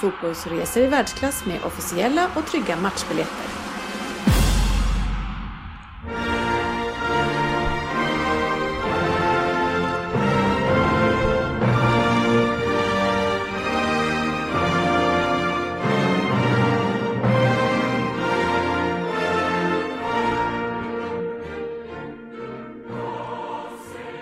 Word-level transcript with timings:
fotbollsresor 0.00 0.82
i 0.82 0.86
världsklass 0.86 1.46
med 1.46 1.64
officiella 1.64 2.30
och 2.34 2.46
trygga 2.46 2.76
matchbiljetter. 2.76 3.66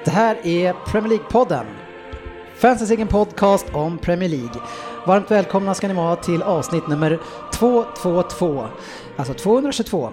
Det 0.05 0.11
här 0.11 0.47
är 0.47 0.73
Premier 0.73 1.11
League-podden. 1.19 1.67
Fansens 2.55 2.91
egen 2.91 3.09
podcast 3.09 3.67
om 3.73 3.98
Premier 3.98 4.29
League. 4.29 4.61
Varmt 5.07 5.31
välkomna 5.31 5.75
ska 5.75 5.89
ni 5.89 5.95
vara 5.95 6.17
till 6.17 6.43
avsnitt 6.43 6.89
nummer 6.89 7.19
222, 7.53 8.67
alltså 9.17 9.34
222. 9.34 10.11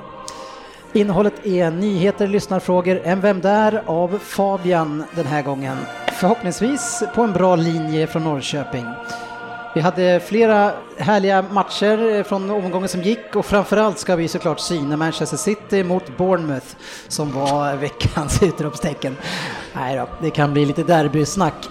Innehållet 0.94 1.46
är 1.46 1.72
nyheter, 1.72 2.28
lyssnarfrågor, 2.28 3.02
en 3.04 3.22
Vem 3.22 3.42
där? 3.42 3.84
av 3.86 4.20
Fabian 4.24 5.04
den 5.16 5.26
här 5.26 5.42
gången. 5.42 5.78
Förhoppningsvis 6.20 7.04
på 7.16 7.22
en 7.22 7.34
bra 7.34 7.56
linje 7.56 8.08
från 8.08 8.24
Norrköping. 8.24 8.86
Vi 9.76 9.82
hade 9.82 10.20
flera 10.20 10.72
härliga 10.98 11.42
matcher 11.42 12.24
från 12.24 12.50
omgången 12.50 12.90
som 12.90 13.02
gick 13.02 13.36
och 13.36 13.46
framförallt 13.46 14.00
ska 14.00 14.16
vi 14.16 14.28
såklart 14.28 14.60
syna 14.60 14.98
Manchester 14.98 15.38
City 15.38 15.84
mot 15.84 16.18
Bournemouth 16.18 16.68
som 17.08 17.32
var 17.32 17.76
veckans 17.76 18.44
utropstecken. 18.44 19.18
Nej 19.74 19.98
då, 19.98 20.08
det 20.22 20.30
kan 20.30 20.54
bli 20.54 20.66
lite 20.66 20.84
derbysnack 20.84 21.70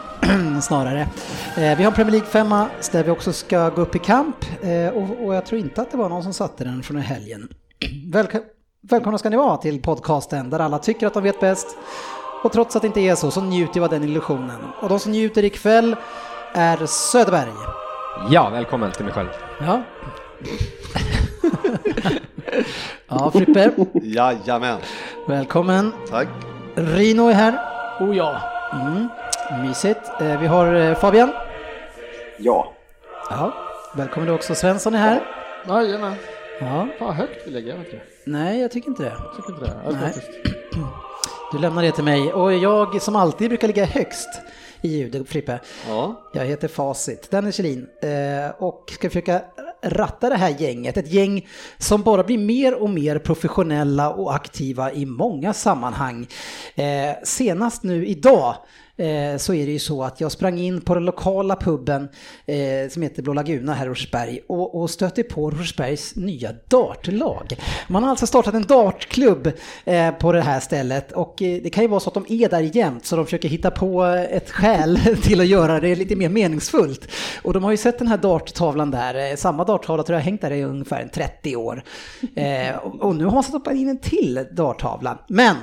snarare. 0.63 1.01
Eh, 1.57 1.79
vi 1.79 1.85
har 1.85 1.91
Premier 1.91 2.13
League 2.13 2.29
femma 2.31 2.67
där 2.93 3.05
vi 3.05 3.11
också 3.11 3.33
ska 3.33 3.69
gå 3.69 3.83
upp 3.83 3.97
i 3.97 3.99
kamp 3.99 4.37
eh, 4.63 4.89
och, 4.89 5.27
och 5.27 5.35
jag 5.35 5.47
tror 5.47 5.61
inte 5.61 5.83
att 5.83 5.91
det 5.91 5.97
var 5.97 6.09
någon 6.09 6.23
som 6.23 6.33
satte 6.33 6.65
den 6.65 6.83
från 6.83 6.97
helgen. 6.97 7.49
Välk- 8.13 8.43
välkomna 8.83 9.19
ska 9.19 9.31
ni 9.31 9.37
vara 9.37 9.57
till 9.57 9.83
podcasten 9.83 10.51
där 10.51 10.59
alla 10.59 10.79
tycker 10.79 11.07
att 11.07 11.15
de 11.15 11.23
vet 11.23 11.41
bäst 11.41 11.77
och 12.43 12.53
trots 12.53 12.77
att 12.77 12.83
det 12.83 12.87
inte 12.87 13.01
är 13.01 13.15
så 13.15 13.31
så 13.31 13.41
njuter 13.41 13.75
vi 13.75 13.81
av 13.81 13.89
den 13.91 14.05
illusionen. 14.05 14.59
Och 14.83 14.89
de 14.89 14.99
som 14.99 15.13
njuter 15.13 15.45
ikväll 15.45 15.97
är 16.55 16.87
Söderberg. 16.87 17.51
Ja, 18.31 18.51
välkommen 18.51 18.93
till 18.93 19.05
mig 19.05 19.15
själv. 19.15 19.29
Ja. 19.61 19.83
ja, 23.09 23.31
Frippe. 23.31 23.71
Jajamän. 24.03 24.79
Välkommen. 25.29 25.93
Tack. 26.11 26.29
Rino 26.75 27.29
är 27.29 27.33
här. 27.35 27.59
Oh 28.01 28.17
ja. 28.17 28.41
Mm. 28.73 29.09
Mysigt. 29.59 30.01
Eh, 30.21 30.41
Vi 30.41 30.47
har 30.47 30.75
eh, 30.75 30.95
Fabian. 30.95 31.33
Ja. 32.39 32.73
Ja. 33.31 33.53
Välkommen 33.97 34.29
du 34.29 34.35
också. 34.35 34.55
Svensson 34.55 34.95
är 34.95 34.99
här. 34.99 35.21
Jajamän. 35.69 36.15
Ja. 36.61 36.67
Fan 36.67 37.07
vad 37.07 37.15
högt 37.15 37.47
vi 37.47 37.51
lägger, 37.51 37.69
jag 37.69 37.77
vet 37.77 37.87
inte. 37.93 38.05
Nej, 38.27 38.61
jag 38.61 38.71
tycker 38.71 38.89
inte 38.89 39.03
det. 39.03 39.13
Jag 39.25 39.37
tycker 39.37 39.53
inte 39.53 39.65
det. 39.65 39.77
Ja, 39.85 39.91
Nej. 40.03 40.13
Du 41.53 41.59
lämnar 41.59 41.83
det 41.83 41.93
till 41.93 42.05
mig. 42.05 42.33
Och 42.33 42.55
jag 42.55 43.03
som 43.03 43.17
alltid 43.17 43.49
brukar 43.49 43.67
ligga 43.69 43.85
högst 43.85 44.29
i 44.81 44.89
ljud, 44.89 45.29
Frippe. 45.29 45.61
Ja. 45.89 46.31
Jag 46.33 46.45
heter 46.45 46.69
Facit, 46.69 47.31
Dennis 47.31 47.55
Kjellin, 47.55 47.87
eh, 48.03 48.51
och 48.59 48.85
ska 48.95 49.09
försöka 49.09 49.41
ratta 49.83 50.29
det 50.29 50.37
här 50.37 50.55
gänget. 50.59 50.97
Ett 50.97 51.13
gäng 51.13 51.49
som 51.79 52.03
bara 52.03 52.23
blir 52.23 52.39
mer 52.39 52.75
och 52.83 52.91
mer 52.91 53.19
professionella 53.19 54.11
och 54.11 54.35
aktiva 54.35 54.93
i 54.93 55.07
många 55.07 55.53
sammanhang. 55.53 56.27
Senast 57.23 57.83
nu 57.83 58.07
idag 58.07 58.55
Eh, 58.97 59.37
så 59.37 59.55
är 59.55 59.67
det 59.67 59.73
ju 59.73 59.79
så 59.79 60.03
att 60.03 60.21
jag 60.21 60.33
sprang 60.33 60.59
in 60.59 60.81
på 60.81 60.95
den 60.95 61.05
lokala 61.05 61.57
puben 61.57 62.09
eh, 62.47 62.91
som 62.91 63.03
heter 63.03 63.23
Blå 63.23 63.33
Laguna 63.33 63.75
här 63.75 63.87
i 63.87 63.89
Rosersberg 63.89 64.41
och, 64.47 64.81
och 64.81 64.91
stötte 64.91 65.23
på 65.23 65.51
Rosersbergs 65.51 66.17
nya 66.17 66.53
dartlag. 66.69 67.57
Man 67.89 68.03
har 68.03 68.11
alltså 68.11 68.27
startat 68.27 68.55
en 68.55 68.67
dartklubb 68.67 69.53
eh, 69.85 70.11
på 70.11 70.33
det 70.33 70.41
här 70.41 70.61
stället 70.61 71.13
och 71.13 71.43
eh, 71.43 71.63
det 71.63 71.71
kan 71.71 71.85
ju 71.85 71.89
vara 71.89 72.01
så 72.01 72.11
att 72.11 72.15
de 72.15 72.27
är 72.29 72.49
där 72.49 72.77
jämt 72.77 73.07
så 73.07 73.17
de 73.17 73.25
försöker 73.25 73.49
hitta 73.49 73.71
på 73.71 74.05
ett 74.05 74.51
skäl 74.51 75.01
till 75.23 75.41
att 75.41 75.47
göra 75.47 75.81
det 75.81 75.95
lite 75.95 76.17
mer 76.17 76.29
meningsfullt. 76.29 77.09
Och 77.43 77.53
de 77.53 77.65
har 77.65 77.71
ju 77.71 77.77
sett 77.77 77.99
den 77.99 78.09
här 78.09 78.19
darttavlan 78.19 78.91
där, 78.91 79.31
eh, 79.31 79.37
samma 79.37 79.65
darttavla 79.65 80.03
tror 80.03 80.15
jag 80.15 80.21
har 80.21 80.25
hängt 80.25 80.41
där 80.41 80.51
i 80.51 80.65
ungefär 80.65 81.11
30 81.15 81.57
år. 81.57 81.83
Eh, 82.37 82.77
och, 82.77 83.01
och 83.01 83.17
nu 83.17 83.25
har 83.25 83.33
man 83.33 83.43
satt 83.43 83.55
upp 83.55 83.73
in 83.73 83.89
en 83.89 83.99
till 83.99 84.47
darttavla. 84.53 85.19
Men 85.29 85.57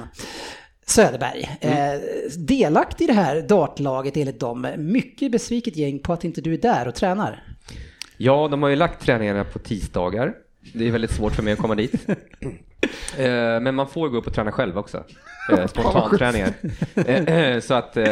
Söderberg, 0.90 1.58
eh, 1.62 2.00
delaktig 2.38 3.04
i 3.04 3.08
det 3.08 3.14
här 3.14 3.42
dartlaget 3.42 4.18
enligt 4.18 4.40
dem. 4.40 4.68
Mycket 4.78 5.32
besviket 5.32 5.78
gäng 5.78 6.00
på 6.00 6.14
att 6.14 6.24
inte 6.24 6.42
du 6.42 6.54
är 6.54 6.58
där 6.58 6.88
och 6.88 6.96
tränar. 6.96 7.44
Ja, 8.18 8.48
de 8.52 8.64
har 8.64 8.70
ju 8.70 8.76
lagt 8.76 9.02
träningarna 9.02 9.44
på 9.44 9.60
tisdagar. 9.60 10.34
Det 10.74 10.88
är 10.88 10.92
väldigt 10.92 11.12
svårt 11.12 11.34
för 11.34 11.44
mig 11.44 11.54
att 11.54 11.60
komma 11.60 11.76
dit. 11.76 11.94
Eh, 13.18 13.60
Men 13.62 13.76
man 13.76 13.88
får 13.88 14.10
gå 14.10 14.18
upp 14.18 14.28
och 14.28 14.34
träna 14.34 14.52
själv 14.52 14.78
också. 14.78 15.04
Eh, 15.52 15.68
Spontanträningar. 15.68 16.54
Eh, 16.96 17.28
eh, 17.28 17.60
Så 17.60 17.74
att 17.74 17.98
eh, 17.98 18.08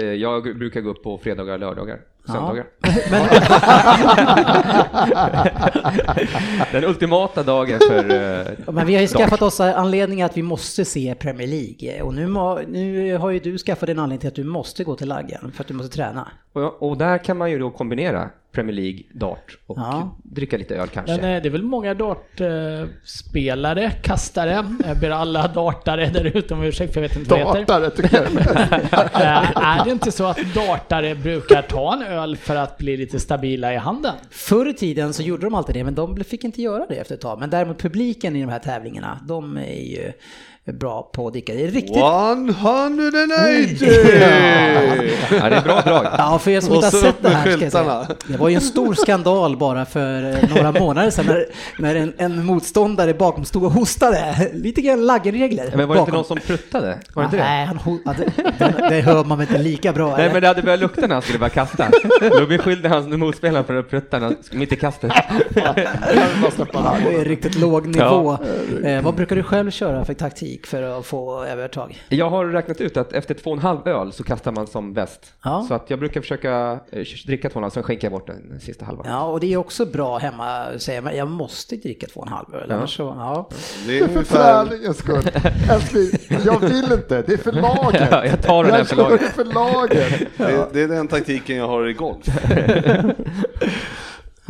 jag 0.00 0.58
brukar 0.58 0.80
gå 0.80 0.90
upp 0.90 1.02
på 1.02 1.18
fredagar 1.18 1.52
och 1.54 1.60
lördagar. 1.60 1.98
Söndagar. 2.32 2.64
Den 6.72 6.84
ultimata 6.84 7.42
dagen 7.42 7.78
för... 7.88 8.10
eh, 8.10 8.46
Men 8.72 8.86
vi 8.86 8.94
har 8.94 9.00
ju 9.00 9.06
dart. 9.06 9.16
skaffat 9.16 9.42
oss 9.42 9.60
anledningar 9.60 10.26
att 10.26 10.36
vi 10.36 10.42
måste 10.42 10.84
se 10.84 11.14
Premier 11.14 11.48
League. 11.48 12.02
Och 12.02 12.14
nu, 12.14 12.26
må, 12.26 12.60
nu 12.68 13.16
har 13.16 13.30
ju 13.30 13.38
du 13.38 13.58
skaffat 13.58 13.88
en 13.88 13.98
anledning 13.98 14.18
till 14.18 14.28
att 14.28 14.34
du 14.34 14.44
måste 14.44 14.84
gå 14.84 14.94
till 14.94 15.08
laggen 15.08 15.52
för 15.54 15.62
att 15.64 15.68
du 15.68 15.74
måste 15.74 15.96
träna. 15.96 16.28
Och, 16.52 16.82
och 16.90 16.98
där 16.98 17.18
kan 17.18 17.36
man 17.36 17.50
ju 17.50 17.58
då 17.58 17.70
kombinera 17.70 18.30
Premier 18.58 18.76
League, 18.76 19.02
dart 19.12 19.58
och 19.66 19.78
Ja. 19.78 20.16
dricka 20.22 20.56
lite 20.56 20.76
öl 20.76 20.88
kanske. 20.88 21.16
Men 21.16 21.24
eh, 21.36 21.42
det 21.42 21.48
är 21.48 21.50
väl 21.50 21.62
många 21.62 21.94
dartspelare, 21.94 23.90
kastare, 24.02 24.64
jag 24.86 24.98
ber 25.00 25.10
alla 25.10 25.48
dartare 25.48 26.06
där 26.10 26.36
ute 26.36 26.54
om 26.54 26.62
ursäkt 26.62 26.94
för 26.94 27.00
jag 27.02 27.08
vet 27.08 27.18
inte 27.18 27.30
vad 27.30 27.40
det 27.54 27.60
heter. 27.60 27.80
Dartare 27.80 27.90
tycker 27.90 28.16
jag. 28.22 28.28
Eh, 29.18 29.56
Är 29.80 29.84
det 29.84 29.90
inte 29.90 30.12
så 30.12 30.24
att 30.26 30.54
dartare 30.54 31.14
brukar 31.14 31.62
ta 31.62 31.92
en 31.92 32.02
öl 32.02 32.36
för 32.36 32.56
att 32.56 32.78
bli 32.78 32.96
lite 32.96 33.20
stabila 33.20 33.72
i 33.74 33.76
handen? 33.76 34.14
Förr 34.30 34.68
i 34.68 34.74
tiden 34.74 35.12
så 35.12 35.22
gjorde 35.22 35.46
de 35.46 35.54
alltid 35.54 35.74
det, 35.74 35.84
men 35.84 35.94
de 35.94 36.24
fick 36.24 36.44
inte 36.44 36.62
göra 36.62 36.86
det 36.88 36.94
efter 36.94 37.14
ett 37.14 37.20
tag. 37.20 37.38
Men 37.40 37.50
däremot 37.50 37.78
publiken 37.78 38.36
i 38.36 38.40
de 38.40 38.48
här 38.50 38.58
tävlingarna, 38.58 39.20
de 39.28 39.56
är 39.56 39.84
ju 39.90 40.12
bra 40.72 41.10
på 41.12 41.26
att 41.26 41.32
dricka. 41.32 41.52
Det 41.54 41.64
är 41.64 41.70
riktigt... 41.70 41.96
180! 41.96 43.88
Ja, 45.40 45.48
det 45.50 45.56
är 45.56 45.62
bra 45.62 45.80
drag. 45.80 46.06
Ja, 46.18 46.38
för 46.38 46.50
er 46.50 46.60
som 46.60 46.74
inte 46.74 46.86
har 46.86 46.90
sett 46.90 47.22
det 47.22 47.28
här 47.28 47.52
ska 47.52 47.62
jag 47.64 47.72
säga. 47.72 48.06
Det 48.26 48.36
var 48.36 48.48
ju 48.48 48.54
en 48.54 48.60
stor 48.60 48.94
skandal 48.94 49.56
bara 49.56 49.84
för 49.86 50.22
eh, 50.30 50.36
några 50.54 50.72
månader 50.72 51.10
sedan 51.10 51.26
när, 51.26 51.44
när 51.78 51.94
en, 51.94 52.12
en 52.18 52.44
motståndare 52.46 53.14
bakom 53.14 53.44
stod 53.44 53.64
och 53.64 53.72
hostade. 53.72 54.50
Lite 54.52 54.80
grann 54.80 55.06
laggenregler. 55.06 55.72
Men 55.76 55.88
var 55.88 55.94
det 55.94 56.00
inte 56.00 56.12
bakom. 56.12 56.14
någon 56.14 56.24
som 56.24 56.38
pruttade? 56.40 56.98
Var 57.14 57.22
det 57.22 57.24
inte 57.24 57.36
det? 57.36 57.42
Nej, 57.42 57.66
han, 57.66 57.78
ho- 57.78 57.98
ja, 58.04 58.14
det, 58.18 58.32
det, 58.58 58.88
det 58.88 59.00
hör 59.00 59.24
man 59.24 59.40
inte 59.40 59.58
lika 59.58 59.92
bra? 59.92 60.06
Nej 60.16 60.20
eller? 60.24 60.32
men 60.32 60.42
det 60.42 60.48
hade 60.48 60.62
börjat 60.62 60.80
lukta 60.80 61.00
när 61.06 61.14
han 61.14 61.22
skulle 61.22 61.38
börja 61.38 61.50
kasta. 61.50 61.88
Då 62.38 62.46
beskyllde 62.46 62.88
han 62.88 63.18
motspelaren 63.18 63.64
för 63.64 63.74
att 63.74 63.90
prutta 63.90 64.18
när 64.18 64.26
han- 64.26 64.36
mitt 64.52 64.72
i 64.72 64.76
kastet. 64.76 65.12
Ja, 65.54 65.72
det 65.76 65.82
är 67.14 67.24
riktigt 67.24 67.54
låg 67.54 67.86
nivå. 67.86 68.38
Ja. 68.82 68.88
Eh, 68.88 69.02
vad 69.02 69.14
brukar 69.14 69.36
du 69.36 69.42
själv 69.42 69.70
köra 69.70 70.04
för 70.04 70.14
taktik 70.14 70.57
för 70.66 70.82
att 70.82 71.06
få 71.06 71.44
övertag? 71.44 72.02
Jag 72.08 72.30
har 72.30 72.46
räknat 72.46 72.80
ut 72.80 72.96
att 72.96 73.12
efter 73.12 73.34
två 73.34 73.50
och 73.50 73.56
en 73.56 73.62
halv 73.62 73.88
öl 73.88 74.12
så 74.12 74.24
kastar 74.24 74.52
man 74.52 74.66
som 74.66 74.92
bäst. 74.92 75.34
Ja. 75.44 75.64
Så 75.68 75.74
att 75.74 75.90
jag 75.90 75.98
brukar 75.98 76.20
försöka 76.20 76.80
eh, 76.92 77.04
dricka 77.26 77.48
två 77.50 77.54
och 77.54 77.56
en 77.56 77.62
halv, 77.62 77.70
sen 77.70 77.82
skänker 77.82 78.04
jag 78.04 78.12
bort 78.12 78.26
den 78.26 78.60
sista 78.60 78.84
halvan. 78.84 79.06
Ja, 79.08 79.24
och 79.24 79.40
det 79.40 79.52
är 79.52 79.56
också 79.56 79.86
bra 79.86 80.18
hemma 80.18 80.46
att 80.46 80.82
säga, 80.82 81.00
men 81.00 81.16
jag 81.16 81.28
måste 81.28 81.76
dricka 81.76 82.06
två 82.06 82.20
och 82.20 82.26
en 82.26 82.32
halv 82.32 82.54
öl. 82.54 82.66
Ja. 82.70 82.86
Så, 82.86 83.02
ja. 83.02 83.48
Det 83.86 83.98
är 83.98 84.08
För 84.08 84.22
träningens 84.22 84.98
skull. 84.98 85.30
Älskling, 85.70 86.40
jag 86.44 86.60
vill 86.60 86.92
inte. 86.92 87.22
Det 87.22 87.32
är 87.32 87.36
för 87.36 87.52
laget. 87.52 88.08
Ja, 88.10 88.24
jag 88.26 88.42
tar 88.42 88.64
den 88.64 88.72
här 88.72 88.84
för 88.84 88.96
Jag 88.96 89.10
laget. 89.10 89.32
för 89.32 89.44
laget. 89.44 90.12
Det, 90.36 90.68
det 90.72 90.82
är 90.82 90.88
den 90.88 91.08
taktiken 91.08 91.56
jag 91.56 91.68
har 91.68 91.88
i 91.88 91.92
golf. 91.92 92.26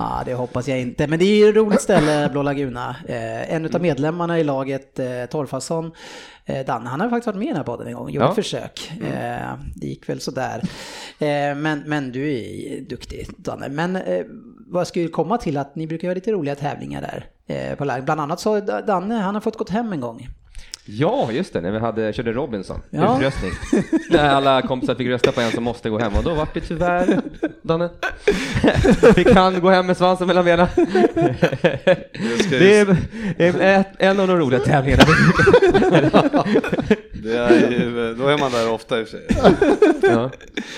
Ja, 0.00 0.22
det 0.24 0.34
hoppas 0.34 0.68
jag 0.68 0.80
inte. 0.80 1.06
Men 1.06 1.18
det 1.18 1.24
är 1.24 1.36
ju 1.36 1.48
ett 1.48 1.56
roligt 1.56 1.80
ställe, 1.80 2.28
Blå 2.32 2.42
Laguna. 2.42 2.96
Eh, 3.08 3.54
en 3.54 3.74
av 3.74 3.80
medlemmarna 3.80 4.38
i 4.40 4.44
laget, 4.44 4.98
eh, 4.98 5.06
Torfason, 5.30 5.90
eh, 6.44 6.66
Danne, 6.66 6.88
han 6.88 7.00
har 7.00 7.08
faktiskt 7.10 7.26
varit 7.26 7.36
med 7.38 7.44
i 7.44 7.48
den 7.48 7.56
här 7.56 7.64
podden 7.64 7.86
en 7.86 7.94
gång, 7.94 8.10
gjort 8.10 8.22
Ja. 8.24 8.34
försök. 8.34 8.92
Eh, 9.00 9.54
det 9.76 9.86
gick 9.86 10.08
väl 10.08 10.20
sådär. 10.20 10.62
Eh, 11.18 11.54
men, 11.56 11.82
men 11.86 12.12
du 12.12 12.32
är 12.34 12.80
duktig, 12.80 13.26
Danne. 13.36 13.68
Men 13.68 13.96
eh, 13.96 14.24
vad 14.66 14.80
jag 14.80 14.86
skulle 14.86 15.08
komma 15.08 15.38
till 15.38 15.56
att 15.56 15.76
ni 15.76 15.86
brukar 15.86 16.08
göra 16.08 16.14
lite 16.14 16.32
roliga 16.32 16.54
tävlingar 16.54 17.00
där. 17.00 17.26
Eh, 17.46 17.74
på 17.76 17.84
lag. 17.84 18.04
Bland 18.04 18.20
annat 18.20 18.40
så 18.40 18.60
Danne, 18.60 19.14
han 19.14 19.34
har 19.34 19.40
fått 19.42 19.56
gått 19.58 19.70
hem 19.70 19.92
en 19.92 20.00
gång. 20.00 20.28
Ja, 20.90 21.32
just 21.32 21.52
det, 21.52 21.61
när 21.61 21.70
vi 21.70 21.79
hade, 21.79 22.12
körde 22.12 22.32
Robinson, 22.32 22.81
Ja. 22.90 23.17
utröstning. 23.19 23.52
när 24.11 24.29
alla 24.31 24.62
kompisar 24.62 24.94
fick 24.94 25.08
rösta 25.08 25.32
på 25.32 25.40
en 25.40 25.50
som 25.52 25.64
måste 25.64 25.90
gå 25.90 25.99
hem 25.99 26.12
och 26.14 26.25
då 26.25 26.35
var 26.35 26.49
det 26.55 26.61
tyvärr, 26.61 27.20
Danne, 27.62 27.90
fick 29.14 29.31
han 29.35 29.61
gå 29.61 29.70
hem 29.70 29.87
med 29.87 29.96
svansen 29.96 30.26
mellan 30.26 30.44
benen. 30.44 30.67
Det 32.50 32.79
är, 32.79 32.96
är 33.61 33.85
en 33.99 34.20
av 34.20 34.29
de 34.29 34.37
roliga 34.38 34.61
tävlingarna. 34.61 35.05
Det 37.23 37.37
är 37.38 37.70
ju, 37.70 38.14
då 38.14 38.26
är 38.29 38.38
man 38.38 38.52
där 38.52 38.70
ofta 38.73 39.00
i 39.00 39.05
och 39.05 39.08
för 39.08 39.17
sig. 39.19 39.26
ja. 40.02 40.31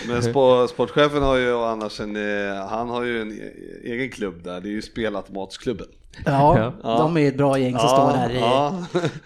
Men 0.09 0.21
spo- 0.21 0.67
sportchefen 0.67 1.23
har 1.23 1.37
ju 1.37 1.55
annars 1.57 2.01
en, 2.01 2.17
eh, 2.17 2.67
han 2.69 2.89
har 2.89 3.03
ju 3.05 3.21
en 3.23 3.33
e- 3.33 3.53
egen 3.85 4.11
klubb 4.11 4.43
där, 4.45 4.61
det 4.61 4.69
är 4.69 4.73
ju 4.73 4.83
Spelautomatsklubben. 4.83 5.87
Ja, 6.25 6.73
Ja. 6.83 6.97
de 6.99 7.17
är 7.17 7.29
ett 7.29 7.37
bra 7.37 7.59
gäng 7.59 7.79
som 7.79 7.89
står 7.89 8.13
där 8.13 8.31
ja. 8.41 8.75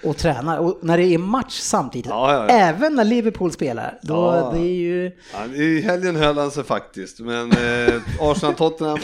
och 0.05 0.17
tränar. 0.17 0.59
Och 0.59 0.79
när 0.83 0.97
det 0.99 1.05
är 1.15 1.19
match 1.19 1.59
samtidigt, 1.61 2.07
Ja, 2.11 2.33
ja, 2.33 2.39
ja. 2.49 2.55
även 2.55 2.95
när 2.95 3.05
Liverpool 3.05 3.53
spelar, 3.53 3.99
då 4.03 4.15
Ja. 4.15 4.51
det 4.55 4.61
är 4.61 4.75
ju... 4.75 5.13
Ja, 5.33 5.55
I 5.55 5.81
helgen 5.83 6.17
höll 6.17 6.39
han 6.39 6.51
sig 6.51 6.65
faktiskt, 6.65 7.21
men 7.21 7.53
eh, 7.53 7.95
Arsenal-Tottenham, 8.21 8.99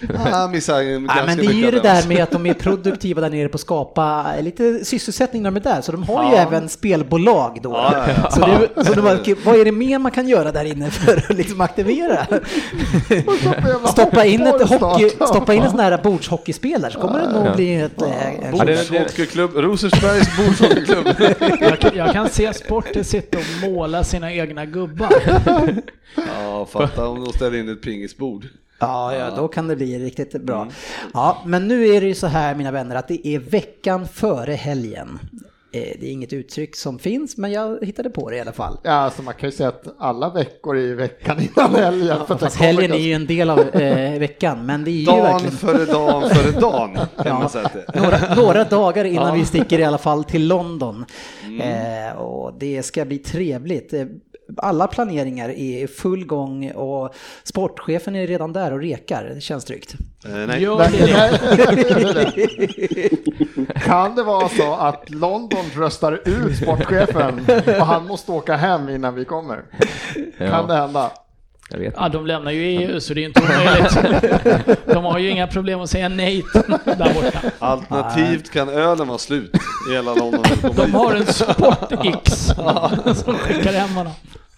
ja, 0.00 0.08
han 0.30 0.50
missar 0.50 0.80
Ja, 0.80 0.98
ganska 0.98 1.26
men 1.26 1.36
det 1.38 1.44
är 1.46 1.52
ju 1.52 1.70
det 1.70 1.80
där 1.80 2.08
med 2.08 2.22
att 2.22 2.30
de 2.30 2.46
är 2.46 2.54
produktiva 2.54 3.20
där 3.20 3.30
nere 3.30 3.48
på 3.48 3.54
att 3.54 3.60
skapa 3.60 4.26
lite 4.40 4.84
sysselsättning 4.84 5.42
när 5.42 5.50
de 5.50 5.56
är 5.56 5.60
där. 5.74 5.80
Så 5.80 5.92
de 5.92 6.02
har 6.02 6.24
ju 6.24 6.30
Ja. 6.36 6.36
även 6.42 6.68
spelbolag 6.68 7.58
då. 7.62 7.70
Ja, 7.70 7.92
ja, 8.08 8.14
ja. 8.22 8.30
Så, 8.30 8.40
det, 8.40 8.84
så 8.84 8.94
de 8.94 9.00
bara, 9.00 9.14
okej, 9.20 9.36
vad 9.44 9.56
är 9.60 9.64
det 9.64 9.72
mer 9.72 9.98
man 9.98 10.12
kan 10.12 10.28
göra 10.28 10.52
där 10.52 10.64
inne 10.64 10.90
för 10.90 11.16
att 11.30 11.36
liksom 11.36 11.60
aktivera? 11.60 12.26
stoppa 13.88 14.24
in 14.24 14.46
ett 14.46 14.68
hockey, 14.68 15.10
stoppa 15.10 15.54
in 15.54 15.62
en 15.62 15.70
sån 15.70 15.80
här 15.80 16.00
bordshockeyspel 16.02 16.80
där 16.80 16.90
så 16.90 17.00
kommer 17.00 17.19
det 17.20 17.44
nog 17.44 17.56
bli 17.56 17.74
ett... 17.74 18.02
eh, 18.02 18.26
en- 18.48 18.56
Ja, 18.56 18.64
Bordshockeyklubb, 18.64 19.50
Rosersbergs 19.56 20.36
bordshockeyklub. 20.36 21.06
Jag, 21.60 21.78
kan- 21.80 21.96
jag 21.96 22.12
kan 22.12 22.28
se 22.28 22.54
sporten 22.54 23.04
sitta 23.04 23.38
och 23.38 23.70
måla 23.70 24.04
sina 24.04 24.32
egna 24.32 24.66
gubbar. 24.66 25.12
ja, 26.16 26.66
fatta 26.72 27.08
om 27.08 27.24
de 27.24 27.32
ställer 27.32 27.58
in 27.58 27.68
ett 27.68 27.82
pingisbord. 27.82 28.46
Ja, 28.78 29.14
ja, 29.16 29.30
då 29.36 29.48
kan 29.48 29.68
det 29.68 29.76
bli 29.76 29.98
riktigt 29.98 30.42
bra. 30.42 30.68
Ja, 31.14 31.42
men 31.46 31.68
nu 31.68 31.86
är 31.86 32.00
det 32.00 32.06
ju 32.06 32.14
så 32.14 32.26
här 32.26 32.54
mina 32.54 32.70
vänner 32.70 32.96
att 32.96 33.08
det 33.08 33.26
är 33.28 33.38
veckan 33.38 34.08
före 34.08 34.52
helgen. 34.52 35.18
Eh, 35.72 35.80
Det 36.00 36.06
är 36.06 36.12
inget 36.12 36.32
uttryck 36.32 36.76
som 36.76 36.98
finns, 36.98 37.36
men 37.36 37.52
jag 37.52 37.84
hittade 37.84 38.10
på 38.10 38.30
det 38.30 38.36
i 38.36 38.40
alla 38.40 38.52
fall. 38.52 38.78
Ja, 38.82 38.90
alltså 38.92 39.22
man 39.22 39.34
kan 39.34 39.48
ju 39.48 39.56
säga 39.56 39.68
att 39.68 39.84
alla 39.98 40.30
veckor 40.30 40.76
är 40.76 40.80
i 40.80 40.94
veckan 40.94 41.38
innan 41.40 41.74
helgen. 41.74 42.16
för 42.26 42.34
att 42.34 42.40
Fast 42.40 42.56
helgen 42.56 42.84
är 42.84 42.88
ganska- 42.88 43.02
ju 43.06 43.12
en 43.12 43.26
del 43.26 43.50
av 43.50 43.58
eh, 43.60 44.18
veckan, 44.18 44.66
men 44.66 44.84
det 44.84 44.90
är 44.90 44.92
ju 44.92 45.04
Dan 45.04 45.22
verkligen 45.22 45.52
före 45.56 45.84
dan 45.84 46.30
före 46.30 46.50
dan, 46.60 46.94
kan 46.94 47.06
Ja. 47.26 47.50
är. 47.54 48.00
några, 48.02 48.34
några 48.34 48.64
dagar 48.64 49.04
innan 49.04 49.38
vi 49.38 49.44
sticker 49.44 49.78
i 49.78 49.84
alla 49.84 49.98
fall 49.98 50.24
till 50.24 50.46
London. 50.48 51.04
Eh, 51.62 52.16
och 52.18 52.54
det 52.58 52.82
ska 52.82 53.04
bli 53.04 53.18
trevligt. 53.18 53.92
Eh, 53.92 54.04
Alla 54.56 54.86
planeringar 54.86 55.48
är 55.48 55.82
i 55.82 55.86
full 55.86 56.26
gång 56.26 56.70
och 56.70 57.14
sportchefen 57.44 58.16
är 58.16 58.26
redan 58.26 58.52
där 58.52 58.72
och 58.72 58.80
rekar. 58.80 59.32
Det 59.34 59.40
känns 59.40 59.64
tryggt. 59.64 59.94
Eh, 60.24 60.30
nej. 60.32 60.62
Gör 60.62 60.78
Nej, 60.78 60.90
nej, 62.14 63.10
Kan 63.84 64.14
det 64.16 64.22
vara 64.22 64.48
så 64.48 64.74
att 64.74 65.10
London 65.10 65.64
röstar 65.76 66.20
ut 66.28 66.56
sportchefen 66.56 67.46
och 67.80 67.86
han 67.86 68.06
måste 68.06 68.32
åka 68.32 68.56
hem 68.56 68.88
innan 68.88 69.14
vi 69.14 69.24
kommer? 69.24 69.56
Kan 70.38 70.68
det 70.68 70.74
Ja, 70.74 70.80
hända? 70.80 71.10
jag 71.70 71.78
vet. 71.78 71.94
Ja, 71.96 72.08
de 72.08 72.26
lämnar 72.26 72.50
ju 72.50 72.62
EU 72.62 73.00
så 73.00 73.14
det 73.14 73.20
är 73.20 73.26
inte 73.26 73.40
omöjligt. 73.42 74.78
De 74.86 75.04
har 75.04 75.18
ju 75.18 75.30
inga 75.30 75.46
problem 75.46 75.80
att 75.80 75.90
säga 75.90 76.08
nej 76.08 76.44
där 76.84 77.14
borta. 77.14 77.40
Alternativt 77.58 78.50
kan 78.50 78.68
ölen 78.68 79.08
vara 79.08 79.18
slut 79.18 79.50
i 79.90 79.92
hela 79.94 80.14
London. 80.14 80.44
De 80.76 80.94
har 80.94 81.14
en 81.14 81.26
Sport-X 81.26 82.46
som 83.24 83.34
skickar 83.34 83.72
hem 83.72 83.90
honom. 83.94 84.12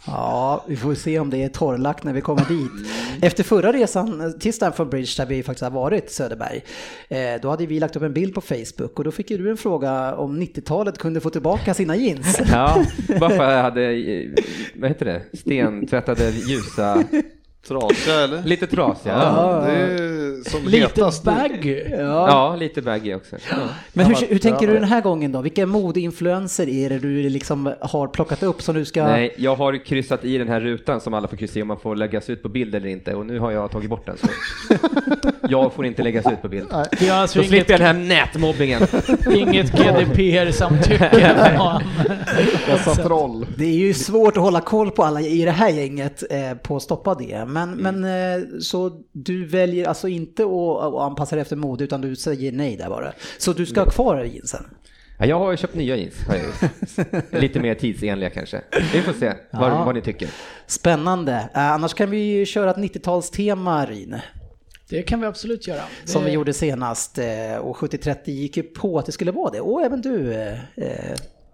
Ja, 0.07 0.65
vi 0.69 0.77
får 0.77 0.95
se 0.95 1.19
om 1.19 1.31
det 1.31 1.43
är 1.43 1.49
torrlagt 1.49 2.05
när 2.05 2.13
vi 2.13 2.21
kommer 2.21 2.45
dit. 2.49 2.93
Efter 3.23 3.45
förra 3.45 3.73
resan 3.73 4.39
till 4.39 4.55
Stamford 4.55 4.89
Bridge 4.89 5.13
där 5.17 5.27
vi 5.27 5.43
faktiskt 5.43 5.63
har 5.63 5.71
varit, 5.71 6.11
Söderberg, 6.11 6.65
eh, 7.09 7.41
då 7.43 7.51
hade 7.51 7.67
vi 7.67 7.81
lagt 7.81 7.97
upp 7.97 8.03
en 8.03 8.13
bild 8.13 8.35
på 8.35 8.41
Facebook 8.41 8.99
och 8.99 9.05
då 9.05 9.11
fick 9.11 9.31
ju 9.31 9.39
du 9.39 9.51
en 9.51 9.57
fråga 9.57 10.15
om 10.15 10.41
90-talet 10.41 10.99
kunde 10.99 11.21
få 11.21 11.31
tillbaka 11.31 11.75
sina 11.75 11.97
jeans. 11.97 12.41
Ja, 12.53 12.85
bara 13.21 13.31
för 13.31 13.45
att 13.45 13.53
jag 13.53 13.63
hade, 13.63 13.83
eh, 13.93 14.31
vad 14.75 14.91
heter 14.91 15.07
det, 15.07 15.39
stentvättade 15.39 16.31
ljusa, 16.31 17.05
Trasiga 17.69 18.15
eller? 18.21 18.43
lite 18.45 18.67
trasiga. 18.67 19.13
Ja, 19.13 19.63
Ja, 19.63 19.67
det 19.67 19.73
är 19.73 20.51
som 20.51 20.65
Lite 20.65 20.79
hetast 20.79 21.25
baggy. 21.25 21.81
ja 21.99 22.57
lite 22.59 22.83
baggy 22.83 23.15
också. 23.15 23.37
Ja. 23.51 23.57
Men 23.93 24.07
hur, 24.07 24.27
hur 24.29 24.39
tänker 24.39 24.67
du 24.67 24.73
den 24.75 24.85
här 24.85 25.01
gången 25.01 25.33
då? 25.33 25.41
Vilka 25.41 25.67
modeinfluenser 25.67 26.69
är 26.69 26.91
det 26.91 26.99
du 26.99 27.29
liksom 27.29 27.73
har 27.81 28.07
plockat 28.09 28.43
upp 28.43 28.63
som 28.63 28.75
du 28.75 28.85
ska... 28.85 29.05
Nej, 29.05 29.35
jag 29.37 29.57
har 29.57 29.85
kryssat 29.85 30.25
i 30.25 30.39
den 30.39 30.49
här 30.49 30.61
rutan 30.61 31.01
som 31.01 31.15
alla 31.15 31.29
får 31.29 31.37
kryssa 31.37 31.59
i 31.59 31.63
om 31.63 31.69
man 31.69 31.79
får 31.81 31.97
läggas 31.97 32.31
ut 32.31 32.43
på 32.43 32.49
bild 32.49 32.75
eller 32.75 32.89
inte 32.89 33.15
och 33.15 33.27
nu 33.27 33.39
har 33.39 33.51
jag 33.51 33.71
tagit 33.71 33.91
bort 33.91 34.07
den. 34.07 34.17
Så 34.17 34.27
jag 35.49 35.73
får 35.73 35.87
inte 35.87 36.03
läggas 36.03 36.27
ut 36.27 36.43
på 36.43 36.49
bild. 36.49 36.67
Det 36.99 37.09
är 37.09 37.13
alltså 37.13 37.39
Då 37.39 37.43
inget, 37.45 37.51
slipper 37.51 37.73
jag 37.73 37.81
den 37.81 37.87
här 37.87 38.27
nätmobbingen. 38.27 38.83
inget 39.35 39.73
GDPR-samtycke. 39.73 41.11
Dessa 42.67 42.95
troll. 42.95 43.47
Det 43.57 43.65
är 43.65 43.79
ju 43.79 43.95
svårt 43.95 44.37
att 44.37 44.43
hålla 44.43 44.61
koll 44.61 44.91
på 44.91 45.05
alla 45.05 45.21
i 45.21 45.45
det 45.45 45.51
här 45.51 45.69
gänget 45.71 46.23
eh, 46.31 46.55
på 46.55 46.77
att 46.77 46.83
stoppa 46.83 47.15
det. 47.15 47.45
Men, 47.53 47.73
Mm. 47.81 48.01
men 48.01 48.41
eh, 48.43 48.49
så 48.61 49.01
du 49.13 49.47
väljer 49.47 49.89
alltså 49.89 50.09
inte 50.09 50.43
att, 50.43 50.95
anpassa 50.95 51.37
dig 51.37 51.43
efter 51.43 51.57
mode 51.57 51.85
utan 51.85 52.01
du 52.01 52.17
säger 52.17 52.53
nej 52.53 52.77
där 52.77 52.89
bara. 52.89 53.13
Så 53.39 53.53
du 53.53 53.67
ska 53.67 53.81
ha 53.85 53.91
kvar 53.91 54.25
jeansen? 54.25 54.65
Ja, 55.19 55.27
jag 55.27 55.39
har 55.39 55.51
ju 55.51 55.57
köpt 55.57 55.75
nya 55.75 55.97
jeans. 55.97 56.15
Lite 57.31 57.61
mer 57.61 57.75
tidsenliga 57.75 58.31
kanske. 58.31 58.63
Vi 58.93 59.01
får 59.03 59.13
se 59.13 59.33
vad, 59.53 59.71
Ja. 59.71 59.85
vad 59.85 59.95
ni 59.95 60.01
tycker. 60.01 60.29
Spännande. 60.67 61.33
Eh, 61.55 61.71
annars 61.73 61.95
kan 61.95 62.11
vi 62.11 62.19
ju 62.19 62.47
köra 62.47 62.71
ett 62.71 62.77
90-talstema 62.77 63.87
Ryn. 63.87 64.17
Det 64.89 65.03
kan 65.03 65.21
vi 65.21 65.27
absolut 65.27 65.67
göra. 65.69 65.81
Som 66.05 66.23
Det- 66.23 66.29
vi 66.29 66.35
gjorde 66.35 66.53
senast. 66.53 67.19
eh, 67.19 67.57
Och 67.61 67.77
70-30 67.77 68.31
gick 68.31 68.57
ju 68.57 68.63
på 68.63 68.99
att 68.99 69.07
det 69.07 69.13
skulle 69.13 69.31
vara 69.33 69.51
det. 69.51 69.61
Och 69.61 69.83
även 69.83 70.01
du. 70.01 70.33
eh, 70.33 70.59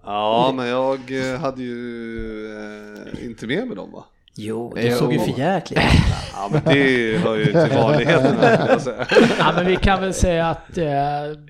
Ja, 0.05 0.53
men 0.57 0.67
jag 0.69 0.99
hade 1.41 1.63
ju 1.63 2.57
eh, 2.57 3.25
inte 3.25 3.47
med 3.47 3.67
mig 3.67 3.77
dem 3.77 3.93
va? 3.93 4.05
Jo, 4.41 4.73
du 4.77 4.83
Jo. 4.89 4.97
såg 4.97 5.13
ju 5.13 5.19
för 5.19 5.39
jäkligt. 5.41 5.81
Ja, 6.33 6.49
men 6.53 6.63
det 6.65 7.19
hör 7.19 7.37
ju 7.37 7.45
till 7.45 7.77
vanligheterna 7.77 8.67
jag 8.69 8.81
säga. 8.81 9.07
Ja, 9.39 9.53
men 9.57 9.67
vi 9.67 9.77
kan 9.77 10.01
väl 10.01 10.15
säga 10.15 10.47
att, 10.47 10.79
eh, 10.79 10.89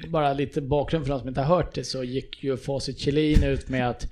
bara 0.08 0.32
lite 0.32 0.60
bakgrund 0.60 1.04
för 1.06 1.12
de 1.12 1.18
som 1.18 1.28
inte 1.28 1.40
har 1.40 1.56
hört 1.56 1.74
det, 1.74 1.84
så 1.84 2.04
gick 2.04 2.44
ju 2.44 2.56
Facit 2.56 2.98
Kjellin 2.98 3.44
ut 3.44 3.68
med 3.68 3.88
att 3.88 4.06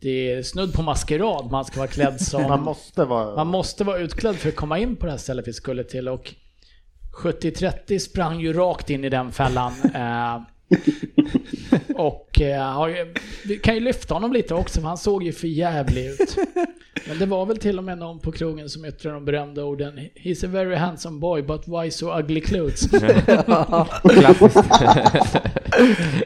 det 0.00 0.32
är 0.32 0.42
snudd 0.42 0.72
på 0.74 0.82
maskerad, 0.82 1.50
man 1.50 1.64
ska 1.64 1.78
vara 1.78 1.88
klädd 1.88 2.20
som... 2.20 2.42
Man 2.42 2.62
måste 2.62 3.04
vara... 3.04 3.36
Man 3.36 3.46
måste 3.46 3.84
vara 3.84 3.98
utklädd 3.98 4.36
för 4.36 4.48
att 4.48 4.56
komma 4.56 4.78
in 4.78 4.96
på 4.96 5.06
det 5.06 5.12
här 5.12 5.18
stället 5.18 5.48
vi 5.48 5.52
skulle 5.52 5.84
till 5.84 6.08
och 6.08 6.34
70-30 7.22 7.98
sprang 7.98 8.40
ju 8.40 8.52
rakt 8.52 8.90
in 8.90 9.04
i 9.04 9.08
den 9.08 9.32
fällan. 9.32 9.72
Eh, 9.94 10.40
och 11.94 12.40
eh, 12.40 13.06
vi 13.44 13.58
kan 13.58 13.74
ju 13.74 13.80
lyfta 13.80 14.14
honom 14.14 14.32
lite 14.32 14.54
också, 14.54 14.80
för 14.80 14.88
han 14.88 14.98
såg 14.98 15.22
ju 15.22 15.32
för 15.32 15.48
jävlig 15.48 16.06
ut. 16.06 16.36
Men 17.08 17.18
det 17.18 17.26
var 17.26 17.46
väl 17.46 17.58
till 17.58 17.78
och 17.78 17.84
med 17.84 17.98
någon 17.98 18.18
på 18.18 18.32
krogen 18.32 18.68
som 18.68 18.84
yttrade 18.84 19.16
de 19.16 19.24
berömda 19.24 19.64
orden 19.64 19.98
He's 20.14 20.46
a 20.46 20.48
very 20.48 20.74
handsome 20.74 21.20
boy, 21.20 21.42
but 21.42 21.68
why 21.68 21.90
so 21.90 22.18
ugly 22.18 22.40
clothes? 22.40 22.88
Klassiskt. 24.02 24.58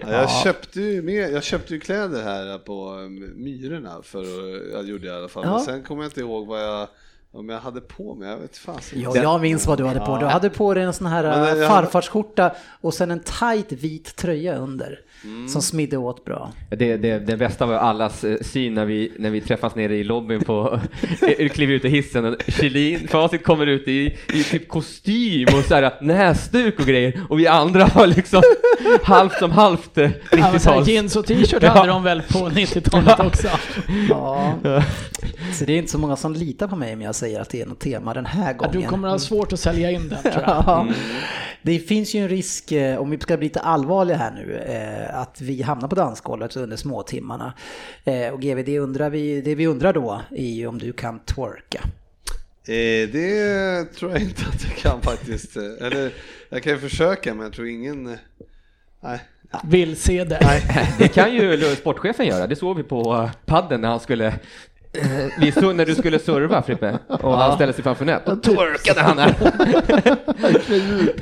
Ja, 0.00 0.12
jag, 0.12 0.30
köpte 0.30 0.80
ju 0.80 1.02
med, 1.02 1.32
jag 1.32 1.44
köpte 1.44 1.74
ju 1.74 1.80
kläder 1.80 2.22
här 2.22 2.58
på 2.58 3.00
eh, 3.02 3.08
Myrorna, 3.36 4.02
för 4.02 4.24
jag 4.72 4.88
gjorde 4.88 5.06
i 5.06 5.10
alla 5.10 5.28
fall. 5.28 5.44
Ja. 5.46 5.50
Men 5.50 5.60
sen 5.60 5.82
kommer 5.82 6.02
jag 6.02 6.08
inte 6.08 6.20
ihåg 6.20 6.46
vad 6.46 6.62
jag, 6.62 6.88
om 7.32 7.48
jag 7.48 7.60
hade 7.60 7.80
på 7.80 8.14
mig. 8.14 8.28
Jag 8.28 8.36
vet 8.38 8.56
fan. 8.56 8.80
Ja, 8.94 9.16
jag 9.16 9.40
minns 9.40 9.66
vad 9.66 9.78
du 9.78 9.84
hade 9.86 10.00
på. 10.00 10.16
Du 10.18 10.26
hade 10.26 10.50
på 10.50 10.74
dig 10.74 10.82
en 10.82 10.92
sån 10.92 11.06
här 11.06 11.24
eh, 11.24 11.58
jag- 11.58 11.68
farfarsskjorta 11.68 12.52
och 12.80 12.94
sen 12.94 13.10
en 13.10 13.20
tight 13.20 13.72
vit 13.72 14.16
tröja 14.16 14.56
under. 14.56 15.00
Som 15.48 15.62
smidde 15.62 15.96
åt 15.96 16.24
bra. 16.24 16.52
Det, 16.70 16.96
det, 16.96 17.18
det 17.18 17.36
bästa 17.36 17.66
var 17.66 17.74
allas 17.74 18.24
eh, 18.24 18.36
syn 18.40 18.74
när 18.74 18.84
vi, 18.84 19.12
när 19.18 19.30
vi 19.30 19.40
träffas 19.40 19.74
nere 19.74 19.96
i 19.96 20.04
lobbyn 20.04 20.44
på, 20.44 20.80
eh, 21.38 21.48
kliver 21.48 21.74
ut 21.74 21.84
i 21.84 21.88
hissen 21.88 22.24
och 22.24 22.36
Kjellin, 22.48 23.08
Facit 23.08 23.44
kommer 23.44 23.66
ut 23.66 23.88
i, 23.88 24.16
i 24.34 24.42
typ 24.44 24.68
kostym 24.68 25.48
och 25.58 25.64
så 25.64 25.74
här 25.74 25.92
näsduk 26.00 26.80
och 26.80 26.86
grejer 26.86 27.20
och 27.28 27.38
vi 27.38 27.46
andra 27.46 27.84
har 27.84 28.06
liksom 28.06 28.42
halvt 29.02 29.38
som 29.38 29.50
halvt 29.50 29.98
eh, 29.98 30.10
Ja, 30.30 30.50
men 30.52 30.60
så 30.60 30.70
här 30.70 30.76
90-tals. 30.76 30.88
jeans 30.88 31.16
och 31.16 31.26
t-shirt 31.26 31.62
hade 31.62 31.88
de 31.88 32.02
väl 32.02 32.22
på 32.22 32.38
90-talet 32.48 33.20
också? 33.20 33.48
Ja. 34.10 34.54
Så 35.52 35.64
det 35.64 35.72
är 35.72 35.78
inte 35.78 35.90
så 35.92 35.98
många 35.98 36.16
som 36.16 36.32
litar 36.32 36.68
på 36.68 36.76
mig 36.76 36.92
om 36.94 37.02
jag 37.02 37.14
säger 37.14 37.40
att 37.40 37.50
det 37.50 37.62
är 37.62 37.66
något 37.66 37.80
tema 37.80 38.14
den 38.14 38.26
här 38.26 38.46
Ja, 38.46 38.52
gången. 38.66 38.80
du 38.82 38.86
kommer 38.88 39.08
ha 39.08 39.18
svårt 39.18 39.52
att 39.52 39.60
sälja 39.60 39.90
in 39.90 40.08
den 40.08 40.22
tror 40.32 40.44
jag. 40.46 40.64
Ja. 40.66 40.86
Det 41.62 41.78
finns 41.78 42.14
ju 42.14 42.20
en 42.22 42.28
risk, 42.28 42.72
eh, 42.72 42.98
om 42.98 43.10
vi 43.10 43.18
ska 43.18 43.36
bli 43.36 43.46
lite 43.46 43.60
allvarliga 43.60 44.16
här 44.16 44.30
nu, 44.30 44.56
eh, 44.56 45.11
att 45.12 45.40
vi 45.40 45.62
hamnar 45.62 45.88
på 45.88 45.94
dansgolvet 45.94 46.56
under 46.56 46.76
småtimmarna. 46.76 47.52
Eh, 48.04 48.28
Och 48.28 48.40
GV, 48.42 48.64
det, 48.64 48.78
undrar 48.78 49.10
vi, 49.10 49.40
det 49.40 49.54
vi 49.54 49.66
undrar 49.66 49.92
då 49.92 50.20
är 50.30 50.50
ju 50.50 50.66
om 50.66 50.78
du 50.78 50.92
kan 50.92 51.18
twerka. 51.24 51.80
Eh, 52.66 53.08
det 53.12 53.84
tror 53.96 54.10
jag 54.12 54.20
inte 54.20 54.42
att 54.48 54.64
jag 54.64 54.76
kan 54.76 55.02
faktiskt. 55.02 55.56
Eh, 55.56 55.86
Eller 55.86 56.12
jag 56.48 56.62
kan 56.62 56.72
ju 56.72 56.78
försöka 56.78 57.34
men 57.34 57.42
jag 57.44 57.52
tror 57.52 57.68
ingen... 57.68 58.06
eh, 58.06 58.18
Nej. 59.00 59.20
Vill 59.64 59.96
se 59.96 60.24
det. 60.24 60.62
Det 60.98 61.08
kan 61.08 61.34
ju 61.34 61.76
sportchefen 61.76 62.26
göra. 62.26 62.46
Det 62.46 62.56
såg 62.56 62.76
vi 62.76 62.82
på 62.82 63.30
padden 63.46 63.80
när 63.80 63.88
han 63.88 64.00
skulle 64.00 64.26
eh, 64.26 64.34
vi 65.38 65.50
sur- 65.52 65.72
när 65.74 65.86
du 65.86 65.94
skulle 65.94 66.18
serva 66.18 66.62
Frippe 66.62 66.98
och 67.08 67.32
han 67.38 67.54
ställde 67.54 67.72
sig 67.74 67.84
framför 67.84 68.04
nät, 68.04 68.26
då 68.26 68.36
torkade 68.36 69.00
han 69.00 69.18
här. 69.18 69.34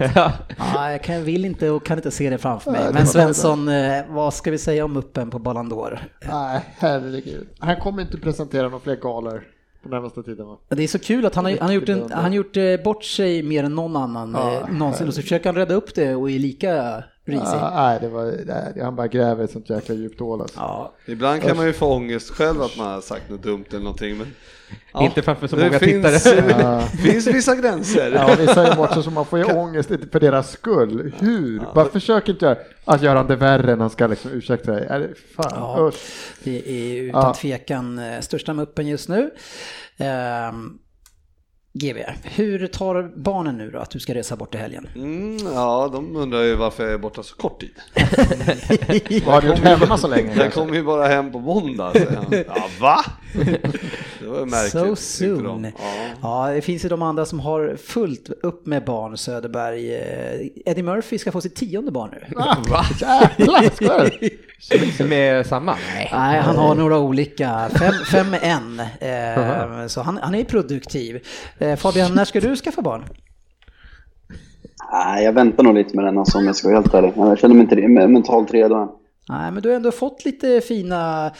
ja. 0.14 0.32
Ja, 0.74 0.90
jag 0.92 1.02
kan, 1.02 1.24
vill 1.24 1.44
inte 1.44 1.70
och 1.70 1.84
kan 1.86 1.98
inte 1.98 2.10
se 2.10 2.30
det 2.30 2.38
framför 2.38 2.70
mig. 2.70 2.80
Men 2.92 3.06
Svensson, 3.06 3.68
eh, 3.68 4.02
vad 4.08 4.34
ska 4.34 4.50
vi 4.50 4.58
säga 4.58 4.84
om 4.84 4.96
uppen 4.96 5.30
på 5.30 5.38
Ballon 5.38 5.72
d'Or? 5.72 5.98
Nej, 6.30 6.60
herregud. 6.78 7.48
Han 7.58 7.76
kommer 7.76 8.02
inte 8.02 8.16
presentera 8.18 8.62
några 8.62 8.80
fler 8.80 8.96
galor 8.96 9.42
på 9.82 9.88
närmaste 9.88 10.22
tiden 10.22 10.46
va? 10.46 10.56
Det 10.68 10.82
är 10.82 10.88
så 10.88 10.98
kul 10.98 11.26
att 11.26 11.34
han 11.34 11.44
har, 11.44 11.52
han 11.52 11.66
har 11.68 11.74
gjort, 11.74 11.88
en, 11.88 12.12
han 12.12 12.24
har 12.24 12.30
gjort 12.30 12.56
eh, 12.56 12.76
bort 12.84 13.04
sig 13.04 13.42
mer 13.42 13.64
än 13.64 13.74
någon 13.74 13.96
annan 13.96 14.32
Ja. 14.38 14.52
eh, 14.54 14.68
någonsin 14.78 15.08
och 15.08 15.14
så 15.14 15.22
försöker 15.22 15.46
han 15.48 15.54
rädda 15.56 15.74
upp 15.74 15.94
det 15.94 16.14
och 16.14 16.30
är 16.30 16.38
lika 16.38 17.02
risig. 17.26 17.42
Ja, 17.44 17.72
nej, 17.74 17.98
det 18.00 18.08
var, 18.08 18.34
nej, 18.46 18.82
han 18.82 18.96
bara 18.96 19.08
gräver 19.08 19.44
ett 19.44 19.50
sånt 19.50 19.70
jäkla 19.70 19.94
djupt 19.94 20.20
hål 20.20 20.40
alltså. 20.40 20.58
Ja, 20.60 20.92
Ibland 21.06 21.42
kan 21.42 21.56
man 21.56 21.66
ju 21.66 21.72
få 21.72 21.86
ångest 21.94 22.30
själv 22.30 22.62
att 22.62 22.76
man 22.76 22.86
har 22.94 23.00
sagt 23.00 23.30
något 23.30 23.42
dumt 23.42 23.64
eller 23.70 23.80
någonting 23.80 24.18
men... 24.18 24.26
ja, 24.92 25.04
Inte 25.04 25.22
framför 25.22 25.46
så 25.46 25.56
det 25.56 25.64
många 25.64 25.78
finns, 25.78 26.22
tittare. 26.24 26.54
Ja. 26.62 26.80
finns 27.02 27.26
vissa 27.26 27.56
gränser. 27.56 28.12
Ja, 28.12 28.34
vissa 28.38 28.66
är 28.66 28.76
matcher 28.76 29.00
som 29.00 29.14
man 29.14 29.24
får 29.26 29.38
ju 29.38 29.44
ångest 29.44 29.90
lite 29.90 30.06
för 30.08 30.20
deras 30.20 30.50
skull. 30.50 31.12
Hur? 31.18 31.62
Bara 31.74 31.84
försök 31.88 32.28
inte 32.28 32.44
göra, 32.44 32.56
att 32.84 33.02
göra 33.02 33.22
det 33.22 33.36
värre 33.36 33.72
än 33.72 33.80
han 33.80 33.90
ska 33.90 34.06
liksom 34.06 34.30
ursäkta 34.30 34.74
sig. 34.74 34.86
Är 34.86 34.98
det, 35.00 35.10
fan, 35.36 35.92
det 36.44 36.70
är 36.70 37.02
utan 37.02 37.22
Ja. 37.22 37.34
tvekan 37.34 37.98
eh, 37.98 38.20
största 38.20 38.54
muppen 38.54 38.86
just 38.86 39.08
nu. 39.08 39.30
Ehm, 39.98 40.78
GB, 41.72 42.04
hur 42.22 42.66
tar 42.66 43.12
barnen 43.16 43.56
nu 43.58 43.70
då 43.70 43.78
att 43.78 43.90
du 43.90 44.00
ska 44.00 44.14
resa 44.14 44.36
bort 44.36 44.54
i 44.54 44.58
helgen? 44.58 44.88
Mm, 44.94 45.36
ja, 45.54 45.90
de 45.92 46.16
undrar 46.16 46.42
ju 46.42 46.54
varför 46.54 46.84
jag 46.84 46.92
är 46.92 46.98
borta 46.98 47.22
så 47.22 47.36
kort 47.36 47.60
tid. 47.60 47.70
Vad 49.26 49.34
har 49.34 49.40
du 49.40 49.48
gjort 49.48 49.58
hemma 49.58 49.98
så 49.98 50.08
länge? 50.08 50.34
Jag 50.36 50.52
kommer 50.52 50.74
ju 50.74 50.82
bara 50.82 51.06
hem 51.08 51.32
på 51.32 51.38
måndag, 51.38 51.92
han. 52.14 52.24
Ja, 52.46 52.68
va? 52.80 53.04
Det 54.20 54.26
var 54.26 54.46
märkligt. 54.46 54.72
So 54.72 54.96
tyckte 54.96 55.24
de. 55.24 55.36
soon. 55.42 55.64
Ja. 55.64 55.70
Ja, 56.22 56.50
det 56.54 56.60
finns 56.60 56.84
ju 56.84 56.88
de 56.88 57.02
andra 57.02 57.24
som 57.26 57.40
har 57.40 57.76
fullt 57.76 58.30
upp 58.42 58.66
med 58.66 58.84
barn, 58.84 59.16
Söderberg. 59.16 59.94
Eh, 59.94 60.46
Eddie 60.66 60.82
Murphy 60.82 61.18
ska 61.18 61.32
få 61.32 61.40
sitt 61.40 61.56
tionde 61.56 61.92
barn 61.92 62.10
nu. 62.12 62.34
Va? 62.70 62.84
Jävlar? 63.00 65.04
Med 65.04 65.46
samma? 65.46 65.76
Nej. 65.94 66.08
Nej, 66.12 66.40
han 66.40 66.56
har 66.56 66.74
några 66.74 66.98
olika. 66.98 67.70
Fem, 67.78 67.94
fem 68.12 68.30
med 68.30 68.40
en. 68.42 68.80
Eh, 68.80 69.86
så 69.86 70.02
han, 70.02 70.18
han 70.22 70.34
är 70.34 70.44
produktiv. 70.44 71.20
Eh, 71.60 71.76
Fabian, 71.76 72.14
när 72.14 72.24
ska 72.24 72.40
du 72.40 72.56
skaffa 72.56 72.82
barn? 72.82 73.04
Nej, 74.92 75.24
jag 75.24 75.32
väntar 75.32 75.62
nog 75.62 75.74
lite 75.74 75.96
med 75.96 76.04
den 76.04 76.18
alltså, 76.18 76.38
om 76.38 76.46
jag 76.46 76.56
ska 76.56 76.68
vara 76.68 76.80
helt 76.80 76.94
ärlig. 76.94 77.12
Jag 77.16 77.38
känner 77.38 77.54
mig 77.54 77.62
inte 77.62 77.88
mentalt 77.88 78.50
redo 78.50 78.74
än. 78.74 78.88
Nej, 79.28 79.50
men 79.50 79.62
du 79.62 79.68
har 79.68 79.76
ändå 79.76 79.92
fått 79.92 80.24
lite 80.24 80.60
fina 80.60 81.30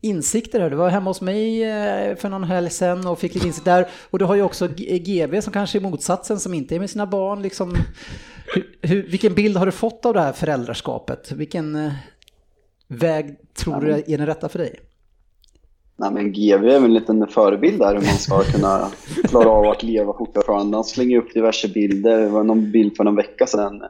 insikter 0.00 0.60
här. 0.60 0.70
Du 0.70 0.76
var 0.76 0.88
hemma 0.88 1.10
hos 1.10 1.20
mig 1.20 1.64
eh, 1.64 2.16
för 2.16 2.28
någon 2.28 2.44
helg 2.44 2.70
sedan 2.70 3.06
och 3.06 3.18
fick 3.18 3.34
lite 3.34 3.46
insikt 3.46 3.64
där. 3.64 3.88
Och 4.10 4.18
du 4.18 4.24
har 4.24 4.34
ju 4.34 4.42
också 4.42 4.68
GB 4.68 5.42
som 5.42 5.52
kanske 5.52 5.78
är 5.78 5.80
motsatsen, 5.80 6.40
som 6.40 6.54
inte 6.54 6.74
är 6.74 6.80
med 6.80 6.90
sina 6.90 7.06
barn. 7.06 7.42
Liksom, 7.42 7.76
hur, 8.54 8.78
hur, 8.82 9.02
vilken 9.02 9.34
bild 9.34 9.56
har 9.56 9.66
du 9.66 9.72
fått 9.72 10.06
av 10.06 10.14
det 10.14 10.20
här 10.20 10.32
föräldraskapet? 10.32 11.32
Vilken 11.32 11.76
eh, 11.76 11.92
väg 12.88 13.36
tror 13.54 13.80
du 13.80 13.92
är 13.92 14.18
den 14.18 14.26
rätta 14.26 14.48
för 14.48 14.58
dig? 14.58 14.80
Nej, 15.98 16.10
men 16.12 16.32
GV 16.32 16.64
är 16.68 16.80
väl 16.80 16.84
en 16.84 16.94
liten 16.94 17.26
förebild 17.26 17.78
där 17.78 17.94
hur 17.94 17.94
man 17.94 18.18
ska 18.18 18.42
kunna 18.42 18.90
klara 19.28 19.48
av 19.48 19.66
att 19.66 19.82
leva 19.82 20.12
fortfarande. 20.12 20.76
Han 20.76 20.84
slänger 20.84 21.18
upp 21.18 21.34
diverse 21.34 21.68
bilder. 21.68 22.20
Det 22.20 22.28
var 22.28 22.44
någon 22.44 22.70
bild 22.72 22.96
för 22.96 23.04
någon 23.04 23.16
vecka 23.16 23.46
sedan. 23.46 23.82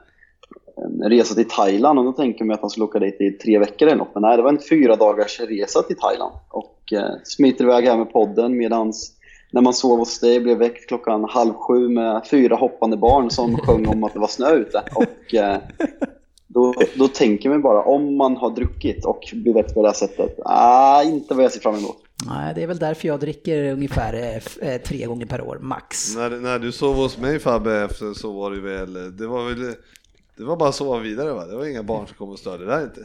En 0.76 1.10
resa 1.10 1.34
till 1.34 1.48
Thailand 1.48 1.98
och 1.98 2.04
då 2.04 2.12
tänker 2.12 2.44
man 2.44 2.54
att 2.54 2.60
han 2.60 2.70
skulle 2.70 2.84
åka 2.84 2.98
dit 2.98 3.20
i 3.20 3.30
tre 3.30 3.58
veckor 3.58 3.88
eller 3.88 3.98
något. 3.98 4.14
Men 4.14 4.22
nej, 4.22 4.36
det 4.36 4.42
var 4.42 4.50
en 4.50 4.68
fyra 4.70 4.96
dagars 4.96 5.40
resa 5.40 5.82
till 5.82 5.96
Thailand. 5.96 6.32
Och 6.48 6.92
eh, 6.92 7.10
smiter 7.24 7.64
iväg 7.64 7.84
här 7.84 7.96
med 7.96 8.12
podden 8.12 8.56
medans 8.56 9.12
när 9.50 9.60
man 9.60 9.74
sov 9.74 9.98
hos 9.98 10.20
dig 10.20 10.40
blev 10.40 10.58
väckt 10.58 10.88
klockan 10.88 11.24
halv 11.24 11.54
sju 11.54 11.88
med 11.88 12.26
fyra 12.30 12.56
hoppande 12.56 12.96
barn 12.96 13.30
som 13.30 13.56
sjöng 13.56 13.86
om 13.86 14.04
att 14.04 14.12
det 14.12 14.18
var 14.18 14.28
snö 14.28 14.50
ute. 14.50 14.82
Och 14.94 15.34
eh, 15.34 15.58
då, 16.56 16.74
då 16.94 17.08
tänker 17.08 17.50
man 17.50 17.62
bara, 17.62 17.82
om 17.82 18.16
man 18.16 18.36
har 18.36 18.50
druckit 18.50 19.04
och 19.04 19.20
blir 19.32 19.54
väckt 19.54 19.74
på 19.74 19.82
det 19.82 19.88
här 19.88 19.94
sättet, 19.94 20.38
ah, 20.44 21.02
inte 21.02 21.34
vad 21.34 21.44
jag 21.44 21.52
ser 21.52 21.60
fram 21.60 21.74
emot. 21.74 21.96
Nej, 22.26 22.54
det 22.54 22.62
är 22.62 22.66
väl 22.66 22.78
därför 22.78 23.08
jag 23.08 23.20
dricker 23.20 23.72
ungefär 23.72 24.14
eh, 24.14 24.68
eh, 24.68 24.80
tre 24.80 25.06
gånger 25.06 25.26
per 25.26 25.40
år, 25.40 25.58
max. 25.60 26.16
När, 26.16 26.30
när 26.30 26.58
du 26.58 26.72
sov 26.72 26.96
hos 26.96 27.18
mig 27.18 27.38
Fabbe 27.38 27.84
efter 27.84 28.14
så 28.14 28.32
var 28.32 28.50
det 28.50 28.60
väl, 28.60 29.16
det 29.16 29.26
var 29.26 29.44
väl, 29.44 29.74
det 30.36 30.44
var 30.44 30.56
bara 30.56 30.68
att 30.68 30.74
sova 30.74 30.98
vidare 30.98 31.32
va? 31.32 31.44
Det 31.46 31.56
var 31.56 31.66
inga 31.66 31.82
barn 31.82 32.06
som 32.06 32.16
kom 32.16 32.28
och 32.28 32.38
störde 32.38 32.66
där 32.66 32.82
inte. 32.82 33.00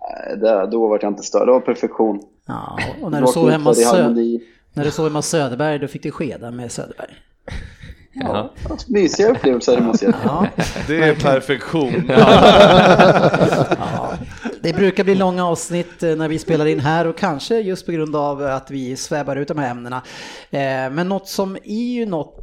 Nej, 0.00 0.36
det, 0.36 0.66
då 0.70 0.88
var 0.88 0.98
jag 1.02 1.10
inte 1.10 1.22
störd, 1.22 1.48
det 1.48 1.52
var 1.52 1.60
perfektion. 1.60 2.20
Ja, 2.46 2.78
och 3.02 3.10
när 3.10 3.20
du 3.20 3.26
sov 3.26 3.50
hemma 3.50 3.72
Sö- 3.72 4.40
när 4.74 4.84
du 4.84 4.90
sov 4.90 5.06
hemma 5.06 5.22
Söderberg, 5.22 5.78
då 5.78 5.88
fick 5.88 6.02
du 6.02 6.10
skeda 6.10 6.50
med 6.50 6.72
Söderberg. 6.72 7.14
Ja. 8.20 8.52
Ja, 8.68 8.76
Mysiga 8.86 9.30
upplevelser 9.30 9.80
måste 9.80 10.04
jag 10.04 10.14
säga. 10.14 10.24
Ja, 10.26 10.46
Det 10.88 11.08
är 11.08 11.14
perfektion. 11.14 12.04
Ja, 12.08 14.12
det 14.66 14.72
brukar 14.72 15.04
bli 15.04 15.14
långa 15.14 15.46
avsnitt 15.46 16.02
eh, 16.02 16.16
när 16.16 16.28
vi 16.28 16.38
spelar 16.38 16.66
in 16.66 16.80
här 16.80 17.06
och 17.06 17.18
kanske 17.18 17.60
just 17.60 17.86
på 17.86 17.92
grund 17.92 18.16
av 18.16 18.42
att 18.42 18.70
vi 18.70 18.96
svävar 18.96 19.36
ut 19.36 19.48
de 19.48 19.58
här 19.58 19.70
ämnena. 19.70 20.02
Eh, 20.50 20.60
men 20.90 21.08
något 21.08 21.28
som 21.28 21.56
är 21.64 21.92
ju 21.92 22.06
något 22.06 22.40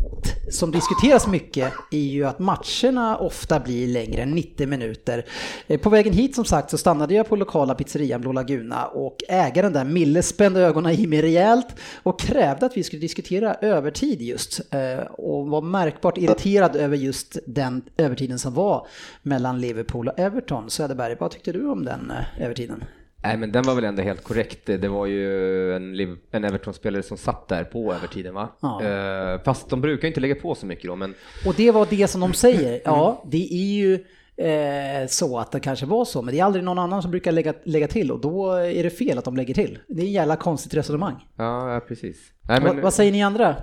som 0.52 0.72
diskuteras 0.72 1.28
mycket 1.28 1.74
är 1.92 1.98
ju 1.98 2.26
att 2.26 2.40
matcherna 2.40 3.18
ofta 3.18 3.60
blir 3.60 3.88
längre 3.88 4.22
än 4.22 4.32
90 4.32 4.68
minuter. 4.68 5.26
Eh, 5.68 5.80
på 5.80 5.90
vägen 5.90 6.14
hit 6.14 6.36
som 6.36 6.46
sagt 6.46 6.70
så 6.70 6.78
stannade 6.78 7.14
jag 7.14 7.30
på 7.30 7.36
lokala 7.36 7.76
pizzerian 7.76 8.22
Blå 8.22 8.32
Laguna 8.32 8.86
och 8.86 9.18
ägaren 9.30 9.74
där, 9.74 9.86
Mille, 9.86 10.24
spände 10.24 10.62
ögonen 10.62 10.92
i 10.92 11.08
mig 11.08 11.22
rejält 11.22 11.68
och 12.04 12.20
krävde 12.20 12.66
att 12.66 12.78
vi 12.78 12.84
skulle 12.84 13.02
diskutera 13.02 13.54
övertid 13.54 14.22
just 14.22 14.62
och 15.10 15.48
var 15.48 15.62
märkbart 15.62 16.18
irriterad 16.18 16.76
över 16.76 16.98
just 16.98 17.38
den 17.46 17.82
övertiden 17.98 18.40
som 18.40 18.54
var 18.54 18.88
mellan 19.22 19.62
Liverpool 19.62 20.08
och 20.08 20.20
Everton. 20.20 20.70
Söderberg, 20.70 21.16
vad 21.20 21.32
tyckte 21.32 21.52
du 21.52 21.70
om 21.70 21.86
den 21.86 22.13
eh, 22.14 22.44
övertiden? 22.44 22.84
Nej 23.24 23.38
men 23.38 23.52
den 23.52 23.64
var 23.64 23.76
väl 23.76 23.84
ändå 23.84 24.02
helt 24.02 24.24
korrekt. 24.24 24.66
Det 24.66 24.88
var 24.88 25.06
ju 25.06 25.76
en, 25.76 26.18
en 26.32 26.44
Everton-spelare 26.44 27.04
som 27.04 27.18
satt 27.18 27.48
där 27.48 27.64
på 27.64 27.94
övertiden 27.94 28.34
va? 28.34 28.50
Ja. 28.62 28.84
Eh, 28.84 29.42
fast 29.44 29.70
de 29.70 29.82
brukar 29.82 30.08
inte 30.08 30.20
lägga 30.20 30.36
på 30.36 30.56
så 30.56 30.66
mycket 30.66 30.86
då 30.86 30.96
men 30.96 31.14
Och 31.46 31.54
det 31.58 31.72
var 31.72 31.88
det 31.90 32.08
som 32.08 32.22
de 32.22 32.34
säger. 32.34 32.82
Ja, 32.86 33.24
det 33.32 33.54
är 33.54 33.76
ju 33.76 33.94
eh, 34.38 35.08
så 35.08 35.40
att 35.40 35.52
det 35.52 35.60
kanske 35.60 35.86
var 35.86 36.06
så, 36.06 36.22
men 36.22 36.34
det 36.34 36.40
är 36.40 36.44
aldrig 36.44 36.64
någon 36.64 36.80
annan 36.80 37.02
som 37.02 37.12
brukar 37.12 37.32
lägga, 37.32 37.54
lägga 37.64 37.88
till 37.88 38.12
och 38.12 38.22
då 38.22 38.52
är 38.52 38.84
det 38.84 38.90
fel 38.90 39.18
att 39.18 39.26
de 39.26 39.36
lägger 39.38 39.54
till. 39.54 39.80
Det 39.88 40.02
är 40.02 40.06
en 40.06 40.12
jävla 40.12 40.36
konstigt 40.36 40.74
resonemang. 40.74 41.16
ja, 41.38 41.74
ja 41.74 41.80
precis. 41.80 42.18
Nej, 42.42 42.62
vad, 42.62 42.76
men, 42.76 42.84
vad 42.84 42.94
säger 42.94 43.12
ni 43.12 43.24
andra? 43.24 43.56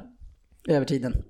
Övertiden. 0.69 1.23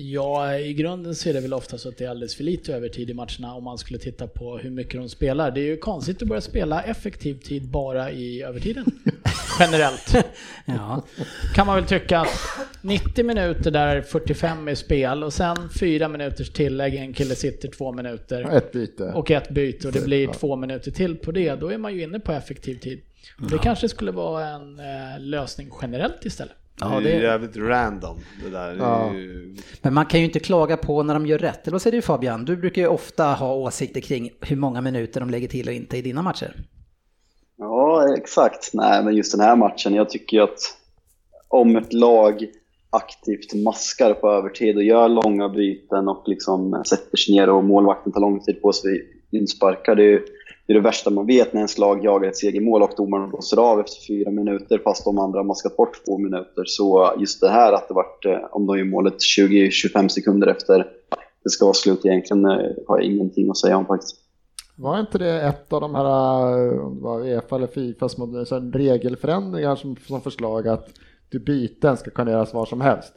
Ja, 0.00 0.58
i 0.58 0.72
grunden 0.74 1.14
så 1.14 1.28
är 1.28 1.32
det 1.32 1.40
väl 1.40 1.54
ofta 1.54 1.78
så 1.78 1.88
att 1.88 1.96
det 1.96 2.04
är 2.04 2.08
alldeles 2.08 2.34
för 2.34 2.44
lite 2.44 2.74
övertid 2.74 3.10
i 3.10 3.14
matcherna 3.14 3.54
om 3.54 3.64
man 3.64 3.78
skulle 3.78 3.98
titta 3.98 4.26
på 4.26 4.58
hur 4.58 4.70
mycket 4.70 5.00
de 5.00 5.08
spelar. 5.08 5.50
Det 5.50 5.60
är 5.60 5.64
ju 5.64 5.76
konstigt 5.76 6.22
att 6.22 6.28
börja 6.28 6.40
spela 6.40 6.82
effektiv 6.82 7.34
tid 7.34 7.68
bara 7.68 8.10
i 8.10 8.42
övertiden. 8.42 8.84
Generellt. 9.60 10.14
Ja. 10.64 11.02
Kan 11.54 11.66
man 11.66 11.76
väl 11.76 11.84
tycka 11.84 12.18
att 12.20 12.28
90 12.82 13.24
minuter 13.24 13.70
där 13.70 14.02
45 14.02 14.68
är 14.68 14.74
spel 14.74 15.22
och 15.24 15.32
sen 15.32 15.56
4 15.80 16.08
minuters 16.08 16.50
tillägg, 16.50 16.94
en 16.94 17.12
kille 17.12 17.34
sitter 17.34 17.68
två 17.68 17.92
minuter 17.92 18.56
Ett 18.56 18.72
byte. 18.72 19.04
och 19.04 19.30
ett 19.30 19.50
byte 19.50 19.86
och 19.86 19.92
det 19.92 20.04
blir 20.04 20.32
två 20.32 20.56
minuter 20.56 20.90
till 20.90 21.16
på 21.16 21.32
det. 21.32 21.54
Då 21.54 21.68
är 21.68 21.78
man 21.78 21.94
ju 21.94 22.02
inne 22.02 22.20
på 22.20 22.32
effektiv 22.32 22.74
tid. 22.74 23.00
Och 23.42 23.50
det 23.50 23.58
kanske 23.58 23.88
skulle 23.88 24.10
vara 24.10 24.46
en 24.48 24.78
eh, 24.78 25.20
lösning 25.20 25.70
generellt 25.82 26.24
istället. 26.24 26.56
Ja, 26.80 27.00
det 27.00 27.10
är 27.10 27.16
ju 27.16 27.22
jävligt 27.22 27.56
random 27.56 28.18
det 28.44 28.50
där. 28.50 28.76
Ja. 28.78 29.14
ju, 29.14 29.56
men 29.82 29.94
man 29.94 30.06
kan 30.06 30.20
ju 30.20 30.26
inte 30.26 30.40
klaga 30.40 30.76
på 30.76 31.02
när 31.02 31.14
de 31.14 31.26
gör 31.26 31.38
rätt. 31.38 31.62
Eller 31.62 31.72
vad 31.72 31.82
säger 31.82 31.96
du 31.96 32.02
Fabian? 32.02 32.44
Du 32.44 32.56
brukar 32.56 32.82
ju 32.82 32.88
ofta 32.88 33.24
ha 33.24 33.54
åsikter 33.54 34.00
kring 34.00 34.30
hur 34.40 34.56
många 34.56 34.80
minuter 34.80 35.20
de 35.20 35.30
lägger 35.30 35.48
till 35.48 35.68
och 35.68 35.74
inte 35.74 35.96
i 35.96 36.02
dina 36.02 36.22
matcher. 36.22 36.54
Ja, 37.56 38.14
exakt. 38.16 38.70
Nej, 38.74 39.04
men 39.04 39.16
just 39.16 39.32
den 39.32 39.40
här 39.40 39.56
matchen, 39.56 39.94
jag 39.94 40.10
tycker 40.10 40.36
ju 40.36 40.42
att 40.42 40.58
om 41.48 41.76
ett 41.76 41.92
lag 41.92 42.46
aktivt 42.90 43.54
maskar 43.54 44.14
på 44.14 44.30
övertid 44.30 44.76
och 44.76 44.82
gör 44.82 45.08
långa 45.08 45.48
byten 45.48 46.08
och 46.08 46.22
liksom 46.26 46.82
sätter 46.86 47.16
sig 47.16 47.34
ner 47.34 47.48
och 47.48 47.64
målvakten 47.64 48.12
tar 48.12 48.20
lång 48.20 48.40
tid 48.40 48.62
på 48.62 48.72
sig 48.72 49.02
insparkar, 49.30 49.94
det 49.94 50.02
är 50.02 50.10
ju 50.10 50.24
det, 50.68 50.72
är 50.72 50.74
det 50.74 50.80
värsta 50.80 51.10
man 51.10 51.26
vet 51.26 51.52
när 51.52 51.60
ens 51.60 51.78
lag 51.78 52.04
jagar 52.04 52.28
ett 52.28 52.36
segermål 52.36 52.82
och 52.82 52.92
domaren 52.96 53.30
blåser 53.30 53.56
av 53.56 53.80
efter 53.80 54.06
fyra 54.06 54.30
minuter 54.30 54.80
fast 54.84 55.04
de 55.04 55.18
andra 55.18 55.38
har 55.38 55.44
maskat 55.44 55.76
bort 55.76 56.04
två 56.06 56.18
minuter. 56.18 56.64
Så 56.66 57.14
just 57.18 57.40
det 57.40 57.48
här 57.48 57.72
att 57.72 57.88
det 57.88 57.94
vart, 57.94 58.24
eh, 58.24 58.38
om 58.50 58.66
de 58.66 58.78
gör 58.78 58.84
målet 58.84 59.14
20-25 59.18 60.08
sekunder 60.08 60.46
efter 60.46 60.86
det 61.44 61.50
ska 61.50 61.64
vara 61.64 61.74
slut 61.74 62.06
egentligen 62.06 62.44
eh, 62.44 62.70
har 62.86 62.98
jag 62.98 63.02
ingenting 63.02 63.50
att 63.50 63.56
säga 63.56 63.76
om 63.76 63.86
faktiskt. 63.86 64.16
Var 64.76 65.00
inte 65.00 65.18
det 65.18 65.42
ett 65.42 65.72
av 65.72 65.80
de 65.80 65.94
här, 65.94 66.04
eh, 66.04 66.86
om 66.86 66.96
det 66.96 67.02
var 67.02 67.20
Uefa 67.20 67.56
eller 67.56 67.66
Fifa 67.66 68.08
som 68.08 68.46
så 68.46 68.54
här 68.54 68.72
regelförändringar 68.72 69.76
som, 69.76 69.96
som 69.96 70.20
förslag 70.20 70.68
att 70.68 70.88
du 71.28 71.38
byten 71.38 71.96
ska 71.96 72.10
kunna 72.10 72.30
göras 72.30 72.54
var 72.54 72.66
som 72.66 72.80
helst. 72.80 73.14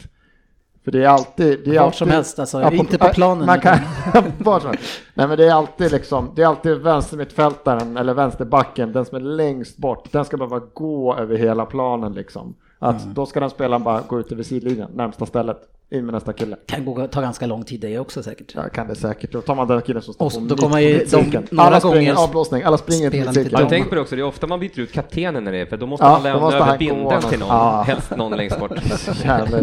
För 0.83 0.91
det 0.91 1.03
är 1.03 1.07
alltid... 1.07 1.59
Det 1.65 1.71
är 1.71 1.75
Var 1.79 1.85
alltid, 1.85 1.97
som 1.97 2.09
helst, 2.09 2.39
alltså, 2.39 2.71
inte 2.71 2.97
på 2.97 3.07
planen, 3.07 3.45
Man 3.45 3.59
kan, 3.59 3.79
utan- 4.09 4.23
var 4.37 4.59
som 4.59 4.69
helst. 4.69 4.83
Nej 5.13 5.27
men 5.27 5.37
det 5.37 5.47
är 5.47 5.53
alltid 5.53 5.91
liksom, 5.91 6.31
det 6.35 6.41
är 6.41 6.47
alltid 6.47 6.77
vänstermittfältaren 6.77 7.97
eller 7.97 8.13
vänsterbacken, 8.13 8.91
den 8.91 9.05
som 9.05 9.15
är 9.15 9.19
längst 9.21 9.77
bort, 9.77 10.11
den 10.11 10.25
ska 10.25 10.37
behöva 10.37 10.59
gå 10.73 11.15
över 11.15 11.35
hela 11.37 11.65
planen 11.65 12.13
liksom. 12.13 12.55
Att 12.79 13.01
Mm. 13.03 13.13
då 13.13 13.25
ska 13.25 13.39
den 13.39 13.49
spelaren 13.49 13.83
bara 13.83 14.01
gå 14.07 14.19
ut 14.19 14.31
över 14.31 14.43
sidlinjen, 14.43 14.91
närmsta 14.95 15.25
stället, 15.25 15.57
in 15.91 16.05
med 16.05 16.13
nästa 16.13 16.33
kille. 16.33 16.57
Kan 16.65 16.85
gå, 16.85 17.07
ta 17.07 17.21
ganska 17.21 17.45
lång 17.45 17.63
tid 17.63 17.79
det 17.81 17.99
också 17.99 18.23
säkert. 18.23 18.51
Ja, 18.55 18.69
kan 18.69 18.87
det 18.87 18.95
säkert. 18.95 19.31
Då 19.31 19.41
tar 19.41 19.55
man 19.55 19.67
den 19.67 19.81
killen 19.81 20.01
som 20.01 20.13
står 20.13 20.25
Och 20.25 20.33
på 20.33 20.39
då 20.39 20.55
kommer 20.55 20.79
ju 20.79 21.05
de- 21.11 21.43
några 21.51 21.63
alla 21.69 21.79
springer, 21.79 21.95
gånger 21.95 22.23
avblåsning, 22.23 22.63
alla 22.63 22.77
springer 22.77 23.09
till 23.11 23.27
cirkeln. 23.33 23.49
Jag 23.59 23.69
tänker 23.69 23.89
på 23.89 23.95
det 23.95 24.01
också, 24.01 24.15
det 24.15 24.21
är 24.21 24.25
ofta 24.25 24.47
man 24.47 24.59
byter 24.59 24.79
ut 24.79 24.91
kaptenen 24.91 25.43
när 25.43 25.51
det 25.51 25.57
är, 25.57 25.65
för 25.65 25.77
då 25.77 25.85
måste 25.85 26.05
Ja, 26.05 26.11
man 26.11 26.23
lämna 26.23 26.39
måste 26.41 26.57
över 26.57 26.77
bindeln 26.77 27.21
till 27.21 27.39
någon. 27.39 27.49
Ja. 27.49 27.81
helst 27.87 28.11
någon 28.17 28.37
längst 28.37 28.59
bort. 28.59 28.71
Jävla. 29.23 29.57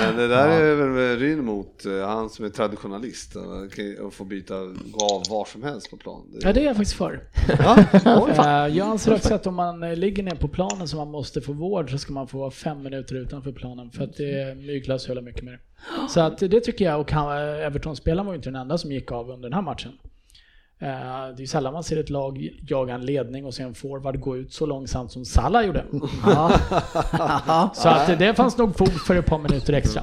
Men 0.00 0.16
det 0.16 0.28
där 0.28 0.48
är 0.48 0.74
väl 0.74 1.18
Ryn 1.18 1.44
mot 1.44 1.86
eh, 1.86 2.06
han 2.08 2.30
som 2.30 2.44
är 2.44 2.48
traditionalist 2.48 3.36
och 4.02 4.12
får 4.14 4.24
byta, 4.24 4.54
av 4.54 5.22
var 5.30 5.44
som 5.52 5.62
helst 5.62 5.90
på 5.90 5.96
plan. 5.96 6.22
Ja, 6.40 6.52
det 6.52 6.60
är 6.60 6.64
jag 6.64 6.76
faktiskt 6.76 6.96
för. 6.96 7.20
Eh, 8.32 8.76
Jag 8.76 8.88
anser 8.88 9.14
också 9.14 9.34
att 9.34 9.46
om 9.46 9.54
man 9.54 9.82
eh, 9.82 9.96
ligger 9.96 10.22
ner 10.22 10.34
på 10.34 10.48
planen 10.48 10.88
så 10.88 10.96
man 10.96 11.10
måste 11.10 11.40
få 11.40 11.52
vård 11.52 11.90
så 11.90 11.98
ska 11.98 12.12
man 12.12 12.28
få 12.28 12.38
vara 12.38 12.50
fem 12.50 12.82
minuter 12.82 13.14
utanför 13.14 13.52
planen 13.52 13.90
för 13.90 14.04
att 14.04 14.16
det 14.16 14.56
myglas 14.58 14.81
så 14.98 15.08
jävla 15.08 15.22
mycket 15.22 15.44
mer. 15.44 15.60
Så 16.08 16.20
att 16.20 16.38
det 16.38 16.60
tycker 16.60 16.84
jag, 16.84 17.00
och 17.00 17.12
han, 17.12 17.38
Everton-spelaren 17.38 18.26
var 18.26 18.32
ju 18.32 18.36
inte 18.36 18.48
den 18.50 18.60
enda 18.60 18.78
som 18.78 18.92
gick 18.92 19.12
av 19.12 19.30
under 19.30 19.48
den 19.48 19.52
här 19.54 19.62
matchen. 19.62 19.92
Eh, 20.78 20.88
Det 20.88 21.36
är 21.36 21.40
ju 21.40 21.46
sällan 21.46 21.72
man 21.72 21.84
ser 21.84 21.96
ett 21.96 22.10
lag 22.10 22.48
jaga 22.68 22.94
en 22.94 23.06
ledning 23.06 23.44
och 23.44 23.54
se 23.54 23.62
en 23.62 23.74
forward 23.74 24.20
gå 24.20 24.36
ut 24.36 24.52
så 24.52 24.66
långsamt 24.66 25.12
som 25.12 25.24
Salah 25.24 25.66
gjorde. 25.66 25.84
Ja. 26.26 27.70
Så 27.74 27.88
att 27.88 28.18
det 28.18 28.34
fanns 28.34 28.58
nog 28.58 28.76
fog 28.78 28.88
för 29.06 29.16
ett 29.16 29.26
par 29.26 29.38
minuter 29.38 29.72
extra. 29.72 30.02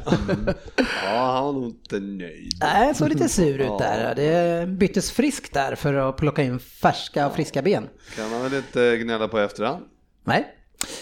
ja, 1.03 1.31
han 1.36 1.45
var 1.45 1.53
nog 1.53 1.65
inte 1.65 2.00
nöjd. 2.00 2.51
Nej, 2.62 2.95
såg 2.95 3.09
lite 3.09 3.29
sur 3.29 3.59
ut 3.62 3.77
där. 3.79 4.15
Det 4.15 4.67
byttes 4.67 5.12
friskt 5.12 5.53
där 5.53 5.75
för 5.75 5.93
att 5.93 6.17
plocka 6.17 6.43
in 6.43 6.59
färska 6.59 7.27
och 7.27 7.33
friska 7.36 7.62
ben. 7.62 7.88
Kan 8.15 8.31
han 8.31 8.43
väl 8.43 8.53
inte 8.53 8.98
gnälla 8.98 9.27
på 9.27 9.39
efterhand? 9.39 9.83
Nej, 10.24 10.48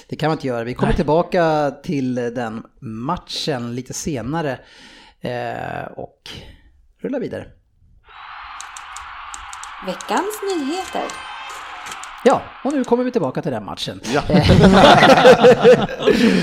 det 0.07 0.15
kan 0.15 0.29
man 0.29 0.37
inte 0.37 0.47
göra. 0.47 0.63
Vi 0.63 0.73
kommer 0.73 0.93
tillbaka 0.93 1.71
till 1.83 2.15
den 2.15 2.63
matchen 2.81 3.75
lite 3.75 3.93
senare 3.93 4.59
eh, 5.21 5.83
och 5.95 6.29
rullar 7.01 7.19
vidare. 7.19 7.47
Veckans 9.85 10.41
nyheter. 10.43 11.36
Ja, 12.27 12.41
och 12.63 12.73
nu 12.73 12.83
kommer 12.83 13.03
vi 13.03 13.11
tillbaka 13.11 13.41
till 13.41 13.51
den 13.51 13.65
matchen. 13.65 13.99
Ja. 14.13 14.21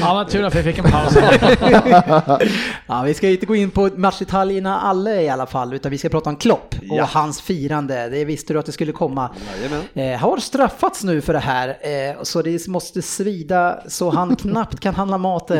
Ja, 0.01 0.15
vad 0.15 0.29
tur 0.29 0.45
att 0.45 0.55
vi 0.55 0.63
fick 0.63 0.79
en 0.79 0.85
paus. 0.85 1.17
Ja, 2.87 3.03
vi 3.03 3.15
ska 3.15 3.29
inte 3.29 3.47
gå 3.47 3.57
in 3.57 3.71
på 3.71 3.91
matchdetaljerna 3.97 4.81
alla 4.81 5.15
i 5.23 5.29
alla 5.29 5.47
fall, 5.47 5.75
utan 5.75 5.91
vi 5.91 5.99
ska 5.99 6.09
prata 6.09 6.31
om 6.31 6.37
Klopp 6.37 6.75
och 6.91 6.97
Ja. 6.97 7.05
hans 7.13 7.41
firande. 7.41 8.09
Det 8.09 8.25
visste 8.25 8.53
du 8.53 8.59
att 8.59 8.67
det 8.67 8.73
skulle 8.73 8.93
komma. 8.93 9.31
Jajamän. 9.57 10.13
Eh, 10.15 10.21
har 10.21 10.37
straffats 10.37 11.05
nu 11.05 11.21
för 11.21 11.33
det 11.33 11.39
här, 11.39 11.69
eh, 11.69 12.23
så 12.23 12.43
det 12.43 12.69
måste 12.69 13.03
svida 13.03 13.79
så 13.89 14.11
han 14.11 14.37
knappt 14.41 14.81
kan 14.81 14.95
handla 14.95 15.19
mat 15.19 15.51
eh, 15.51 15.57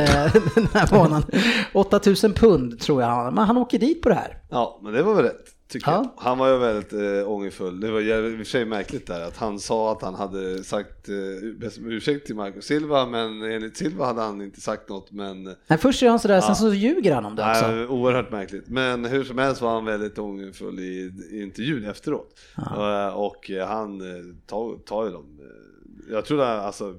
den 0.55 0.69
här 0.75 0.89
månaden. 0.99 1.31
8000 1.73 2.33
pund 2.33 2.81
tror 2.81 3.03
jag 3.03 3.09
han 3.09 3.35
men 3.35 3.45
han 3.47 3.57
åker 3.57 3.79
dit 3.79 4.03
på 4.03 4.09
det 4.09 4.15
här. 4.15 4.37
Ja, 4.51 4.81
men 4.83 4.93
det 4.93 5.03
var 5.03 5.15
väl 5.15 5.25
rätt. 5.25 5.54
Tycker 5.75 5.91
Ja. 5.91 6.13
jag. 6.17 6.23
Han 6.25 6.39
var 6.39 6.49
ju 6.53 6.59
väldigt 6.59 6.93
äh, 6.93 7.31
ångerfull. 7.31 7.81
Det 7.81 7.91
var 7.91 8.01
i 8.01 8.35
och 8.35 8.37
för 8.39 8.45
sig 8.45 8.65
märkligt 8.65 9.07
där 9.07 9.21
att 9.21 9.37
han 9.37 9.59
sa 9.61 9.93
att 9.93 10.03
han 10.03 10.15
hade 10.15 10.65
sagt 10.65 11.09
äh, 11.09 11.15
om 11.85 11.91
ursäkt 11.91 12.27
till 12.27 12.35
Marco 12.37 12.61
Silva, 12.61 13.07
men 13.07 13.43
enligt 13.43 13.77
Silva 13.77 14.05
hade 14.07 14.21
han 14.23 14.43
inte 14.43 14.61
sagt 14.61 14.89
något. 14.89 15.13
Men 15.13 15.43
Nej, 15.67 15.79
först 15.79 16.03
gör 16.03 16.11
han 16.11 16.19
sådär, 16.19 16.41
sen 16.41 16.49
Ja. 16.49 16.55
så 16.55 16.75
ljuger 16.75 17.15
han 17.15 17.25
om 17.25 17.37
det 17.37 17.51
också. 17.51 17.67
Nej, 17.71 17.87
oerhört 17.87 18.31
märkligt. 18.33 18.69
Men 18.69 19.05
hur 19.05 19.25
som 19.25 19.39
helst 19.39 19.63
var 19.63 19.75
han 19.75 19.85
väldigt 19.85 20.19
ångerfull 20.19 20.79
i, 20.81 21.13
i 21.31 21.43
intervjun 21.43 21.85
efteråt. 21.85 22.39
Eh, 22.57 23.07
Och 23.09 23.51
eh, 23.51 23.67
han 23.69 24.01
eh, 24.01 24.25
tar, 24.47 25.05
ju 25.07 25.13
dem. 25.13 25.39
Eh, 25.41 26.13
Jag 26.15 26.25
trodde 26.25 26.47
alltså, 26.49 26.95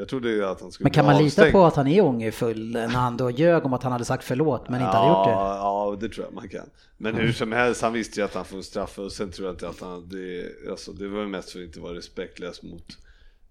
jag 0.00 0.08
trodde 0.08 0.30
ju 0.30 0.44
att 0.44 0.60
han 0.60 0.72
skulle 0.72 0.84
Men 0.84 0.92
kan 0.92 1.04
bli 1.04 1.14
man 1.14 1.24
lita 1.24 1.50
på 1.50 1.64
att 1.64 1.76
han 1.76 1.86
är 1.86 2.04
ångerfull 2.04 2.70
när 2.70 2.86
han 2.88 3.16
då 3.16 3.30
ljög 3.30 3.64
om 3.66 3.72
att 3.72 3.82
han 3.82 3.92
hade 3.92 4.04
sagt 4.04 4.24
förlåt 4.24 4.68
men 4.68 4.80
inte 4.80 4.96
hade 4.96 5.08
gjort 5.08 5.26
det? 5.26 5.30
Ja, 5.32 5.96
det 6.00 6.08
tror 6.08 6.26
jag 6.26 6.34
man 6.34 6.48
kan. 6.48 6.70
Men 6.96 7.14
hur 7.14 7.32
som 7.32 7.52
helst, 7.52 7.82
han 7.82 7.92
visste 7.92 8.20
ju 8.20 8.24
att 8.24 8.34
han 8.34 8.44
får 8.44 8.62
straff 8.62 8.98
och 8.98 9.12
sen 9.12 9.30
tror 9.30 9.46
jag 9.46 9.54
inte 9.54 9.68
att 9.68 9.80
han, 9.80 10.08
det, 10.08 10.46
alltså, 10.70 10.92
det 10.92 11.08
var 11.08 11.26
mest 11.26 11.50
för 11.50 11.58
att 11.58 11.64
inte 11.64 11.80
vara 11.80 11.94
respektlös 11.94 12.62
mot, 12.62 12.98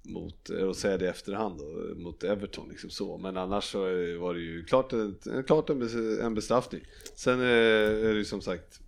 mot, 0.04 0.50
och 0.50 0.76
säga 0.76 0.98
det 0.98 1.06
i 1.06 1.08
efterhand 1.08 1.60
då, 1.60 1.96
mot 2.04 2.24
Everton 2.24 2.70
liksom 2.70 2.90
så. 2.90 3.18
Men 3.18 3.38
annars 3.38 3.72
så 3.72 3.80
var 4.20 4.34
det 4.34 4.40
ju 4.40 4.64
klart, 4.64 4.94
klart 5.48 5.70
en, 5.70 5.84
bes- 5.84 6.22
en 6.22 6.36
bestraffning. 6.36 6.82
Sen 7.16 7.40
eh, 7.42 7.48
är 7.48 8.14
det 8.14 8.18
ju 8.18 8.26
som 8.26 8.42
sagt, 8.42 8.80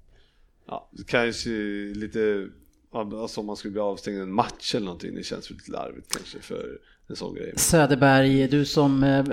ja, 0.67 0.89
kanske 1.08 1.50
lite, 1.95 2.47
alltså 2.91 3.39
om 3.39 3.45
man 3.45 3.56
skulle 3.56 3.71
bli 3.71 3.82
avstängd 3.82 4.21
en 4.21 4.34
match 4.34 4.76
eller 4.76 4.86
någonting, 4.86 5.15
det 5.15 5.24
känns 5.24 5.50
lite 5.50 5.71
larvigt 5.71 6.15
kanske 6.15 6.39
för. 6.39 6.80
Söderberg, 7.56 8.47
du 8.47 8.65
som 8.65 9.04
eh, 9.04 9.26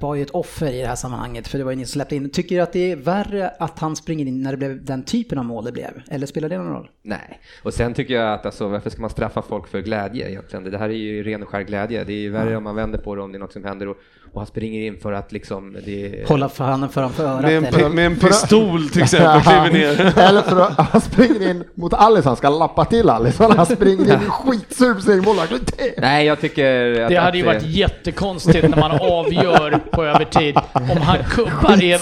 var 0.00 0.14
ju 0.14 0.22
ett 0.22 0.30
offer 0.30 0.72
i 0.72 0.80
det 0.80 0.86
här 0.86 0.96
sammanhanget 0.96 1.48
för 1.48 1.58
det 1.58 1.64
var 1.64 1.70
ju 1.70 1.76
ni 1.76 1.84
som 1.84 1.92
släppte 1.92 2.16
in. 2.16 2.30
Tycker 2.30 2.56
du 2.56 2.62
att 2.62 2.72
det 2.72 2.92
är 2.92 2.96
värre 2.96 3.48
att 3.58 3.78
han 3.78 3.96
springer 3.96 4.26
in 4.26 4.42
när 4.42 4.50
det 4.50 4.56
blev 4.56 4.84
den 4.84 5.02
typen 5.02 5.38
av 5.38 5.44
mål 5.44 5.64
det 5.64 5.72
blev? 5.72 6.02
Eller 6.10 6.26
spelar 6.26 6.48
det 6.48 6.58
någon 6.58 6.72
roll? 6.72 6.90
Nej, 7.02 7.40
och 7.62 7.74
sen 7.74 7.94
tycker 7.94 8.14
jag 8.14 8.34
att 8.34 8.46
alltså, 8.46 8.68
varför 8.68 8.90
ska 8.90 9.00
man 9.00 9.10
straffa 9.10 9.42
folk 9.42 9.68
för 9.68 9.80
glädje 9.80 10.30
egentligen? 10.30 10.64
Det 10.64 10.78
här 10.78 10.88
är 10.88 10.92
ju 10.92 11.22
ren 11.22 11.42
och 11.42 11.48
skär 11.48 11.62
glädje. 11.62 12.04
Det 12.04 12.12
är 12.12 12.20
ju 12.20 12.30
värre 12.30 12.56
om 12.56 12.64
man 12.64 12.74
vänder 12.74 12.98
på 12.98 13.14
det 13.14 13.22
om 13.22 13.32
det 13.32 13.38
är 13.38 13.40
något 13.40 13.52
som 13.52 13.64
händer 13.64 13.88
och, 13.88 13.96
och 14.32 14.40
han 14.40 14.46
springer 14.46 14.86
in 14.86 14.98
för 15.00 15.12
att 15.12 15.32
liksom 15.32 15.76
det 15.86 16.28
Hålla 16.28 16.48
för 16.48 16.64
handen 16.64 16.90
framför 16.90 17.24
örat 17.24 17.42
Med 17.42 17.56
en, 17.56 17.64
eller? 17.64 17.88
med 17.88 18.06
en 18.06 18.16
pistol 18.16 18.88
till 18.88 19.02
exempel, 19.02 19.40
kliver 19.42 19.70
ner. 19.72 20.18
Eller 20.18 20.42
för 20.42 20.60
att 20.60 20.88
han 20.88 21.00
springer 21.00 21.50
in 21.50 21.64
mot 21.74 21.94
Alice, 21.94 22.28
han 22.28 22.36
ska 22.36 22.48
lappa 22.48 22.84
till 22.84 23.10
Alice. 23.10 23.44
Han 23.44 23.66
springer 23.66 24.14
in 24.14 24.20
skitsur 24.30 24.94
på 24.94 25.00
sin 25.00 25.22
målvakt. 25.22 25.74
Nej, 25.98 26.26
jag 26.26 26.40
tycker 26.40 27.01
att... 27.02 27.10
Det 27.10 27.16
hade 27.16 27.38
ju 27.38 27.44
varit 27.44 27.66
jättekonstigt 27.66 28.68
när 28.68 28.76
man 28.76 28.90
avgör 28.90 29.80
på 29.90 30.04
övertid 30.04 30.56
om 30.72 30.96
han 31.00 31.18
kubbar 31.30 31.82
in 31.82 31.98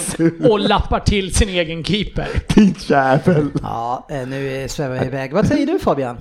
och 0.49 0.59
lappar 0.59 0.99
till 0.99 1.35
sin 1.35 1.49
egen 1.49 1.83
keeper. 1.83 2.27
Ditt 2.55 2.89
jävel. 2.89 3.47
Ja, 3.61 4.07
eh, 4.11 4.27
nu 4.27 4.65
svävar 4.69 4.99
vi 4.99 5.05
iväg. 5.05 5.33
Vad 5.33 5.47
säger 5.47 5.65
du 5.65 5.79
Fabian? 5.79 6.17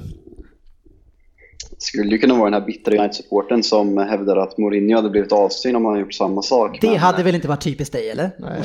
Skulle 1.82 2.10
ju 2.10 2.18
kunna 2.18 2.34
vara 2.34 2.50
den 2.50 2.60
här 2.60 2.66
bittra 2.66 2.94
United-supporten 2.94 3.62
som 3.62 3.98
hävdar 3.98 4.36
att 4.36 4.58
Mourinho 4.58 4.96
hade 4.96 5.10
blivit 5.10 5.32
avstängd 5.32 5.76
om 5.76 5.84
han 5.84 6.00
gjort 6.00 6.14
samma 6.14 6.42
sak. 6.42 6.78
Det 6.80 6.86
men, 6.86 6.98
hade 6.98 7.22
väl 7.22 7.34
inte 7.34 7.48
varit 7.48 7.64
typiskt 7.64 7.92
dig 7.92 8.10
eller? 8.10 8.30
Nej. 8.38 8.60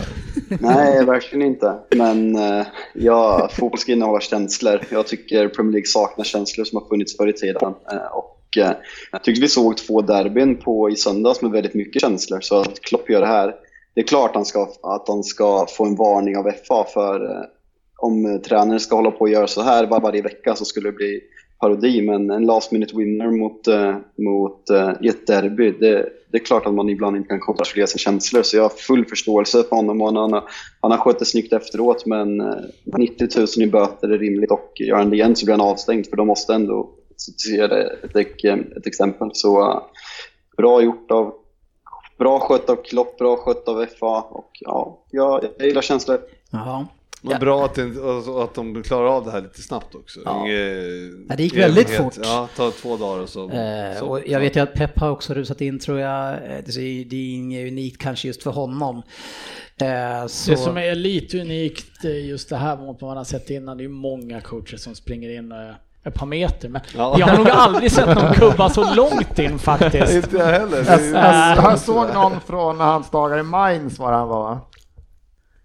Nej, 0.59 1.05
verkligen 1.05 1.47
inte. 1.47 1.75
Men 1.95 2.35
eh, 2.35 2.65
ja, 2.93 3.49
fotboll 3.51 3.79
ska 3.79 3.91
innehålla 3.91 4.21
känslor. 4.21 4.81
Jag 4.89 5.07
tycker 5.07 5.47
Premier 5.47 5.71
League 5.71 5.87
saknar 5.87 6.25
känslor 6.25 6.65
som 6.65 6.81
har 6.81 6.89
funnits 6.89 7.17
förr 7.17 7.27
i 7.27 7.33
tiden. 7.33 7.73
Eh, 7.91 7.97
och 8.13 8.34
jag 8.55 9.23
tyckte 9.23 9.41
vi 9.41 9.47
såg 9.47 9.77
två 9.77 10.01
derbyn 10.01 10.55
på, 10.57 10.89
i 10.89 10.95
söndags 10.95 11.41
med 11.41 11.51
väldigt 11.51 11.73
mycket 11.73 12.01
känslor. 12.01 12.41
Så 12.41 12.59
att 12.61 12.81
Klopp 12.81 13.09
gör 13.09 13.21
det 13.21 13.27
här. 13.27 13.55
Det 13.95 14.01
är 14.01 14.07
klart 14.07 14.35
han 14.35 14.45
ska, 14.45 14.69
att 14.83 15.07
han 15.07 15.23
ska 15.23 15.65
få 15.77 15.85
en 15.85 15.95
varning 15.95 16.37
av 16.37 16.51
FA 16.67 16.85
för 16.93 17.31
eh, 17.31 17.45
om 17.97 18.25
eh, 18.25 18.41
tränaren 18.41 18.79
ska 18.79 18.95
hålla 18.95 19.11
på 19.11 19.19
och 19.19 19.29
göra 19.29 19.47
så 19.47 19.61
här 19.61 19.87
var, 19.87 19.99
varje 19.99 20.21
vecka 20.21 20.55
så 20.55 20.65
skulle 20.65 20.89
det 20.89 20.95
bli 20.95 21.21
parodi. 21.59 22.01
Men 22.01 22.29
en 22.29 22.45
last 22.45 22.71
minute 22.71 22.97
winner 22.97 23.31
mot, 23.31 23.67
eh, 23.67 23.95
mot 24.17 24.61
i 25.01 25.07
ett 25.07 25.27
derby, 25.27 25.71
det, 25.71 26.09
det 26.31 26.37
är 26.37 26.45
klart 26.45 26.65
att 26.65 26.73
man 26.73 26.89
ibland 26.89 27.17
inte 27.17 27.29
kan 27.29 27.39
kontrollera 27.39 27.87
sina 27.87 27.99
känslor. 27.99 28.43
Så 28.43 28.57
jag 28.57 28.63
har 28.63 28.69
full 28.69 29.05
förståelse 29.05 29.63
för 29.63 29.75
honom 29.75 30.01
och 30.01 30.07
han 30.07 30.33
har, 30.33 30.43
han 30.81 30.91
har 30.91 30.97
skött 30.97 31.19
det 31.19 31.25
snyggt 31.25 31.53
efteråt. 31.53 32.05
Men 32.05 32.37
90 32.97 33.27
000 33.37 33.47
i 33.57 33.67
böter 33.67 34.09
är 34.09 34.17
rimligt 34.17 34.51
och 34.51 34.71
gör 34.75 34.97
han 34.97 35.09
det 35.09 35.15
igen 35.15 35.35
så 35.35 35.45
blir 35.45 35.53
han 35.53 35.67
avstängd 35.67 36.07
för 36.07 36.17
de 36.17 36.27
måste 36.27 36.53
ändå 36.53 36.94
se 37.17 37.67
det 37.67 37.83
ett, 38.03 38.15
ett, 38.15 38.77
ett 38.77 38.87
exempel. 38.87 39.29
Så 39.33 39.71
eh, 39.71 39.81
bra 40.57 40.81
gjort 40.81 41.11
av 41.11 41.33
Bra 42.17 42.39
skött 42.39 42.69
av 42.69 42.75
Klopp, 42.75 43.17
bra 43.17 43.37
skött 43.37 43.67
av 43.67 43.85
FA 43.99 44.21
och 44.21 44.51
ja, 44.59 45.03
jag, 45.11 45.43
jag 45.57 45.67
gillar 45.67 45.81
känslor. 45.81 46.19
Jaha. 46.51 46.87
Men 47.21 47.39
bra 47.39 47.65
att, 47.65 47.75
det, 47.75 47.81
alltså, 47.81 48.39
att 48.39 48.53
de 48.53 48.83
klarar 48.83 49.07
av 49.07 49.25
det 49.25 49.31
här 49.31 49.41
lite 49.41 49.61
snabbt 49.61 49.95
också. 49.95 50.19
Ja. 50.25 50.45
Inge, 50.45 50.57
Ja, 51.29 51.35
det 51.35 51.43
gick 51.43 51.57
väldigt 51.57 51.87
evighet. 51.89 52.03
fort. 52.15 52.23
Ja, 52.23 52.49
ta 52.55 52.71
två 52.71 52.97
dagar 52.97 53.23
och 53.23 53.29
så. 53.29 53.49
Eh, 53.49 53.99
så 53.99 54.05
och 54.05 54.21
jag 54.27 54.39
vet 54.39 54.55
ju 54.55 54.59
att 54.59 54.73
Pep 54.73 54.99
har 54.99 55.09
också 55.09 55.33
rusat 55.33 55.61
in 55.61 55.79
tror 55.79 55.99
jag. 55.99 56.33
Eh, 56.33 56.39
Det 56.65 56.75
är, 56.77 57.05
det 57.05 57.15
är 57.15 57.35
inget 57.35 57.71
unikt 57.71 58.01
kanske 58.01 58.27
just 58.27 58.43
för 58.43 58.51
honom. 58.51 59.01
Eh, 59.81 60.27
så... 60.27 60.51
Det 60.51 60.57
som 60.57 60.77
är 60.77 60.95
lite 60.95 61.41
unikt 61.41 62.05
eh, 62.05 62.25
just 62.27 62.49
det 62.49 62.55
här 62.57 62.77
mot 62.77 63.01
vad 63.01 63.09
man 63.09 63.17
har 63.17 63.23
sett 63.23 63.49
innan, 63.49 63.77
det 63.77 63.81
är 63.81 63.85
ju 63.85 63.89
många 63.93 64.41
coacher 64.41 64.77
som 64.77 64.95
springer 64.95 65.29
in 65.29 65.51
eh, 65.51 65.57
ett 66.05 66.13
par 66.15 66.25
meter. 66.25 66.69
Men 66.69 66.81
Ja. 66.97 67.15
jag 67.19 67.27
har 67.27 67.37
nog 67.37 67.49
aldrig 67.49 67.91
sett 67.91 68.07
någon 68.15 68.33
kubba 68.33 68.69
så 68.69 68.93
långt 68.95 69.39
in 69.39 69.59
faktiskt. 69.59 70.13
Inte 70.23 70.37
jag 70.37 70.45
heller. 70.45 70.77
Jag, 70.87 71.01
jag, 71.23 71.57
jag 71.71 71.79
såg 71.79 72.13
någon 72.13 72.39
från 72.47 72.79
hans 72.79 73.09
dagar 73.09 73.37
i 73.37 73.43
Mainz 73.43 73.99
var 73.99 74.11
han 74.11 74.27
var. 74.27 74.57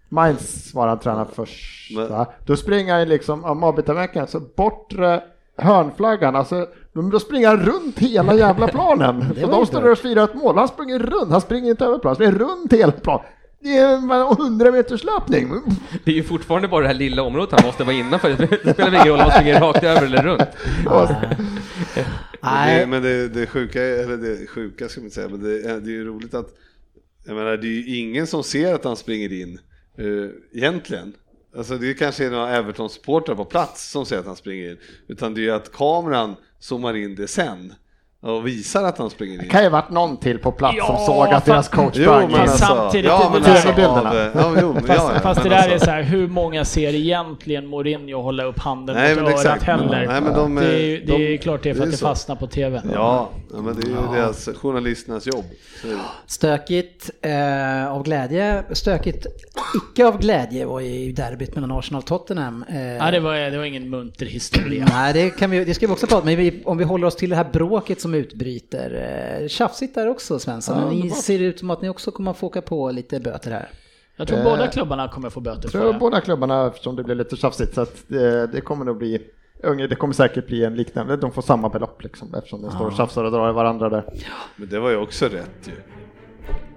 Mainz 0.09 0.73
var 0.73 0.87
han 0.87 0.99
tränare 0.99 1.27
först. 1.35 1.91
Men- 1.97 2.25
Då 2.45 2.55
springer 2.55 2.91
han 2.91 2.99
ju 3.01 3.05
liksom, 3.07 3.43
om 3.45 3.63
avbytarveckan, 3.63 4.27
så 4.27 4.39
bortre 4.57 5.21
hörnflaggan, 5.57 6.35
alltså 6.35 6.67
då 7.11 7.19
springer 7.19 7.47
han 7.47 7.59
runt 7.59 7.99
hela 7.99 8.33
jävla 8.33 8.67
planen. 8.67 9.17
Och 9.43 9.49
de 9.49 9.65
står 9.65 9.81
där 9.81 9.91
och 9.91 9.97
firar 9.97 10.23
ett 10.23 10.33
mål. 10.35 10.57
Han 10.57 10.67
springer 10.67 10.99
runt, 10.99 11.31
han 11.31 11.41
springer 11.41 11.69
inte 11.69 11.85
över 11.85 11.99
planen, 11.99 12.07
han 12.09 12.15
springer 12.15 12.45
runt 12.51 12.73
hela 12.73 12.91
planen. 12.91 13.25
Det 13.63 13.77
är 13.77 13.95
en 13.97 14.11
100 14.11 14.71
meters 14.71 15.03
löpning. 15.03 15.49
Det 16.05 16.11
är 16.11 16.15
ju 16.15 16.23
fortfarande 16.23 16.67
bara 16.67 16.81
det 16.81 16.87
här 16.87 16.93
lilla 16.95 17.21
området 17.23 17.51
han 17.59 17.67
måste 17.67 17.83
vara 17.83 17.95
innanför. 17.95 18.29
Det 18.63 18.73
spelar 18.73 18.93
ingen 18.93 19.07
roll 19.07 19.19
om 19.19 19.19
han 19.19 19.31
springer 19.31 19.59
rakt 19.59 19.83
över 19.83 20.05
eller 20.05 20.23
runt. 20.23 20.41
Men 20.85 22.53
Nej, 22.53 22.79
det, 22.79 22.87
men 22.87 23.01
det, 23.03 23.27
det 23.27 23.47
sjuka, 23.47 23.81
eller 23.83 24.17
det 24.17 24.47
sjuka 24.47 24.89
ska 24.89 24.99
man 25.01 25.05
inte 25.05 25.15
säga, 25.15 25.29
men 25.29 25.43
det, 25.43 25.61
är- 25.69 25.79
det 25.79 25.89
är 25.89 25.93
ju 25.93 26.05
roligt 26.05 26.33
att, 26.33 26.47
jag 27.25 27.35
menar 27.35 27.57
det 27.57 27.67
är 27.67 27.71
ju 27.71 27.97
ingen 27.97 28.27
som 28.27 28.43
ser 28.43 28.73
att 28.75 28.83
han 28.83 28.95
springer 28.95 29.33
in, 29.41 29.59
uh, 29.99 30.29
egentligen. 30.53 31.13
Alltså 31.57 31.77
det 31.77 31.89
är 31.89 31.93
kanske 31.93 32.29
några 32.29 32.49
Everton-supportrar 32.57 33.35
på 33.35 33.45
plats 33.45 33.91
som 33.91 34.05
ser 34.05 34.19
att 34.19 34.25
han 34.25 34.35
springer 34.35 34.71
in, 34.71 34.77
utan 35.07 35.33
det 35.33 35.41
är 35.41 35.43
ju 35.43 35.51
att 35.51 35.71
kameran 35.71 36.35
zoomar 36.59 36.93
in 36.95 37.15
det 37.15 37.27
sen 37.27 37.73
och 38.23 38.47
visar 38.47 38.83
att 38.83 38.97
han 38.97 39.09
springer 39.09 39.33
in. 39.33 39.39
Det 39.39 39.45
kan 39.45 39.63
ju 39.63 39.69
varit 39.69 39.89
någon 39.89 40.17
till 40.17 40.39
på 40.39 40.51
plats 40.51 40.77
som 40.77 40.95
Ja, 40.95 41.05
såg 41.05 41.33
att 41.33 41.45
deras 41.45 41.67
coach 41.69 41.93
Jo, 41.95 42.03
sprang. 42.03 42.21
men 42.21 42.31
in. 42.31 42.41
alltså, 42.41 42.57
Samtidigt, 42.65 43.05
ja, 43.05 43.31
det 43.33 43.39
men 43.39 43.51
alltså, 43.51 43.67
bilderna. 43.67 44.09
av, 44.09 44.15
ja, 44.35 44.53
jo, 44.61 44.73
men, 44.73 44.83
Fast, 44.83 44.99
ja, 44.99 45.11
ja, 45.13 45.19
fast 45.19 45.43
det 45.43 45.49
men 45.49 45.57
där 45.59 45.67
är 45.67 45.71
alltså- 45.73 45.85
så 45.85 45.91
här, 45.91 46.01
hur 46.03 46.27
många 46.27 46.65
ser 46.65 46.93
egentligen 46.95 47.67
Mourinho 47.67 48.21
hålla 48.21 48.43
upp 48.43 48.59
handen 48.59 48.95
Nej, 48.95 49.09
mot 49.15 49.23
men 49.23 49.33
örat 49.33 49.45
exakt. 49.45 49.63
heller? 49.63 50.05
Nej, 50.07 50.21
men 50.21 50.33
de, 50.33 50.55
det 50.55 50.65
är, 50.65 50.77
ju- 50.87 51.03
det 51.05 51.13
är 51.13 51.17
de- 51.31 51.37
klart 51.37 51.63
det 51.63 51.69
är 51.69 51.73
för 51.73 51.79
det 51.79 51.85
är 51.85 51.87
att 51.87 51.91
det 51.99 52.05
fastnar 52.05 52.35
på 52.35 52.47
TV. 52.47 52.81
Ja, 52.93 53.29
ja, 53.53 53.61
men 53.61 53.75
det 53.75 53.87
är 53.87 53.89
ju 53.89 53.95
deras 54.17 54.49
journalisternas 54.55 55.27
jobb. 55.27 55.45
Stökigt 56.27 57.09
eh, 57.21 57.91
av 57.91 58.03
glädje, 58.03 58.63
stökigt 58.71 59.25
icke 59.75 60.05
av 60.05 60.19
glädje 60.19 60.65
var 60.65 60.79
ju 60.79 61.11
derbyt 61.11 61.55
mellan 61.55 61.71
Arsenal 61.71 61.99
och 62.01 62.05
Tottenham. 62.07 62.63
Eh, 62.69 62.75
Nej, 62.75 63.11
det 63.11 63.19
var, 63.19 63.35
det 63.35 63.57
var 63.57 63.65
ingen 63.65 63.89
munter 63.89 64.25
historia. 64.25 64.85
Nej, 64.89 65.13
det, 65.13 65.29
kan 65.29 65.49
vi, 65.51 65.65
det 65.65 65.73
ska 65.73 65.87
vi 65.87 65.93
också 65.93 66.07
prata 66.07 66.19
om, 66.21 66.25
men 66.25 66.37
vi, 66.37 66.61
om 66.65 66.77
vi 66.77 66.83
håller 66.83 67.07
oss 67.07 67.15
till 67.15 67.29
det 67.29 67.35
här 67.35 67.49
bråket 67.53 68.01
som 68.01 68.13
utbryter. 68.13 69.39
Eh, 69.41 69.47
tjafsigt 69.47 69.95
där 69.95 70.07
också 70.07 70.39
Svensson, 70.39 70.79
Ja, 70.79 70.85
men 70.87 70.99
ni 70.99 71.09
ser 71.09 71.39
ut 71.39 71.59
som 71.59 71.69
att 71.69 71.81
ni 71.81 71.89
också 71.89 72.11
kommer 72.11 72.31
att 72.31 72.37
få 72.37 72.47
åka 72.47 72.61
på 72.61 72.91
lite 72.91 73.19
böter 73.19 73.51
här. 73.51 73.69
Jag 74.15 74.27
tror 74.27 74.37
Eh, 74.37 74.43
båda 74.43 74.67
klubbarna 74.67 75.07
kommer 75.07 75.29
få 75.29 75.39
böter 75.39 75.61
Jag 75.63 75.71
för 75.71 75.79
tror 75.79 75.93
det. 75.93 75.99
båda 75.99 76.21
klubbarna, 76.21 76.67
eftersom 76.67 76.95
det 76.95 77.03
blir 77.03 77.15
lite 77.15 77.35
tjafsigt, 77.35 77.73
så 77.75 77.81
att 77.81 78.03
det, 78.07 78.47
det 78.47 78.61
kommer 78.61 78.85
nog 78.85 78.97
bli 78.97 79.21
Unge, 79.63 79.87
det 79.87 79.95
kommer 79.95 80.13
säkert 80.13 80.47
bli 80.47 80.63
en 80.65 80.75
liknande, 80.75 81.17
de 81.17 81.31
får 81.31 81.41
samma 81.41 81.69
belopp 81.69 82.03
liksom 82.03 82.33
eftersom 82.35 82.61
de 82.61 82.71
står 82.71 82.85
och 82.85 82.93
tjafsar 82.93 83.23
och 83.23 83.31
drar 83.31 83.49
i 83.49 83.53
varandra 83.53 83.89
där. 83.89 84.03
Men 84.55 84.69
det 84.69 84.79
var 84.79 84.89
ju 84.89 84.97
också 84.97 85.25
rätt 85.25 85.67
ju. 85.67 85.71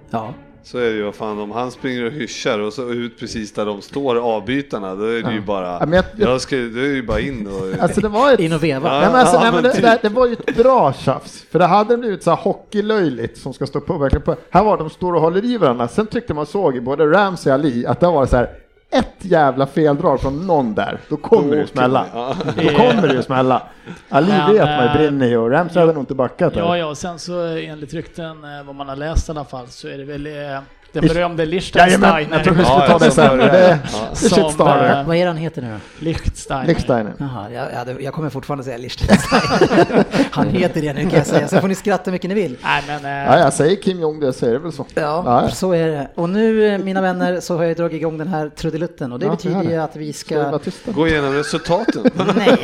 Ja, 0.09 0.33
Så 0.63 0.77
är 0.77 0.81
det 0.83 0.91
ju, 0.91 1.03
vad 1.03 1.15
fan 1.15 1.39
om 1.39 1.51
han 1.51 1.71
springer 1.71 2.05
och 2.05 2.11
hyschar 2.11 2.59
och 2.59 2.73
så 2.73 2.89
ut 2.89 3.19
precis 3.19 3.53
där 3.53 3.65
de 3.65 3.81
står 3.81 4.15
avbytarna, 4.15 4.95
då 4.95 5.03
är 5.03 5.23
det 5.23 5.33
ju 5.33 5.41
bara, 5.41 5.67
Ja, 5.79 5.85
men 5.85 5.93
jag- 5.93 6.29
jag 6.29 6.41
ska, 6.41 6.55
då 6.55 6.61
är 6.61 6.71
det 6.89 6.95
ju 6.95 7.03
bara 7.03 7.19
in 7.19 7.47
och... 7.47 7.79
Alltså 7.83 8.01
det 8.01 8.07
var 8.07 8.31
ett... 8.33 8.39
in 8.39 8.53
och 8.53 8.63
veva. 8.63 8.87
Ja, 8.93 8.99
Nej, 8.99 9.07
men 9.07 9.15
alltså, 9.19 9.35
ja, 9.35 9.41
nej, 9.41 9.51
men 9.51 9.61
men 9.61 9.63
det, 9.63 9.73
typ. 9.73 9.83
det, 9.83 9.99
det 10.01 10.09
var 10.15 10.27
ju 10.27 10.33
ett 10.33 10.57
bra 10.57 10.93
tjafs, 10.93 11.41
för 11.51 11.59
det 11.59 11.65
hade 11.65 11.97
blivit 11.97 12.23
så 12.23 12.29
här 12.29 12.37
hockeylöjligt 12.37 13.37
som 13.37 13.53
ska 13.53 13.67
stå 13.67 13.81
på 13.81 13.97
verkligen 13.97 14.21
på. 14.23 14.35
Här 14.49 14.63
var 14.63 14.77
de 14.77 14.89
står 14.89 15.13
och 15.13 15.21
håller 15.21 15.45
i 15.45 15.57
varandra, 15.57 15.87
sen 15.87 16.07
tyckte 16.07 16.33
man 16.33 16.45
såg 16.45 16.75
i 16.75 16.81
både 16.81 17.05
Ramsey 17.11 17.51
och 17.51 17.59
Ali 17.59 17.85
att 17.85 17.99
det 17.99 18.07
var 18.07 18.25
så 18.25 18.35
här 18.37 18.49
ett 18.97 19.15
jävla 19.19 19.67
feldrag 19.67 20.21
från 20.21 20.47
någon 20.47 20.75
där, 20.75 20.99
då 21.09 21.17
kommer 21.17 21.55
det 21.55 21.61
ju 21.61 21.67
smälla. 21.67 22.05
Ja. 22.13 22.35
Då 22.55 22.69
kommer 22.69 23.07
det 23.07 23.13
ju 23.13 23.23
smälla. 23.23 23.61
Ali 24.09 24.27
Men, 24.27 24.53
vet 24.53 24.63
man 24.63 24.83
ju 24.83 24.89
eh, 24.89 24.97
brinner 24.97 25.27
ju 25.27 25.37
och 25.37 25.51
Ramsey 25.51 25.79
hade 25.79 25.93
nog 25.93 26.01
inte 26.01 26.15
backat 26.15 26.53
där. 26.53 26.61
Ja, 26.61 26.77
ja, 26.77 26.85
och 26.85 26.97
sen 26.97 27.19
så 27.19 27.45
eh, 27.45 27.69
enligt 27.69 27.93
rykten, 27.93 28.43
eh, 28.43 28.65
vad 28.65 28.75
man 28.75 28.89
har 28.89 28.95
läst 28.95 29.29
i 29.29 29.31
alla 29.31 29.45
fall, 29.45 29.67
så 29.67 29.87
är 29.87 29.97
det 29.97 30.05
väl 30.05 30.27
eh, 30.27 30.59
den 31.01 31.07
berömde 31.07 31.43
Jajamän, 31.43 31.49
Liechtensteiner. 31.49 32.27
jag 32.37 32.43
tror 32.43 32.53
vi 32.55 32.63
skulle 32.63 32.79
Ja, 32.79 32.87
ta 32.87 33.05
det 33.05 33.11
sen. 33.11 33.37
Det, 33.37 33.45
det 33.45 33.71
eh, 35.01 35.07
Vad 35.07 35.15
är 35.17 35.27
han 35.27 35.37
heter 35.37 35.61
nu 35.61 35.67
då? 35.71 36.05
Liechtensteiner. 36.05 36.65
Liechtensteiner. 36.65 37.13
Jaha, 37.17 37.47
jag, 37.53 37.87
jag, 37.87 38.01
jag 38.01 38.13
kommer 38.13 38.29
fortfarande 38.29 38.63
säga 38.63 38.77
Liechtenstein. 38.77 39.41
Han 40.31 40.49
heter 40.49 40.81
det 40.81 40.93
nu 40.93 41.01
kan 41.01 41.11
jag 41.13 41.25
säga, 41.27 41.47
sen 41.47 41.61
får 41.61 41.67
ni 41.67 41.75
skratta 41.75 42.11
mycket 42.11 42.29
ni 42.29 42.33
vill. 42.35 42.57
Nej, 42.63 42.83
men... 42.87 43.05
eh, 43.05 43.33
Ja, 43.33 43.39
jag 43.39 43.53
säger 43.53 43.75
Kim 43.75 43.99
Jong, 43.99 44.19
det 44.19 44.33
säger 44.33 44.53
det 44.53 44.59
väl 44.59 44.71
så. 44.71 44.85
Ja, 44.93 45.01
Ja. 45.43 45.49
så 45.49 45.71
är 45.73 45.87
det. 45.87 46.07
Och 46.15 46.29
nu, 46.29 46.67
eh, 46.73 46.77
mina 46.79 47.01
vänner, 47.01 47.39
så 47.39 47.57
har 47.57 47.63
jag 47.63 47.77
dragit 47.77 47.93
igång 48.01 48.17
den 48.17 48.27
här 48.27 48.49
trudelutten 48.49 49.11
och 49.11 49.19
det 49.19 49.25
Ja, 49.25 49.31
det 49.31 49.35
betyder 49.37 49.63
ju 49.63 49.69
det. 49.69 49.83
att 49.83 49.95
vi 49.95 50.13
Ska? 50.13 50.59
Gå 50.85 51.07
igenom 51.07 51.33
resultaten. 51.33 52.01
Nej, 52.35 52.57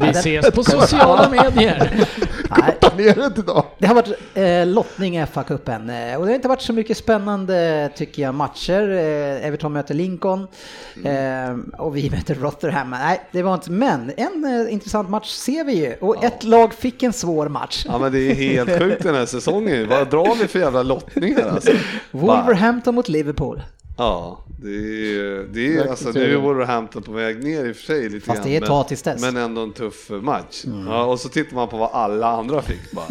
Vi 0.00 0.08
ses 0.08 0.50
på 0.50 0.62
sociala 0.64 1.28
medier. 1.30 1.92
Det 2.96 3.38
idag. 3.38 3.64
Det 3.78 3.86
har 3.86 3.94
varit 3.94 4.12
eh, 4.34 4.66
lottning 4.66 5.16
i 5.16 5.26
FA-cupen 5.26 6.10
eh, 6.10 6.16
och 6.18 6.26
det 6.26 6.32
har 6.32 6.34
inte 6.34 6.48
varit 6.48 6.62
så 6.62 6.72
mycket 6.72 6.96
spännande 6.96 7.90
tycker 7.96 8.22
jag 8.22 8.34
matcher. 8.34 8.90
Eh, 8.90 9.46
Everton 9.46 9.72
möter 9.72 9.94
Lincoln 9.94 10.46
eh, 11.04 11.80
och 11.80 11.96
vi 11.96 12.10
möter 12.16 12.34
Rotherham. 12.34 12.90
Nej, 12.90 13.20
det 13.32 13.42
var 13.42 13.54
inte, 13.54 13.70
men 13.70 14.12
en 14.16 14.66
eh, 14.66 14.72
intressant 14.72 15.08
match 15.08 15.30
ser 15.30 15.64
vi 15.64 15.72
ju 15.72 15.94
och 16.00 16.24
ett 16.24 16.44
lag 16.44 16.74
fick 16.74 17.02
en 17.02 17.12
svår 17.12 17.48
match. 17.48 17.86
Ja 17.88 17.98
men 17.98 18.12
det 18.12 18.18
är 18.18 18.34
helt 18.34 18.78
sjukt 18.78 19.02
den 19.02 19.14
här 19.14 19.26
säsongen. 19.26 19.88
Vad 19.88 20.10
drar 20.10 20.34
vi 20.34 20.46
för 20.48 20.58
jävla 20.58 20.82
lottningar 20.82 21.48
alltså? 21.48 21.72
Wolverhampton 22.10 22.94
mot 22.94 23.08
Liverpool. 23.08 23.62
Ja, 23.98 24.44
det 24.62 24.68
är, 24.70 25.46
det 25.52 25.76
är 25.76 25.88
alltså 25.90 26.10
nu 26.10 26.32
är. 26.34 26.36
Wolverhampton 26.36 27.02
på 27.02 27.12
väg 27.12 27.44
ner 27.44 27.64
i 27.64 27.72
och 27.72 27.76
för 27.76 27.82
sig 27.84 28.08
lite 28.08 28.26
Fast 28.26 28.38
grann. 28.38 28.48
det 28.48 28.56
är 28.56 28.60
ett 28.62 28.66
tag 28.68 28.78
men, 28.78 28.88
tills 28.88 29.02
dess. 29.02 29.20
men 29.20 29.36
ändå 29.36 29.60
en 29.60 29.72
tuff 29.72 30.10
match. 30.22 30.64
Ja, 30.88 31.04
och 31.04 31.20
så 31.20 31.28
tittar 31.28 31.54
man 31.56 31.68
på 31.68 31.76
vad 31.76 31.90
alla 31.92 32.26
andra 32.26 32.62
fick 32.62 32.90
bara. 32.92 33.06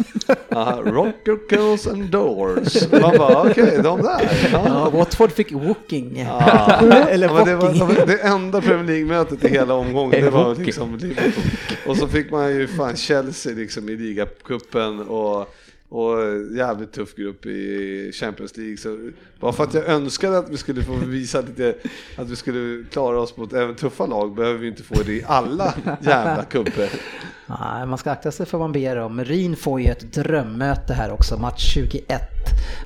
Aha, 0.60 0.82
rocker, 0.84 1.48
kills 1.48 1.86
and 1.86 2.04
doors. 2.10 2.90
Man 2.92 3.00
bara 3.18 3.50
okej, 3.50 3.80
de 3.82 4.02
där. 4.02 4.48
Ja, 4.52 4.62
Ja. 4.64 4.90
Watford 4.90 5.32
fick 5.32 5.52
Woking. 5.52 6.18
Ja. 6.28 6.40
Eller 7.08 7.26
Ja, 7.28 7.44
det, 7.44 7.56
Woking. 7.56 7.80
var, 7.80 8.06
det 8.06 8.18
enda 8.22 8.60
Premier 8.60 8.84
League-mötet 8.86 9.44
i 9.44 9.48
hela 9.48 9.74
omgången, 9.74 10.24
det 10.24 10.30
var 10.30 10.54
liksom 10.54 10.96
Liverpool. 10.96 11.44
Och 11.86 11.96
så 11.96 12.08
fick 12.08 12.30
man 12.30 12.50
ju 12.50 12.66
fan 12.66 12.96
Chelsea 12.96 13.52
liksom 13.54 13.88
i 13.88 13.96
ligacupen 13.96 15.00
och, 15.00 15.54
och 15.88 16.16
jävligt 16.56 16.92
tuff 16.92 17.14
grupp 17.14 17.46
i 17.46 18.10
Champions 18.14 18.56
League. 18.56 18.76
Så 18.76 19.10
bara 19.40 19.52
för 19.52 19.64
att 19.64 19.74
jag 19.74 19.84
önskade 19.88 20.38
att 20.38 20.50
vi 20.50 20.56
skulle 20.56 20.82
få 20.82 20.92
visa 20.94 21.40
lite, 21.40 21.74
att 22.18 22.30
vi 22.30 22.36
skulle 22.36 22.84
klara 22.90 23.20
oss 23.20 23.36
mot 23.36 23.52
även 23.52 23.74
tuffa 23.74 24.06
lag, 24.06 24.34
behöver 24.34 24.58
vi 24.58 24.68
inte 24.68 24.82
få 24.82 24.94
det 25.06 25.12
i 25.12 25.24
alla 25.26 25.74
jävla 26.00 26.44
cuper. 26.44 26.90
Nej, 27.46 27.86
man 27.86 27.98
ska 27.98 28.10
akta 28.10 28.32
sig 28.32 28.46
för 28.46 28.58
vad 28.58 28.64
man 28.68 28.72
ber 28.72 28.96
om. 28.96 29.24
Rin 29.24 29.56
får 29.56 29.80
ju 29.80 29.86
ett 29.86 30.12
drömmöte 30.12 30.94
här 30.94 31.10
också, 31.12 31.38
match 31.38 31.72
21. 31.74 32.20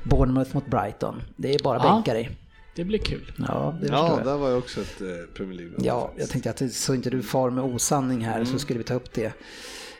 Bournemouth 0.03 0.55
mot 0.55 0.65
Brighton. 0.67 1.21
Det 1.35 1.55
är 1.55 1.59
bara 1.63 1.77
Ja. 1.83 1.93
bänkar 1.93 2.15
i. 2.15 2.29
Det 2.75 2.83
blir 2.83 2.99
kul. 2.99 3.31
Ja, 3.47 3.77
det 3.81 3.87
Ja, 3.87 4.13
jag. 4.17 4.25
där 4.25 4.37
var 4.37 4.49
ju 4.49 4.55
också 4.55 4.81
ett 4.81 5.01
eh, 5.01 5.07
Premier 5.37 5.57
League. 5.59 5.75
Ja, 5.77 6.11
jag 6.17 6.29
tänkte 6.29 6.49
att 6.49 6.57
det- 6.57 6.69
så 6.69 6.93
inte 6.93 7.09
du 7.09 7.21
far 7.23 7.49
med 7.49 7.63
osanning 7.63 8.25
här 8.25 8.45
så 8.45 8.59
skulle 8.59 8.77
vi 8.77 8.83
ta 8.83 8.93
upp 8.93 9.13
det. 9.13 9.33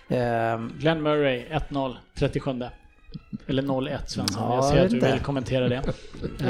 Ehm, 0.10 0.72
Glenn 0.80 1.02
Murray, 1.02 1.46
1-0, 1.70 1.96
37. 2.16 2.52
Eller 3.48 3.64
0-1 3.64 3.98
Svensson. 4.08 4.44
Ja, 4.44 4.56
jag 4.56 4.66
ser 4.66 4.84
att 4.86 4.90
du 4.90 4.96
inte. 4.96 5.12
vill 5.12 5.22
kommentera 5.22 5.70
det. 5.70 5.82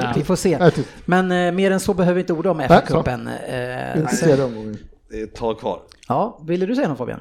Ja. 0.02 0.14
vi 0.16 0.24
får 0.24 0.36
se. 0.36 0.72
Men 1.06 1.32
eh, 1.32 1.52
mer 1.52 1.72
än 1.72 1.80
så 1.80 1.94
behöver 1.94 2.14
vi 2.16 2.22
inte 2.22 2.34
orda 2.34 2.52
om 2.52 2.62
FA-cupen. 2.62 3.28
Eh. 3.28 4.04
Det 5.10 5.20
är 5.20 5.24
ett 5.24 5.36
tag 5.36 5.60
kvar. 5.60 5.82
ja, 6.08 6.42
ville 6.48 6.66
du 6.66 6.76
säga 6.76 6.88
något 6.88 6.98
Fabian? 6.98 7.20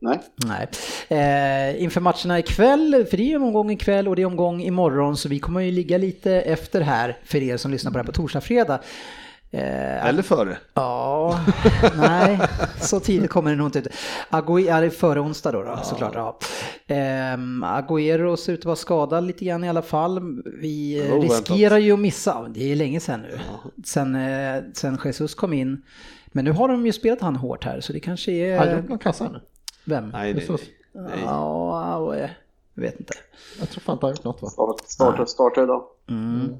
Nej. 0.00 0.18
Nej. 0.46 0.68
Eh, 1.08 1.82
inför 1.82 2.00
matcherna 2.00 2.38
ikväll, 2.38 3.06
för 3.10 3.16
det 3.16 3.22
är 3.22 3.28
ju 3.28 3.36
omgång 3.36 3.70
ikväll 3.70 4.08
och 4.08 4.16
det 4.16 4.22
är 4.22 4.26
omgång 4.26 4.62
imorgon 4.62 5.16
så 5.16 5.28
vi 5.28 5.38
kommer 5.38 5.60
ju 5.60 5.70
ligga 5.70 5.98
lite 5.98 6.32
efter 6.32 6.80
här 6.80 7.18
för 7.24 7.42
er 7.42 7.56
som 7.56 7.70
lyssnar 7.70 7.90
på 7.90 7.98
det 7.98 8.02
här 8.02 8.06
på 8.06 8.12
torsdag, 8.12 8.40
fredag. 8.40 8.80
Eh, 9.50 10.06
Eller 10.06 10.22
före. 10.22 10.58
Ja, 10.74 11.40
nej, 11.96 12.38
så 12.80 13.00
tidigt 13.00 13.30
kommer 13.30 13.50
det 13.50 13.56
nog 13.56 13.66
inte 13.66 13.78
ut. 13.78 13.88
Agüero 14.30 14.84
är 14.84 14.90
före 14.90 15.20
onsdag 15.20 15.52
då, 15.52 15.62
då 15.62 15.78
såklart. 15.84 16.14
Ja. 16.14 16.38
Ehm, 16.86 17.64
Agüero 17.64 18.36
ser 18.36 18.52
ut 18.52 18.58
att 18.58 18.64
vara 18.64 18.76
skadad 18.76 19.24
lite 19.26 19.44
grann 19.44 19.64
i 19.64 19.68
alla 19.68 19.82
fall. 19.82 20.42
Vi 20.60 20.98
eh, 21.06 21.14
Oväntat. 21.14 21.38
riskerar 21.50 21.78
ju 21.78 21.92
att 21.92 21.98
missa, 21.98 22.48
det 22.48 22.72
är 22.72 22.76
länge 22.76 23.00
sedan 23.00 23.20
nu, 23.22 23.38
sen, 23.84 24.14
eh, 24.14 24.62
sen 24.74 24.98
Jesus 25.04 25.34
kom 25.34 25.52
in. 25.52 25.82
Men 26.26 26.44
nu 26.44 26.52
har 26.52 26.68
de 26.68 26.86
ju 26.86 26.92
spelat 26.92 27.20
han 27.20 27.36
hårt 27.36 27.64
här 27.64 27.80
så 27.80 27.92
det 27.92 28.00
kanske 28.00 28.52
Har 28.52 28.58
han 28.58 28.68
är... 28.68 28.76
gjort 28.76 28.88
någon 28.88 28.98
kassa 28.98 29.28
nu? 29.28 29.40
Vem? 29.84 30.08
Nej, 30.08 30.34
nej, 30.34 30.46
nej. 30.48 30.58
nej. 30.92 31.18
Ja, 31.24 32.14
eh, 32.16 32.30
jag 32.74 32.82
vet 32.82 33.00
inte. 33.00 33.14
Jag 33.58 33.70
tror 33.70 33.80
fan 33.80 33.92
inte 33.94 34.06
han 34.06 34.10
har 34.10 34.16
gjort 34.16 34.24
något 34.24 34.42
va? 34.42 34.48
Start, 34.48 34.80
startar, 34.90 35.24
startar 35.26 35.62
idag. 35.62 35.82
Mm. 36.08 36.54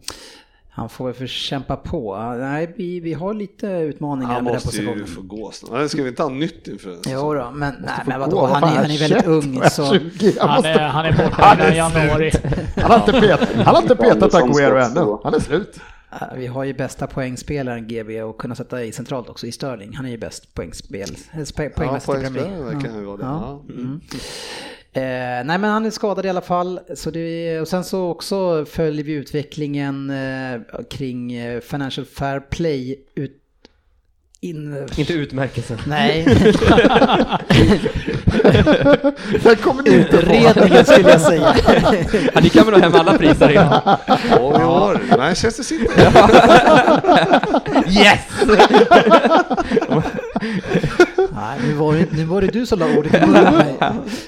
Han 0.78 0.88
får 0.88 1.04
väl 1.04 1.14
för 1.14 1.26
kämpa 1.26 1.76
på. 1.76 2.16
Nej, 2.38 2.74
vi, 2.76 3.00
vi 3.00 3.12
har 3.12 3.34
lite 3.34 3.66
utmaningar 3.66 4.32
Han 4.32 4.44
med 4.44 4.52
den 4.52 4.56
måste 4.56 4.68
positionen. 4.68 4.98
ju 4.98 5.06
få 5.06 5.22
gå 5.22 5.50
snart. 5.52 5.90
Ska 5.90 6.02
vi 6.02 6.08
inte 6.08 6.22
ha 6.22 6.30
nytt 6.30 6.68
inför 6.68 6.90
en 6.90 6.98
Jo 7.06 7.34
då, 7.34 7.50
men, 7.54 7.74
nej, 7.80 7.90
men 8.06 8.20
vadå, 8.20 8.36
vad 8.40 8.50
han 8.50 8.62
är, 8.62 8.68
han 8.68 8.84
är 8.84 8.98
väldigt 8.98 9.08
21, 9.08 9.26
ung 9.26 9.60
så... 9.70 9.92
20, 9.94 10.32
han, 10.40 10.48
Han 10.48 10.56
måste, 10.56 10.68
är, 10.68 10.88
han 10.88 11.06
är 11.06 11.12
borta 11.12 11.42
Han 11.44 11.58
innan 11.60 11.76
januari. 11.76 12.30
han 12.76 12.90
har 12.90 12.96
inte 12.98 13.12
petat, 13.20 13.48
han 13.54 13.74
har 13.74 13.82
inte 13.82 13.96
petat 13.96 14.32
ska 14.32 14.44
ännu. 14.84 15.18
Han 15.24 15.34
är 15.34 15.40
slut. 15.40 15.80
Vi 16.36 16.46
har 16.46 16.64
ju 16.64 16.74
bästa 16.74 17.06
poängspelaren 17.06 17.88
GB 17.88 18.22
och 18.22 18.38
kunna 18.40 18.54
sätta 18.54 18.84
i 18.84 18.92
centralt 18.92 19.28
också 19.28 19.46
i 19.46 19.52
Sterling. 19.52 19.96
Han 19.96 20.06
är 20.06 20.10
ju 20.10 20.18
bäst 20.18 20.54
poängspel, 20.54 21.08
spe- 21.08 21.62
Ja, 21.62 21.70
poängmästare 21.76 22.18
i 22.20 22.22
Premier 22.22 22.42
poängspelare 22.42 22.70
League. 22.70 22.88
kan 22.88 22.98
ju 22.98 23.04
vara 23.04 23.16
det. 23.16 23.22
Ja. 23.24 23.62
Ja. 23.68 23.74
Mm. 23.74 24.00
Eh, 24.92 25.00
nej 25.44 25.58
men 25.58 25.64
han 25.64 25.86
är 25.86 25.90
skadad 25.90 26.26
i 26.26 26.28
alla 26.28 26.40
fall. 26.40 26.80
Så 26.94 27.10
det, 27.10 27.60
och 27.60 27.68
sen 27.68 27.84
så 27.84 28.10
också 28.10 28.64
följer 28.64 29.04
vi 29.04 29.12
utvecklingen 29.12 30.10
eh, 30.10 30.60
kring 30.90 31.32
eh, 31.32 31.60
Financial 31.60 32.06
Fair 32.06 32.40
Play 32.40 32.98
ut, 33.14 33.42
In... 34.40 34.86
Inte 34.96 35.12
utmärkelsen. 35.12 35.78
Nej, 35.86 36.24
Den 39.42 39.56
kommer 39.56 39.82
ni 39.82 39.98
inte 39.98 40.16
utredningen 40.16 40.84
skulle 40.84 41.10
jag 41.10 41.20
säga. 41.20 41.54
Ja, 42.34 42.40
ni 42.40 42.48
kan 42.48 42.64
väl 42.66 42.74
ha 42.74 42.80
hem 42.80 42.94
alla 42.94 43.18
priser 43.18 43.50
innan? 43.50 43.80
Oj, 44.40 44.64
oj, 44.64 44.98
Manchester 45.18 45.62
City. 45.62 45.88
Yes! 48.00 48.20
Nej, 51.40 51.58
nu 51.62 51.74
var, 51.74 51.92
det, 51.92 52.12
nu 52.12 52.24
var 52.24 52.40
det 52.40 52.46
du 52.46 52.66
som 52.66 52.78
la 52.78 52.98
ordet 52.98 53.14
i 53.14 53.26
munnen 53.26 53.44
på 53.44 53.52
mig. 53.52 53.76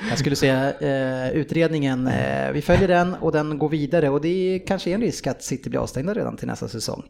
Jag 0.08 0.18
skulle 0.18 0.36
säga 0.36 0.72
eh, 0.80 1.32
utredningen, 1.36 2.06
eh, 2.06 2.52
vi 2.52 2.62
följer 2.62 2.88
den 2.88 3.14
och 3.14 3.32
den 3.32 3.58
går 3.58 3.68
vidare 3.68 4.08
och 4.08 4.20
det 4.20 4.28
är 4.28 4.66
kanske 4.66 4.90
en 4.90 5.00
risk 5.00 5.26
att 5.26 5.42
City 5.42 5.70
blir 5.70 5.80
avstängda 5.80 6.14
redan 6.14 6.36
till 6.36 6.46
nästa 6.46 6.68
säsong. 6.68 7.02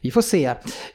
Vi 0.00 0.10
får 0.10 0.22
se. 0.22 0.44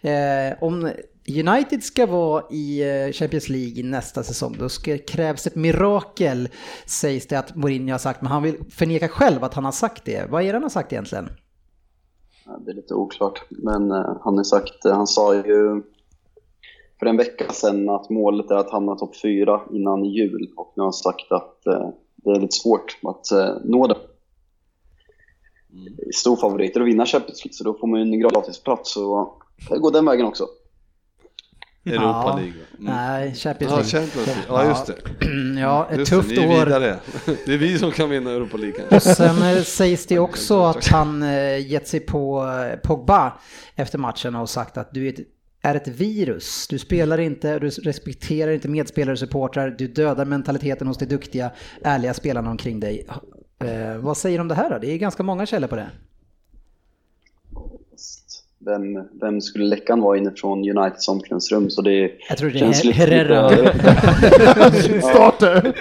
Eh, 0.02 0.64
om 0.64 0.92
United 1.28 1.84
ska 1.84 2.06
vara 2.06 2.44
i 2.52 2.82
eh, 2.82 3.12
Champions 3.12 3.50
League 3.50 3.84
nästa 3.84 4.24
säsong, 4.24 4.56
då 4.60 4.70
ska, 4.70 4.98
krävs 4.98 5.48
ett 5.48 5.56
mirakel, 5.56 6.50
sägs 6.86 7.28
det 7.28 7.40
att 7.40 7.56
Mourinho 7.56 7.92
har 7.92 8.00
sagt, 8.00 8.22
men 8.22 8.32
han 8.32 8.44
vill 8.44 8.56
förneka 8.72 9.08
själv 9.08 9.44
att 9.44 9.54
han 9.54 9.66
har 9.66 9.72
sagt 9.72 10.06
det. 10.06 10.32
Vad 10.32 10.42
är 10.42 10.48
det 10.48 10.54
han 10.54 10.64
har 10.64 10.70
sagt 10.70 10.94
egentligen? 10.94 11.30
Det 12.66 12.72
är 12.72 12.76
lite 12.76 12.94
oklart, 12.94 13.44
men 13.50 13.92
eh, 13.92 14.18
han 14.24 14.40
är 14.40 14.44
sagt, 14.44 14.86
eh, 14.86 14.96
han 14.96 15.08
sa 15.08 15.36
ju 15.36 15.82
för 17.00 17.06
en 17.06 17.18
vecka 17.18 17.54
sedan 17.54 17.90
att 17.90 18.10
målet 18.10 18.52
är 18.52 18.56
att 18.56 18.70
hamna 18.72 18.96
topp 18.96 19.16
fyra 19.22 19.62
innan 19.74 20.06
jul 20.06 20.50
och 20.56 20.74
nu 20.76 20.82
har 20.82 20.86
han 20.88 20.94
sagt 20.94 21.32
att 21.32 21.68
eh, 21.68 21.90
det 22.16 22.30
är 22.30 22.40
lite 22.40 22.56
svårt 22.56 22.98
att 23.04 23.32
eh, 23.32 23.56
nå 23.64 23.88
det. 23.88 23.98
Stor 26.16 26.36
favoriter 26.36 26.82
att 26.82 26.88
vinna 26.88 27.06
Champions 27.06 27.46
League 27.46 27.54
så 27.54 27.64
då 27.64 27.74
får 27.74 27.88
man 27.88 28.00
ju 28.00 28.14
en 28.14 28.20
gratisplats 28.20 28.94
så 28.94 29.34
det 29.70 29.80
går 29.80 29.92
den 29.92 30.06
vägen 30.06 30.26
också. 30.26 30.48
Europa 31.86 32.36
League. 32.36 32.54
Mm. 32.80 32.94
Nej, 32.96 33.34
Champions 33.36 33.72
Ja, 33.72 33.78
League. 33.78 33.90
Champions 33.92 34.28
League. 34.28 34.44
Ja, 34.48 34.66
just 34.68 34.86
det. 34.86 34.96
Ja, 35.62 35.88
ett 35.92 36.00
Just 36.00 36.12
tufft 36.12 36.30
det, 36.30 36.48
ni 36.48 36.54
är 36.54 36.62
år. 36.62 36.66
vidare. 36.66 37.00
Det 37.46 37.54
är 37.54 37.58
vi 37.58 37.80
som 37.80 37.92
kan 37.92 38.10
vinna 38.10 38.32
Europa 38.32 38.58
League. 38.58 38.86
Och 38.96 39.04
sen 39.04 39.42
eh, 39.58 39.64
sägs 39.64 40.06
det 40.06 40.20
också 40.20 40.60
att 40.64 40.88
han 40.88 41.22
gett 41.68 41.88
sig 41.88 42.00
på 42.00 42.46
Pogba 42.84 43.34
efter 43.76 43.98
matchen 43.98 44.36
och 44.36 44.50
sagt 44.50 44.78
att 44.78 44.94
du 44.94 45.08
är 45.08 45.14
ett, 45.14 45.20
är 45.68 45.76
ett 45.76 45.88
virus. 45.88 46.68
Du 46.70 46.80
spelar 46.80 47.18
inte, 47.18 47.60
du 47.60 47.70
respekterar 47.70 48.52
inte 48.52 48.68
medspelare 48.68 49.12
och 49.12 49.20
supportrar, 49.20 49.76
du 49.78 49.88
dödar 49.88 50.26
mentaliteten 50.26 50.88
hos 50.88 50.98
de 50.98 51.06
duktiga, 51.06 51.52
ärliga 51.84 52.14
spelarna 52.14 52.52
omkring 52.52 52.80
dig. 52.80 53.08
Eh, 53.60 53.98
vad 53.98 54.18
säger 54.18 54.38
du 54.38 54.42
om 54.42 54.48
det 54.48 54.56
här 54.56 54.70
då? 54.70 54.78
Det 54.78 54.92
är 54.92 54.98
ganska 54.98 55.24
många 55.24 55.46
källor 55.46 55.68
på 55.68 55.76
det. 55.76 55.90
Vem, 58.60 59.20
vem 59.22 59.42
skulle 59.42 59.66
läckan 59.66 60.02
vara 60.02 60.18
inifrån 60.18 60.60
Uniteds 60.60 61.08
omklädningsrum? 61.08 61.70
Så 61.70 61.82
det 61.82 62.12
Jag 62.30 62.38
tror 62.38 62.50
det 62.50 62.60
känns 62.60 62.86
är 62.86 62.92
Herrera. 62.92 63.50
Starter. 65.02 65.74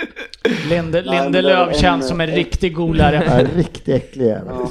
Linde, 0.71 1.03
Lindelöf 1.03 1.77
känns 1.77 2.09
som 2.09 2.21
en 2.21 2.27
riktig 2.27 2.75
golare. 2.75 3.17
En 3.17 3.47
riktigt 3.47 3.89
äcklig 3.89 4.27
jävel. 4.27 4.55
Ja. 4.55 4.71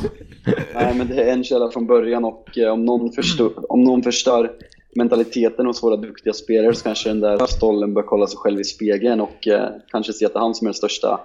Nej, 0.74 0.96
men 0.96 1.08
det 1.08 1.24
är 1.24 1.34
en 1.34 1.44
källa 1.44 1.72
från 1.72 1.88
början 1.88 2.26
och 2.26 2.58
eh, 2.58 2.72
om 2.74 2.86
någon, 2.86 3.12
förstör, 3.12 3.72
om 3.72 3.84
någon 3.84 4.04
förstör 4.04 4.52
mentaliteten 4.96 5.66
hos 5.66 5.84
våra 5.84 5.96
duktiga 5.96 6.34
spelare 6.34 6.76
så 6.76 6.84
kanske 6.84 7.10
den 7.10 7.20
där 7.20 7.46
stollen 7.46 7.94
bör 7.94 8.02
kolla 8.02 8.28
sig 8.28 8.38
själv 8.38 8.60
i 8.60 8.64
spegeln 8.64 9.22
och 9.22 9.48
eh, 9.48 9.70
kanske 9.88 10.14
se 10.14 10.26
att 10.26 10.34
det 10.34 10.40
är 10.40 10.42
han 10.42 10.56
som 10.56 10.68
är 10.68 10.70
den 10.70 10.74
största 10.76 11.20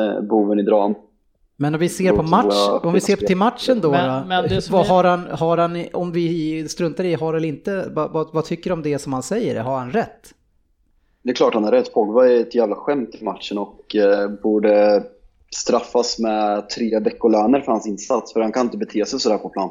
eh, 0.00 0.20
boven 0.22 0.58
i 0.60 0.62
dran. 0.62 0.94
Men 1.56 1.74
om 1.74 1.80
vi 1.80 1.88
ser 1.88 2.12
på 2.12 2.22
match, 2.22 2.68
om 2.82 2.92
vi 2.92 3.00
ser 3.00 3.16
till 3.16 3.36
matchen 3.36 3.80
då, 3.80 3.90
Men- 3.90 4.28
men 4.28 4.60
vad 4.70 4.86
har 4.86 5.04
han, 5.04 5.26
har 5.30 5.56
han, 5.56 5.84
om 5.92 6.12
vi 6.12 6.68
struntar 6.68 7.04
i 7.04 7.14
har 7.14 7.34
eller 7.34 7.48
inte, 7.48 7.88
vad, 7.94 8.12
vad, 8.12 8.28
vad 8.32 8.44
tycker 8.44 8.70
du 8.70 8.74
om 8.74 8.82
det 8.82 8.98
som 8.98 9.12
han 9.12 9.22
säger? 9.22 9.60
Har 9.60 9.78
han 9.78 9.90
rätt? 9.90 10.34
Det 11.22 11.30
är 11.30 11.34
klart 11.34 11.54
han 11.54 11.64
har 11.64 11.72
rätt. 11.72 11.92
Pogba 11.94 12.26
är 12.26 12.40
ett 12.40 12.54
jävla 12.54 12.76
skämt 12.76 13.14
i 13.20 13.24
matchen 13.24 13.58
och 13.58 13.96
eh, 13.96 14.28
borde 14.42 15.02
straffas 15.56 16.18
med 16.18 16.68
tre 16.68 16.98
veckolöner 17.00 17.60
för 17.60 17.72
hans 17.72 17.86
insats. 17.86 18.32
För 18.32 18.40
han 18.40 18.52
kan 18.52 18.66
inte 18.66 18.76
bete 18.76 19.06
sig 19.06 19.20
sådär 19.20 19.38
på 19.38 19.48
plan. 19.48 19.70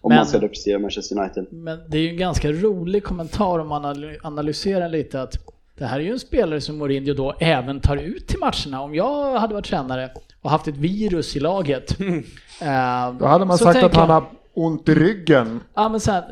Om 0.00 0.08
Men- 0.08 0.16
man 0.16 0.26
ska 0.26 0.40
representera 0.40 0.78
Manchester 0.78 1.18
United. 1.20 1.46
Men 1.50 1.78
det 1.88 1.98
är 1.98 2.02
ju 2.02 2.08
en 2.08 2.16
ganska 2.16 2.52
rolig 2.52 3.04
kommentar 3.04 3.58
om 3.58 3.68
man 3.68 3.84
anal- 3.84 4.18
analyserar 4.22 4.88
lite 4.88 5.22
att 5.22 5.34
det 5.78 5.84
här 5.84 6.00
är 6.00 6.04
ju 6.04 6.10
en 6.12 6.18
spelare 6.18 6.60
som 6.60 6.78
Mourinho 6.78 7.14
då 7.14 7.34
även 7.40 7.80
tar 7.80 7.96
ut 7.96 8.26
till 8.26 8.38
matcherna. 8.38 8.82
Om 8.82 8.94
jag 8.94 9.38
hade 9.38 9.54
varit 9.54 9.64
tränare 9.66 10.10
och 10.42 10.50
haft 10.50 10.68
ett 10.68 10.76
virus 10.76 11.36
i 11.36 11.40
laget. 11.40 12.00
eh, 12.60 13.14
Då 13.18 13.26
hade 13.26 13.44
man 13.44 13.58
sagt 13.58 13.82
att 13.84 13.94
han 13.94 14.10
har 14.10 14.24
ont 14.54 14.88
i 14.88 14.94
ryggen. 14.94 15.60
Ja 15.74 15.88
men 15.88 16.00
så 16.00 16.12
här, 16.12 16.24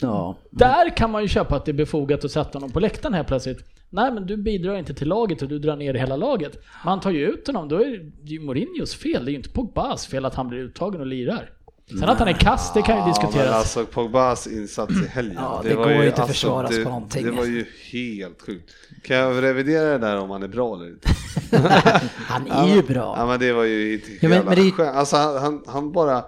Ja. 0.00 0.36
där 0.50 0.96
kan 0.96 1.10
man 1.10 1.22
ju 1.22 1.28
köpa 1.28 1.56
att 1.56 1.64
det 1.64 1.70
är 1.70 1.74
befogat 1.74 2.24
att 2.24 2.30
sätta 2.30 2.50
honom 2.58 2.70
på 2.70 2.80
läktaren 2.80 3.14
här 3.14 3.24
plötsligt. 3.24 3.58
Nej 3.90 4.12
men 4.12 4.26
du 4.26 4.36
bidrar 4.36 4.76
inte 4.76 4.94
till 4.94 5.08
laget 5.08 5.42
och 5.42 5.48
du 5.48 5.58
drar 5.58 5.76
ner 5.76 5.94
hela 5.94 6.16
laget. 6.16 6.58
Man 6.84 7.00
tar 7.00 7.10
ju 7.10 7.26
ut 7.26 7.46
honom, 7.46 7.68
då 7.68 7.76
är 7.76 8.10
det 8.22 8.30
ju 8.32 8.40
Mourinhos 8.40 8.94
fel. 8.94 9.24
Det 9.24 9.30
är 9.30 9.32
ju 9.32 9.36
inte 9.38 9.50
Pogbas 9.50 10.06
fel 10.06 10.24
att 10.24 10.34
han 10.34 10.48
blir 10.48 10.58
uttagen 10.58 11.00
och 11.00 11.06
lirar. 11.06 11.50
Sen 11.98 12.08
att 12.08 12.18
han 12.18 12.28
är 12.28 12.32
kass, 12.32 12.70
det 12.74 12.82
kan 12.82 12.94
ju 12.94 13.00
Ja, 13.00 13.04
men 13.06 13.14
diskuteras. 13.14 13.54
alltså 13.54 13.84
Pogbas 13.86 14.46
insats 14.46 14.92
i 14.92 15.06
helgen. 15.08 15.36
Ja, 15.40 15.60
det 15.64 15.74
går 15.74 15.90
ju- 15.92 16.06
inte 16.06 16.22
att 16.22 16.28
försvaras 16.28 16.70
det, 16.70 16.84
på 16.84 16.88
någonting. 16.90 17.24
Det 17.24 17.30
var 17.30 17.44
ju 17.44 17.66
helt 17.92 18.42
sjukt. 18.42 18.70
Kan 19.02 19.16
jag 19.16 19.42
revidera 19.42 19.84
det 19.90 19.98
där 19.98 20.16
om 20.18 20.30
han 20.30 20.42
är 20.42 20.48
bra 20.48 20.74
eller 20.76 20.86
inte? 20.88 21.08
Han 22.16 22.50
är 22.50 22.74
ju 22.74 22.82
bra. 22.82 23.14
Ja 23.18 23.26
men 23.26 23.40
det 23.40 23.52
var 23.52 23.64
ju 23.64 23.92
inte 23.94 24.06
Ja, 24.20 24.28
men- 24.28 24.44
men 24.44 24.54
det 24.54 24.62
är- 24.62 24.70
skönt. 24.70 24.96
Alltså 24.96 25.16
han, 25.16 25.36
han, 25.36 25.62
han 25.66 25.92
bara... 25.92 26.24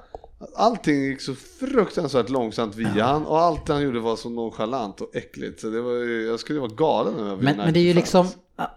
Allting 0.56 1.02
gick 1.04 1.20
så 1.20 1.34
fruktansvärt 1.60 2.28
långsamt 2.28 2.76
via 2.76 3.04
han 3.04 3.26
och 3.26 3.40
allt 3.40 3.68
han 3.68 3.82
gjorde 3.82 4.00
var 4.00 4.16
så 4.16 4.28
nonchalant 4.30 5.00
och 5.00 5.16
äckligt. 5.16 5.60
Så 5.60 5.66
det 5.70 5.80
var 5.80 5.92
ju, 5.92 6.26
jag 6.26 6.40
skulle 6.40 6.60
vara 6.60 6.70
galen 6.76 7.14
om 7.20 7.26
jag 7.26 7.36
var 7.36 7.42
Men, 7.42 7.56
men 7.56 7.74
det 7.74 7.80
är 7.80 7.84
ju 7.84 7.94
liksom, 7.94 8.26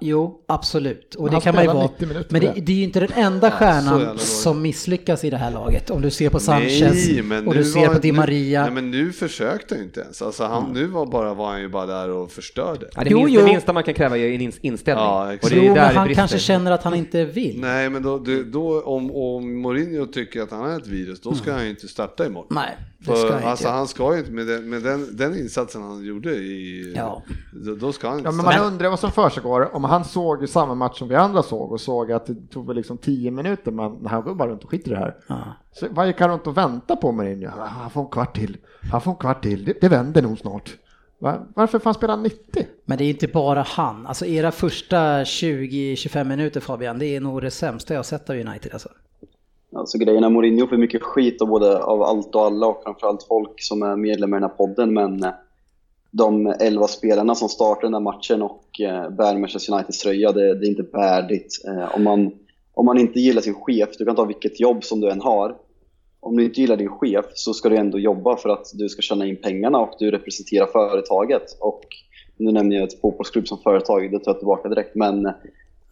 jo 0.02 0.40
absolut. 0.48 1.16
Och 1.16 1.24
Men 1.26 1.34
det 1.34 1.42
kan 1.42 1.56
man 1.56 1.64
ju 1.64 1.70
vara. 1.72 1.84
90 1.88 2.08
minuter 2.08 2.28
Men 2.32 2.42
det, 2.42 2.54
det. 2.62 2.72
är 2.72 2.76
ju 2.76 2.84
inte 2.84 3.00
den 3.00 3.12
enda 3.16 3.52
stjärnan 3.52 4.18
som 4.18 4.62
misslyckas 4.62 5.24
i 5.24 5.30
det 5.30 5.38
här 5.38 5.52
laget. 5.52 5.90
Om 5.90 6.02
du 6.02 6.12
ser 6.12 6.30
på 6.30 6.40
Sanchez 6.40 6.82
Nej, 7.08 7.22
men 7.22 7.48
och 7.48 7.54
du 7.54 7.64
ser 7.64 7.88
på 7.88 8.00
Di 8.00 8.12
nu- 8.12 8.18
Maria. 8.18 8.62
Nej 8.64 8.72
men 8.72 8.92
nu 8.92 9.12
försökte 9.12 9.76
han 9.76 9.84
inte 9.84 10.00
ens. 10.02 10.22
Alltså 10.22 10.44
han, 10.44 10.74
nu 10.74 10.86
var, 10.86 11.06
bara, 11.06 11.34
var 11.34 11.52
han 11.52 11.62
ju 11.62 11.70
bara 11.70 11.86
där 11.86 12.10
och 12.10 12.32
förstörde. 12.32 12.90
Ja, 12.96 13.04
det, 13.04 13.10
Jo, 13.10 13.18
minst, 13.18 13.34
jo. 13.34 13.42
det 13.42 13.48
minsta 13.48 13.74
man 13.74 13.84
kan 13.84 13.94
kräva 13.94 14.18
är 14.18 14.28
en 14.32 14.42
ins- 14.42 14.60
inställning. 14.62 15.06
Ja, 15.06 15.34
och 15.44 15.50
det 15.50 15.56
är 15.56 15.64
jo, 15.68 15.74
där 15.74 15.88
men 15.88 15.96
han 15.96 16.06
brister. 16.08 16.22
kanske 16.22 16.40
känner 16.40 16.72
att 16.72 16.84
han 16.84 16.94
inte 16.94 17.26
vill. 17.26 17.60
Nej 17.62 17.90
men 17.90 18.04
då, 18.04 18.18
då, 18.18 18.44
då 18.46 18.82
om, 18.82 19.12
om 19.16 19.62
Mourinho 19.62 20.06
tycker 20.06 20.42
att 20.42 20.52
han 20.52 20.72
är 20.72 20.78
ett 20.78 20.88
virus, 20.88 21.22
då 21.22 21.34
ska 21.34 21.54
han 21.54 21.64
ju 21.64 21.70
inte 21.70 21.88
starta 21.88 22.26
imorgon. 22.26 22.48
Nej, 22.52 22.78
För, 23.06 23.16
ska 23.16 23.36
inte 23.36 23.48
alltså 23.48 23.68
han 23.68 23.88
ska 23.88 24.14
ju 24.14 24.20
inte, 24.20 24.32
med, 24.32 24.48
den, 24.48 24.70
med 24.70 24.84
den, 24.84 25.18
den 25.18 25.38
insatsen 25.38 25.82
han 25.82 26.06
gjorde 26.06 26.30
i... 26.36 26.94
Ja. 26.96 27.24
Då, 27.54 27.76
då 27.76 27.92
ska 27.92 28.08
han 28.08 28.18
inte 28.18 28.28
Ja, 28.28 28.32
men 28.32 28.46
man 28.46 28.60
undrar 28.74 28.90
vad 28.90 29.00
som 29.00 29.12
försiggår. 29.12 29.76
Om 29.76 29.84
han 29.84 30.06
såg 30.06 30.50
samma 30.50 30.76
match 30.76 31.00
som 31.00 31.08
vi 31.08 31.16
andra 31.16 31.44
såg 31.44 31.72
och 31.72 31.82
såg 31.82 32.12
att 32.12 32.26
det 32.26 32.36
tog 32.52 32.68
väl 32.68 32.76
liksom 32.76 32.98
10 32.98 33.32
minuter, 33.32 33.72
men 33.72 34.06
han 34.06 34.24
går 34.24 34.36
bara 34.36 34.50
runt 34.50 34.64
och 34.64 34.70
skiter 34.70 34.92
i 34.92 34.94
det 34.94 35.00
här. 35.00 35.16
Ja. 35.28 35.44
Så 35.72 35.88
han 35.96 36.30
runt 36.30 36.48
och 36.48 36.58
vänta 36.58 36.96
på 36.96 37.12
Mourinho? 37.12 37.50
Ah, 37.60 37.66
Han 37.66 37.90
får 37.90 38.02
en 38.02 38.08
kvart 38.08 38.36
till. 38.36 38.58
Han 38.92 39.02
får 39.02 39.12
en 39.12 39.18
kvart 39.18 39.44
till. 39.44 39.66
Det, 39.66 39.82
det 39.82 39.90
vänder 39.90 40.22
nog 40.22 40.40
snart. 40.40 40.78
Va? 41.20 41.48
Varför 41.56 41.80
fan 41.80 41.94
spelar 41.94 42.14
han 42.14 42.24
90? 42.24 42.66
Men 42.86 42.98
det 42.98 43.04
är 43.04 43.10
inte 43.10 43.28
bara 43.28 43.62
han. 43.62 44.08
Alltså 44.08 44.26
era 44.26 44.52
första 44.52 45.24
20-25 45.24 46.24
minuter 46.24 46.60
Fabian, 46.60 47.00
det 47.00 47.06
är 47.06 47.20
nog 47.20 47.42
det 47.42 47.52
sämsta 47.52 47.94
jag 47.94 48.00
har 48.00 48.04
sett 48.04 48.30
av 48.30 48.36
United 48.36 48.74
alltså. 48.74 48.90
Alltså 49.74 49.98
grejen 49.98 50.24
är 50.24 50.30
Mourinho 50.30 50.68
får 50.68 50.78
mycket 50.78 51.04
skit 51.04 51.42
av 51.42 51.48
både 51.48 51.84
av 51.84 52.04
allt 52.04 52.36
och 52.36 52.46
alla 52.46 52.68
och 52.68 52.84
framförallt 52.84 53.24
folk 53.24 53.62
som 53.62 53.82
är 53.82 53.96
medlemmar 53.96 54.38
i 54.38 54.42
den 54.42 54.50
här 54.50 54.58
podden. 54.58 54.94
Men 54.94 55.24
eh, 55.24 55.32
de 56.12 56.48
11 56.60 56.88
spelarna 56.88 57.36
som 57.36 57.50
startar 57.50 57.82
den 57.82 57.94
här 57.94 58.02
matchen 58.02 58.42
och 58.42 58.82
eh, 58.82 59.10
bär 59.10 59.38
Manchester 59.38 59.74
Uniteds 59.74 60.00
tröja, 60.00 60.32
det, 60.32 60.60
det 60.60 60.66
är 60.66 60.70
inte 60.70 60.98
värdigt. 60.98 61.62
Eh, 61.68 61.96
om, 61.96 62.04
man, 62.04 62.32
om 62.74 62.86
man 62.86 62.98
inte 62.98 63.20
gillar 63.20 63.42
sin 63.42 63.54
chef, 63.54 63.90
du 63.98 64.06
kan 64.06 64.16
ta 64.16 64.26
vilket 64.26 64.60
jobb 64.60 64.84
som 64.84 65.02
du 65.02 65.10
än 65.10 65.22
har. 65.22 65.56
Om 66.20 66.38
du 66.38 66.46
inte 66.46 66.62
gillar 66.62 66.78
din 66.78 66.90
chef 66.90 67.26
så 67.34 67.54
ska 67.54 67.70
du 67.70 67.78
ändå 67.78 68.00
jobba 68.00 68.38
för 68.38 68.50
att 68.50 68.66
du 68.74 68.90
ska 68.90 69.02
tjäna 69.02 69.26
in 69.26 69.42
pengarna 69.42 69.78
och 69.78 69.96
du 70.00 70.12
representerar 70.12 70.66
företaget. 70.66 71.58
Och 71.60 71.84
nu 72.38 72.52
nämner 72.52 72.76
jag 72.76 72.84
ett 72.84 73.02
fotbollsklubb 73.02 73.48
som 73.48 73.58
företag, 73.58 74.12
det 74.12 74.20
tar 74.20 74.32
jag 74.32 74.40
tillbaka 74.40 74.70
direkt. 74.70 74.96
Men 74.96 75.34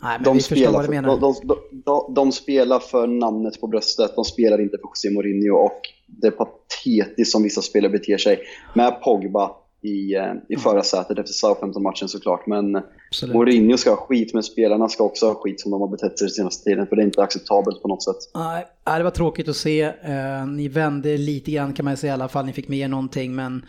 Nej, 0.03 0.17
men 0.17 0.23
de 0.23 0.33
vi 0.33 0.41
spelar, 0.41 0.71
vad 0.71 0.81
du 0.81 0.85
för, 0.85 0.93
menar. 0.93 1.19
de, 1.19 1.35
de, 1.43 1.57
de, 1.85 2.13
de 2.13 2.31
spelar 2.31 2.79
för 2.79 3.07
namnet 3.07 3.61
på 3.61 3.67
bröstet, 3.67 4.15
de 4.15 4.25
spelar 4.25 4.61
inte 4.61 4.77
för 4.77 4.87
José 4.87 5.09
Mourinho 5.09 5.55
och 5.55 5.81
det 6.07 6.27
är 6.27 6.31
patetiskt 6.31 7.31
som 7.31 7.43
vissa 7.43 7.61
spelare 7.61 7.91
beter 7.91 8.17
sig. 8.17 8.39
Med 8.73 9.01
Pogba 9.01 9.51
i, 9.81 10.15
eh, 10.15 10.33
i 10.49 10.57
förarsätet 10.57 11.19
efter 11.19 11.33
Southampton-matchen 11.33 12.09
såklart, 12.09 12.47
men 12.47 12.81
Absolut. 13.09 13.35
Mourinho 13.35 13.77
ska 13.77 13.89
ha 13.89 13.97
skit, 13.97 14.33
men 14.33 14.43
spelarna 14.43 14.89
ska 14.89 15.03
också 15.03 15.27
ha 15.27 15.35
skit 15.35 15.61
som 15.61 15.71
de 15.71 15.81
har 15.81 15.87
betett 15.87 16.19
sig 16.19 16.25
den 16.25 16.33
senaste 16.33 16.63
tiden, 16.63 16.87
för 16.87 16.95
det 16.95 17.01
är 17.01 17.05
inte 17.05 17.23
acceptabelt 17.23 17.81
på 17.81 17.87
något 17.87 18.03
sätt. 18.03 18.15
Nej, 18.35 18.65
nej, 18.87 18.97
det 18.97 19.03
var 19.03 19.11
tråkigt 19.11 19.49
att 19.49 19.55
se. 19.55 19.81
Eh, 19.81 20.45
ni 20.47 20.67
vände 20.67 21.17
lite 21.17 21.51
grann 21.51 21.73
kan 21.73 21.85
man 21.85 21.97
säga 21.97 22.11
i 22.11 22.13
alla 22.13 22.27
fall. 22.27 22.45
Ni 22.45 22.53
fick 22.53 22.67
med 22.67 22.79
er 22.79 22.87
någonting 22.87 23.35
men 23.35 23.65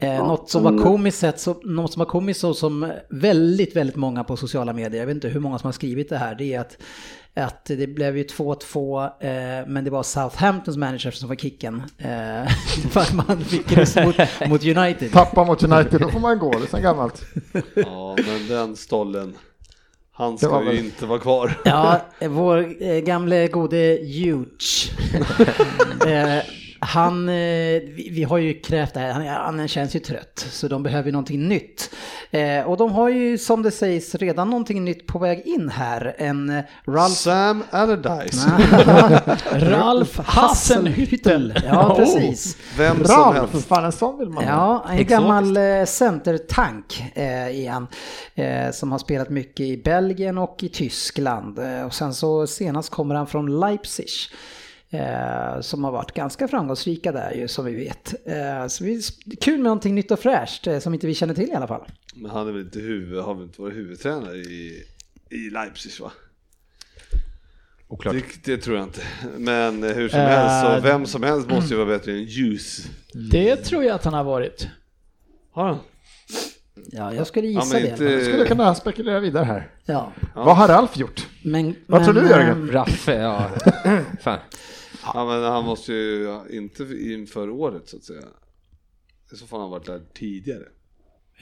Eh, 0.00 0.26
något 0.26 0.50
som 0.50 0.62
var 0.62 0.78
komiskt 0.84 1.18
sett, 1.18 1.40
så, 1.40 1.54
något 1.64 1.92
som 1.92 2.00
var 2.00 2.06
komiskt 2.06 2.40
så 2.40 2.54
som 2.54 2.92
väldigt, 3.10 3.76
väldigt 3.76 3.96
många 3.96 4.24
på 4.24 4.36
sociala 4.36 4.72
medier, 4.72 5.00
jag 5.00 5.06
vet 5.06 5.14
inte 5.14 5.28
hur 5.28 5.40
många 5.40 5.58
som 5.58 5.66
har 5.66 5.72
skrivit 5.72 6.08
det 6.08 6.16
här, 6.16 6.34
det 6.34 6.54
är 6.54 6.60
att, 6.60 6.76
att 7.34 7.64
det 7.64 7.86
blev 7.86 8.16
ju 8.16 8.24
2-2, 8.24 9.04
eh, 9.04 9.66
men 9.68 9.84
det 9.84 9.90
var 9.90 10.02
Southamptons 10.02 10.76
manager 10.76 11.10
som 11.10 11.28
var 11.28 11.36
kicken. 11.36 11.82
Eh, 11.98 12.48
för 12.90 13.00
att 13.00 13.12
man 13.12 13.40
fick 13.44 13.72
ryss 13.72 13.96
mot, 13.96 14.16
mot 14.48 14.64
United. 14.64 15.12
Tappa 15.12 15.44
mot 15.44 15.62
United, 15.62 16.00
då 16.00 16.08
får 16.08 16.20
man 16.20 16.38
gå, 16.38 16.50
det 16.50 16.64
är 16.64 16.66
sen 16.66 16.82
gammalt. 16.82 17.22
Ja, 17.74 18.16
men 18.26 18.48
den 18.48 18.76
stollen, 18.76 19.34
han 20.12 20.32
Det 20.32 20.38
ska 20.38 20.48
var 20.50 20.60
ju 20.62 20.66
väl- 20.66 20.78
inte 20.78 21.06
vara 21.06 21.18
kvar. 21.18 21.60
Ja, 21.64 22.00
vår 22.28 22.82
eh, 22.82 22.98
gamle 22.98 23.48
gode 23.48 23.98
Huge. 24.02 24.92
han, 26.80 27.28
eh, 27.28 27.34
vi, 27.34 28.08
vi 28.12 28.22
har 28.22 28.38
ju 28.38 28.60
krävt 28.60 28.94
det 28.94 29.00
här, 29.00 29.12
han, 29.12 29.58
han 29.58 29.68
känns 29.68 29.96
ju 29.96 30.00
trött, 30.00 30.46
så 30.50 30.68
de 30.68 30.82
behöver 30.82 31.06
ju 31.06 31.12
någonting 31.12 31.48
nytt. 31.48 31.90
Eh, 32.30 32.60
och 32.62 32.76
de 32.76 32.92
har 32.92 33.08
ju 33.08 33.38
som 33.38 33.62
det 33.62 33.70
sägs 33.70 34.14
redan 34.14 34.50
någonting 34.50 34.84
nytt 34.84 35.06
på 35.06 35.18
väg 35.18 35.42
in 35.46 35.68
här, 35.68 36.14
en 36.18 36.50
eh, 36.50 36.64
Ralph 36.86 37.14
Sam 37.14 37.62
Allardyce. 37.70 38.50
Ralf 39.52 40.18
Hassenhüttel. 40.18 41.62
Ja, 41.66 41.90
Oh. 41.90 41.96
precis. 41.96 42.56
Vem 42.78 43.04
som 43.04 43.16
Ralf, 43.16 43.52
helst. 43.52 43.68
fan 43.68 43.84
en 43.84 43.92
sån 43.92 44.18
vill 44.18 44.28
man 44.28 44.44
ha. 44.44 44.50
Ja, 44.50 44.84
en 44.88 44.90
Exotiskt. 44.98 45.10
gammal 45.10 45.56
eh, 45.56 45.84
centertank 45.84 47.04
eh, 47.14 47.72
han. 47.72 47.86
Eh, 48.34 48.70
som 48.72 48.92
har 48.92 48.98
spelat 48.98 49.30
mycket 49.30 49.66
i 49.66 49.76
Belgien 49.84 50.38
och 50.38 50.56
i 50.62 50.68
Tyskland. 50.68 51.58
Eh, 51.58 51.82
och 51.86 51.94
sen 51.94 52.14
så 52.14 52.46
senast 52.46 52.90
kommer 52.90 53.14
han 53.14 53.26
från 53.26 53.60
Leipzig. 53.60 54.06
Eh, 54.92 55.60
som 55.60 55.84
har 55.84 55.92
varit 55.92 56.12
ganska 56.14 56.48
framgångsrika 56.48 57.12
där 57.12 57.32
ju 57.32 57.48
som 57.48 57.64
vi 57.64 57.74
vet. 57.74 58.14
Eh, 58.26 58.66
så 58.66 58.84
vi, 58.84 59.02
kul 59.40 59.54
med 59.54 59.64
någonting 59.64 59.94
nytt 59.94 60.10
och 60.10 60.18
fräscht 60.18 60.66
eh, 60.66 60.78
som 60.78 60.94
inte 60.94 61.06
vi 61.06 61.14
känner 61.14 61.34
till 61.34 61.48
i 61.48 61.54
alla 61.54 61.66
fall. 61.66 61.84
Men 62.14 62.30
han 62.30 62.48
är 62.48 62.52
väl 62.52 62.60
inte 62.62 62.78
huvud, 62.80 63.22
har 63.22 63.34
väl 63.34 63.42
inte 63.44 63.62
varit 63.62 63.76
huvudtränare 63.76 64.36
i, 64.36 64.82
i 65.30 65.50
Leipzig 65.50 65.92
va? 66.02 66.12
Oklart. 67.88 68.14
Det, 68.14 68.52
det 68.56 68.62
tror 68.62 68.76
jag 68.76 68.86
inte. 68.86 69.00
Men 69.38 69.82
hur 69.82 70.08
som 70.08 70.18
Eh, 70.20 70.26
helst, 70.26 70.66
så 70.82 70.88
vem 70.88 71.06
som 71.06 71.22
helst 71.22 71.48
måste 71.48 71.74
ju 71.74 71.76
vara 71.84 71.98
bättre 71.98 72.12
än 72.12 72.22
Ljus. 72.24 72.86
Det 73.30 73.56
tror 73.56 73.84
jag 73.84 73.94
att 73.94 74.04
han 74.04 74.14
har 74.14 74.24
varit. 74.24 74.66
Har 75.52 75.66
han? 75.66 75.78
Ja, 76.92 77.14
jag 77.14 77.26
skulle 77.26 77.46
gissa 77.48 77.60
Ja, 77.66 77.72
men 77.72 77.82
det. 77.82 77.88
inte- 77.88 78.04
Jag 78.04 78.22
skulle 78.22 78.46
kunna 78.46 78.74
spekulera 78.74 79.20
vidare 79.20 79.44
här. 79.44 79.70
Ja, 79.84 80.12
Vad 80.34 80.56
har 80.56 80.68
Ralf 80.68 80.96
gjort? 80.96 81.26
men, 81.44 81.74
Vad 81.86 82.04
tror 82.04 82.14
men, 82.14 82.24
du, 82.24 82.30
Jörgen? 82.30 82.68
eh, 82.68 82.72
Raffe, 82.72 83.14
ja. 83.14 83.50
Fan. 84.20 84.38
Ja 85.14 85.24
men 85.26 85.42
han 85.42 85.64
måste 85.64 85.92
ju, 85.92 86.38
inte 86.50 86.82
inför 87.00 87.50
året 87.50 87.88
så 87.88 87.96
att 87.96 88.04
säga. 88.04 88.20
I 89.32 89.36
så 89.36 89.46
fall 89.46 89.58
har 89.58 89.64
han 89.64 89.70
varit 89.70 89.86
där 89.86 90.00
tidigare. 90.14 90.64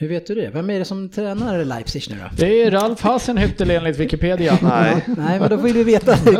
Hur 0.01 0.07
vet 0.07 0.27
du 0.27 0.35
det? 0.35 0.49
Vem 0.53 0.69
är 0.69 0.79
det 0.79 0.85
som 0.85 1.09
tränar 1.09 1.65
Leipzig 1.65 2.03
nu 2.09 2.15
då? 2.15 2.29
Det 2.37 2.63
är 2.63 2.71
Ralf 2.71 3.01
Hassenhüttel 3.01 3.71
enligt 3.71 3.97
Wikipedia. 3.97 4.57
Nej. 4.61 5.03
Nej, 5.17 5.39
men 5.39 5.49
då 5.49 5.55
vill 5.55 5.73
vi 5.73 5.83
veta 5.83 6.13
hur 6.13 6.31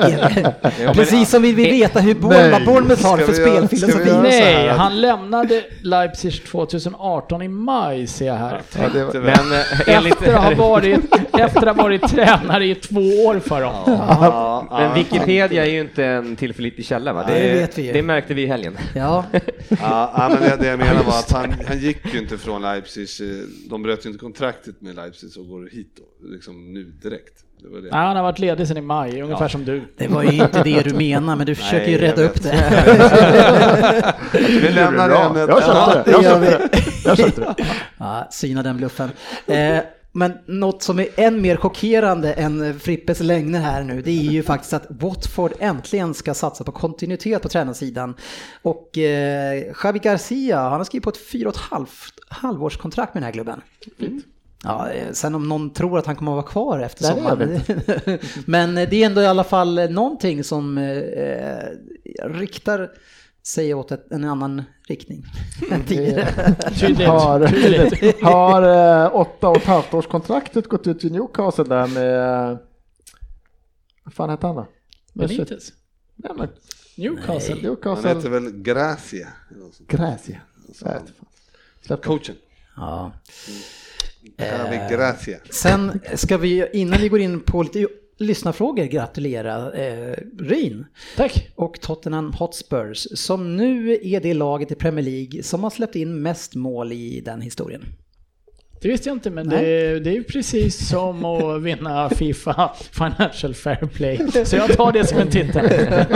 men- 0.86 0.93
Precis 0.95 1.29
som 1.29 1.41
vi 1.41 1.53
vill 1.53 1.71
veta 1.71 1.99
hur 1.99 2.15
Bournemouth 2.15 2.65
Bournemouth 2.65 3.05
har 3.05 3.17
det 3.17 3.23
för 3.23 3.34
spelfilosofi. 3.34 4.12
Nej, 4.21 4.32
så 4.32 4.47
här. 4.47 4.67
han 4.67 5.01
lämnade 5.01 5.63
Leipzig 5.82 6.43
2018 6.45 7.41
i 7.41 7.47
maj 7.47 8.08
ser 8.08 8.25
jag 8.25 8.36
här. 8.36 8.62
Ja, 8.77 8.89
det 8.93 9.05
var, 9.05 9.13
Det 9.13 9.19
Men 9.19 9.51
eh, 9.51 9.95
enligt... 9.97 10.13
Efter 10.13 10.34
att 10.34 10.43
ha 10.43 10.55
varit, 10.69 10.99
efter 11.39 11.67
att 11.67 11.75
ha 11.75 11.84
varit 11.84 12.08
tränare 12.08 12.65
i 12.65 12.75
två 12.75 12.99
år 12.99 13.39
för 13.39 13.62
dem. 13.62 13.73
Ja, 13.86 14.67
Men 14.71 14.82
ja, 14.82 14.93
Wikipedia 14.93 15.65
är 15.65 15.69
ju 15.69 15.82
inte 15.82 16.06
en 16.06 16.36
tillförlitlig 16.36 16.86
källa 16.86 17.13
va? 17.13 17.25
Ja, 17.28 17.34
det 17.34 17.54
vet 17.54 17.78
vi 17.78 17.82
ju. 17.88 17.93
det 17.93 18.02
märkte 18.02 18.34
vi 18.34 18.41
i 18.41 18.47
helgen. 18.47 18.78
Ja, 18.95 19.25
Ja, 19.69 20.13
ja, 20.17 20.30
men 20.34 20.41
det, 20.41 20.56
det 20.60 20.67
jag 20.67 20.80
menar 20.80 21.04
var 21.04 21.19
att 21.19 21.32
han, 21.32 21.54
han 21.67 21.80
gick 21.80 22.13
ju 22.13 22.19
inte 22.19 22.38
från 22.38 22.62
Leipzig, 22.62 23.08
eh, 23.21 23.38
de 23.69 23.84
bröt 23.84 24.06
ju 24.06 24.10
inte 24.10 24.19
kontraktet 24.19 24.82
med 24.82 24.95
Leipzig 24.95 25.30
och 25.38 25.47
går 25.47 25.69
hit 25.71 25.97
då, 25.97 26.28
liksom 26.28 26.73
nu 26.73 26.84
direkt. 26.84 27.34
Det 27.62 27.82
det. 27.82 27.82
Nej, 27.82 28.06
han 28.06 28.15
har 28.15 28.23
varit 28.23 28.39
ledig 28.39 28.67
sedan 28.67 28.78
i 28.78 28.82
maj, 28.82 29.21
ungefär 29.21 29.47
som 29.47 29.65
du. 29.65 29.82
det 29.97 30.08
var 30.08 30.23
ju 30.23 30.32
inte 30.32 30.63
det 30.63 30.82
du 30.82 30.93
menar, 30.93 31.36
men 31.36 31.45
du 31.45 31.56
försöker 31.56 31.88
ju 31.88 31.91
jag 31.93 32.02
rädda 32.02 32.23
upp 32.23 32.43
det. 32.43 34.13
Vi 34.62 34.69
lämnar 34.71 35.10
ämnet. 35.25 35.49
Jag 35.49 35.63
köpte 35.63 36.04
det. 36.06 36.12
Jag 36.12 36.23
köpte 36.23 36.49
det. 36.49 36.69
Jag 37.06 37.17
köpte 37.17 37.41
det. 37.41 37.56
Ja, 37.97 38.28
syna 38.32 38.63
den 38.63 38.78
bluffen. 38.78 39.10
Eh, 39.47 39.78
men 40.12 40.34
något 40.45 40.84
som 40.84 41.00
är 41.00 41.08
än 41.15 41.41
mer 41.41 41.58
chockerande 41.58 42.34
än 42.34 42.80
Frippes 42.80 43.19
lögner 43.19 43.60
här 43.60 43.84
nu, 43.84 44.02
det 44.02 44.12
är 44.12 44.32
ju 44.32 44.43
faktiskt 44.43 44.74
att 44.74 44.86
Watford 44.89 45.54
äntligen 45.60 46.13
ska 46.13 46.34
satsa 46.34 46.63
på 46.63 46.72
kontinuitet 46.72 47.41
på 47.41 47.50
tränarsidan. 47.50 48.15
Och 48.62 48.98
eh, 48.98 49.74
Xavi 49.74 50.00
Garcia, 50.00 50.60
han 50.60 50.72
har 50.72 50.84
skrivit 50.84 51.04
på 51.04 51.10
ett 51.10 51.30
fyra 51.32 51.50
och 51.50 51.56
ett 51.56 51.62
halvt 51.62 52.13
halvårskontrakt 52.28 53.13
med 53.13 53.24
den 53.24 53.26
här 53.26 53.34
klubben. 53.34 53.62
Ja, 54.63 54.89
eh, 54.89 55.12
sen 55.12 55.36
om 55.36 55.50
någon 55.50 55.74
tror 55.74 56.00
att 56.00 56.06
han 56.06 56.15
kommer 56.15 56.32
att 56.32 56.36
vara 56.36 56.45
kvar 56.52 56.80
efter 56.80 57.04
sommaren. 57.04 57.60
Men 58.45 58.78
eh, 58.78 58.89
det 58.89 59.04
är 59.04 59.06
ändå 59.06 59.22
i 59.22 59.28
alla 59.28 59.43
fall 59.43 59.91
någonting 59.91 60.43
som 60.43 60.78
eh, 60.78 61.58
riktar 62.26 62.89
sig 63.43 63.73
åt 63.73 63.91
ett, 63.91 64.12
en 64.12 64.23
annan 64.23 64.63
riktning 64.88 65.25
än 65.71 65.84
tidigare. 65.84 66.56
Tydligt. 66.80 67.08
Har, 67.08 67.47
Tydligt. 67.47 68.23
har 68.23 68.62
eh, 69.06 69.15
åtta 69.15 69.49
och 69.49 69.58
ett 69.58 69.65
halvt 69.65 69.93
års 69.93 70.08
kontraktet 70.08 70.67
gått 70.67 70.88
ut 70.88 71.04
i 71.04 71.10
Newcastle 71.10 71.63
där 71.63 71.88
med... 71.88 72.58
Vad 74.04 74.13
fan 74.13 74.30
hette 74.30 74.47
han 74.47 74.56
då? 74.56 74.67
Benitez. 75.13 75.73
Nej, 76.15 76.32
men 76.38 76.47
Newcastle. 76.95 77.54
Han 77.54 77.63
Newcastle... 77.63 78.10
heter 78.10 78.30
väl 78.30 78.52
Gracia? 78.52 79.28
Gracia. 79.88 80.41
Släpp. 81.82 82.04
Coachen. 82.04 82.36
Ja. 82.75 83.12
Javi 84.38 84.95
Gracia. 84.95 85.38
Sen 85.49 85.99
ska 86.15 86.38
vi, 86.38 86.67
innan 86.73 87.02
vi 87.02 87.10
går 87.10 87.19
in 87.19 87.39
på 87.41 87.63
lite 87.63 87.88
lyssnarfrågor, 88.19 88.84
gratulera 88.84 89.73
eh, 89.73 90.15
Ryn 90.39 90.86
Tack. 91.15 91.49
och 91.55 91.82
Tottenham 91.82 92.34
Hotspurs 92.34 93.08
som 93.13 93.58
nu 93.58 93.99
är 94.03 94.19
det 94.19 94.34
laget 94.34 94.71
i 94.71 94.75
Premier 94.75 95.05
League 95.05 95.43
som 95.43 95.63
har 95.63 95.69
släppt 95.69 95.95
in 95.95 96.21
mest 96.21 96.55
mål 96.55 96.91
i 96.91 97.21
den 97.25 97.41
historien. 97.41 97.86
Det 98.82 98.88
visste 98.88 99.10
jag 99.10 99.15
inte, 99.15 99.29
men 99.29 99.49
det, 99.49 99.99
det 99.99 100.10
är 100.10 100.13
ju 100.13 100.23
precis 100.23 100.89
som 100.89 101.25
att 101.25 101.62
vinna 101.62 102.10
Fifa 102.10 102.71
Financial 102.91 103.53
Fair 103.53 103.88
Play. 103.88 104.45
Så 104.45 104.55
jag 104.55 104.77
tar 104.77 104.91
det 104.91 105.08
som 105.08 105.17
en 105.17 105.29
titel. 105.29 105.65
Är 105.65 106.08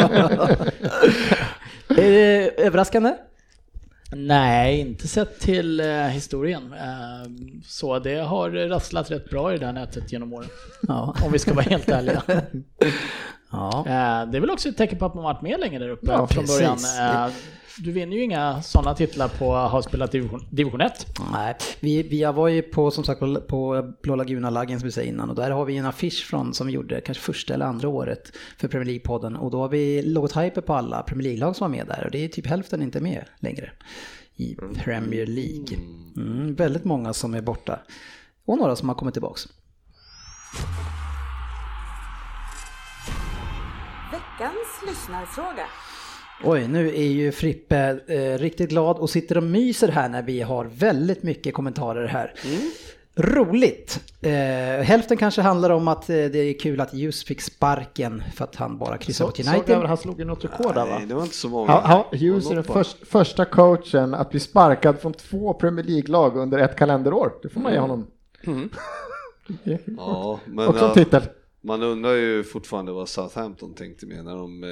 det 1.95 2.51
överraskande? 2.57 3.13
Nej, 4.15 4.79
inte 4.79 5.07
sett 5.07 5.39
till 5.39 5.79
eh, 5.79 5.87
historien. 5.87 6.73
Eh, 6.73 7.29
så 7.65 7.99
det 7.99 8.15
har 8.15 8.49
rasslat 8.49 9.11
rätt 9.11 9.29
bra 9.29 9.53
i 9.53 9.57
det 9.57 9.65
här 9.65 9.73
nätet 9.73 10.11
genom 10.11 10.33
åren. 10.33 10.49
Ja. 10.87 11.15
Om 11.25 11.31
vi 11.31 11.39
ska 11.39 11.53
vara 11.53 11.65
helt 11.65 11.89
ärliga. 11.89 12.23
ja. 13.51 13.79
Eh, 13.79 14.31
det 14.31 14.37
är 14.37 14.39
väl 14.39 14.49
också 14.49 14.69
ett 14.69 14.77
tecken 14.77 14.99
på 14.99 15.05
att 15.05 15.13
man 15.15 15.23
varit 15.23 15.41
med 15.41 15.59
länge 15.59 15.79
där 15.79 15.89
uppe 15.89 16.11
Ja, 16.11 16.27
från 16.27 16.43
precis. 16.43 16.57
början. 16.59 17.31
Du 17.77 17.91
vinner 17.91 18.17
ju 18.17 18.23
inga 18.23 18.61
sådana 18.61 18.95
titlar 18.95 19.27
på 19.27 19.55
att 19.55 19.71
ha 19.71 19.81
spelat 19.81 20.11
division, 20.11 20.45
division 20.49 20.81
1. 20.81 21.19
Nej, 21.31 21.55
vi, 21.79 22.03
vi 22.03 22.23
var 22.23 22.47
ju 22.47 22.61
på, 22.61 22.91
som 22.91 23.03
sagt, 23.03 23.19
på 23.47 23.93
Blå 24.01 24.15
Laguna-laggen 24.15 24.79
som 24.79 24.87
vi 24.87 24.91
säger 24.91 25.09
innan 25.09 25.29
och 25.29 25.35
där 25.35 25.51
har 25.51 25.65
vi 25.65 25.77
en 25.77 25.85
affisch 25.85 26.25
från 26.29 26.53
som 26.53 26.67
vi 26.67 26.73
gjorde 26.73 27.01
kanske 27.01 27.23
första 27.23 27.53
eller 27.53 27.65
andra 27.65 27.89
året 27.89 28.31
för 28.57 28.67
Premier 28.67 28.99
League-podden 28.99 29.37
och 29.37 29.51
då 29.51 29.61
har 29.61 29.69
vi 29.69 30.01
logotyper 30.01 30.61
på 30.61 30.73
alla 30.73 31.03
Premier 31.03 31.23
League-lag 31.23 31.55
som 31.55 31.71
var 31.71 31.77
med 31.77 31.87
där 31.87 32.05
och 32.05 32.11
det 32.11 32.23
är 32.23 32.27
typ 32.27 32.47
hälften 32.47 32.81
inte 32.81 32.99
med 32.99 33.25
längre 33.39 33.71
i 34.35 34.55
Premier 34.55 35.25
League. 35.25 35.77
Mm, 36.17 36.55
väldigt 36.55 36.83
många 36.83 37.13
som 37.13 37.33
är 37.33 37.41
borta 37.41 37.79
och 38.45 38.57
några 38.57 38.75
som 38.75 38.89
har 38.89 38.95
kommit 38.95 39.13
tillbaks. 39.13 39.47
Veckans 44.11 44.83
lyssnarfråga. 44.87 45.65
Oj, 46.45 46.67
nu 46.67 46.87
är 46.87 47.07
ju 47.07 47.31
Frippe 47.31 47.99
eh, 48.07 48.37
riktigt 48.39 48.69
glad 48.69 48.97
och 48.97 49.09
sitter 49.09 49.37
och 49.37 49.43
myser 49.43 49.87
här 49.87 50.09
när 50.09 50.21
vi 50.21 50.41
har 50.41 50.65
väldigt 50.65 51.23
mycket 51.23 51.53
kommentarer 51.53 52.07
här. 52.07 52.33
Roligt! 53.15 53.99
Eh, 54.21 54.31
hälften 54.85 55.17
kanske 55.17 55.41
handlar 55.41 55.69
om 55.69 55.87
att 55.87 56.09
eh, 56.09 56.15
det 56.15 56.37
är 56.37 56.59
kul 56.59 56.81
att 56.81 56.91
Hughes 56.91 57.23
fick 57.23 57.41
sparken 57.41 58.23
för 58.35 58.43
att 58.43 58.55
han 58.55 58.77
bara 58.77 58.97
kryssade 58.97 59.31
Så, 59.31 59.41
mot 59.41 59.45
såg 59.45 59.55
United. 59.55 59.89
han 59.89 59.97
slog 59.97 60.19
ju 60.19 60.25
något 60.25 60.43
rekord 60.43 60.73
där 60.75 60.85
va? 60.85 60.95
Nej, 60.97 61.05
det 61.07 61.15
var 61.15 61.23
inte 61.23 61.35
så 61.35 61.49
många. 61.49 61.71
Ja, 61.71 62.07
ja, 62.11 62.17
Hughes 62.17 62.51
är 62.51 62.55
den 62.55 62.63
först, 62.63 63.07
första 63.07 63.45
coachen 63.45 64.13
att 64.13 64.29
bli 64.29 64.39
sparkad 64.39 64.99
från 64.99 65.13
två 65.13 65.53
Premier 65.53 65.85
League-lag 65.85 66.37
under 66.37 66.59
ett 66.59 66.75
kalenderår. 66.75 67.33
Det 67.41 67.49
får 67.49 67.59
man 67.59 67.73
ge 67.73 67.79
honom. 67.79 68.07
Ja, 69.97 70.39
men 70.45 70.67
Också 70.67 70.83
en 70.83 70.87
ja, 70.87 70.93
titel. 70.93 71.21
Man 71.63 71.83
undrar 71.83 72.13
ju 72.13 72.43
fortfarande 72.43 72.91
vad 72.91 73.09
Southampton 73.09 73.73
tänkte 73.73 74.05
med 74.05 74.25
när 74.25 74.35
de 74.35 74.63
eh, 74.63 74.69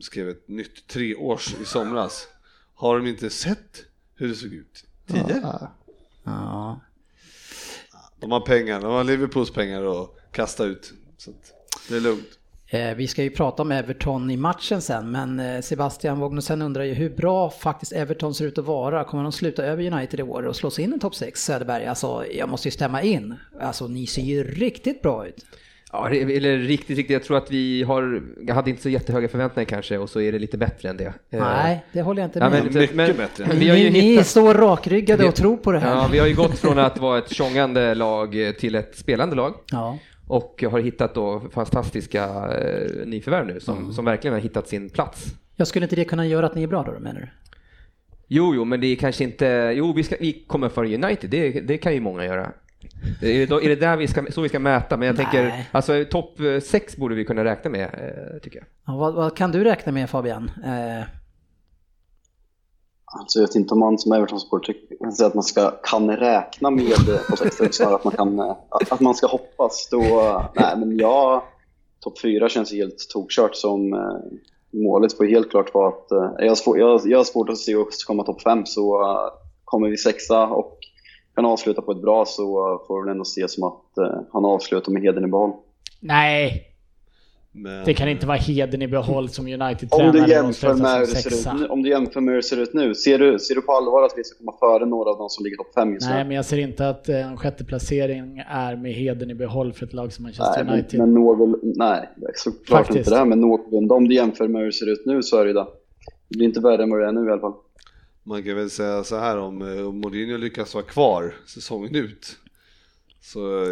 skrev 0.00 0.28
ett 0.28 0.48
nytt 0.48 0.86
treårs 0.86 1.54
i 1.62 1.64
somras. 1.64 2.28
Har 2.74 2.96
de 2.98 3.06
inte 3.06 3.30
sett 3.30 3.84
hur 4.14 4.28
det 4.28 4.34
såg 4.34 4.52
ut 4.52 4.84
tidigare? 5.06 5.40
Ja. 5.42 5.70
Ja. 6.24 6.80
De 8.20 8.30
har 8.32 8.40
pengar, 8.40 8.80
de 8.80 8.92
har 8.92 9.04
Liverpools 9.04 9.50
pengar 9.50 10.02
att 10.02 10.10
kasta 10.32 10.64
ut. 10.64 10.92
Så 11.16 11.30
att 11.30 11.52
det 11.88 11.96
är 11.96 12.00
lugnt. 12.00 12.38
Eh, 12.66 12.94
Vi 12.94 13.08
ska 13.08 13.22
ju 13.22 13.30
prata 13.30 13.62
om 13.62 13.72
Everton 13.72 14.30
i 14.30 14.36
matchen 14.36 14.82
sen, 14.82 15.10
men 15.10 15.40
eh, 15.40 15.60
Sebastian 15.60 16.18
Wognussen 16.20 16.62
undrar 16.62 16.84
ju 16.84 16.94
hur 16.94 17.10
bra 17.10 17.50
faktiskt 17.50 17.92
Everton 17.92 18.34
ser 18.34 18.44
ut 18.46 18.58
att 18.58 18.64
vara. 18.64 19.04
Kommer 19.04 19.22
de 19.22 19.32
sluta 19.32 19.64
över 19.64 19.92
United 19.92 20.20
i 20.20 20.22
år 20.22 20.42
och 20.42 20.56
slå 20.56 20.70
sig 20.70 20.84
in 20.84 20.94
i 20.94 20.98
topp 21.00 21.14
6, 21.14 21.44
Söderberg? 21.44 21.86
Alltså, 21.86 22.26
jag 22.32 22.48
måste 22.48 22.68
ju 22.68 22.72
stämma 22.72 23.02
in. 23.02 23.34
Alltså, 23.60 23.88
ni 23.88 24.06
ser 24.06 24.22
ju 24.22 24.44
riktigt 24.44 25.02
bra 25.02 25.26
ut. 25.26 25.44
Ja, 25.92 26.08
det- 26.10 26.36
eller 26.36 26.58
riktigt, 26.58 26.96
riktigt. 26.96 27.10
Jag 27.14 27.22
tror 27.22 27.36
att 27.36 27.50
vi 27.50 27.82
har, 27.82 28.22
jag 28.46 28.54
hade 28.54 28.70
inte 28.70 28.82
så 28.82 28.88
jättehöga 28.88 29.28
förväntningar 29.28 29.66
kanske 29.68 29.98
och 29.98 30.10
så 30.10 30.20
är 30.20 30.32
det 30.32 30.38
lite 30.38 30.58
bättre 30.58 30.88
än 30.88 30.96
det. 30.96 31.04
Eh, 31.30 31.40
Nej, 31.40 31.84
det 31.92 32.02
håller 32.02 32.22
jag 32.22 32.26
inte 32.28 32.38
Ja, 32.38 32.50
med 32.50 32.64
men, 32.64 32.68
om. 32.74 32.80
Mycket 32.80 32.96
men, 32.96 33.16
bättre. 33.16 33.46
men 33.48 33.58
vi 33.58 33.68
har 33.68 33.76
ju 33.76 33.84
Ni, 33.84 33.90
ni 33.90 33.98
är 33.98 34.02
hittat, 34.02 34.26
så 34.26 34.52
rakryggade 34.54 35.28
och 35.28 35.34
tror 35.34 35.56
på 35.56 35.72
det 35.72 35.78
här. 35.78 35.90
ja, 35.90 36.08
vi 36.12 36.18
har 36.18 36.26
ju 36.26 36.34
gått 36.34 36.58
från 36.58 36.78
att 36.78 36.98
vara 36.98 37.18
ett 37.18 37.30
tjongande 37.34 37.94
lag 37.94 38.46
eh, 38.46 38.52
till 38.52 38.74
ett 38.74 38.98
spelande 38.98 39.36
lag. 39.36 39.54
Ja. 39.72 39.98
Och 40.26 40.64
har 40.70 40.78
hittat 40.80 41.14
då 41.14 41.42
fantastiska 41.52 42.24
eh, 42.24 43.06
nyförvärv 43.06 43.46
nu 43.46 43.60
som, 43.60 43.92
som 43.92 44.04
verkligen 44.04 44.34
har 44.34 44.40
hittat 44.40 44.68
sin 44.68 44.90
plats. 44.90 45.26
Jag 45.56 45.66
skulle 45.66 45.84
inte 45.84 45.96
det 45.96 46.04
kunna 46.04 46.26
göra 46.26 46.46
att 46.46 46.54
ni 46.54 46.62
är 46.62 46.66
bra 46.66 46.82
då, 46.82 47.00
menar 47.00 47.20
du? 47.20 47.28
Jo, 48.28 48.54
jo, 48.54 48.64
men 48.64 48.80
det 48.80 48.86
är 48.86 48.96
kanske 48.96 49.24
inte... 49.24 49.72
Jo, 49.76 49.92
vi, 49.92 50.02
ska, 50.02 50.16
vi 50.20 50.44
kommer 50.46 50.68
före 50.68 50.94
United, 50.94 51.30
det, 51.30 51.50
det 51.60 51.78
kan 51.78 51.94
ju 51.94 52.00
många 52.00 52.24
göra. 52.24 52.52
Är 53.22 53.38
det, 53.38 53.46
då, 53.46 53.62
är 53.62 53.68
det 53.68 53.76
där 53.76 53.96
vi 53.96 54.08
ska, 54.08 54.26
så 54.30 54.40
vi 54.40 54.48
ska 54.48 54.58
mäta? 54.58 54.96
Men 54.96 55.06
jag 55.06 55.16
Nej. 55.16 55.24
tänker, 55.24 55.64
alltså 55.72 56.04
topp 56.10 56.40
eh, 56.40 56.60
sex 56.60 56.96
borde 56.96 57.14
vi 57.14 57.24
kunna 57.24 57.44
räkna 57.44 57.70
med, 57.70 57.84
eh, 57.84 58.40
tycker 58.42 58.58
jag. 58.58 58.66
Ja, 58.86 58.96
vad, 58.98 59.14
vad 59.14 59.36
kan 59.36 59.52
du 59.52 59.64
räkna 59.64 59.92
med 59.92 60.10
Fabian? 60.10 60.50
Eh, 60.64 61.04
Alltså 63.18 63.38
jag 63.38 63.46
vet 63.46 63.54
inte 63.56 63.74
om 63.74 63.80
man 63.80 63.98
som 63.98 64.12
Everton-supporter 64.12 64.74
kan 65.00 65.12
säga 65.12 65.26
att 65.26 65.34
man 65.34 65.42
ska, 65.42 65.70
kan 65.70 66.16
räkna 66.16 66.70
med 66.70 66.96
på 67.30 67.36
sex, 67.36 67.76
snarare 67.76 67.94
att 67.94 68.04
man, 68.04 68.12
kan, 68.12 68.38
eh, 68.38 68.56
att 68.68 68.92
att 68.92 69.00
man 69.00 69.14
ska 69.14 69.26
hoppas. 69.26 69.88
Då, 69.90 70.00
nej, 70.54 70.76
men 70.76 70.98
jag, 70.98 71.42
topp 72.00 72.20
fyra 72.20 72.48
känns 72.48 72.72
helt 72.72 73.08
tokkört 73.08 73.54
som 73.56 73.92
eh, 73.94 74.16
målet 74.70 75.16
får 75.16 75.24
helt 75.24 75.50
klart 75.50 75.74
vara 75.74 75.88
att 75.88 76.12
eh, 76.12 76.30
jag, 76.38 76.48
har 76.48 76.54
svår, 76.54 76.78
jag, 76.78 77.00
jag 77.04 77.18
har 77.18 77.24
svårt 77.24 77.48
att 77.48 77.58
se 77.58 77.74
oss 77.76 78.04
komma 78.04 78.24
topp 78.24 78.42
fem 78.42 78.66
så 78.66 79.02
eh, 79.02 79.32
kommer 79.64 79.88
vi 79.88 79.96
sexa 79.96 80.46
och 80.46 80.78
kan 81.40 81.50
avsluta 81.50 81.82
på 81.82 81.92
ett 81.92 82.02
bra 82.02 82.24
så 82.24 82.44
får 82.86 83.04
det 83.04 83.10
ändå 83.10 83.24
se 83.24 83.48
som 83.48 83.64
att 83.64 83.98
eh, 83.98 84.20
han 84.32 84.44
avslutar 84.44 84.92
med 84.92 85.02
hedern 85.02 85.24
i 85.24 85.28
behåll. 85.28 85.52
Nej, 86.00 86.62
Men, 87.52 87.84
det 87.84 87.94
kan 87.94 88.08
inte 88.08 88.26
vara 88.26 88.36
heden 88.36 88.82
i 88.82 88.88
behåll 88.88 89.28
som 89.28 89.46
United-tränare. 89.46 90.08
Om 90.08 90.12
du 90.12 90.32
jämför 90.32 90.74
med 90.74 90.94
hur 90.94 91.00
det 91.00 91.06
ser 91.06 91.52
ut 91.52 91.60
nu, 91.60 91.66
om 91.66 91.82
du 91.82 91.88
jämför 91.88 92.20
med 92.20 92.32
hur 92.32 92.36
det 92.36 92.42
ser 92.42 92.56
ut 92.56 92.74
nu, 92.74 92.94
ser 92.94 93.18
du, 93.18 93.38
ser 93.38 93.54
du 93.54 93.60
på 93.60 93.72
allvar 93.72 94.02
att 94.02 94.12
vi 94.16 94.24
ska 94.24 94.38
komma 94.38 94.54
före 94.60 94.86
några 94.86 95.10
av 95.10 95.18
de 95.18 95.28
som 95.28 95.44
ligger 95.44 95.56
topp 95.56 95.74
fem 95.74 95.94
just 95.94 96.08
nu? 96.08 96.14
Nej, 96.14 96.24
men 96.24 96.36
jag 96.36 96.44
ser 96.44 96.58
inte 96.58 96.88
att 96.88 97.08
eh, 97.08 97.30
en 97.30 97.36
sjätte 97.36 97.64
placering 97.64 98.42
är 98.48 98.76
med 98.76 98.92
heden 98.92 99.30
i 99.30 99.34
behåll 99.34 99.72
för 99.72 99.86
ett 99.86 99.92
lag 99.92 100.12
som 100.12 100.22
Manchester 100.22 100.64
Nej, 100.64 100.74
United. 100.74 101.00
men, 101.00 101.14
men 101.14 101.22
något, 101.22 101.60
nej, 101.62 102.08
såklart 102.34 102.86
Faktiskt. 102.86 102.98
inte 102.98 103.18
det, 103.18 103.24
men 103.24 103.40
någorlunda. 103.40 103.94
Om 103.94 104.08
du 104.08 104.14
jämför 104.14 104.48
med 104.48 104.60
hur 104.60 104.66
det 104.66 104.72
ser 104.72 104.92
ut 104.92 105.06
nu 105.06 105.22
så 105.22 105.36
är 105.36 105.44
det 105.44 105.48
ju 105.48 105.54
det. 105.54 105.66
Det 106.28 106.36
blir 106.36 106.46
inte 106.46 106.60
värre 106.60 106.82
än 106.82 106.90
vad 106.90 107.00
det 107.00 107.06
är 107.06 107.12
nu 107.12 107.28
i 107.28 107.32
alla 107.32 107.40
fall. 107.40 107.54
Man 108.22 108.42
kan 108.42 108.56
väl 108.56 108.70
säga 108.70 109.04
så 109.04 109.18
här 109.18 109.38
om 109.38 109.62
eh, 109.62 109.86
om 109.86 110.00
Mourinho 110.00 110.36
lyckas 110.36 110.74
vara 110.74 110.84
kvar 110.84 111.34
säsongen 111.46 111.94
ut. 111.94 112.38
Så 113.20 113.66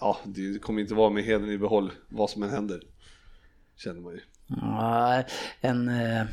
ja, 0.00 0.18
det 0.24 0.62
kommer 0.62 0.80
inte 0.82 0.94
vara 0.94 1.10
med 1.10 1.24
heden 1.24 1.50
i 1.50 1.58
behåll 1.58 1.92
vad 2.08 2.30
som 2.30 2.42
än 2.42 2.50
händer. 2.50 2.82
Känner 3.76 4.00
man 4.00 4.12
ju. 4.12 4.20
ja, 4.46 5.22
en, 5.60 5.88
eh, 5.88 6.24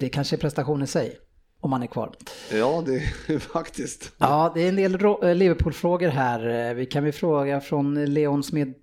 det 0.00 0.08
kanske 0.08 0.36
är 0.36 0.38
prestation 0.38 0.82
i 0.82 0.86
sig, 0.86 1.18
om 1.60 1.70
man 1.70 1.82
är 1.82 1.86
kvar. 1.86 2.14
Ja, 2.52 2.82
det 2.86 2.94
är 3.34 3.38
faktiskt. 3.52 4.12
Ja, 4.18 4.52
det 4.54 4.62
är 4.62 4.68
en 4.68 4.76
del 4.76 4.94
eh, 4.94 5.34
Liverpool-frågor 5.34 6.08
här. 6.08 6.74
Vi 6.74 6.86
kan 6.86 7.04
väl 7.04 7.12
fråga 7.12 7.60
från 7.60 8.04
Leon 8.04 8.42
Smed 8.42 8.74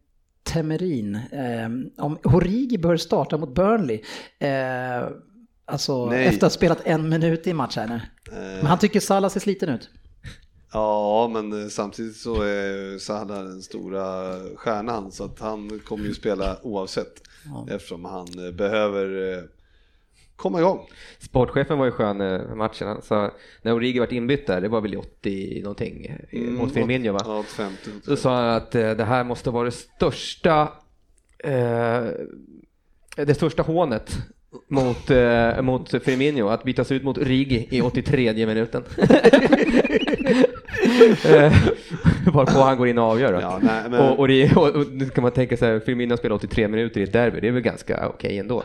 Temerin 0.44 1.20
om 1.98 2.18
Origi 2.24 2.78
bör 2.78 2.98
starta 2.98 3.38
mot 3.38 3.56
Burnley. 3.56 4.02
Eh, 5.72 5.74
alltså 5.74 6.06
Nej. 6.06 6.26
efter 6.26 6.38
att 6.38 6.54
ha 6.54 6.58
spelat 6.58 6.82
en 6.84 7.10
minut 7.10 7.48
i 7.48 7.54
match 7.54 7.76
här 7.76 7.88
nu. 7.88 8.02
Men 8.32 8.66
han 8.66 8.80
tycker 8.80 9.00
Salah 9.00 9.30
ser 9.32 9.40
sliten 9.40 9.70
ut. 9.70 9.90
Ja, 10.74 11.30
men 11.34 11.64
eh, 11.64 11.68
samtidigt 11.68 12.16
så 12.18 12.42
är 12.42 12.98
Salah 12.98 13.44
den 13.44 13.62
stora 13.62 14.36
stjärnan 14.56 15.12
så 15.12 15.24
att 15.24 15.40
han 15.40 15.80
kommer 15.86 16.06
ju 16.06 16.14
spela 16.14 16.58
oavsett 16.64 17.22
eftersom 17.70 18.06
han 18.06 18.46
eh, 18.46 18.52
behöver 18.52 19.34
eh, 19.38 19.44
komma 20.36 20.60
igång. 20.60 20.88
Sportchefen 21.20 21.78
var 21.78 21.86
ju 21.86 21.92
skön 21.92 22.22
eh, 22.22 22.56
matchen. 22.56 22.88
Han 22.88 23.02
sa, 23.02 23.32
när 23.62 23.74
Origi 23.76 24.00
vart 24.00 24.12
inbytt 24.12 24.48
där, 24.48 24.62
det 24.62 24.68
var 24.70 24.82
väl 24.82 24.94
i 24.94 24.98
80 24.98 25.62
någonting, 25.64 26.06
eh, 26.30 26.40
mot 26.42 26.74
Firmino 26.74 27.12
va? 27.14 27.20
Mm, 27.26 27.36
Ja, 27.38 27.44
50. 27.44 27.90
Då 28.06 28.16
sa 28.16 28.36
han 28.36 28.50
att 28.50 28.76
eh, 28.76 28.92
det 28.92 29.04
här 29.06 29.24
måste 29.24 29.50
vara 29.50 29.66
det 29.66 29.72
största, 29.72 30.74
eh, 31.44 32.08
det 33.16 33.36
största 33.36 33.64
hånet 33.64 34.18
mot, 34.68 35.10
eh, 35.10 35.62
mot 35.62 36.04
Firmino, 36.04 36.48
att 36.48 36.64
bytas 36.64 36.92
ut 36.92 37.04
mot 37.04 37.18
Rigi 37.18 37.68
i 37.72 37.82
83 37.82 38.46
minuten. 38.46 38.84
Eh, 41.26 41.54
Varpå 42.34 42.60
han 42.60 42.78
går 42.78 42.88
in 42.88 42.98
och 42.98 43.04
avgör. 43.04 43.34
då. 43.34 43.42
Ja, 43.42 43.60
nej, 43.64 43.84
men- 43.90 44.00
och, 44.00 44.20
och, 44.20 44.28
det, 44.28 44.56
och, 44.56 44.70
och 44.76 44.88
nu 44.92 45.10
kan 45.10 45.22
man 45.22 45.32
tänka 45.32 45.58
sig, 45.58 45.80
Firmino 45.80 46.18
spelar 46.18 46.36
83 46.36 46.68
minuter 46.68 47.00
i 47.00 47.04
ett 47.04 47.14
derby, 47.14 47.40
det 47.40 47.48
är 47.48 47.52
väl 47.52 47.62
ganska 47.62 48.08
okej 48.10 48.38
ändå. 48.40 48.64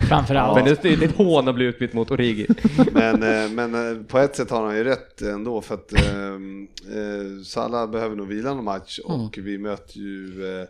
Framförallt. 0.00 0.56
Men 0.56 0.76
det, 0.82 0.84
är 0.84 1.02
ett 1.04 1.16
hån 1.16 1.48
att 1.48 1.54
bli 1.54 1.64
utbytt 1.64 1.92
mot 1.92 2.10
Origi. 2.10 2.46
Men, 2.92 3.22
eh, 3.22 3.50
men 3.50 3.74
eh, 3.74 4.02
på 4.02 4.18
ett 4.18 4.36
sätt 4.36 4.50
har 4.50 4.66
han 4.66 4.76
ju 4.76 4.84
rätt 4.84 5.22
ändå 5.22 5.60
för 5.60 5.74
att 5.74 5.92
eh, 5.92 6.00
Salah 7.44 7.90
behöver 7.90 8.16
nog 8.16 8.28
vila 8.28 8.54
någon 8.54 8.64
match 8.64 8.98
och 9.04 9.38
vi 9.38 9.58
möter 9.58 9.98
ju 9.98 10.44
eh, 10.60 10.66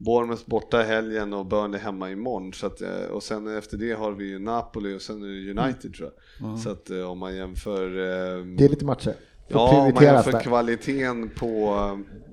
Bournemouth 0.00 0.42
borta 0.46 0.82
i 0.82 0.86
helgen 0.86 1.32
och 1.32 1.46
Burnley 1.46 1.80
hemma 1.80 2.10
imorgon. 2.10 2.52
Så 2.52 2.66
att, 2.66 2.80
eh, 2.82 3.02
och 3.10 3.22
sen 3.22 3.56
efter 3.58 3.76
det 3.76 3.92
har 3.92 4.12
vi 4.12 4.24
ju 4.28 4.38
Napoli 4.38 4.96
och 4.96 5.02
sen 5.02 5.22
är 5.22 5.26
det 5.54 5.60
United 5.62 5.94
tror 5.94 6.10
jag. 6.38 6.58
Så 6.58 6.70
att 6.70 6.90
eh, 6.90 7.10
om 7.10 7.18
man 7.18 7.36
jämför 7.36 7.84
eh, 7.86 8.44
Det 8.44 8.64
är 8.64 8.68
lite 8.68 8.84
matcher. 8.84 9.14
Får 9.50 9.60
Ja, 9.60 9.82
om 9.82 9.94
man 9.94 10.04
jämför 10.04 10.32
där. 10.32 10.40
kvaliteten 10.40 11.30
på 11.30 11.74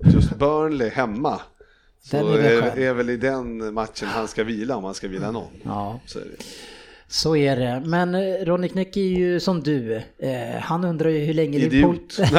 eh, 0.03 0.11
just 0.13 0.36
Burnley 0.36 0.89
hemma 0.89 1.41
så 2.01 2.18
är 2.18 2.78
är 2.78 2.93
väl 2.93 3.09
i 3.09 3.18
den 3.18 3.74
matchen 3.74 4.07
han 4.07 4.28
ska 4.28 4.43
vila 4.43 4.76
om 4.76 4.84
han 4.84 4.93
ska 4.93 5.07
vila 5.07 5.32
någon. 5.32 5.51
Ja, 5.63 5.99
Så 6.05 6.20
är 6.20 6.24
det. 6.24 6.43
Så 7.10 7.36
är 7.36 7.55
det. 7.55 7.82
Men 7.86 8.16
eh, 8.16 8.45
Ronny 8.45 8.70
Knäck 8.70 8.97
är 8.97 9.01
ju 9.01 9.39
som 9.39 9.64
du. 9.64 9.95
Eh, 9.95 10.62
han 10.62 10.84
undrar 10.84 11.10
ju 11.10 11.20
hur 11.20 11.34
länge 11.34 11.60
Liverpool... 11.60 11.95
Idiot. 11.95 12.20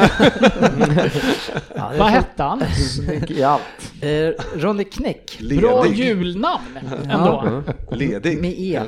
ja, 1.74 1.90
det 1.92 1.98
Vad 1.98 2.08
är 2.08 2.10
hette 2.10 2.42
han? 2.42 2.62
Snygg 2.96 3.30
i 3.30 3.42
allt. 3.42 3.62
Eh, 4.00 4.58
Ronny 4.60 4.84
Knäck. 4.84 5.38
Bra 5.60 5.86
julnamn 5.86 6.78
ändå. 7.10 7.62
Ledig. 7.90 8.40
Med 8.40 8.54
E. 8.58 8.80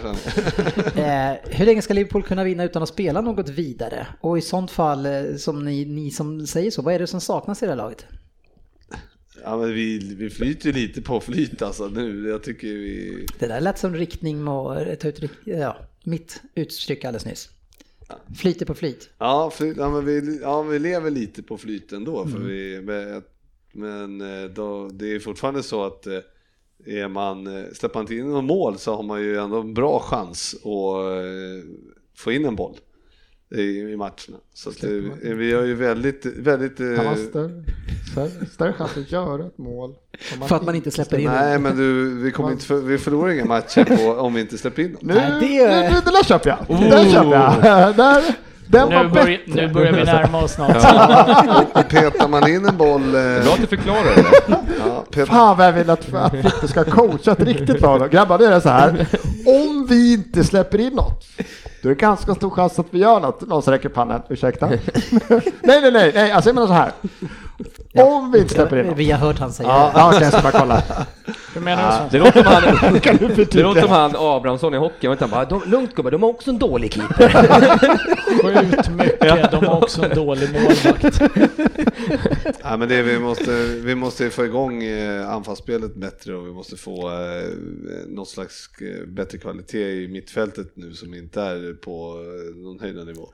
Eh, 0.97 1.57
hur 1.57 1.67
länge 1.67 1.83
ska 1.83 1.95
Liverpool 1.95 2.23
kunna 2.23 2.45
vinna 2.45 2.65
utan 2.65 2.83
att 2.83 2.89
spela 2.89 3.21
något 3.21 3.49
vidare? 3.49 4.07
Och 4.21 4.39
i 4.39 4.41
sånt 4.41 4.71
fall, 4.71 5.07
eh, 5.07 5.13
som 5.39 5.65
ni, 5.65 5.85
ni 5.85 6.11
som 6.11 6.47
säger 6.47 6.71
så, 6.71 6.83
vad 6.83 6.95
är 6.95 6.99
det 6.99 7.07
som 7.07 7.21
saknas 7.21 7.63
i 7.63 7.67
det 7.67 7.73
här 7.73 7.77
laget? 7.77 8.07
Ja, 9.45 9.57
men 9.59 9.75
vi, 9.75 10.15
vi 10.15 10.31
flyter 10.31 10.73
lite 10.73 11.03
på 11.03 11.21
flyt 11.21 11.63
alltså 11.63 11.89
nu. 11.89 12.29
Jag 12.29 12.43
tycker 12.43 12.69
vi... 12.69 13.27
Det 13.39 13.47
där 13.47 13.61
lät 13.61 13.79
som 13.79 13.95
riktning 13.95 14.49
och 14.49 14.77
ta 15.01 15.09
ut, 15.09 15.21
ja, 15.45 15.77
mitt 16.05 16.43
uttryck 16.55 17.05
alldeles 17.05 17.27
nyss. 17.27 17.51
Flyter 18.39 18.67
på 18.67 18.75
flyt. 18.75 19.11
Ja, 19.19 19.51
flyt, 19.51 19.77
ja, 19.77 19.91
men 19.91 20.05
vi, 20.05 20.39
ja, 20.43 20.63
vi 20.63 20.79
lever 20.79 21.11
lite 21.11 21.43
på 21.43 21.57
flyt 21.59 21.93
ändå. 21.93 22.27
För 22.27 22.39
vi, 22.39 22.81
men- 22.83 23.23
men 23.73 24.21
eh, 24.21 24.51
då, 24.51 24.89
det 24.89 25.15
är 25.15 25.19
fortfarande 25.19 25.63
så 25.63 25.85
att 25.85 26.07
eh, 26.07 26.19
är 26.87 27.09
man, 27.09 27.47
eh, 27.47 27.65
släpper 27.73 27.95
man 27.95 28.03
inte 28.03 28.15
in 28.15 28.31
någon 28.31 28.47
mål 28.47 28.79
så 28.79 28.95
har 28.97 29.03
man 29.03 29.21
ju 29.23 29.37
ändå 29.39 29.61
en 29.61 29.75
bra 29.75 30.01
chans 30.01 30.55
att 30.55 30.65
eh, 30.65 31.71
få 32.17 32.33
in 32.33 32.45
en 32.45 32.57
boll 32.57 32.77
i, 33.57 33.61
i 33.81 33.97
matcherna. 33.97 34.39
Så 34.55 34.71
att, 34.71 34.85
eh, 34.85 34.91
vi 35.35 35.53
har 35.53 35.63
ju 35.63 35.75
väldigt, 35.75 36.27
väldigt... 36.27 36.79
Har 36.79 36.87
eh, 36.87 37.15
större, 37.15 37.51
större, 38.13 38.47
större 38.53 38.73
chans 38.73 38.97
att 38.97 39.13
göra 39.13 39.47
ett 39.47 39.59
mål. 39.59 39.95
För 40.49 40.57
att 40.57 40.63
man 40.63 40.75
inte 40.75 40.91
släpper 40.91 41.19
in 41.19 41.31
Nej, 41.31 41.59
men 41.59 41.77
du, 41.77 42.15
vi, 42.23 42.31
kommer 42.31 42.51
inte 42.53 42.65
för, 42.65 42.77
vi 42.77 42.99
förlorar 42.99 43.31
inga 43.33 43.45
matcher 43.45 43.85
på, 43.97 44.13
om 44.21 44.35
vi 44.35 44.41
inte 44.41 44.59
släpper 44.59 44.83
in 44.83 44.93
dem. 44.93 45.01
Nu, 45.03 45.15
Nej, 45.15 45.31
det- 45.41 45.69
nu, 45.83 45.89
nu, 45.89 45.97
det 46.05 46.11
där 46.11 46.25
köper 46.25 46.51
jag. 46.69 46.81
Det 46.81 46.91
där 46.91 47.05
köper 47.11 47.33
jag. 47.33 47.97
Där, 47.97 48.23
den 48.67 48.89
var 48.89 49.05
Nu, 49.05 49.11
börj, 49.11 49.41
bättre. 49.47 49.67
nu 49.67 49.73
börjar 49.75 49.93
vi 49.93 50.05
närma 50.05 50.43
oss 50.45 50.59
något. 50.59 50.77
Och 51.77 51.89
petar 51.89 52.29
man 52.29 52.49
in 52.49 52.65
en 52.67 52.77
boll... 52.77 53.03
Eh, 53.03 53.13
Bra 53.13 53.53
att 53.55 53.61
du 53.61 53.67
förklarar 53.67 54.15
det. 54.17 54.25
ja, 55.17 55.27
Fan 55.27 55.57
vad 55.57 55.67
jag 55.67 55.73
vill 55.73 55.91
att, 55.91 56.15
att 56.15 56.31
Fritte 56.33 56.69
ska 56.69 56.85
coacha 56.85 57.33
ett 57.33 57.41
riktigt 57.43 57.81
bra 57.81 57.99
lag. 57.99 58.11
Grabbar, 58.11 58.39
det 58.39 58.47
är 58.47 58.61
så 58.61 58.69
här. 58.69 59.07
Om 59.47 59.87
vi 59.89 60.13
inte 60.13 60.45
släpper 60.45 60.79
in 60.81 60.93
något, 60.93 61.25
då 61.83 61.89
är 61.89 61.95
det 61.95 62.01
ganska 62.01 62.35
stor 62.35 62.51
chans 62.51 62.79
att 62.79 62.87
vi 62.91 62.99
gör 62.99 63.21
något. 63.21 63.41
Någon 63.49 63.63
som 63.63 63.73
räcker 63.73 63.89
pannan? 63.89 64.23
ursäkta. 64.29 64.67
nej, 64.69 64.81
nej, 65.63 65.93
nej, 65.93 66.13
nej, 66.15 66.33
alltså 66.33 66.49
jag 66.49 66.55
menar 66.55 66.67
så 66.67 66.73
här. 66.73 66.93
Om 67.95 68.33
vi 68.33 68.39
inte 68.39 68.55
släpper 68.55 68.77
in. 68.85 68.95
Vi 68.95 69.11
har 69.11 69.19
hört 69.19 69.39
han 69.39 69.53
säga 69.53 69.69
Ja, 69.69 69.91
det. 69.95 69.99
ja 70.01 70.09
okej, 70.09 70.23
jag 70.23 70.33
ska 70.33 70.43
bara 70.43 70.61
kolla. 70.61 70.83
Hur 71.55 71.61
menar 71.61 71.87
du 71.87 71.97
så? 71.97 72.09
Det 72.11 72.19
låter 72.25 72.43
som 72.43 72.53
han, 72.53 72.93
det 73.53 73.63
låter 73.63 73.81
som 73.81 73.91
han 73.91 74.17
Abrahamsson 74.17 74.75
i 74.75 74.77
hockey. 74.77 75.09
Och 75.09 75.21
han 75.21 75.31
bara, 75.31 75.45
de, 75.45 75.63
lugnt 75.67 75.95
gubbar, 75.95 76.11
de 76.11 76.23
har 76.23 76.31
också 76.31 76.51
en 76.51 76.59
dålig 76.59 76.93
keeper. 76.93 77.29
Sjukt 78.71 78.89
mycket. 78.91 79.51
De 79.51 79.65
har 79.67 79.77
också 79.83 80.05
en 80.05 80.15
dålig 80.17 80.49
målvakt. 80.53 81.21
Ja, 82.63 82.77
men 82.77 82.89
det, 82.89 83.03
vi, 83.03 83.19
måste, 83.19 83.65
vi 83.67 83.95
måste 83.95 84.31
få 84.31 84.45
igång 84.45 84.83
eh, 84.83 85.31
anfallsspelet 85.31 85.95
bättre 85.95 86.35
och 86.35 86.47
vi 86.47 86.53
måste 86.53 86.77
få 86.77 87.11
eh, 87.11 87.49
något 88.07 88.29
slags 88.29 88.71
eh, 88.81 89.07
bättre 89.07 89.39
kvalitet 89.39 90.03
i 90.05 90.09
mittfältet 90.09 90.67
nu 90.75 90.95
som 90.95 91.15
inte 91.15 91.43
är 91.43 91.75
på 91.75 92.17
eh, 92.21 92.57
någon 92.57 92.81
höjda 92.81 93.05
nivå. 93.05 93.29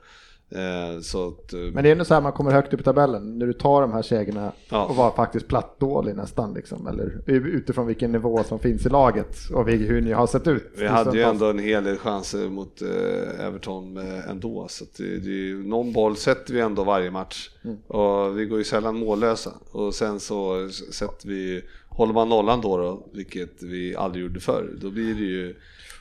Eh, 0.49 0.97
att, 0.97 1.53
eh, 1.53 1.59
Men 1.59 1.83
det 1.83 1.89
är 1.89 1.91
ändå 1.91 2.05
så 2.05 2.13
här 2.13 2.21
man 2.21 2.31
kommer 2.31 2.51
högt 2.51 2.73
upp 2.73 2.79
i 2.79 2.83
tabellen, 2.83 3.39
när 3.39 3.47
du 3.47 3.53
tar 3.53 3.81
de 3.81 3.91
här 3.91 4.01
segrarna 4.01 4.51
Ja. 4.69 4.85
och 4.85 4.95
var 4.95 5.11
faktiskt 5.11 5.47
plattdålig 5.47 6.15
nästan 6.15 6.53
liksom, 6.53 6.87
eller 6.87 7.21
utifrån 7.25 7.87
vilken 7.87 8.11
nivå 8.11 8.43
som 8.43 8.59
finns 8.59 8.85
i 8.85 8.89
laget 8.89 9.37
och 9.53 9.69
hur 9.69 10.01
ni 10.01 10.11
har 10.11 10.27
sett 10.27 10.47
ut. 10.47 10.71
Vi 10.77 10.87
hade 10.87 11.17
ju 11.17 11.23
ändå 11.23 11.49
en 11.49 11.59
hel 11.59 11.83
del 11.83 11.97
chanser 11.97 12.49
mot 12.49 12.81
eh, 12.81 13.45
Everton 13.45 13.97
ändå, 14.29 14.67
så 14.69 14.85
det, 14.97 15.03
det 15.03 15.29
är 15.29 15.33
ju, 15.33 15.67
någon 15.67 15.93
boll 15.93 16.15
sätter 16.15 16.53
vi 16.53 16.59
ändå 16.59 16.83
varje 16.83 17.11
match. 17.11 17.49
Och 17.87 18.39
vi 18.39 18.45
går 18.45 18.57
ju 18.57 18.63
sällan 18.63 18.97
mållösa. 18.99 19.51
Och 19.71 19.95
sen 19.95 20.19
så 20.19 20.69
sätter 20.91 21.27
vi, 21.27 21.61
håller 21.97 22.13
man 22.13 22.29
nollan 22.29 22.61
då, 22.61 22.77
då 22.77 23.07
vilket 23.13 23.63
vi 23.63 23.95
aldrig 23.95 24.23
gjorde 24.23 24.39
förr, 24.39 24.69
då 24.81 24.89
blir 24.89 25.13
det 25.13 25.21
ju 25.21 25.55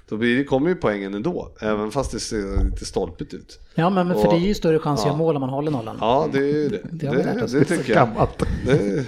då 0.09 0.17
blir 0.17 0.37
det, 0.39 0.45
kommer 0.45 0.69
ju 0.69 0.75
poängen 0.75 1.15
ändå, 1.15 1.49
även 1.61 1.91
fast 1.91 2.13
det 2.13 2.21
ser 2.21 2.65
lite 2.71 2.85
stolpigt 2.85 3.35
ut. 3.35 3.61
Ja, 3.75 3.91
men 3.91 4.09
för 4.09 4.27
Och- 4.27 4.33
det 4.33 4.39
är 4.39 4.47
ju 4.49 4.55
större 4.55 4.79
chans 4.79 5.01
att 5.01 5.07
ja. 5.07 5.11
göra 5.11 5.19
mål 5.19 5.37
om 5.37 5.41
man 5.41 5.51
håller 5.51 5.71
nollan. 5.71 5.97
Ja, 6.01 6.29
det 6.33 6.39
är 6.39 6.43
ju 6.43 6.69
det. 6.69 6.81
Det 6.91 7.11
Det, 7.11 7.43
oss. 7.45 7.53
det, 7.53 7.65
tycker 7.65 7.95
jag. 7.95 8.09
Gammalt. 8.09 8.39
Det, 8.67 9.05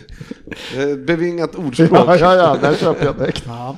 det 0.74 0.82
är 0.82 0.92
ett 0.92 1.06
bevingat 1.06 1.54
ordspråk. 1.54 1.90
Ja, 1.92 2.16
ja, 2.16 2.34
ja, 2.34 2.56
där 2.60 2.74
köper 2.80 3.04
jag 3.04 3.18
direkt. 3.18 3.42
Ja. 3.46 3.76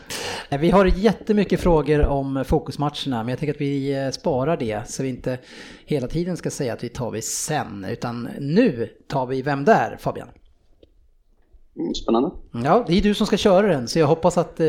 Vi 0.60 0.70
har 0.70 0.86
jättemycket 0.86 1.60
frågor 1.60 2.06
om 2.06 2.44
fokusmatcherna, 2.46 3.22
men 3.22 3.28
jag 3.28 3.38
tänker 3.38 3.54
att 3.54 3.60
vi 3.60 4.04
eh, 4.04 4.10
sparar 4.10 4.56
det 4.56 4.82
så 4.90 5.02
vi 5.02 5.08
inte 5.08 5.38
hela 5.84 6.08
tiden 6.08 6.36
ska 6.36 6.50
säga 6.50 6.72
att 6.72 6.84
vi 6.84 6.88
tar 6.88 7.10
vi 7.10 7.22
sen, 7.22 7.86
utan 7.90 8.28
nu 8.40 8.88
tar 9.08 9.26
vi 9.26 9.42
Vem 9.42 9.64
där 9.64 9.96
Fabian? 10.00 10.28
Mm, 11.78 11.94
spännande. 11.94 12.30
Ja, 12.64 12.84
det 12.88 12.98
är 12.98 13.02
du 13.02 13.14
som 13.14 13.26
ska 13.26 13.36
köra 13.36 13.66
den, 13.66 13.88
så 13.88 13.98
jag 13.98 14.06
hoppas 14.06 14.38
att 14.38 14.60
eh, 14.60 14.66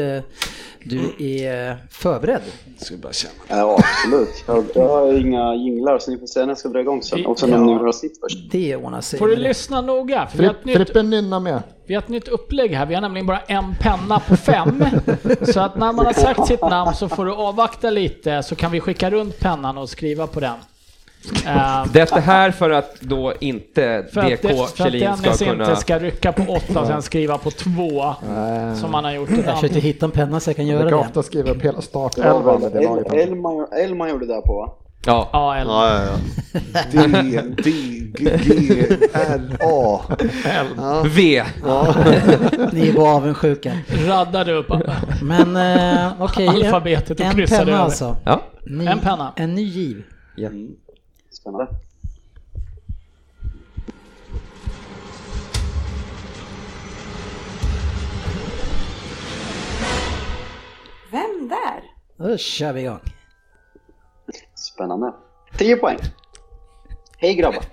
du 0.83 1.01
är 1.19 1.77
förberedd. 1.91 2.41
Ska 2.77 2.97
bara 2.97 3.13
känna. 3.13 3.33
Ja, 3.47 3.77
absolut. 3.79 4.43
Jag, 4.47 4.65
jag 4.75 4.87
har 4.87 5.13
inga 5.19 5.55
jinglar 5.55 5.99
så 5.99 6.11
ni 6.11 6.17
får 6.17 6.27
säga 6.27 6.45
när 6.45 6.51
jag 6.51 6.57
ska 6.57 6.69
dra 6.69 6.79
igång 6.79 7.01
sen. 7.03 7.25
Och 7.25 7.39
sen 7.39 7.53
om 7.53 7.65
ni 7.65 7.73
vill 7.73 7.81
ha 7.85 7.93
sitt 7.93 8.19
först. 8.19 8.51
Det 8.51 8.75
ordnar 8.75 9.01
sig. 9.01 9.19
Får 9.19 9.27
du 9.27 9.35
lyssna 9.35 9.81
noga, 9.81 10.27
för 10.27 10.37
vi 10.37 10.45
har, 10.45 10.53
ett 10.53 10.63
Fripp- 10.63 10.95
nytt, 10.95 11.05
nynna 11.05 11.39
med. 11.39 11.63
vi 11.85 11.93
har 11.93 12.01
ett 12.01 12.09
nytt 12.09 12.27
upplägg 12.27 12.71
här. 12.71 12.85
Vi 12.85 12.93
har 12.93 13.01
nämligen 13.01 13.27
bara 13.27 13.39
en 13.39 13.75
penna 13.79 14.19
på 14.19 14.35
fem. 14.35 14.83
Så 15.53 15.59
att 15.59 15.77
när 15.77 15.93
man 15.93 16.05
har 16.05 16.13
sagt 16.13 16.47
sitt 16.47 16.61
namn 16.61 16.93
så 16.95 17.09
får 17.09 17.25
du 17.25 17.31
avvakta 17.33 17.89
lite 17.89 18.43
så 18.43 18.55
kan 18.55 18.71
vi 18.71 18.79
skicka 18.79 19.09
runt 19.09 19.39
pennan 19.39 19.77
och 19.77 19.89
skriva 19.89 20.27
på 20.27 20.39
den. 20.39 20.55
Eh, 21.45 21.85
Detta 21.93 22.19
här 22.19 22.51
för 22.51 22.69
att 22.69 23.01
då 23.01 23.33
inte 23.39 24.05
för 24.13 24.21
att, 24.21 24.27
DK 24.27 24.41
det, 24.41 24.55
för 24.55 24.63
att 24.63 24.77
Kjellin 24.77 25.01
Dennis 25.01 25.35
ska 25.35 25.45
kunna... 25.45 25.63
inte 25.69 25.81
ska 25.81 25.99
rycka 25.99 26.31
på 26.31 26.43
åtta 26.53 26.79
och 26.81 26.87
sen 26.87 27.01
skriva 27.01 27.37
på 27.37 27.51
två. 27.51 28.13
Som 28.81 28.93
han 28.93 29.03
har 29.03 29.11
gjort 29.11 29.29
Jag 29.45 29.55
försökte 29.55 29.79
hitta 29.79 30.05
en 30.05 30.11
penna 30.11 30.39
så 30.39 30.49
jag 30.49 30.55
kan 30.55 30.67
Jag 30.67 30.79
göra 30.79 30.89
det. 30.89 30.95
ofta 30.95 31.23
skriva 31.23 31.49
upp 31.51 31.61
hela 31.61 31.75
Ja, 31.77 31.81
startelvan 31.81 32.63
El-. 32.63 33.19
Elman, 33.19 33.67
Elman 33.83 34.09
gjorde 34.09 34.25
det 34.25 34.33
där 34.33 34.41
på 34.41 34.53
va? 34.55 34.73
Ja, 35.05 35.29
Ja, 35.33 35.55
eller, 35.55 35.71
Ja, 35.73 35.93
ja, 35.93 36.01
ja. 36.03 36.81
D, 36.91 37.41
D, 37.63 37.71
G, 38.17 38.31
G, 38.43 38.85
L, 39.13 39.57
A. 39.61 39.99
V. 41.05 41.43
Ni 42.71 42.87
är 42.89 42.93
bara 42.95 43.15
avundsjuka. 43.15 43.71
raddade 44.07 44.53
upp 44.53 44.67
Men 45.21 45.55
eh, 45.55 46.11
okej, 46.19 46.47
Alfabetet 46.47 47.19
och 47.19 47.25
en 47.25 47.31
kryssade 47.33 47.59
penna 47.65 47.71
över. 47.77 47.83
alltså. 47.83 48.17
Ja. 48.25 48.41
Ny, 48.65 48.85
En 48.87 48.99
penna. 48.99 49.33
En 49.35 49.55
ny 49.55 49.63
giv. 49.63 50.03
Spännande. 51.41 51.67
Vem 61.11 61.47
där? 61.49 61.83
Då 62.17 62.37
kör 62.37 62.73
vi 62.73 62.81
igång. 62.81 62.99
Spännande. 64.55 65.13
10 65.57 65.77
poäng. 65.77 65.97
Hej 67.17 67.35
grabbar. 67.35 67.63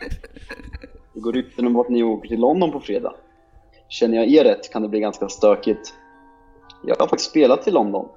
Det 1.14 1.20
går 1.20 1.32
rykten 1.32 1.66
om 1.66 1.76
att 1.76 1.88
ni 1.88 2.02
åker 2.02 2.28
till 2.28 2.40
London 2.40 2.72
på 2.72 2.80
fredag. 2.80 3.14
Känner 3.88 4.16
jag 4.16 4.28
er 4.28 4.44
rätt 4.44 4.72
kan 4.72 4.82
det 4.82 4.88
bli 4.88 5.00
ganska 5.00 5.28
stökigt. 5.28 5.94
Jag 6.84 6.96
har 6.96 7.06
faktiskt 7.06 7.30
spelat 7.30 7.68
i 7.68 7.70
London. 7.70 8.08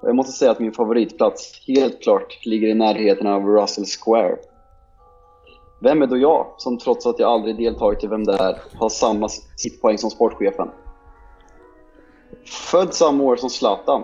Och 0.00 0.08
jag 0.08 0.16
måste 0.16 0.32
säga 0.32 0.50
att 0.50 0.60
min 0.60 0.72
favoritplats 0.72 1.66
helt 1.66 2.02
klart 2.02 2.46
ligger 2.46 2.68
i 2.68 2.74
närheten 2.74 3.26
av 3.26 3.46
Russell 3.46 3.84
Square. 3.84 4.36
Vem 5.80 6.02
är 6.02 6.06
då 6.06 6.16
jag, 6.16 6.46
som 6.56 6.78
trots 6.78 7.06
att 7.06 7.18
jag 7.18 7.30
aldrig 7.30 7.56
deltagit 7.56 8.04
i 8.04 8.06
Vem 8.06 8.24
det 8.24 8.32
är, 8.32 8.58
har 8.78 8.88
samma 8.88 9.28
sittpoäng 9.56 9.98
som 9.98 10.10
sportchefen? 10.10 10.68
Född 12.70 12.94
samma 12.94 13.24
år 13.24 13.36
som 13.36 13.50
Zlatan, 13.50 14.02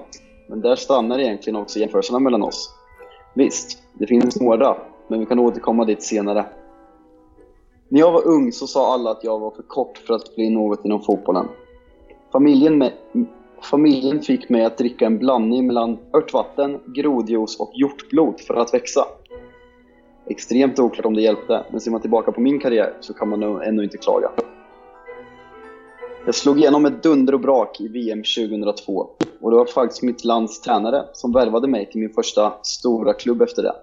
men 0.48 0.60
där 0.60 0.76
stannar 0.76 1.18
egentligen 1.18 1.56
också 1.56 1.78
jämförelserna 1.78 2.18
mellan 2.18 2.42
oss. 2.42 2.74
Visst, 3.34 3.78
det 3.92 4.06
finns 4.06 4.40
några, 4.40 4.76
men 5.08 5.20
vi 5.20 5.26
kan 5.26 5.38
återkomma 5.38 5.84
dit 5.84 6.02
senare. 6.02 6.46
När 7.88 8.00
jag 8.00 8.12
var 8.12 8.26
ung 8.26 8.52
så 8.52 8.66
sa 8.66 8.94
alla 8.94 9.10
att 9.10 9.24
jag 9.24 9.38
var 9.38 9.50
för 9.50 9.62
kort 9.62 9.98
för 9.98 10.14
att 10.14 10.34
bli 10.34 10.50
något 10.50 10.84
inom 10.84 11.02
fotbollen. 11.02 11.48
Familjen, 12.32 12.78
med, 12.78 12.92
familjen 13.70 14.20
fick 14.20 14.48
mig 14.48 14.64
att 14.64 14.78
dricka 14.78 15.06
en 15.06 15.18
blandning 15.18 15.66
mellan 15.66 15.98
örtvatten, 16.16 16.80
grodjuice 16.86 17.60
och 17.60 17.70
hjortblod 17.74 18.40
för 18.40 18.54
att 18.54 18.74
växa. 18.74 19.04
Extremt 20.26 20.78
oklart 20.78 21.06
om 21.06 21.14
det 21.14 21.22
hjälpte, 21.22 21.66
men 21.70 21.80
ser 21.80 21.90
man 21.90 22.00
tillbaka 22.00 22.32
på 22.32 22.40
min 22.40 22.60
karriär 22.60 22.96
så 23.00 23.14
kan 23.14 23.28
man 23.28 23.40
nog 23.40 23.62
ännu 23.62 23.84
inte 23.84 23.98
klaga. 23.98 24.30
Jag 26.26 26.34
slog 26.34 26.58
igenom 26.58 26.86
ett 26.86 27.02
dunder 27.02 27.32
och 27.32 27.40
brak 27.40 27.80
i 27.80 27.88
VM 27.88 28.22
2002 28.22 29.08
och 29.40 29.50
det 29.50 29.56
var 29.56 29.66
faktiskt 29.66 30.02
mitt 30.02 30.24
lands 30.24 30.60
tränare 30.60 31.04
som 31.12 31.32
värvade 31.32 31.68
mig 31.68 31.90
till 31.90 32.00
min 32.00 32.10
första 32.10 32.52
stora 32.62 33.12
klubb 33.12 33.42
efter 33.42 33.62
det. 33.62 33.74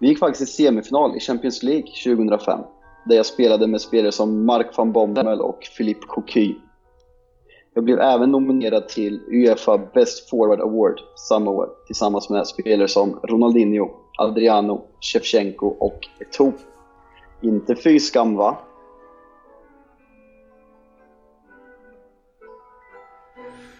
Vi 0.00 0.08
gick 0.08 0.18
faktiskt 0.18 0.42
i 0.42 0.62
semifinal 0.62 1.16
i 1.16 1.20
Champions 1.20 1.62
League 1.62 2.16
2005 2.16 2.60
där 3.04 3.16
jag 3.16 3.26
spelade 3.26 3.66
med 3.66 3.80
spelare 3.80 4.12
som 4.12 4.44
Mark 4.44 4.76
van 4.76 4.92
Bommel 4.92 5.40
och 5.40 5.60
Philippe 5.76 6.06
Coquy. 6.06 6.54
Jag 7.74 7.84
blev 7.84 8.00
även 8.00 8.30
nominerad 8.30 8.88
till 8.88 9.20
Uefa 9.32 9.78
Best 9.78 10.30
Forward 10.30 10.60
Award 10.60 11.00
samma 11.28 11.50
år 11.50 11.68
tillsammans 11.86 12.30
med 12.30 12.46
spelare 12.46 12.88
som 12.88 13.20
Ronaldinho, 13.22 13.90
Adriano, 14.20 14.86
Shevchenko 15.00 15.66
och 15.66 16.00
Eto'o. 16.20 16.52
Inte 17.42 17.76
fy 17.76 18.00
skam 18.00 18.36
va? 18.36 18.58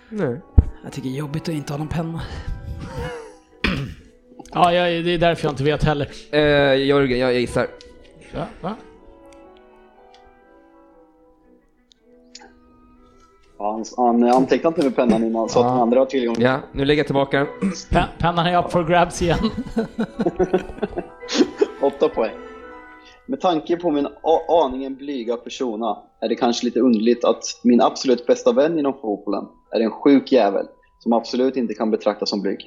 Nej. 0.09 0.41
Jag 0.85 0.93
tycker 0.93 1.09
det 1.09 1.15
är 1.15 1.19
jobbigt 1.19 1.43
att 1.43 1.55
inte 1.55 1.73
ha 1.73 1.79
någon 1.79 1.89
penna. 1.89 2.21
Ja, 4.53 4.73
jag, 4.73 5.05
det 5.05 5.11
är 5.11 5.19
därför 5.19 5.45
jag 5.45 5.53
inte 5.53 5.65
vet 5.65 5.85
heller. 5.85 6.11
Eh, 6.31 6.87
Jörgen, 6.87 7.19
jag 7.19 7.35
gissar. 7.35 7.67
Ja, 8.35 8.47
va? 8.61 8.77
Han, 13.65 13.85
han 13.97 14.25
antecknade 14.25 14.75
inte 14.77 14.85
med 14.89 14.97
pennan 14.97 15.25
innan 15.25 15.49
så 15.49 15.59
att 15.61 15.67
de 15.67 15.81
andra 15.81 15.99
har 15.99 16.07
tillgång 16.07 16.35
till 16.35 16.45
Ja, 16.45 16.59
nu 16.73 16.85
lägger 16.85 17.01
jag 17.01 17.07
tillbaka. 17.07 17.47
Pen- 17.91 18.09
Pennan 18.19 18.47
är 18.47 18.59
up 18.65 18.73
for 18.73 18.85
grabs 18.85 19.23
igen. 19.23 19.39
åtta 21.83 22.09
poäng. 22.09 22.35
Med 23.27 23.41
tanke 23.41 23.77
på 23.77 23.91
min 23.91 24.09
aningen 24.65 24.97
blyga 24.97 25.37
persona 25.37 25.99
är 26.21 26.29
det 26.29 26.35
kanske 26.35 26.65
lite 26.65 26.81
underligt 26.81 27.25
att 27.25 27.43
min 27.65 27.81
absolut 27.81 28.27
bästa 28.27 28.53
vän 28.53 28.79
inom 28.79 28.93
fotbollen 28.93 29.45
är 29.75 29.81
en 29.81 29.91
sjuk 29.91 30.33
jävel 30.33 30.67
som 30.99 31.13
absolut 31.13 31.57
inte 31.57 31.75
kan 31.75 31.91
betraktas 31.91 32.31
som 32.31 32.43
blyg. 32.43 32.59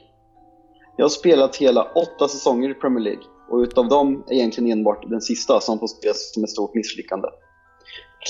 Jag 0.98 1.04
har 1.06 1.10
spelat 1.10 1.56
hela 1.56 1.84
åtta 1.84 2.28
säsonger 2.28 2.70
i 2.70 2.74
Premier 2.74 3.04
League 3.04 3.24
och 3.50 3.58
utav 3.58 3.88
dem 3.88 4.24
är 4.30 4.34
egentligen 4.34 4.72
enbart 4.72 5.10
den 5.10 5.22
sista 5.22 5.60
som 5.60 5.80
får 5.80 5.86
ses 5.86 6.34
som 6.34 6.44
ett 6.44 6.50
stort 6.50 6.76
misslyckande. 6.76 7.28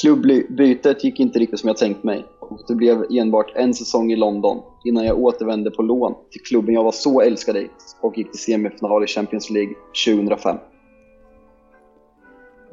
Klubbbytet 0.02 1.04
gick 1.04 1.20
inte 1.20 1.40
riktigt 1.40 1.60
som 1.60 1.68
jag 1.68 1.78
tänkt 1.78 2.04
mig 2.04 2.26
och 2.40 2.60
det 2.68 2.76
blev 2.76 3.06
enbart 3.10 3.52
en 3.56 3.74
säsong 3.74 4.12
i 4.12 4.16
London 4.16 4.62
innan 4.84 5.06
jag 5.06 5.20
återvände 5.20 5.72
på 5.72 5.82
lån 5.82 6.16
till 6.32 6.42
klubben 6.42 6.76
jag 6.76 6.84
var 6.84 6.92
så 6.92 7.22
älskad 7.22 7.58
i 7.58 7.70
och 8.02 8.18
gick 8.18 8.32
till 8.32 8.40
semifinal 8.40 9.04
i 9.04 9.08
Champions 9.08 9.50
League 9.50 9.74
2005. 10.06 10.58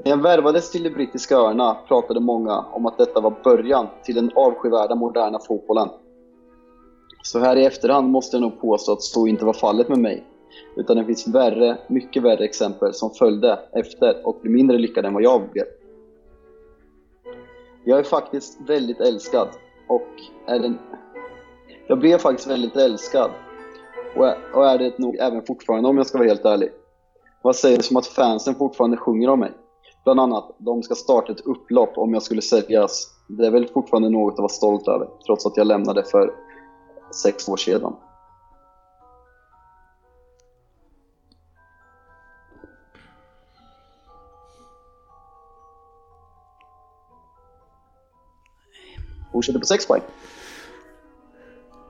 När 0.04 0.10
jag 0.10 0.22
värvades 0.22 0.70
till 0.70 0.82
de 0.82 0.90
brittiska 0.90 1.36
öarna 1.36 1.76
pratade 1.88 2.20
många 2.20 2.64
om 2.72 2.86
att 2.86 2.98
detta 2.98 3.20
var 3.20 3.34
början 3.44 3.86
till 4.04 4.14
den 4.14 4.30
avskyvärda 4.34 4.94
moderna 4.94 5.38
fotbollen. 5.38 5.88
Så 7.22 7.38
här 7.38 7.56
i 7.56 7.64
efterhand 7.64 8.10
måste 8.10 8.36
jag 8.36 8.42
nog 8.42 8.60
påstå 8.60 8.92
att 8.92 9.02
så 9.02 9.26
inte 9.26 9.44
var 9.44 9.52
fallet 9.52 9.88
med 9.88 9.98
mig. 9.98 10.24
Utan 10.76 10.96
det 10.96 11.04
finns 11.04 11.28
värre, 11.28 11.78
mycket 11.88 12.22
värre 12.22 12.44
exempel 12.44 12.94
som 12.94 13.10
följde 13.10 13.58
efter 13.72 14.26
och 14.26 14.38
blev 14.42 14.52
mindre 14.52 14.78
lyckade 14.78 15.08
än 15.08 15.14
vad 15.14 15.22
jag 15.22 15.50
blev. 15.52 15.64
Jag 17.84 17.98
är 17.98 18.02
faktiskt 18.02 18.60
väldigt 18.60 19.00
älskad 19.00 19.48
och 19.88 20.08
är 20.46 20.64
en, 20.64 20.78
Jag 21.88 21.98
blev 21.98 22.18
faktiskt 22.18 22.48
väldigt 22.48 22.76
älskad. 22.76 23.30
Och 24.16 24.28
är, 24.28 24.36
och 24.54 24.66
är 24.66 24.78
det 24.78 24.98
nog 24.98 25.16
även 25.16 25.42
fortfarande 25.42 25.88
om 25.88 25.96
jag 25.96 26.06
ska 26.06 26.18
vara 26.18 26.28
helt 26.28 26.44
ärlig. 26.44 26.70
Vad 27.42 27.56
sägs 27.56 27.90
om 27.90 27.96
att 27.96 28.06
fansen 28.06 28.54
fortfarande 28.54 28.96
sjunger 28.96 29.28
om 29.28 29.40
mig? 29.40 29.52
Bland 30.04 30.20
annat, 30.20 30.56
de 30.58 30.82
ska 30.82 30.94
starta 30.94 31.32
ett 31.32 31.40
upplopp 31.40 31.98
om 31.98 32.14
jag 32.14 32.22
skulle 32.22 32.42
säljas. 32.42 33.06
Det 33.28 33.46
är 33.46 33.50
väl 33.50 33.68
fortfarande 33.68 34.10
något 34.10 34.32
att 34.32 34.38
vara 34.38 34.48
stolt 34.48 34.88
över, 34.88 35.08
trots 35.26 35.46
att 35.46 35.56
jag 35.56 35.66
lämnade 35.66 36.04
för 36.04 36.34
sex 37.14 37.48
år 37.48 37.56
sedan. 37.56 37.96
Fortsätter 49.32 49.58
på 49.58 49.66
6 49.66 49.86
poäng. 49.86 50.02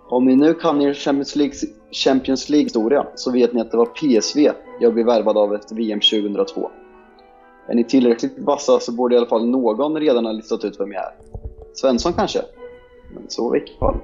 Om 0.09 0.25
ni 0.25 0.37
nu 0.37 0.55
kan 0.55 0.83
er 0.83 0.95
Champions 0.95 1.37
League, 1.37 1.55
Champions 1.93 2.49
League-historia 2.49 3.07
så 3.15 3.31
vet 3.31 3.53
ni 3.53 3.61
att 3.61 3.71
det 3.71 3.77
var 3.77 3.87
PSV 3.87 4.51
jag 4.81 4.95
blev 4.95 5.07
värvad 5.07 5.37
av 5.37 5.55
efter 5.55 5.75
VM 5.75 6.01
2002. 6.01 6.71
Är 7.69 7.75
ni 7.75 7.85
tillräckligt 7.85 8.39
vassa 8.39 8.81
så 8.81 8.93
borde 8.93 9.15
i 9.15 9.19
alla 9.19 9.27
fall 9.27 9.47
någon 9.47 10.01
redan 10.01 10.25
ha 10.25 10.33
listat 10.33 10.65
ut 10.65 10.81
vem 10.81 10.93
jag 10.93 11.03
är. 11.03 11.13
Svensson 11.75 12.13
kanske? 12.13 12.43
Men 13.15 13.25
så 13.29 13.57
i 13.57 13.59
vilket 13.59 13.79
fall. 13.79 13.97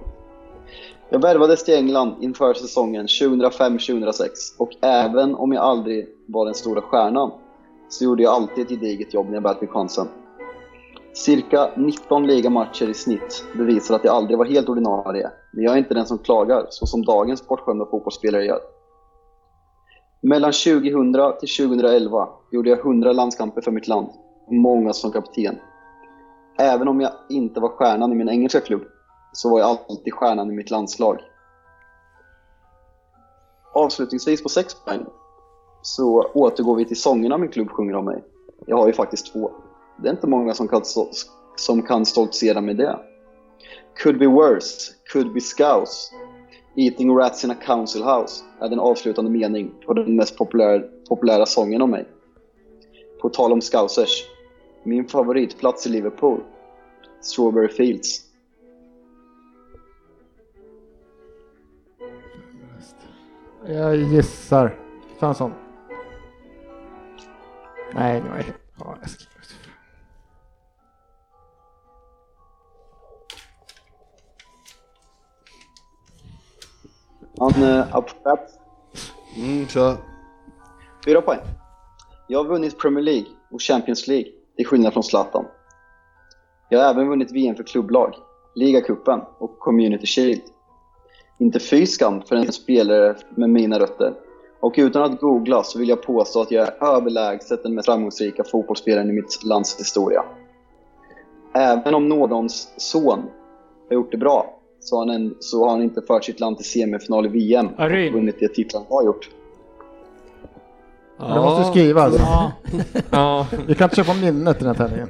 Jag 1.10 1.22
värvades 1.22 1.64
till 1.64 1.74
England 1.74 2.14
inför 2.20 2.54
säsongen 2.54 3.06
2005-2006 3.06 4.28
och 4.58 4.70
även 4.80 5.34
om 5.34 5.52
jag 5.52 5.64
aldrig 5.64 6.08
var 6.26 6.44
den 6.44 6.54
stora 6.54 6.80
stjärnan 6.80 7.30
så 7.88 8.04
gjorde 8.04 8.22
jag 8.22 8.32
alltid 8.32 8.64
ett 8.64 8.70
gediget 8.70 9.14
jobb 9.14 9.26
när 9.26 9.34
jag 9.34 9.42
väl 9.42 9.56
fick 9.56 9.70
chansen. 9.70 10.08
Cirka 11.16 11.70
19 11.76 12.26
ligamatcher 12.26 12.88
i 12.88 12.94
snitt 12.94 13.44
bevisar 13.54 13.94
att 13.94 14.04
jag 14.04 14.14
aldrig 14.14 14.38
var 14.38 14.44
helt 14.44 14.68
ordinarie, 14.68 15.30
men 15.52 15.64
jag 15.64 15.74
är 15.74 15.78
inte 15.78 15.94
den 15.94 16.06
som 16.06 16.18
klagar, 16.18 16.66
så 16.70 16.86
som 16.86 17.04
dagens 17.04 17.48
bortskämda 17.48 17.86
fotbollsspelare 17.86 18.44
gör. 18.44 18.60
Mellan 20.20 20.52
2000 20.52 21.12
till 21.40 21.66
2011 21.68 22.28
gjorde 22.50 22.70
jag 22.70 22.78
100 22.78 23.12
landskamper 23.12 23.60
för 23.60 23.70
mitt 23.70 23.88
land, 23.88 24.08
många 24.50 24.92
som 24.92 25.12
kapten. 25.12 25.58
Även 26.58 26.88
om 26.88 27.00
jag 27.00 27.12
inte 27.28 27.60
var 27.60 27.68
stjärnan 27.68 28.12
i 28.12 28.14
min 28.14 28.28
engelska 28.28 28.60
klubb, 28.60 28.82
så 29.32 29.50
var 29.50 29.60
jag 29.60 29.78
alltid 29.88 30.14
stjärnan 30.14 30.50
i 30.50 30.54
mitt 30.54 30.70
landslag. 30.70 31.20
Avslutningsvis 33.74 34.42
på 34.42 34.48
6 34.48 34.74
poäng 34.84 35.06
så 35.82 36.22
återgår 36.34 36.76
vi 36.76 36.84
till 36.84 37.00
sångerna 37.00 37.38
min 37.38 37.50
klubb 37.50 37.70
sjunger 37.70 37.94
om 37.94 38.04
mig. 38.04 38.24
Jag 38.66 38.76
har 38.76 38.86
ju 38.86 38.92
faktiskt 38.92 39.32
två. 39.32 39.50
Det 39.96 40.08
är 40.08 40.12
inte 40.12 40.26
många 40.26 40.54
som 40.54 40.68
kan, 40.68 40.82
som 41.56 41.82
kan 41.82 42.06
stoltsera 42.06 42.60
med 42.60 42.76
det. 42.76 42.98
Could 44.02 44.18
be 44.18 44.26
worse, 44.26 44.92
could 45.12 45.32
be 45.32 45.40
scouse. 45.40 46.14
Eating 46.76 47.16
rats 47.16 47.44
in 47.44 47.50
a 47.50 47.56
council 47.66 48.02
house 48.02 48.44
är 48.60 48.68
den 48.68 48.80
avslutande 48.80 49.30
mening 49.30 49.74
på 49.86 49.94
den 49.94 50.16
mest 50.16 50.36
populära, 50.36 50.82
populära 51.08 51.46
sången 51.46 51.82
om 51.82 51.90
mig. 51.90 52.08
På 53.20 53.28
tal 53.28 53.52
om 53.52 53.60
scousers. 53.60 54.24
Min 54.82 55.08
favoritplats 55.08 55.86
i 55.86 55.88
Liverpool. 55.88 56.40
Strawberry 57.20 57.68
Fields. 57.68 58.22
Jag 63.66 63.96
gissar. 63.96 64.78
Fransson. 65.18 65.52
Nej, 67.94 68.22
nu 68.22 68.28
är 68.28 68.54
jag... 68.78 68.96
Han 77.38 77.62
är 77.62 77.98
up 77.98 78.10
for 78.10 78.38
Mm, 79.36 79.68
så. 79.68 79.94
Fyra 81.04 81.20
poäng. 81.20 81.40
Jag 82.28 82.44
har 82.44 82.50
vunnit 82.50 82.78
Premier 82.78 83.04
League 83.04 83.26
och 83.50 83.62
Champions 83.62 84.08
League, 84.08 84.28
till 84.56 84.66
skillnad 84.66 84.92
från 84.92 85.02
Zlatan. 85.02 85.44
Jag 86.68 86.78
har 86.78 86.90
även 86.90 87.08
vunnit 87.08 87.32
VM 87.32 87.56
för 87.56 87.64
klubblag, 87.64 88.14
ligacupen 88.54 89.20
och 89.38 89.58
Community 89.58 90.06
Shield. 90.06 90.42
Inte 91.38 91.60
fy 91.60 91.86
skam 91.86 92.22
för 92.22 92.36
en 92.36 92.52
spelare 92.52 93.16
med 93.30 93.50
mina 93.50 93.78
rötter. 93.78 94.14
Och 94.60 94.74
utan 94.76 95.02
att 95.02 95.20
googla 95.20 95.62
så 95.62 95.78
vill 95.78 95.88
jag 95.88 96.02
påstå 96.02 96.40
att 96.40 96.50
jag 96.50 96.68
är 96.68 96.84
överlägset 96.84 97.62
den 97.62 97.74
mest 97.74 97.86
framgångsrika 97.86 98.44
fotbollsspelaren 98.44 99.10
i 99.10 99.12
mitt 99.12 99.44
lands 99.44 99.80
historia. 99.80 100.24
Även 101.54 101.94
om 101.94 102.08
någons 102.08 102.74
son 102.76 103.22
har 103.88 103.94
gjort 103.94 104.12
det 104.12 104.18
bra 104.18 104.55
så 104.86 104.96
har, 104.96 105.06
han 105.06 105.14
en, 105.14 105.34
så 105.40 105.64
har 105.64 105.70
han 105.70 105.82
inte 105.82 106.02
fört 106.02 106.24
sitt 106.24 106.40
land 106.40 106.56
till 106.56 106.66
semifinal 106.66 107.26
i 107.26 107.28
VM 107.28 107.66
och 107.68 107.80
Arin. 107.80 108.12
vunnit 108.12 108.40
de 108.40 108.48
titlar 108.48 108.80
han 108.80 108.86
har 108.90 109.04
gjort. 109.04 109.30
Men 111.18 111.30
det 111.30 111.40
måste 111.40 111.70
skrivas. 111.70 112.14
Ja, 112.18 112.52
Ja, 113.10 113.46
Vi 113.66 113.74
kan 113.74 113.84
inte 113.84 113.96
köpa 113.96 114.14
minnet 114.14 114.56
i 114.56 114.58
den 114.64 114.68
här 114.68 114.74
tävlingen. 114.74 115.08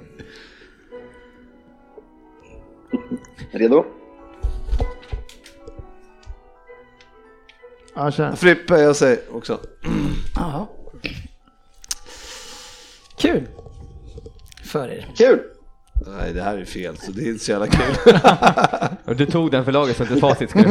Redo? 3.50 3.84
Ja, 7.94 8.10
kör. 8.10 8.32
Frippe, 8.32 8.78
jag 8.78 8.96
säger 8.96 9.18
också. 9.32 9.60
Ja. 10.36 10.66
Kul 13.16 13.48
för 14.64 14.88
er. 14.88 15.12
Kul! 15.16 15.40
Nej, 16.18 16.32
det 16.32 16.40
här 16.42 16.58
är 16.58 16.64
fel, 16.64 16.96
så 16.96 17.10
det 17.12 17.22
är 17.22 17.28
inte 17.28 17.44
så 17.44 17.50
jävla 17.50 17.66
kul. 17.66 17.94
och 19.04 19.16
du 19.16 19.26
tog 19.26 19.50
den 19.50 19.64
för 19.64 19.72
laget 19.72 19.96
för 19.96 20.04
inte 20.04 20.16
facit 20.20 20.50
skull. 20.50 20.62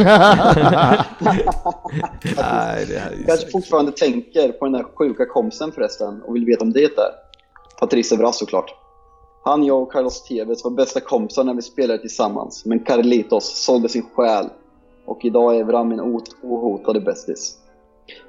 Nej, 2.38 2.86
det 2.88 3.00
här 3.00 3.12
är 3.12 3.16
ju 3.18 3.24
kanske 3.26 3.52
fortfarande 3.52 3.92
tänker 3.92 4.52
på 4.52 4.66
den 4.66 4.72
där 4.74 4.84
sjuka 4.96 5.26
kompisen 5.26 5.72
förresten 5.72 6.22
och 6.22 6.36
vill 6.36 6.46
veta 6.46 6.64
om 6.66 6.74
det 6.74 6.84
är. 6.84 6.90
Patrice 7.80 8.12
Evra 8.12 8.32
såklart. 8.32 8.76
Han, 9.44 9.64
jag 9.64 9.82
och 9.82 9.92
Carlos 9.92 10.24
Tevez 10.24 10.64
var 10.64 10.72
bästa 10.72 11.00
kompisar 11.00 11.44
när 11.44 11.54
vi 11.54 11.62
spelade 11.62 12.00
tillsammans. 12.00 12.66
Men 12.66 12.80
Carlitos 12.80 13.66
sålde 13.66 13.90
sin 13.90 14.06
själ. 14.16 14.46
Och 15.06 15.26
idag 15.26 15.56
är 15.56 15.60
Evra 15.60 15.84
min 15.84 16.00
ot- 16.02 16.36
ohotade 16.44 17.00
bästis. 17.02 17.58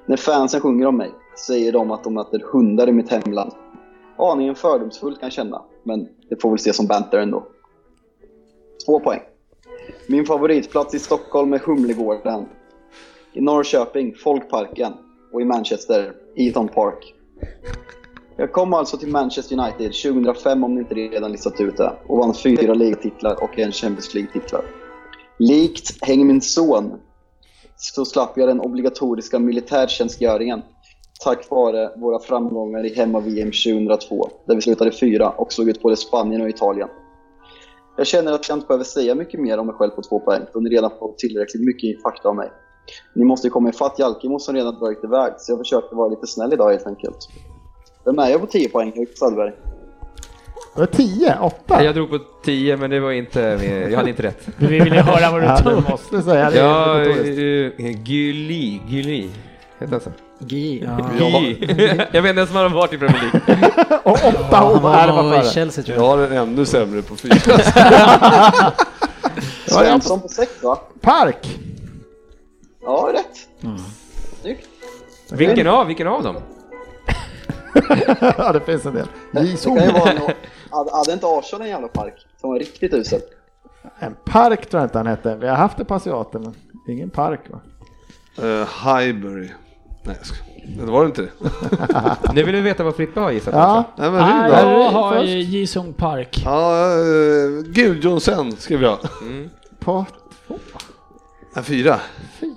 När 0.07 0.17
fansen 0.17 0.61
sjunger 0.61 0.87
om 0.87 0.97
mig 0.97 1.11
säger 1.47 1.73
de 1.73 1.91
att 1.91 2.05
de 2.05 2.15
möter 2.15 2.41
hundar 2.53 2.89
i 2.89 2.93
mitt 2.93 3.11
hemland. 3.11 3.53
Aningen 4.19 4.55
fördomsfullt 4.55 5.21
kan 5.21 5.27
jag 5.27 5.33
känna, 5.33 5.63
men 5.87 6.09
det 6.29 6.43
får 6.43 6.51
väl 6.51 6.57
ses 6.57 6.77
som 6.77 6.87
banter 6.87 7.19
ändå. 7.19 7.47
Två 8.87 9.01
poäng. 9.01 9.21
Min 10.09 10.27
favoritplats 10.27 10.95
i 10.95 10.99
Stockholm 10.99 11.53
är 11.53 11.59
Humlegården. 11.59 12.47
I 13.33 13.41
Norrköping, 13.41 14.15
Folkparken. 14.15 14.93
Och 15.33 15.43
i 15.43 15.45
Manchester, 15.45 16.13
Eton 16.37 16.69
Park. 16.69 17.15
Jag 18.37 18.53
kom 18.53 18.75
alltså 18.75 18.97
till 18.97 19.09
Manchester 19.09 19.59
United 19.59 19.93
2005 20.15 20.65
om 20.65 20.75
ni 20.75 20.81
inte 20.81 20.95
redan 20.95 21.33
listat 21.33 21.61
ut 21.61 21.77
det 21.77 21.93
och 22.07 22.19
vann 22.19 22.35
fyra 22.35 22.75
ligatitlar 22.75 23.43
och 23.43 23.59
en 23.59 23.73
Champions 23.73 24.15
League-titlar. 24.15 24.65
Likt 25.39 26.05
Häng 26.05 26.27
min 26.27 26.41
son 26.41 27.01
så 27.77 28.05
slapp 28.05 28.39
jag 28.39 28.49
den 28.49 28.61
obligatoriska 28.61 29.39
militärtjänstgöringen 29.39 30.63
tack 31.27 31.51
vare 31.51 31.91
våra 31.97 32.19
framgångar 32.19 32.87
i 32.87 32.95
hemma-VM 32.95 33.51
2002 33.51 34.29
där 34.47 34.55
vi 34.55 34.61
slutade 34.61 34.91
fyra 34.93 35.29
och 35.31 35.53
slog 35.53 35.69
ut 35.69 35.83
både 35.83 35.97
Spanien 35.97 36.43
och 36.43 36.49
Italien. 36.49 36.89
Jag 37.97 38.07
känner 38.07 38.33
att 38.33 38.49
jag 38.49 38.57
inte 38.57 38.67
behöver 38.67 38.85
säga 38.85 39.15
mycket 39.15 39.41
mer 39.41 39.59
om 39.59 39.67
mig 39.67 39.75
själv 39.79 39.91
på 39.91 40.03
två 40.03 40.21
poäng 40.21 40.43
då 40.53 40.61
ni 40.61 40.71
redan 40.71 40.91
fått 40.99 41.19
tillräckligt 41.19 41.65
mycket 41.65 42.03
fakta 42.03 42.29
om 42.29 42.37
mig. 42.37 42.51
Ni 43.15 43.25
måste 43.25 43.47
ju 43.47 43.51
komma 43.51 43.69
ifatt 43.69 43.99
Jalkemo 43.99 44.39
som 44.39 44.55
redan 44.55 44.75
dragit 44.75 45.05
iväg 45.05 45.33
så 45.39 45.53
jag 45.53 45.59
försökte 45.59 45.95
vara 45.95 46.09
lite 46.09 46.27
snäll 46.27 46.53
idag 46.53 46.71
helt 46.71 46.87
enkelt. 46.87 47.17
Vem 48.05 48.19
är 48.19 48.29
jag 48.29 48.41
på 48.41 48.47
10 48.47 48.69
poäng? 48.69 48.93
Erik 48.97 49.19
Sallberg. 49.19 49.53
Det 50.75 50.81
var 50.81 50.87
10, 50.87 51.39
8. 51.43 51.85
Jag 51.85 51.95
drog 51.95 52.11
på 52.11 52.19
10 52.45 52.77
men 52.77 52.91
det 52.91 53.01
var 53.01 53.13
inte 53.13 53.39
med, 53.41 53.93
jag 53.93 53.97
hade 53.97 54.11
inte 54.11 54.23
rätt. 54.23 54.49
vi 54.59 54.67
vill 54.67 54.93
ju 54.95 55.01
höra 55.01 55.33
vad 55.33 55.41
du 55.41 55.47
Ja, 55.47 55.57
tog. 55.57 55.73
du 55.73 55.91
måste 55.91 56.23
säga 56.23 56.51
det. 56.51 56.59
Ja, 56.59 57.01
obligatoriskt. 57.01 57.39
uh, 57.81 58.03
Gyli, 58.11 58.81
Gyli. 58.89 59.31
Heter 59.79 59.93
han 59.93 60.01
så? 60.01 60.11
G. 60.39 60.85
Ja. 60.87 61.11
Gy. 61.19 61.57
Jag 62.13 62.23
vet 62.23 62.29
inte 62.31 62.41
ens 62.41 62.51
var 62.51 62.63
de 62.65 62.73
varit 62.73 62.93
i 62.93 62.99
Premier 62.99 63.31
League. 63.47 63.71
Och 64.03 64.13
8 64.13 64.47
Ja, 64.51 64.71
år, 64.71 64.75
han 64.81 64.93
nej, 64.93 65.07
det 65.07 65.13
var, 65.13 65.43
i. 65.43 65.49
Chelsea 65.51 65.85
tror 65.85 65.97
Jag 65.97 66.05
jag. 66.05 66.09
har 66.17 66.27
en 66.27 66.33
ännu 66.33 66.65
sämre 66.67 67.03
på 67.03 67.17
fyra. 67.17 67.35
Svensson 69.67 70.21
på 70.21 70.29
6 70.29 70.63
va? 70.63 70.79
Park! 71.01 71.59
Ja, 72.83 73.11
rätt. 73.15 73.49
Snyggt. 74.41 74.69
Vilken 75.31 75.67
av, 75.67 75.87
vilken 75.87 76.07
av 76.07 76.23
dem? 76.23 76.37
ja, 78.39 78.53
det 78.53 78.61
finns 78.61 78.87
en 78.87 78.95
del. 78.95 79.07
Det 79.33 79.41
Jison. 79.43 79.77
kan 79.77 79.87
ju 79.87 79.93
vara 79.93 80.13
något. 80.13 80.33
Hade 80.93 81.13
inte 81.13 81.27
Arsenal 81.27 81.63
en 81.67 81.69
jävla 81.73 81.89
park 81.89 82.27
som 82.41 82.51
var 82.51 82.59
riktigt 82.59 82.95
usel? 82.95 83.21
En 83.99 84.17
park 84.25 84.71
tror 84.71 84.81
jag 84.81 84.87
inte 84.87 84.99
han 84.99 85.07
hette. 85.07 85.35
Vi 85.37 85.49
har 85.49 85.57
haft 85.57 85.77
det 85.77 85.85
på 85.85 85.95
asiaten, 85.95 86.43
men 86.43 86.55
ingen 86.89 87.11
park 87.11 87.41
va? 87.51 87.61
Uh, 88.47 88.67
Highbury. 88.85 89.49
Nej, 90.07 90.17
jag 90.19 90.27
ska... 90.27 90.37
Det 90.85 90.91
var 90.91 91.01
det 91.01 91.07
inte 91.07 91.23
det. 91.23 91.29
Nu 92.35 92.43
vill 92.43 92.55
vi 92.55 92.61
veta 92.61 92.85
vad 92.85 92.97
Frippe 92.97 93.21
har 93.21 93.31
gissat 93.31 93.55
Ja, 93.55 93.81
också. 93.81 94.03
Nej, 94.03 94.11
men 94.11 94.21
Nej, 94.21 94.51
då. 94.51 94.57
jag 94.69 94.91
har 94.91 95.23
Jisung 95.23 95.93
Park. 95.93 96.43
Ja, 96.45 96.87
uh, 96.97 97.63
Gudjonsen 97.73 98.57
skrev 98.57 98.83
jag. 98.83 98.99
på 99.79 100.07
En 101.57 101.65
fyra? 101.65 102.01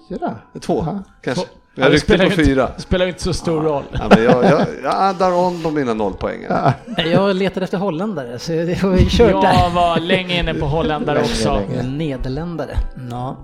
Fyra? 0.09 0.35
Två, 0.61 0.83
Jaha. 0.85 1.03
kanske. 1.21 1.45
Ja, 1.75 1.83
Jag 1.83 1.91
det 1.91 1.95
ryckte 1.95 2.05
spelar 2.05 2.25
på 2.25 2.31
inte- 2.31 2.43
fyra. 2.45 2.71
Det 2.75 2.81
spelar 2.81 3.07
inte 3.07 3.23
så 3.23 3.33
stor 3.33 3.61
roll. 3.61 3.83
Ja, 3.91 3.99
men 4.09 4.23
jag, 4.23 4.43
jag, 4.45 4.61
jag 4.83 4.93
addar 4.95 5.33
on 5.33 5.63
på 5.63 5.71
mina 5.71 5.93
nollpoäng. 5.93 6.45
Jag 6.97 7.35
letade 7.35 7.63
efter 7.63 7.77
holländare, 7.77 8.39
så 8.39 8.51
det 8.51 8.83
var 8.83 8.97
ju 8.97 9.05
kört 9.09 9.41
där. 9.41 9.53
Jag 9.53 9.69
var 9.69 9.99
länge 9.99 10.39
inne 10.39 10.53
på 10.53 10.65
holländare 10.65 11.19
också. 11.19 11.61
Nederländare. 11.83 12.77
Ja. 13.11 13.37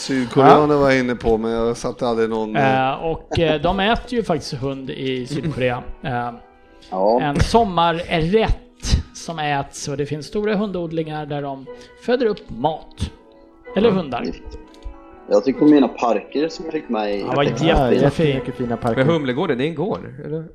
Sydkoreaner 0.00 0.76
var 0.76 0.90
jag 0.90 0.98
inne 1.00 1.14
på, 1.14 1.38
men 1.38 1.50
jag 1.50 1.76
satte 1.76 2.06
aldrig 2.06 2.30
någon... 2.30 2.56
Eh, 2.56 2.90
och 2.92 3.38
eh, 3.38 3.60
de 3.60 3.80
äter 3.80 4.14
ju 4.14 4.22
faktiskt 4.22 4.54
hund 4.54 4.90
i 4.90 5.26
Sydkorea. 5.26 5.82
Eh, 6.02 6.30
Ja, 6.90 7.20
en 7.20 7.40
sommarrätt 7.40 8.56
som 9.14 9.38
äts 9.38 9.88
och 9.88 9.96
det 9.96 10.06
finns 10.06 10.26
stora 10.26 10.56
hundodlingar 10.56 11.26
där 11.26 11.42
de 11.42 11.66
föder 12.04 12.26
upp 12.26 12.50
mat. 12.50 13.10
Eller 13.76 13.90
hundar. 13.90 14.24
Jag 15.30 15.44
tycker 15.44 15.64
mina 15.66 15.88
parker 15.88 16.48
som 16.48 16.64
jag 16.64 16.72
fick 16.74 16.88
med 16.88 17.14
i... 17.14 17.22
Vad 17.22 17.44
Ja, 17.46 17.90
jättefin. 17.92 18.26
jättemycket 18.26 18.54
fina 18.54 18.68
Men 18.68 18.78
parker. 18.78 19.04
Humlegården, 19.04 19.58
det 19.58 19.64
är 19.64 19.68
en 19.68 19.74
gård? 19.74 20.00
Eller? 20.24 20.44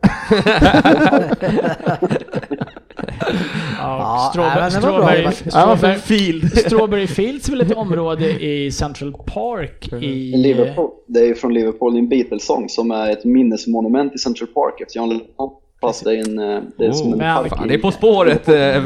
Ja, 3.77 3.97
men 3.97 3.97
var 3.99 4.29
strawberry, 4.29 5.31
strawberry, 5.31 5.95
Field? 5.99 6.57
strawberry 6.65 7.07
Fields 7.07 7.47
är 7.47 7.51
väl 7.51 7.61
ett 7.61 7.77
område 7.77 8.29
i 8.43 8.71
Central 8.71 9.13
Park 9.13 9.89
I 9.93 10.05
i... 10.05 10.37
Liverpool. 10.37 10.89
Det 11.07 11.19
är 11.19 11.25
ju 11.25 11.35
från 11.35 11.53
Liverpool, 11.53 11.93
det 11.93 11.97
är 11.97 12.01
en 12.01 12.09
Beatles-sång 12.09 12.69
som 12.69 12.91
är 12.91 13.09
ett 13.11 13.25
minnesmonument 13.25 14.15
i 14.15 14.17
Central 14.17 14.47
Park 14.47 14.81
efter 14.81 14.97
John 14.99 15.09
Lennon. 15.09 15.51
Fast 15.81 16.03
det 16.03 16.11
är, 16.15 16.19
en, 16.29 16.39
eh, 16.39 16.61
det 16.77 16.85
är 16.85 16.91
som 16.91 17.11
en 17.13 17.17
men 17.17 17.35
park 17.35 17.49
Fan, 17.49 17.65
i- 17.65 17.67
det 17.67 17.73
är 17.73 17.79
På 17.79 17.91
spåret. 17.91 18.49
eh, 18.49 18.55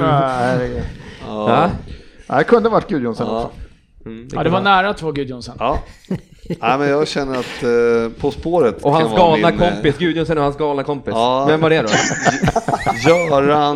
Ja. 1.27 1.69
Ja, 2.27 2.37
det 2.37 2.43
kunde 2.43 2.69
varit 2.69 2.87
Gudjonsson 2.89 3.27
Ja. 3.29 3.35
också. 3.45 3.49
Mm, 4.05 4.27
Ja, 4.31 4.43
det 4.43 4.49
var 4.49 4.61
nära 4.61 4.93
två 4.93 5.11
Gudjonsen. 5.11 5.55
Ja. 5.59 5.79
Nej, 6.61 6.77
men 6.77 6.89
jag 6.89 7.07
känner 7.07 7.39
att 7.39 7.63
eh, 7.63 8.11
På 8.21 8.31
spåret 8.31 8.83
Och 8.83 8.93
hans 8.93 9.17
galna 9.17 9.51
min, 9.51 9.61
eh, 9.61 9.69
kompis, 9.73 9.97
Gudjonsen 9.97 10.37
och 10.37 10.43
hans 10.43 10.57
galna 10.57 10.83
kompis. 10.83 11.11
Ja. 11.15 11.45
Vem 11.47 11.61
var 11.61 11.69
det 11.69 11.81
då? 11.81 11.87
Göran, 13.09 13.75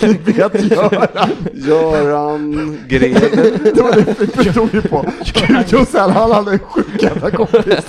Det 0.00 0.28
vet 0.28 0.70
Göran. 0.70 1.28
Göran 1.52 2.78
Greger. 2.88 3.70
Det 3.74 3.82
var 3.82 3.92
det 3.92 4.20
vi 4.20 4.26
förstod 4.26 4.74
ju 4.74 4.82
på. 4.82 5.04
Gudjonsson, 5.48 6.10
han 6.10 6.32
hade 6.32 6.50
en 6.52 6.58
sjuk 6.58 7.02
jävla 7.02 7.30
kompis. 7.30 7.84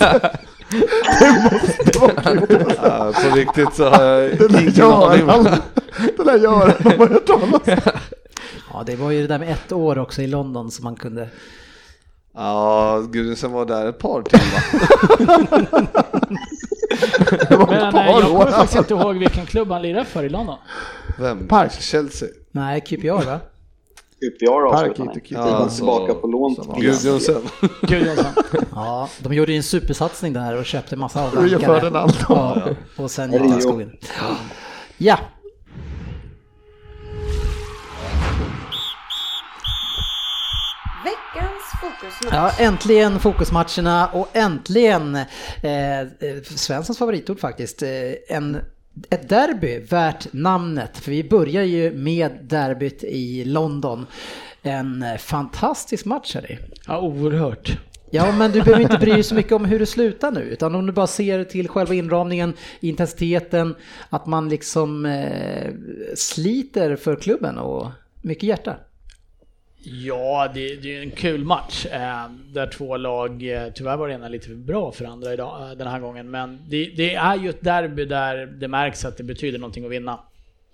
Det 1.20 1.50
måste 1.52 1.98
vara 1.98 2.34
Gudjonsson. 2.34 2.74
Ja, 2.82 3.12
på 3.30 3.36
riktigt 3.36 3.74
så 3.74 3.88
har 3.88 4.02
jag 4.04 4.30
ingen 4.32 5.30
aning. 5.30 5.52
Den 6.16 6.26
där 6.26 6.38
Göran 6.38 6.72
har 6.84 6.98
man 6.98 7.08
hört 7.12 7.26
talas 7.26 7.42
om. 7.52 7.60
Ja, 8.72 8.82
det 8.86 8.96
var 8.96 9.10
ju 9.10 9.20
det 9.20 9.26
där 9.26 9.38
med 9.38 9.52
ett 9.52 9.72
år 9.72 9.98
också 9.98 10.22
i 10.22 10.26
London 10.26 10.70
som 10.70 10.84
man 10.84 10.96
kunde... 10.96 11.28
Ja, 12.34 13.00
Gudrunsen 13.10 13.52
var 13.52 13.66
där 13.66 13.86
ett 13.86 13.98
par 13.98 14.18
va? 14.20 14.26
Det 17.48 17.56
var 17.56 17.66
Men 17.66 17.88
ett 17.88 17.94
eh, 17.94 18.06
jag 18.06 18.22
kommer 18.22 18.36
år. 18.40 18.50
faktiskt 18.50 18.78
inte 18.78 18.94
ihåg 18.94 19.16
vilken 19.16 19.46
klubb 19.46 19.70
han 19.70 19.82
lirade 19.82 20.04
för 20.04 20.22
i 20.24 20.28
London. 20.28 20.56
Vem? 21.18 21.48
Park. 21.48 21.72
Chelsea? 21.80 22.28
Nej, 22.52 22.80
QPR 22.80 23.24
va? 23.26 23.40
QPR 24.20 24.70
Park 24.70 24.74
avslutar 24.74 25.02
inte 25.02 25.14
ni. 25.14 25.20
QPR. 25.20 25.34
Ja, 25.34 25.68
tillbaka 25.68 26.14
på 26.14 26.26
lån. 26.26 26.54
Gudrunsen. 26.80 27.42
Gudjonsen. 27.82 28.32
Ja, 28.74 29.08
de 29.18 29.34
gjorde 29.34 29.52
ju 29.52 29.56
en 29.56 29.62
supersatsning 29.62 30.32
där 30.32 30.56
och 30.56 30.64
köpte 30.64 30.96
massa 30.96 31.26
Rio 31.26 31.54
avdankare. 31.54 31.80
Ferdinand. 31.80 32.12
Ja, 32.28 32.62
och 32.96 33.10
sen 33.10 33.32
gick 33.32 33.40
det 33.42 33.46
Rio. 33.48 33.56
åt 33.56 33.62
skogen. 33.62 33.96
Ja, 34.98 35.18
fokusmatch. 41.90 42.34
Ja, 42.34 42.64
äntligen 42.64 43.20
fokusmatcherna 43.20 44.06
och 44.06 44.28
äntligen 44.32 45.14
eh, 45.62 46.00
eh, 46.00 46.06
Svenssons 46.44 46.98
favoritord 46.98 47.40
faktiskt. 47.40 47.82
Eh, 47.82 47.88
en, 48.28 48.56
ett 49.10 49.28
derby 49.28 49.78
värt 49.78 50.32
namnet. 50.32 50.98
För 50.98 51.10
vi 51.10 51.24
börjar 51.24 51.62
ju 51.62 51.92
med 51.92 52.32
derbyt 52.42 53.04
i 53.04 53.44
London. 53.44 54.06
En 54.62 55.04
fantastisk 55.18 56.04
match 56.04 56.34
Harry. 56.34 56.58
Ja, 56.86 57.00
oerhört. 57.00 57.78
Ja, 58.10 58.32
men 58.32 58.52
du 58.52 58.62
behöver 58.62 58.82
inte 58.82 58.98
bry 58.98 59.12
dig 59.12 59.22
så 59.22 59.34
mycket 59.34 59.52
om 59.52 59.64
hur 59.64 59.78
det 59.78 59.86
slutar 59.86 60.32
nu, 60.32 60.40
utan 60.40 60.74
om 60.74 60.86
du 60.86 60.92
bara 60.92 61.06
ser 61.06 61.44
till 61.44 61.68
själva 61.68 61.94
inramningen, 61.94 62.54
intensiteten, 62.80 63.74
att 64.10 64.26
man 64.26 64.48
liksom 64.48 65.06
eh, 65.06 65.72
sliter 66.14 66.96
för 66.96 67.16
klubben 67.16 67.58
och 67.58 67.90
mycket 68.22 68.42
hjärta. 68.42 68.76
Ja, 69.86 70.50
det, 70.54 70.76
det 70.82 70.96
är 70.96 71.02
en 71.02 71.10
kul 71.10 71.44
match 71.44 71.86
eh, 71.86 72.30
där 72.52 72.66
två 72.66 72.96
lag, 72.96 73.30
eh, 73.30 73.72
tyvärr 73.74 73.96
var 73.96 74.08
det 74.08 74.14
ena 74.14 74.28
lite 74.28 74.48
för 74.48 74.54
bra 74.54 74.92
för 74.92 75.04
andra 75.04 75.32
idag, 75.32 75.62
eh, 75.62 75.76
den 75.76 75.86
här 75.86 76.00
gången, 76.00 76.30
men 76.30 76.58
det, 76.68 76.84
det 76.96 77.14
är 77.14 77.36
ju 77.36 77.50
ett 77.50 77.64
derby 77.64 78.04
där 78.04 78.46
det 78.46 78.68
märks 78.68 79.04
att 79.04 79.16
det 79.16 79.24
betyder 79.24 79.58
någonting 79.58 79.84
att 79.84 79.90
vinna. 79.90 80.18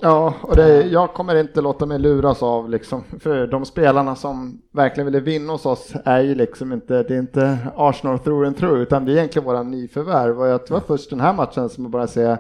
Ja, 0.03 0.35
och 0.43 0.57
det, 0.57 0.83
jag 0.83 1.13
kommer 1.15 1.37
inte 1.37 1.61
låta 1.61 1.87
mig 1.87 1.99
luras 1.99 2.43
av 2.43 2.71
liksom, 2.71 3.05
för 3.21 3.47
de 3.47 3.65
spelarna 3.65 4.17
som 4.17 4.63
verkligen 4.73 5.07
ville 5.07 5.21
vinna 5.21 5.53
hos 5.53 5.67
oss 5.67 5.93
är 6.05 6.21
ju 6.21 6.35
liksom 6.35 6.73
inte, 6.73 7.03
det 7.03 7.15
är 7.15 7.19
inte 7.19 7.59
Arsenal 7.77 8.19
through 8.19 8.47
and 8.47 8.57
through, 8.57 8.83
utan 8.83 9.05
det 9.05 9.13
är 9.13 9.17
egentligen 9.17 9.47
våra 9.47 9.63
nyförvärv 9.63 10.41
och 10.41 10.47
jag 10.47 10.67
tror 10.67 10.81
först 10.87 11.11
den 11.11 11.21
här 11.21 11.33
matchen 11.33 11.69
som 11.69 11.85
jag 11.85 11.91
bara 11.91 12.07
se 12.07 12.37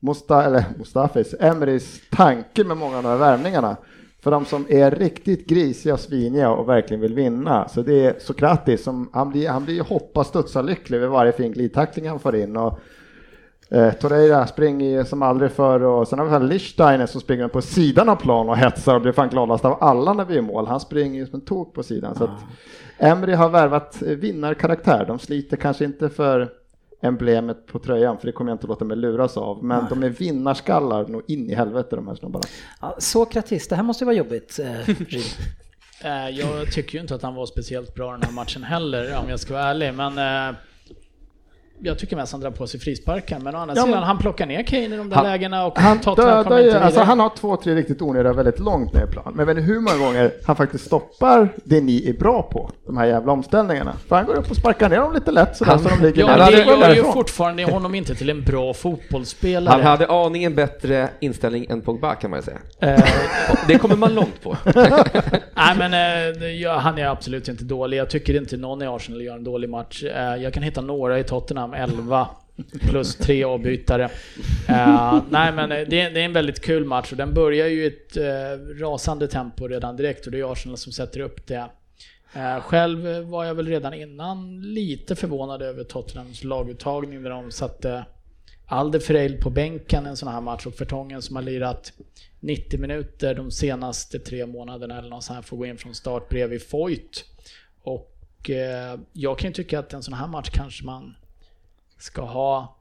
Musta, 0.00 0.44
eller 0.44 0.64
Mustafis, 0.78 1.34
Emrys 1.40 2.00
tanke 2.10 2.64
med 2.64 2.76
många 2.76 2.96
av 2.96 3.02
de 3.02 3.08
här 3.08 3.16
värvningarna. 3.16 3.76
För 4.24 4.30
de 4.30 4.44
som 4.44 4.66
är 4.68 4.90
riktigt 4.90 5.46
grisiga 5.46 5.94
och 5.94 6.00
sviniga 6.00 6.50
och 6.50 6.68
verkligen 6.68 7.00
vill 7.00 7.14
vinna. 7.14 7.68
Så 7.68 7.82
det 7.82 8.04
är 8.06 8.14
Sokratis 8.18 8.84
som, 8.84 9.10
han 9.12 9.30
blir, 9.30 9.48
han 9.48 9.64
blir 9.64 9.82
hoppa 9.82 10.24
studsa 10.24 10.62
lycklig 10.62 11.00
vid 11.00 11.08
varje 11.08 11.32
fin 11.32 11.52
glidtackling 11.52 12.08
han 12.08 12.18
får 12.18 12.36
in. 12.36 12.56
Och 12.56 12.78
Eh, 13.70 13.92
Torreira 13.92 14.46
springer 14.46 15.04
som 15.04 15.22
aldrig 15.22 15.50
förr 15.50 15.82
och 15.82 16.08
sen 16.08 16.18
har 16.18 16.26
vi 16.26 16.32
här 16.32 16.40
Lichsteiner 16.40 17.06
som 17.06 17.20
springer 17.20 17.48
på 17.48 17.62
sidan 17.62 18.08
av 18.08 18.16
plan 18.16 18.48
och 18.48 18.56
hetsar 18.56 18.94
och 18.94 19.00
blir 19.00 19.12
fan 19.12 19.28
gladast 19.28 19.64
av 19.64 19.78
alla 19.80 20.12
när 20.12 20.24
vi 20.24 20.34
är 20.34 20.38
i 20.38 20.42
mål. 20.42 20.66
Han 20.66 20.80
springer 20.80 21.20
ju 21.20 21.26
som 21.26 21.34
en 21.34 21.40
tok 21.40 21.74
på 21.74 21.82
sidan. 21.82 22.14
Så 22.14 22.24
att 22.24 22.44
Emery 22.98 23.32
har 23.32 23.48
värvat 23.48 24.02
vinnarkaraktär. 24.02 25.04
De 25.06 25.18
sliter 25.18 25.56
kanske 25.56 25.84
inte 25.84 26.08
för 26.08 26.48
emblemet 27.00 27.66
på 27.66 27.78
tröjan, 27.78 28.18
för 28.18 28.26
det 28.26 28.32
kommer 28.32 28.50
jag 28.50 28.54
inte 28.54 28.66
låta 28.66 28.84
mig 28.84 28.96
luras 28.96 29.36
av. 29.36 29.64
Men 29.64 29.86
de 29.88 30.02
är 30.02 30.08
vinnarskallar 30.08 31.06
nog 31.06 31.22
in 31.26 31.50
i 31.50 31.54
helvete 31.54 31.96
de 31.96 32.08
här 32.08 32.14
snubbarna. 32.14 32.44
Ja, 32.80 32.96
Sokratis, 32.98 33.68
det 33.68 33.76
här 33.76 33.82
måste 33.82 34.04
ju 34.04 34.06
vara 34.06 34.16
jobbigt. 34.16 34.58
Eh. 34.58 34.94
Eh, 36.04 36.28
jag 36.28 36.72
tycker 36.72 36.94
ju 36.94 37.00
inte 37.00 37.14
att 37.14 37.22
han 37.22 37.34
var 37.34 37.46
speciellt 37.46 37.94
bra 37.94 38.12
den 38.12 38.22
här 38.22 38.32
matchen 38.32 38.62
heller, 38.62 39.18
om 39.18 39.28
jag 39.28 39.40
ska 39.40 39.54
vara 39.54 39.64
ärlig, 39.64 39.94
men 39.94 40.18
eh, 40.18 40.56
jag 41.82 41.98
tycker 41.98 42.16
mest 42.16 42.32
han 42.32 42.40
drar 42.40 42.50
på 42.50 42.66
sig 42.66 42.80
frisparkar, 42.80 43.38
men 43.38 43.54
å 43.54 43.58
andra 43.58 43.74
Ja, 43.76 43.82
sidan, 43.82 43.98
men- 43.98 44.02
han 44.06 44.18
plockar 44.18 44.46
ner 44.46 44.62
Kane 44.62 44.82
i 44.84 44.88
de 44.96 45.08
där 45.08 45.16
Han- 45.16 45.26
lägena 45.26 45.66
och 45.66 45.78
Han 45.78 46.00
Tottenham 46.00 46.30
dödar 46.30 46.44
kommer 46.44 46.58
ju, 46.60 46.66
inte 46.66 46.80
alltså 46.80 47.00
han 47.00 47.20
har 47.20 47.30
två, 47.36 47.56
tre 47.56 47.74
riktigt 47.74 48.02
onödiga 48.02 48.32
väldigt 48.32 48.58
långt 48.58 48.92
ner 48.92 49.04
i 49.04 49.06
plan. 49.06 49.24
Men 49.26 49.38
jag 49.38 49.46
vet 49.46 49.56
inte 49.58 49.72
hur 49.72 49.80
många 49.80 49.96
gånger 49.98 50.30
han 50.46 50.56
faktiskt 50.56 50.84
stoppar 50.86 51.48
det 51.64 51.80
ni 51.80 52.08
är 52.08 52.12
bra 52.12 52.42
på, 52.42 52.70
de 52.86 52.96
här 52.96 53.06
jävla 53.06 53.32
omställningarna. 53.32 53.92
För 54.08 54.16
han 54.16 54.26
går 54.26 54.34
upp 54.34 54.50
och 54.50 54.56
sparkar 54.56 54.88
ner 54.88 54.96
dem 54.96 55.12
lite 55.14 55.30
lätt 55.30 55.56
sådär 55.56 55.78
så 55.78 55.88
de 55.88 56.02
ligger 56.06 56.20
Ja, 56.20 56.26
Han 56.28 56.38
men 56.38 56.52
det 56.52 56.86
gör 56.86 56.94
ju 56.94 57.02
fortfarande 57.02 57.64
honom 57.64 57.94
inte 57.94 58.14
till 58.14 58.30
en 58.30 58.42
bra 58.42 58.74
fotbollsspelare. 58.74 59.72
Han 59.72 59.82
hade 59.82 60.06
aningen 60.08 60.54
bättre 60.54 61.08
inställning 61.20 61.66
än 61.68 61.80
Pogba 61.80 62.14
kan 62.14 62.30
man 62.30 62.38
ju 62.38 62.42
säga. 62.42 62.58
Eh, 62.80 63.04
Det 63.68 63.78
kommer 63.78 63.96
man 63.96 64.14
långt 64.14 64.42
på. 64.42 64.56
Nej 65.54 65.74
men 65.78 65.92
eh, 65.94 66.40
det- 66.40 66.52
ja, 66.52 66.78
han 66.78 66.98
är 66.98 67.06
absolut 67.06 67.48
inte 67.48 67.64
dålig. 67.64 67.96
Jag 67.96 68.10
tycker 68.10 68.36
inte 68.36 68.56
någon 68.56 68.82
i 68.82 68.86
Arsenal 68.86 69.22
gör 69.22 69.34
en 69.34 69.44
dålig 69.44 69.70
match. 69.70 70.02
Eh, 70.04 70.36
Jag 70.42 70.52
kan 70.52 70.62
hitta 70.62 70.80
några 70.80 71.18
i 71.18 71.24
Tottenham, 71.24 71.63
11 71.72 72.28
plus 72.80 73.16
tre 73.16 73.44
avbytare. 73.44 74.04
Uh, 74.68 75.22
nej 75.30 75.52
men 75.52 75.72
eh, 75.72 75.88
det 75.88 76.00
är, 76.00 76.10
det 76.10 76.20
är 76.20 76.24
en 76.24 76.32
väldigt 76.32 76.60
kul 76.60 76.84
match 76.84 77.12
och 77.12 77.16
den 77.16 77.34
börjar 77.34 77.66
ju 77.66 77.84
i 77.84 77.86
ett 77.86 78.16
uh, 78.16 78.80
rasande 78.80 79.28
tempo 79.28 79.68
redan 79.68 79.96
direkt 79.96 80.26
och 80.26 80.32
det 80.32 80.40
är 80.40 80.52
Arsenal 80.52 80.76
som 80.76 80.92
sätter 80.92 81.20
upp 81.20 81.46
det. 81.46 81.68
Själv 82.60 83.06
var 83.24 83.44
jag 83.44 83.54
väl 83.54 83.68
redan 83.68 83.94
innan 83.94 84.62
lite 84.62 85.16
förvånad 85.16 85.62
över 85.62 85.84
Tottenhams 85.84 86.44
laguttagning 86.44 87.22
där 87.22 87.30
de 87.30 87.50
satte 87.50 88.04
Alderfereil 88.66 89.40
på 89.40 89.50
bänken 89.50 90.06
en 90.06 90.16
sån 90.16 90.28
här 90.28 90.40
match 90.40 90.66
och 90.66 90.74
Fertongen 90.74 91.22
som 91.22 91.36
har 91.36 91.42
lirat 91.42 91.92
90 92.40 92.80
minuter 92.80 93.34
de 93.34 93.50
senaste 93.50 94.18
tre 94.18 94.46
månaderna 94.46 94.98
eller 94.98 95.08
något 95.08 95.24
sånt 95.24 95.36
här 95.36 95.42
får 95.42 95.56
gå 95.56 95.66
in 95.66 95.78
från 95.78 95.94
start 95.94 96.28
bredvid 96.28 96.62
Foyt. 96.62 97.24
Och 97.82 98.50
jag 99.12 99.38
kan 99.38 99.50
ju 99.50 99.54
tycka 99.54 99.78
att 99.78 99.92
en 99.92 100.02
sån 100.02 100.14
här 100.14 100.26
match 100.26 100.50
kanske 100.52 100.84
man 100.84 101.14
ska 102.04 102.22
ha 102.22 102.76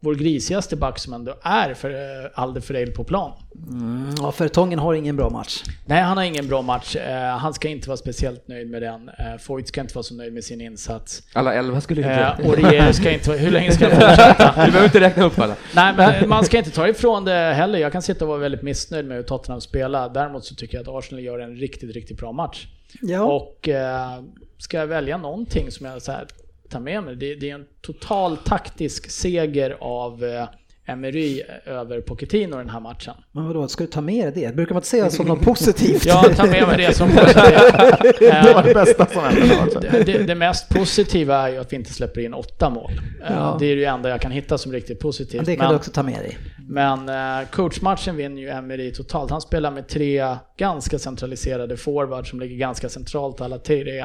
vår 0.00 0.14
grisigaste 0.14 0.76
back 0.76 0.98
som 0.98 1.12
ändå 1.12 1.34
är 1.42 1.74
för 1.74 1.90
eh, 1.90 2.30
Alderfereil 2.34 2.92
på 2.92 3.04
plan. 3.04 3.32
Mm, 3.68 4.14
ja, 4.18 4.32
Fertongen 4.32 4.78
har 4.78 4.94
ingen 4.94 5.16
bra 5.16 5.30
match. 5.30 5.62
Nej, 5.86 6.02
han 6.02 6.16
har 6.16 6.24
ingen 6.24 6.48
bra 6.48 6.62
match. 6.62 6.96
Eh, 6.96 7.36
han 7.36 7.54
ska 7.54 7.68
inte 7.68 7.88
vara 7.88 7.96
speciellt 7.96 8.48
nöjd 8.48 8.70
med 8.70 8.82
den. 8.82 9.08
Eh, 9.08 9.38
Foyt 9.40 9.68
ska 9.68 9.80
inte 9.80 9.94
vara 9.94 10.02
så 10.02 10.14
nöjd 10.14 10.32
med 10.32 10.44
sin 10.44 10.60
insats. 10.60 11.22
Alla 11.32 11.54
elva 11.54 11.80
skulle 11.80 12.02
Eh, 12.02 12.30
inte... 12.38 12.48
och 12.48 12.56
Rier 12.56 12.92
ska 12.92 13.10
inte 13.10 13.28
vara... 13.28 13.38
Hur 13.38 13.50
länge 13.50 13.72
ska 13.72 13.88
han 13.88 13.94
fortsätta? 13.94 14.52
Du 14.64 14.70
behöver 14.70 14.84
inte 14.84 15.00
räkna 15.00 15.24
upp 15.24 15.38
alla. 15.38 15.56
Nej, 15.74 15.94
men 15.96 16.28
man 16.28 16.44
ska 16.44 16.58
inte 16.58 16.70
ta 16.70 16.88
ifrån 16.88 17.24
det 17.24 17.54
heller. 17.54 17.78
Jag 17.78 17.92
kan 17.92 18.02
sitta 18.02 18.24
och 18.24 18.28
vara 18.28 18.38
väldigt 18.38 18.62
missnöjd 18.62 19.06
med 19.06 19.16
hur 19.16 19.24
Tottenham 19.24 19.60
spelar. 19.60 20.08
Däremot 20.08 20.44
så 20.44 20.54
tycker 20.54 20.74
jag 20.78 20.82
att 20.88 21.04
Arsenal 21.04 21.24
gör 21.24 21.38
en 21.38 21.56
riktigt, 21.56 21.94
riktigt 21.94 22.18
bra 22.18 22.32
match. 22.32 22.66
Ja. 23.00 23.22
Och 23.22 23.68
eh, 23.68 24.22
ska 24.58 24.76
jag 24.76 24.86
välja 24.86 25.16
någonting 25.16 25.70
som 25.70 25.86
jag 25.86 26.02
så 26.02 26.12
här, 26.12 26.26
tar 26.72 26.80
med 26.80 27.02
mig, 27.04 27.16
det, 27.16 27.34
det 27.34 27.50
är 27.50 27.54
en 27.54 27.64
total 27.80 28.36
taktisk 28.36 29.10
seger 29.10 29.76
av 29.80 30.24
eh, 30.24 30.48
Emery 30.86 31.42
över 31.66 32.00
Pochettino 32.00 32.56
den 32.56 32.68
här 32.70 32.80
matchen. 32.80 33.14
Men 33.32 33.46
vadå, 33.46 33.68
ska 33.68 33.84
du 33.84 33.90
ta 33.90 34.00
med 34.00 34.32
dig 34.32 34.46
det? 34.46 34.54
Brukar 34.56 34.74
man 34.74 34.78
inte 34.80 34.88
säga 34.88 35.10
som 35.10 35.26
något 35.26 35.40
positivt? 35.44 36.06
Jag 36.06 36.36
tar 36.36 36.46
med 36.46 36.66
mig 36.68 36.76
det 36.86 36.94
som 36.94 37.08
det, 37.08 37.14
Det 38.20 38.52
var 38.54 38.62
det 38.62 38.74
bästa 38.74 39.06
som 39.06 39.22
hände. 39.24 39.80
det, 39.80 40.02
det, 40.12 40.22
det 40.22 40.34
mest 40.34 40.68
positiva 40.68 41.36
är 41.36 41.48
ju 41.52 41.58
att 41.58 41.72
vi 41.72 41.76
inte 41.76 41.92
släpper 41.92 42.20
in 42.20 42.34
åtta 42.34 42.70
mål. 42.70 42.92
Eh, 42.92 43.32
Ja. 43.32 43.56
Det 43.60 43.66
är 43.66 43.76
det 43.76 43.84
enda 43.84 44.08
jag 44.08 44.20
kan 44.20 44.30
hitta 44.30 44.58
som 44.58 44.72
riktigt 44.72 45.00
positivt. 45.00 45.36
Men 45.36 45.44
det 45.44 45.56
kan 45.56 45.64
Men- 45.64 45.72
du 45.72 45.76
också 45.76 45.90
ta 45.90 46.02
med 46.02 46.14
dig. 46.18 46.38
Men 46.68 47.08
eh, 47.08 47.48
coachmatchen 47.50 48.16
vinner 48.16 48.42
ju 48.42 48.48
Emery 48.48 48.92
totalt. 48.92 49.30
Han 49.30 49.40
spelar 49.40 49.70
med 49.70 49.88
tre 49.88 50.36
ganska 50.58 50.98
centraliserade 50.98 51.76
forwards 51.76 52.30
som 52.30 52.40
ligger 52.40 52.56
ganska 52.56 52.88
centralt 52.88 53.40
alla 53.40 53.58
tre. 53.58 54.04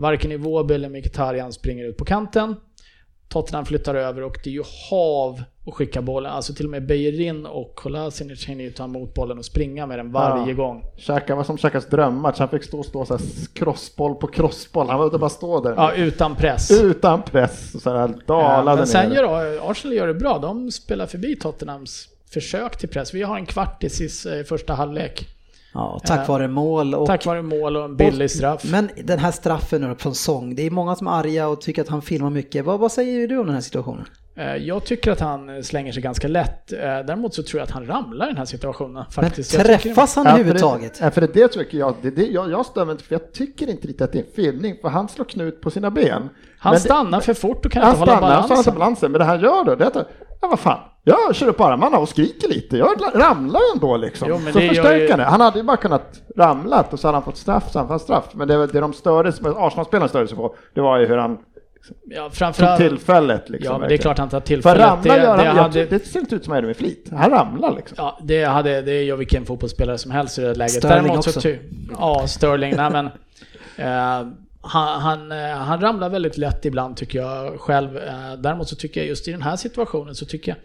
Varken 0.00 0.32
Iwobi 0.32 0.74
eller 0.74 0.88
Mkhitaryan 0.88 1.52
springer 1.52 1.84
ut 1.84 1.96
på 1.96 2.04
kanten. 2.04 2.54
Tottenham 3.28 3.64
flyttar 3.66 3.94
över 3.94 4.22
och 4.22 4.36
det 4.44 4.50
är 4.50 4.54
ju 4.54 4.62
hav 4.90 5.42
att 5.66 5.74
skicka 5.74 6.02
bollen. 6.02 6.32
Alltså 6.32 6.54
till 6.54 6.64
och 6.64 6.70
med 6.70 6.86
Beijerin 6.86 7.46
och 7.46 7.74
Kolasinac 7.74 8.44
hinner 8.44 8.64
ju 8.64 8.70
ta 8.70 8.84
emot 8.84 9.14
bollen 9.14 9.38
och 9.38 9.44
springa 9.44 9.86
med 9.86 9.98
den 9.98 10.12
varje 10.12 10.48
Ja. 10.48 10.54
gång. 10.56 10.84
Käka 10.96 11.34
var 11.34 11.44
som 11.44 11.58
Käkas 11.58 11.86
drömmatch. 11.86 12.38
Han 12.38 12.48
fick 12.48 12.62
stå 12.64 12.78
och 12.78 12.86
stå 12.86 13.04
så 13.04 13.18
crossboll 13.54 14.14
på 14.14 14.26
crossboll. 14.26 14.86
Han 14.88 14.98
behövde 14.98 15.18
bara 15.18 15.30
stå 15.30 15.60
där. 15.60 15.74
Ja, 15.76 15.92
utan 15.94 16.36
press. 16.36 16.70
Utan 16.82 17.22
press. 17.22 17.82
Så 17.82 17.90
här 17.90 18.08
Ja, 18.08 18.14
dalade 18.26 18.76
men 18.76 18.86
sen 18.86 19.08
ner. 19.08 19.16
gör 19.16 19.70
Arsenal 19.70 19.96
gör 19.96 20.06
det 20.06 20.14
bra. 20.14 20.38
De 20.38 20.70
spelar 20.70 21.06
förbi 21.06 21.36
Tottenhams 21.36 22.08
försök 22.32 22.78
till 22.78 22.88
press. 22.88 23.14
Vi 23.14 23.22
har 23.22 23.36
en 23.36 23.46
kvart 23.46 23.84
i 23.84 23.88
sis- 23.88 24.26
eh, 24.38 24.44
första 24.44 24.74
halvlek. 24.74 25.28
Ja, 25.74 26.00
tack 26.04 26.20
Eh, 26.20 26.28
vare 26.28 26.48
mål 26.48 26.94
och... 26.94 27.06
Tack 27.06 27.26
vare 27.26 27.42
mål 27.42 27.76
och 27.76 27.84
en 27.84 27.96
billig 27.96 28.30
straff. 28.30 28.64
Men 28.70 28.90
den 29.04 29.18
här 29.18 29.30
straffen 29.30 29.80
nu 29.80 29.94
från 29.98 30.14
Song, 30.14 30.54
det 30.54 30.62
är 30.66 30.70
många 30.70 30.96
som 30.96 31.06
är 31.06 31.10
arga 31.10 31.48
och 31.48 31.60
tycker 31.60 31.82
att 31.82 31.88
han 31.88 32.02
filmar 32.02 32.30
mycket. 32.30 32.64
Vad, 32.64 32.80
vad 32.80 32.92
säger 32.92 33.28
du 33.28 33.38
om 33.38 33.46
den 33.46 33.54
här 33.54 33.62
situationen? 33.62 34.04
Eh, 34.36 34.56
Jag 34.56 34.84
tycker 34.84 35.12
att 35.12 35.20
han 35.20 35.64
slänger 35.64 35.92
sig 35.92 36.02
ganska 36.02 36.28
lätt. 36.28 36.72
Eh, 36.72 36.78
Däremot 36.78 37.34
så 37.34 37.42
tror 37.42 37.58
jag 37.60 37.64
att 37.66 37.70
han 37.70 37.86
ramlar 37.86 38.26
i 38.26 38.28
den 38.28 38.36
här 38.38 38.44
situationen 38.44 38.92
Men 38.94 39.04
faktiskt. 39.10 39.50
Tycker- 39.50 39.64
träffas 39.64 40.16
han 40.16 40.24
Ja, 40.24 40.30
för 40.30 40.38
överhuvudtaget? 40.38 40.94
Det, 40.98 41.04
ja, 41.04 41.10
för 41.10 41.20
det, 41.20 41.26
det 41.34 41.48
tycker 41.48 41.78
jag, 41.78 41.94
det, 42.02 42.10
det, 42.10 42.26
jag, 42.26 42.50
jag 42.50 42.86
mig 42.86 42.92
inte 42.92 43.04
för 43.04 43.14
jag 43.14 43.32
tycker 43.32 43.70
inte 43.70 43.82
riktigt 43.88 44.02
att 44.02 44.12
det 44.12 44.18
är 44.18 44.22
en 44.22 44.32
filmning 44.34 44.76
för 44.82 44.88
han 44.88 45.08
slår 45.08 45.24
knut 45.24 45.60
på 45.60 45.70
sina 45.70 45.90
ben. 45.90 46.28
Han 46.58 46.72
Men 46.72 46.80
stannar 46.80 47.20
för 47.20 47.34
fort 47.34 47.66
och 47.66 47.72
kan 47.72 47.82
inte 47.88 47.98
hålla 47.98 48.12
stannar, 48.16 48.34
han 48.34 48.42
stannar 48.44 48.56
balansen. 48.62 48.74
balansen. 48.74 49.12
Men 49.12 49.18
det 49.18 49.24
han 49.24 49.40
gör 49.40 49.64
då, 49.64 49.74
det 49.74 49.84
är 49.84 49.88
att, 49.88 50.08
ja 50.40 50.48
vad 50.48 50.58
fan, 50.58 50.78
jag 51.08 51.34
kör 51.34 51.48
upp 51.48 51.60
armarna 51.60 51.98
och 51.98 52.08
skriker 52.08 52.48
lite. 52.48 52.76
Jag 52.76 52.90
ramlar 53.14 53.60
ju 53.60 53.66
ändå 53.74 53.96
liksom. 53.96 54.28
Jo, 54.28 54.38
så 54.52 54.58
det 54.58 54.68
förstärker 54.68 54.96
ju- 55.04 55.10
han 55.10 55.18
det. 55.18 55.24
Han 55.24 55.40
hade 55.40 55.58
ju 55.58 55.64
bara 55.64 55.76
kunnat 55.76 56.20
ramlat 56.36 56.92
och 56.92 57.00
så 57.00 57.08
hade 57.08 57.16
han 57.16 57.22
fått 57.24 57.36
straff, 57.36 57.70
så 57.72 57.78
han 57.78 57.88
fått 57.88 58.02
straff. 58.02 58.24
Men 58.32 58.48
det, 58.48 58.66
det 58.66 58.80
de 58.80 58.92
störde 58.92 59.32
sig, 59.32 59.44
Arsenal-spelaren 59.56 60.08
störde 60.08 60.28
sig 60.28 60.36
på, 60.36 60.54
det 60.74 60.80
var 60.80 60.98
ju 60.98 61.06
hur 61.06 61.16
han 61.16 61.38
Ja, 62.04 62.22
tog 62.22 62.32
framförallt... 62.34 62.80
tillfället 62.80 63.48
liksom. 63.48 63.72
Ja, 63.72 63.78
men 63.78 63.88
det 63.88 63.94
är 63.94 63.98
klart 63.98 64.18
han 64.18 64.28
tar 64.28 64.40
För 64.40 64.46
tillfället. 64.46 64.86
ramla 64.86 65.14
Det, 65.14 65.20
gör 65.22 65.36
det, 65.36 65.44
han, 65.44 65.56
jag, 65.56 65.62
hade, 65.62 65.84
det 65.84 66.06
ser 66.06 66.20
inte 66.20 66.34
ut 66.34 66.44
som 66.44 66.50
han 66.50 66.56
gör 66.56 66.62
det 66.62 66.66
med 66.66 66.76
flit. 66.76 67.08
Han 67.12 67.30
ramlar 67.30 67.74
liksom. 67.76 67.94
ja, 67.98 68.18
det, 68.22 68.44
hade, 68.44 68.82
det 68.82 69.02
gör 69.02 69.16
vilken 69.16 69.46
fotbollsspelare 69.46 69.98
som 69.98 70.10
helst 70.10 70.38
i 70.38 70.42
det 70.42 70.54
läget. 70.54 70.72
Sterling 70.72 71.02
Däremot 71.06 71.24
så 71.24 71.30
också. 71.30 71.40
ty, 71.40 71.56
Ja, 71.98 72.26
Sterling. 72.26 72.74
Nej, 72.76 72.90
men, 72.90 73.06
eh, 73.76 74.28
han, 74.60 75.00
han, 75.00 75.32
eh, 75.32 75.56
han 75.56 75.80
ramlar 75.80 76.08
väldigt 76.08 76.36
lätt 76.38 76.64
ibland 76.64 76.96
tycker 76.96 77.18
jag 77.18 77.60
själv. 77.60 77.96
Eh, 77.96 78.32
däremot 78.38 78.68
så 78.68 78.76
tycker 78.76 79.00
jag 79.00 79.08
just 79.08 79.28
i 79.28 79.32
den 79.32 79.42
här 79.42 79.56
situationen 79.56 80.14
så 80.14 80.26
tycker 80.26 80.50
jag 80.52 80.58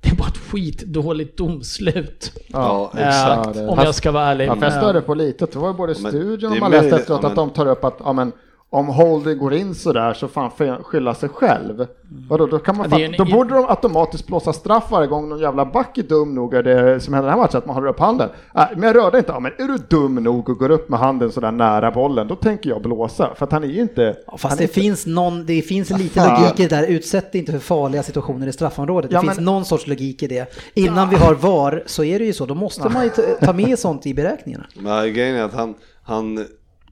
det 0.00 0.08
är 0.10 0.14
bara 0.14 0.28
ett 0.28 0.36
skitdåligt 0.38 1.36
domslut. 1.36 2.32
Ja, 2.46 2.92
exakt. 2.96 3.54
det- 3.54 3.66
om 3.68 3.78
jag 3.78 3.94
ska 3.94 4.10
vara 4.10 4.24
ärlig. 4.26 4.46
Jag 4.60 4.72
störde 4.72 5.00
på 5.00 5.14
lite, 5.14 5.46
det 5.46 5.56
var 5.58 5.68
ju 5.68 5.74
både 5.74 5.94
studion 5.94 6.52
och 6.52 6.58
man 6.58 6.70
läste 6.70 6.96
efteråt 6.96 7.24
att 7.24 7.36
de 7.36 7.50
tar 7.50 7.66
upp 7.66 7.84
att 7.84 7.96
ja, 8.04 8.12
men, 8.12 8.32
om 8.72 8.86
Holder 8.86 9.34
går 9.34 9.54
in 9.54 9.74
sådär 9.74 10.12
så 10.14 10.28
fan 10.28 10.50
får 10.50 10.66
jag 10.66 10.86
skylla 10.86 11.14
sig 11.14 11.28
själv. 11.28 11.86
Vadå, 12.28 12.46
då, 12.46 12.58
kan 12.58 12.76
man 12.76 12.86
Mm. 12.86 12.98
Ja, 13.00 13.06
en- 13.06 13.12
då 13.18 13.24
borde 13.24 13.54
de 13.54 13.64
automatiskt 13.68 14.26
blåsa 14.26 14.52
straff 14.52 14.84
varje 14.90 15.06
gång 15.06 15.28
någon 15.28 15.38
jävla 15.38 15.64
back 15.64 15.98
är 15.98 16.02
dum 16.02 16.34
nog, 16.34 16.54
är 16.54 16.62
det 16.62 17.00
som 17.00 17.14
händer 17.14 17.28
i 17.28 17.30
den 17.30 17.38
här 17.38 17.46
matchen, 17.46 17.58
att 17.58 17.66
man 17.66 17.74
håller 17.74 17.88
upp 17.88 17.98
handen. 18.00 18.28
Äh, 18.54 18.62
men 18.76 18.82
jag 18.82 18.96
rörde 18.96 19.18
inte, 19.18 19.32
ja, 19.32 19.40
men 19.40 19.52
är 19.58 19.66
du 19.66 19.76
dum 19.88 20.14
nog 20.14 20.48
och 20.48 20.58
går 20.58 20.70
upp 20.70 20.88
med 20.88 20.98
handen 20.98 21.32
sådär 21.32 21.50
nära 21.52 21.90
bollen, 21.90 22.28
då 22.28 22.34
tänker 22.36 22.70
jag 22.70 22.82
blåsa. 22.82 23.30
För 23.34 23.44
att 23.46 23.52
han 23.52 23.64
är 23.64 23.68
ju 23.68 23.80
inte... 23.80 24.16
Ja, 24.26 24.36
Fast 24.36 24.58
det 24.58 24.64
inte- 24.64 24.74
finns, 24.74 25.06
någon, 25.06 25.46
det 25.46 25.62
finns 25.62 25.90
lite 25.90 26.20
fan. 26.20 26.42
logik 26.42 26.60
i 26.60 26.62
det 26.66 26.76
där, 26.76 26.86
utsätt 26.86 27.34
inte 27.34 27.52
för 27.52 27.58
farliga 27.58 28.02
situationer 28.02 28.46
i 28.46 28.52
straffområdet. 28.52 29.10
Det 29.10 29.14
Ja, 29.14 29.20
finns 29.20 29.36
men- 29.36 29.44
någon 29.44 29.64
sorts 29.64 29.86
logik 29.86 30.22
i 30.22 30.26
det. 30.26 30.52
Innan 30.74 31.08
vi 31.08 31.16
har 31.16 31.34
VAR 31.34 31.82
så 31.86 32.04
är 32.04 32.18
det 32.18 32.24
ju 32.24 32.32
så, 32.32 32.46
då 32.46 32.54
måste 32.54 32.88
man 32.88 33.04
ju 33.04 33.10
ta- 33.10 33.46
ta 33.46 33.52
med 33.52 33.78
sånt 33.78 34.06
i 34.06 34.14
beräkningarna. 34.14 34.64
Men 34.76 35.14
grejen 35.14 35.36
är 35.36 35.42
att 35.44 35.54
han, 35.54 35.74
han 36.02 36.46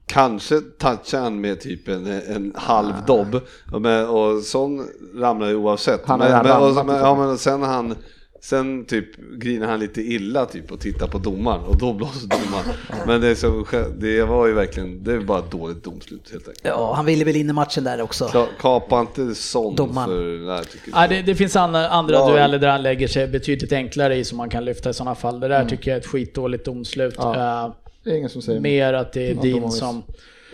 kanske 0.09 0.61
touchar 0.61 1.19
han 1.19 1.41
med 1.41 1.59
typ 1.61 1.87
en, 1.87 2.07
en 2.07 2.53
halv 2.55 2.93
dobb. 3.07 3.41
Och, 3.71 3.81
med, 3.81 4.05
och 4.07 4.41
sån 4.41 4.87
ramlar 5.15 5.47
ju 5.47 5.55
oavsett. 5.55 6.01
Han 6.05 6.19
men, 6.19 6.31
men, 6.43 6.57
och, 6.61 6.85
men, 6.85 6.95
ja, 6.95 7.15
så. 7.15 7.15
men 7.15 7.37
sen 7.37 7.61
han 7.63 7.95
Sen 8.41 8.85
typ 8.85 9.05
grinar 9.33 9.67
han 9.67 9.79
lite 9.79 10.01
illa 10.01 10.45
typ 10.45 10.71
och 10.71 10.79
tittar 10.79 11.07
på 11.07 11.17
domaren 11.17 11.63
och 11.63 11.77
då 11.77 11.93
blåser 11.93 12.27
domaren. 12.27 12.77
Men 13.07 13.21
det, 13.21 13.35
så, 13.35 13.65
det 13.97 14.23
var 14.23 14.47
ju 14.47 14.53
verkligen, 14.53 15.03
det 15.03 15.13
är 15.13 15.19
bara 15.19 15.39
ett 15.39 15.51
dåligt 15.51 15.83
domslut 15.83 16.31
helt 16.31 16.47
enkelt. 16.47 16.65
Ja, 16.65 16.93
han 16.95 17.05
ville 17.05 17.25
väl 17.25 17.35
in 17.35 17.49
i 17.49 17.53
matchen 17.53 17.83
där 17.83 18.01
också. 18.01 18.25
Ka- 18.25 18.47
Kapa 18.59 19.01
inte 19.01 19.35
sån 19.35 19.75
Domaren. 19.75 20.09
för 20.09 20.45
nej, 20.47 20.65
tycker 20.65 20.91
Ja, 20.91 21.01
jag. 21.01 21.09
det, 21.09 21.21
det 21.21 21.35
finns 21.35 21.55
andra, 21.55 21.89
andra 21.89 22.15
Ja. 22.15 22.29
dueller 22.29 22.59
där 22.59 22.67
han 22.67 22.83
lägger 22.83 23.07
sig 23.07 23.27
betydligt 23.27 23.71
enklare 23.71 24.15
i 24.15 24.23
som 24.23 24.37
man 24.37 24.49
kan 24.49 24.65
lyfta 24.65 24.89
i 24.89 24.93
sådana 24.93 25.15
fall. 25.15 25.39
Det 25.39 25.47
där 25.47 25.65
tycker 25.65 25.91
jag 25.91 25.95
är 25.95 26.01
ett 26.01 26.07
skitdåligt 26.07 26.65
domslut. 26.65 27.15
Ja. 27.17 27.75
Det 28.03 28.09
är 28.11 28.15
ingen 28.17 28.29
som 28.29 28.41
säger 28.41 28.59
mer 28.59 28.93
att 28.93 29.13
det 29.13 29.31
är 29.31 29.35
Ja, 29.35 29.41
Dean 29.41 29.71
som 29.71 30.03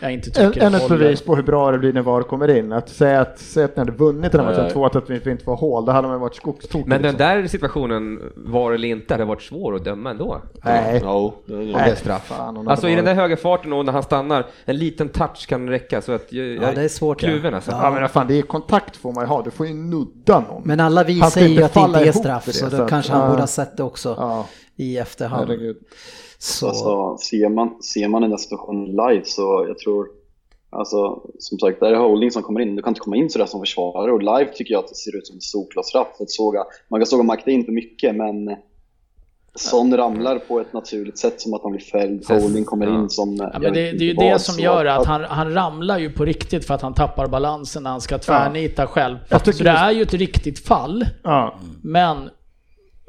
jag 0.01 0.13
inte 0.13 0.41
En, 0.41 0.51
tycker 0.51 0.67
än 0.67 0.75
ett 0.75 0.89
bevis 0.89 1.21
på 1.21 1.35
hur 1.35 1.43
bra 1.43 1.71
det 1.71 1.77
blir 1.77 1.93
när 1.93 2.01
VAR 2.01 2.21
kommer 2.21 2.57
in. 2.57 2.71
Att 2.73 2.89
säga 2.89 3.21
att, 3.21 3.39
säga 3.39 3.65
att 3.65 3.75
ni 3.75 3.79
hade 3.79 3.91
vunnit 3.91 4.31
den 4.31 4.41
här 4.41 4.47
Ja, 4.47 4.57
matchen 4.57 4.65
ja. 4.67 4.89
2 4.89 4.99
att 4.99 5.09
vi 5.09 5.31
inte 5.31 5.43
får 5.43 5.55
hål, 5.55 5.85
då 5.85 5.91
hade 5.91 6.07
man 6.07 6.19
varit 6.19 6.35
skogstokig. 6.35 6.87
Men 6.87 7.01
den 7.01 7.11
liksom. 7.11 7.27
där 7.27 7.47
situationen, 7.47 8.19
var 8.35 8.71
eller 8.71 8.87
inte, 8.87 9.13
hade 9.13 9.25
varit 9.25 9.41
svår 9.41 9.75
att 9.75 9.85
döma 9.85 10.09
ändå. 10.09 10.41
Nej. 10.63 11.01
Jo, 11.03 11.33
det 11.45 11.73
är 11.73 11.95
straff. 11.95 12.27
Fan, 12.27 12.67
Alltså 12.67 12.89
i 12.89 12.95
den 12.95 13.05
där 13.05 13.13
höga 13.13 13.37
farten 13.37 13.73
och 13.73 13.85
när 13.85 13.91
han 13.93 14.03
stannar, 14.03 14.45
en 14.65 14.77
liten 14.77 15.09
touch 15.09 15.47
kan 15.47 15.69
räcka 15.69 16.01
så 16.01 16.11
att 16.11 16.33
jag, 16.33 16.45
Ja, 16.47 16.71
det 16.75 16.81
är 16.81 16.87
svårt, 16.87 17.23
ja. 17.23 17.29
kluven 17.29 17.53
alltså. 17.53 17.71
Ja 17.71 17.91
men 17.91 18.01
vad 18.01 18.11
fan, 18.11 18.27
det 18.27 18.37
är 18.37 18.41
kontakt 18.41 18.97
får 18.97 19.13
man 19.13 19.23
ju 19.23 19.27
ha, 19.27 19.41
du 19.41 19.51
får 19.51 19.67
ju 19.67 19.73
nudda 19.73 20.39
någon. 20.39 20.61
Men 20.65 20.79
alla 20.79 21.03
vi 21.03 21.19
Han 21.19 21.31
ska 21.31 21.39
säger 21.39 21.47
ju 21.47 21.53
inte 21.53 21.65
att 21.65 21.73
det 21.73 21.99
inte 21.99 22.09
är 22.09 22.11
straff, 22.11 22.45
så 22.45 22.69
så 22.69 22.77
då 22.77 22.87
kanske 22.87 23.11
han 23.11 23.21
ja. 23.21 23.29
borde 23.29 23.41
ha 23.41 23.47
sett 23.47 23.77
det 23.77 23.83
också 23.83 24.15
Ja, 24.17 24.45
i 24.75 24.97
efterhand. 24.97 25.47
herregud. 25.49 25.77
Så, 26.39 26.67
Alltså, 26.67 27.17
ser, 27.17 27.49
man, 27.49 27.81
ser 27.81 28.07
man 28.07 28.21
den 28.21 28.31
där 28.31 28.37
situationen 28.37 28.85
live 28.85 29.25
så 29.25 29.65
jag 29.67 29.77
tror, 29.77 30.07
alltså 30.69 31.21
som 31.39 31.59
sagt, 31.59 31.79
där 31.79 31.91
är 31.91 31.97
holding 31.97 32.31
som 32.31 32.43
kommer 32.43 32.59
in. 32.59 32.75
Du 32.75 32.81
kan 32.81 32.91
inte 32.91 33.01
komma 33.01 33.15
in 33.15 33.29
sådär 33.29 33.45
som 33.45 33.59
försvarare 33.59 34.11
och 34.11 34.19
live 34.19 34.51
tycker 34.53 34.73
jag 34.73 34.79
att 34.79 34.89
det 34.89 34.95
ser 34.95 35.17
ut 35.17 35.27
som 35.27 35.35
en 35.35 35.41
solklar 35.41 35.83
straff. 35.83 36.07
Man 36.89 36.99
kan 36.99 37.07
såga 37.07 37.23
Mark 37.23 37.47
in 37.47 37.65
för 37.65 37.71
mycket 37.71 38.15
men 38.15 38.55
Son 39.55 39.97
ramlar 39.97 40.39
på 40.39 40.59
ett 40.59 40.73
naturligt 40.73 41.17
sätt 41.17 41.41
som 41.41 41.53
att 41.53 41.63
han 41.63 41.71
blir 41.71 41.81
fälld. 41.81 42.25
Holding 42.29 42.65
kommer 42.65 42.87
ja. 42.87 42.95
in 42.95 43.09
som... 43.09 43.35
Ja, 43.35 43.59
men 43.59 43.73
det, 43.73 43.91
det 43.91 43.97
är 43.97 44.01
ju 44.01 44.11
inte 44.11 44.29
det 44.29 44.39
som 44.39 44.59
gör 44.59 44.85
att 44.85 45.05
han, 45.05 45.23
han 45.23 45.53
ramlar 45.53 45.99
ju 45.99 46.11
på 46.11 46.25
riktigt 46.25 46.65
för 46.65 46.73
att 46.73 46.81
han 46.81 46.93
tappar 46.93 47.27
balansen 47.27 47.83
när 47.83 47.89
han 47.89 48.01
ska 48.01 48.17
tvärnita 48.17 48.87
själv. 48.87 49.17
Jag 49.29 49.43
tycker 49.43 49.57
Så 49.57 49.63
det 49.63 49.69
är 49.69 49.91
ju 49.91 50.01
ett 50.01 50.13
riktigt 50.13 50.59
fall, 50.59 51.05
Ja. 51.23 51.59
men 51.81 52.29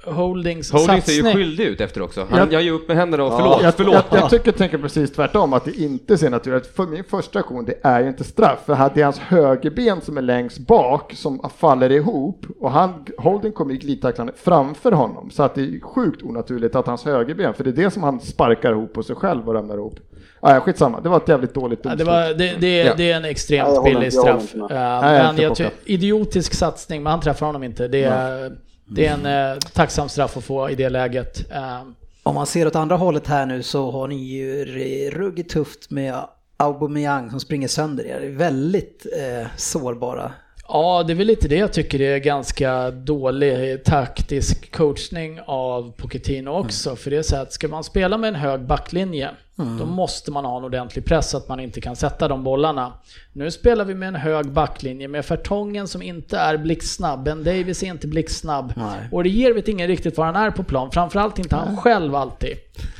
Holdings 0.06 0.72
Holding 0.72 1.02
ser 1.02 1.12
ju 1.12 1.22
satsning... 1.22 1.34
skyldig 1.34 1.64
ut 1.64 1.80
efter 1.80 2.02
också. 2.02 2.26
Han 2.30 2.50
Jag- 2.52 2.62
ju 2.62 2.70
upp 2.70 2.88
med 2.88 2.96
händerna 2.96 3.24
och 3.24 3.32
förlåt, 3.38 3.62
Jag, 3.62 3.74
förlåt. 3.74 4.04
jag, 4.10 4.20
jag 4.20 4.30
tycker 4.30 4.52
tänker 4.52 4.78
precis 4.78 5.12
tvärtom, 5.12 5.52
att 5.52 5.64
det 5.64 5.72
inte 5.80 6.18
ser 6.18 6.30
naturligt 6.30 6.66
För 6.66 6.86
min 6.86 7.04
första 7.04 7.38
aktion, 7.38 7.64
det 7.64 7.74
är 7.82 8.00
ju 8.00 8.08
inte 8.08 8.24
straff. 8.24 8.58
För 8.66 8.90
det 8.94 9.00
är 9.00 9.04
hans 9.04 9.18
högerben 9.18 10.00
som 10.00 10.16
är 10.18 10.22
längst 10.22 10.58
bak 10.58 11.12
som 11.14 11.50
faller 11.58 11.92
ihop 11.92 12.46
och 12.60 12.70
han, 12.70 13.04
Holding 13.18 13.52
kommer 13.52 13.72
ju 13.72 13.78
glidtacklande 13.78 14.32
framför 14.36 14.92
honom. 14.92 15.30
Så 15.30 15.42
att 15.42 15.54
det 15.54 15.60
är 15.62 15.80
sjukt 15.80 16.22
onaturligt 16.22 16.74
att 16.74 16.86
hans 16.86 17.04
högerben, 17.04 17.54
för 17.54 17.64
det 17.64 17.70
är 17.70 17.84
det 17.84 17.90
som 17.90 18.02
han 18.02 18.20
sparkar 18.20 18.72
ihop 18.72 18.92
på 18.92 19.02
sig 19.02 19.16
själv 19.16 19.48
och 19.48 19.54
ramlar 19.54 19.76
ihop. 19.76 19.94
Ah, 20.40 20.54
ja, 20.54 20.60
skitsamma, 20.60 21.00
det 21.00 21.08
var 21.08 21.16
ett 21.16 21.28
jävligt 21.28 21.54
dåligt 21.54 21.80
Ja, 21.82 21.90
domslut. 21.90 22.06
det, 22.06 22.12
var, 22.12 22.34
det, 22.34 22.56
det, 22.60 22.76
Ja. 22.76 22.94
det 22.96 23.10
är 23.12 23.16
en 23.16 23.24
extremt 23.24 23.68
Ja, 23.68 23.74
jag 23.74 23.84
billig 23.84 24.04
jag 24.06 24.12
straff. 24.12 24.54
Uh, 24.54 24.60
jag 24.60 24.70
är 24.80 25.32
men 25.32 25.36
jag 25.42 25.54
tycker, 25.56 25.72
idiotisk 25.84 26.54
satsning, 26.54 27.02
men 27.02 27.10
han 27.10 27.20
träffar 27.20 27.46
honom 27.46 27.62
inte. 27.62 27.88
Det 27.88 28.02
är, 28.04 28.52
det 28.88 29.06
är 29.06 29.12
en 29.12 29.52
eh, 29.52 29.58
tacksam 29.58 30.08
straff 30.08 30.36
att 30.36 30.44
få 30.44 30.70
i 30.70 30.74
det 30.74 30.88
läget. 30.88 31.50
Eh, 31.50 31.82
om 32.22 32.34
man 32.34 32.46
ser 32.46 32.66
åt 32.66 32.76
andra 32.76 32.96
hållet 32.96 33.26
här 33.26 33.46
nu 33.46 33.62
så 33.62 33.90
har 33.90 34.08
ni 34.08 34.16
ju 34.16 34.64
ruggigt 35.10 35.50
tufft 35.50 35.90
med 35.90 36.14
Aubameyang 36.56 37.30
som 37.30 37.40
springer 37.40 37.68
sönder 37.68 38.04
er. 38.04 38.20
Det 38.20 38.28
Väldigt 38.28 39.06
eh, 39.18 39.46
sårbara. 39.56 40.32
Ja, 40.68 41.02
det 41.06 41.12
är 41.12 41.14
väl 41.14 41.26
lite 41.26 41.48
det 41.48 41.56
jag 41.56 41.72
tycker 41.72 42.00
är 42.00 42.18
ganska 42.18 42.90
dålig 42.90 43.84
taktisk 43.84 44.72
coachning 44.76 45.40
av 45.46 45.92
Pochettino 45.92 46.50
också. 46.50 46.96
För 46.96 47.10
det 47.10 47.16
är 47.16 47.22
så 47.22 47.36
att 47.36 47.52
ska 47.52 47.68
man 47.68 47.84
spela 47.84 48.18
med 48.18 48.28
en 48.28 48.34
hög 48.34 48.60
backlinje 48.60 49.30
Då 49.56 49.86
måste 49.86 50.30
man 50.30 50.44
ha 50.44 50.58
en 50.58 50.64
ordentlig 50.64 51.04
press 51.04 51.30
så 51.30 51.36
att 51.36 51.48
man 51.48 51.60
inte 51.60 51.80
kan 51.80 51.96
sätta 51.96 52.28
de 52.28 52.44
bollarna. 52.44 52.92
Nu 53.32 53.50
spelar 53.50 53.84
vi 53.84 53.94
med 53.94 54.08
en 54.08 54.14
hög 54.14 54.52
backlinje 54.52 55.08
med 55.08 55.24
Fertongen 55.24 55.88
som 55.88 56.02
inte 56.02 56.38
är 56.38 56.56
blixtsnabb. 56.56 57.22
Ben 57.22 57.44
Davis 57.44 57.82
är 57.82 57.86
inte 57.86 58.06
blixtsnabb. 58.06 58.72
Nej. 58.76 59.08
Och 59.12 59.24
Reger 59.24 59.54
vet 59.54 59.68
ingen 59.68 59.88
riktigt 59.88 60.18
var 60.18 60.24
han 60.24 60.36
är 60.36 60.50
på 60.50 60.62
plan. 60.62 60.90
Framförallt 60.90 61.38
inte 61.38 61.56
han 61.56 61.76
själv 61.76 62.14
alltid. 62.14 62.56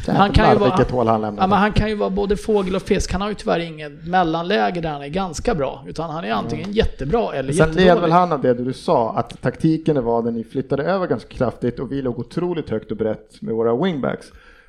Han 0.07 0.32
kan, 0.32 0.52
ju 0.52 0.59
vara, 0.59 1.11
han 1.11 1.22
ja, 1.22 1.46
men 1.46 1.59
han 1.59 1.72
kan 1.72 1.88
ju 1.88 1.94
vara 1.94 2.11
både 2.11 2.36
fågel 2.36 2.76
och 2.76 2.82
fisk. 2.82 3.12
Han 3.12 3.20
har 3.20 3.28
ju 3.28 3.34
tyvärr 3.34 3.61
inget 3.61 4.07
mellanläge 4.07 4.80
där 4.80 4.90
han 4.90 5.02
är 5.02 5.09
ganska 5.09 5.54
bra. 5.54 5.84
Utan 5.86 6.11
han 6.11 6.24
är 6.24 6.32
antingen 6.32 6.72
jättebra 6.72 7.34
eller 7.34 7.52
Sen 7.52 7.68
led 7.68 7.76
väl 7.76 7.86
jättedålig. 7.86 8.12
han 8.12 8.32
av 8.32 8.42
det 8.42 8.54
du 8.54 8.72
sa, 8.72 9.12
att 9.16 9.42
taktiken 9.42 10.04
var 10.04 10.22
den 10.22 10.34
ni 10.34 10.44
flyttade 10.44 10.82
över 10.82 11.07
ganska 11.07 11.28
kraftigt 11.28 11.78
och 11.78 11.92
vi 11.92 12.02
låg 12.02 12.18
otroligt 12.18 12.70
högt 12.70 12.90
och 12.90 12.96
brett 12.96 13.42
med 13.42 13.54
våra 13.54 13.76
wingbacks. 13.76 14.26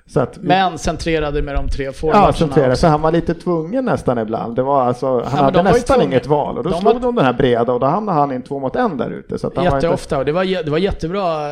Så 0.09 0.19
att 0.19 0.37
Men 0.37 0.77
centrerade 0.77 1.41
med 1.41 1.55
de 1.55 1.69
tre 1.69 1.85
ja, 1.85 1.91
forwardsarna 1.91 2.51
också. 2.65 2.75
så 2.75 2.87
han 2.87 3.01
var 3.01 3.11
lite 3.11 3.33
tvungen 3.33 3.85
nästan 3.85 4.17
ibland. 4.17 4.55
Det 4.55 4.63
var 4.63 4.83
alltså, 4.83 5.07
han 5.21 5.21
men 5.35 5.43
hade 5.43 5.63
nästan 5.63 6.01
inget 6.01 6.27
val 6.27 6.57
och 6.57 6.63
då 6.63 6.69
De 6.69 6.79
slog 6.81 6.93
var- 6.93 7.01
de 7.01 7.15
den 7.15 7.25
här 7.25 7.33
breda 7.33 7.73
och 7.73 7.79
då 7.79 7.85
hamnade 7.87 8.19
han 8.19 8.31
i 8.31 8.35
en 8.35 8.43
två 8.43 8.59
mot 8.59 8.75
en 8.75 8.97
där 8.97 9.09
ute. 9.09 9.39
Så 9.39 9.47
att 9.47 9.55
han 9.55 9.65
var 9.65 9.75
inte, 9.75 9.85
Jätteofta 9.87 10.17
och 10.17 10.25
det 10.25 10.31
var, 10.31 10.63
det 10.63 10.71
var 10.71 10.77
jättebra 10.77 11.45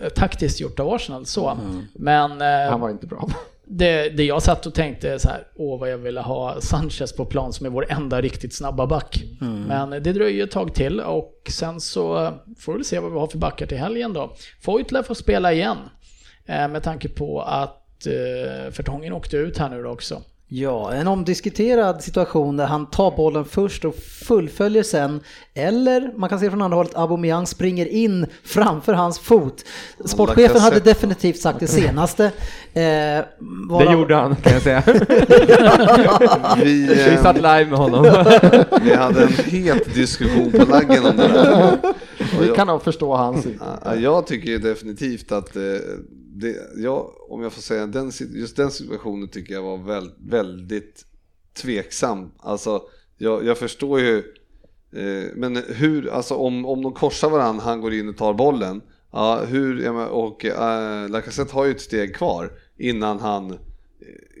eh, 0.00 0.08
taktiskt 0.16 0.60
gjort 0.60 0.80
av 0.80 0.88
Arsenal 0.94 1.26
så. 1.26 1.58
Men 1.94 2.30
eh, 2.42 2.70
han 2.70 2.80
var 2.80 2.90
inte 2.90 3.06
bra. 3.06 3.28
det, 3.64 4.08
det 4.08 4.24
jag 4.24 4.42
satt 4.42 4.66
och 4.66 4.74
tänkte 4.74 5.18
så 5.18 5.28
här, 5.28 5.42
åh 5.56 5.80
vad 5.80 5.90
jag 5.92 5.98
ville 5.98 6.20
ha 6.20 6.60
Sanchez 6.60 7.12
på 7.16 7.24
plan 7.24 7.52
som 7.52 7.66
är 7.66 7.70
vår 7.70 7.86
enda 7.88 8.20
riktigt 8.20 8.54
snabba 8.54 8.86
back. 8.86 9.22
Men 9.68 9.90
det 9.90 10.00
dröjer 10.12 10.44
ett 10.44 10.50
tag 10.50 10.74
till 10.74 11.00
och 11.00 11.32
sen 11.50 11.80
så 11.80 12.24
eh, 12.24 12.30
får 12.58 12.74
vi 12.78 12.84
se 12.84 12.98
vad 12.98 13.12
vi 13.12 13.18
har 13.18 13.26
för 13.26 13.38
backar 13.38 13.66
till 13.66 13.78
helgen 13.78 14.12
då. 14.12 14.30
Foyt 14.62 14.92
lär 14.92 15.02
få 15.02 15.14
spela 15.14 15.52
igen. 15.52 15.76
Med 16.46 16.82
tanke 16.82 17.08
på 17.08 17.40
att 17.42 17.84
eh, 18.06 18.72
Fertongen 18.72 19.12
åkte 19.12 19.36
ut 19.36 19.58
här 19.58 19.68
nu 19.68 19.82
då 19.82 19.88
också. 19.90 20.22
Ja, 20.50 20.92
en 20.92 21.06
omdiskuterad 21.08 22.02
situation 22.02 22.56
där 22.56 22.66
han 22.66 22.86
tar 22.90 23.16
bollen 23.16 23.44
först 23.44 23.84
och 23.84 23.94
fullföljer 24.26 24.82
sen. 24.82 25.20
Eller 25.54 26.12
man 26.18 26.28
kan 26.28 26.40
se 26.40 26.50
från 26.50 26.62
andra 26.62 26.76
hållet 26.76 26.96
Aubameyang 26.96 27.46
springer 27.46 27.86
in 27.86 28.26
framför 28.44 28.92
hans 28.92 29.18
fot. 29.18 29.64
Sportchefen 30.04 30.60
hade 30.60 30.80
definitivt 30.80 31.40
sagt 31.40 31.60
det 31.60 31.66
senaste. 31.66 32.24
Eh, 32.24 32.32
Det 33.78 33.92
gjorde 33.92 34.14
han 34.14 34.36
kan 34.36 34.52
jag 34.52 34.62
säga. 34.62 34.82
Vi, 36.62 36.86
Vi 36.86 37.12
eh, 37.14 37.22
satt 37.22 37.36
live 37.36 37.66
med 37.70 37.78
honom. 37.78 38.02
vi 38.82 38.94
hade 38.94 39.22
en 39.22 39.32
het 39.32 39.94
diskussion 39.94 40.52
på 40.52 40.64
laggen 40.70 41.06
om 41.06 41.16
det 41.16 41.28
där. 41.28 41.78
Vi 42.40 42.48
kan 42.56 42.66
nog 42.66 42.82
förstå 42.82 43.14
hans 43.16 43.46
Ja, 43.84 43.94
Jag 43.94 44.26
tycker 44.26 44.58
definitivt 44.58 45.32
att 45.32 45.56
eh, 45.56 45.62
det, 46.40 46.56
jag, 46.76 47.30
om 47.30 47.42
jag 47.42 47.52
får 47.52 47.62
säga, 47.62 47.86
den, 47.86 48.12
just 48.34 48.56
den 48.56 48.70
situationen 48.70 49.28
tycker 49.28 49.54
jag 49.54 49.62
var 49.62 49.78
väl, 49.78 50.10
väldigt 50.18 51.04
tveksam. 51.62 52.30
Alltså, 52.38 52.82
jag, 53.16 53.44
jag 53.44 53.58
förstår 53.58 54.00
ju, 54.00 54.16
eh, 54.92 55.30
men 55.36 55.56
hur, 55.56 56.08
alltså 56.08 56.34
om, 56.34 56.66
om 56.66 56.82
de 56.82 56.92
korsar 56.92 57.30
varandra, 57.30 57.64
han 57.64 57.80
går 57.80 57.94
in 57.94 58.08
och 58.08 58.16
tar 58.16 58.34
bollen, 58.34 58.80
ja, 59.12 59.44
hur, 59.44 59.82
ja, 59.82 60.06
och 60.06 60.44
äh, 60.44 61.08
Lacazette 61.08 61.54
har 61.54 61.64
ju 61.64 61.70
ett 61.70 61.80
steg 61.80 62.14
kvar 62.14 62.52
innan 62.76 63.18
han, 63.18 63.58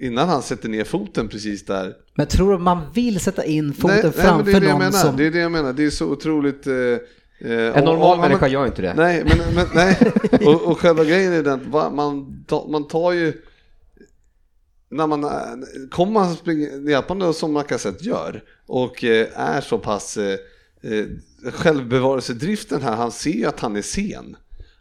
innan 0.00 0.28
han 0.28 0.42
sätter 0.42 0.68
ner 0.68 0.84
foten 0.84 1.28
precis 1.28 1.64
där. 1.64 1.96
Men 2.14 2.26
tror 2.26 2.52
du 2.52 2.58
man 2.58 2.92
vill 2.94 3.20
sätta 3.20 3.44
in 3.44 3.72
foten 3.72 3.96
nej, 3.96 4.02
nej, 4.04 4.12
framför 4.12 4.52
det 4.52 4.56
är 4.56 4.60
det 4.60 4.66
jag 4.66 4.72
någon 4.72 4.78
menar. 4.78 4.98
som... 4.98 5.16
Det 5.16 5.26
är 5.26 5.30
det 5.30 5.38
jag 5.38 5.52
menar, 5.52 5.72
det 5.72 5.84
är 5.84 5.90
så 5.90 6.06
otroligt... 6.06 6.66
Eh, 6.66 6.74
eh, 6.74 6.98
En 7.40 7.70
och- 7.72 7.84
normal 7.84 8.12
och- 8.18 8.18
människa 8.24 8.48
gör 8.48 8.66
inte 8.66 8.82
det. 8.82 8.94
Nej, 8.94 9.24
men, 9.24 9.54
men 9.54 9.66
nej. 9.74 9.96
Och, 10.46 10.62
och 10.62 10.78
själva 10.78 11.04
grejen 11.04 11.32
är 11.32 11.42
den, 11.42 11.70
va- 11.70 11.90
man, 11.90 12.44
man 12.68 12.88
tar 12.88 13.12
ju, 13.12 13.32
när 14.90 15.06
man, 15.06 15.24
äh, 15.24 15.30
kommer 15.90 16.12
man 16.12 16.34
springa 16.34 16.68
löpande 16.76 17.32
som 17.34 17.54
Lacazette 17.54 18.04
gör 18.04 18.42
och 18.66 19.04
eh, 19.04 19.26
är 19.34 19.60
så 19.60 19.78
pass 19.78 20.16
eh, 20.16 20.38
eh, 20.82 21.04
självbevarelsedriften 21.52 22.82
här, 22.82 22.96
han 22.96 23.12
ser 23.12 23.30
ju 23.30 23.44
att 23.46 23.60
han 23.60 23.76
är 23.76 23.82
sen. 23.82 24.36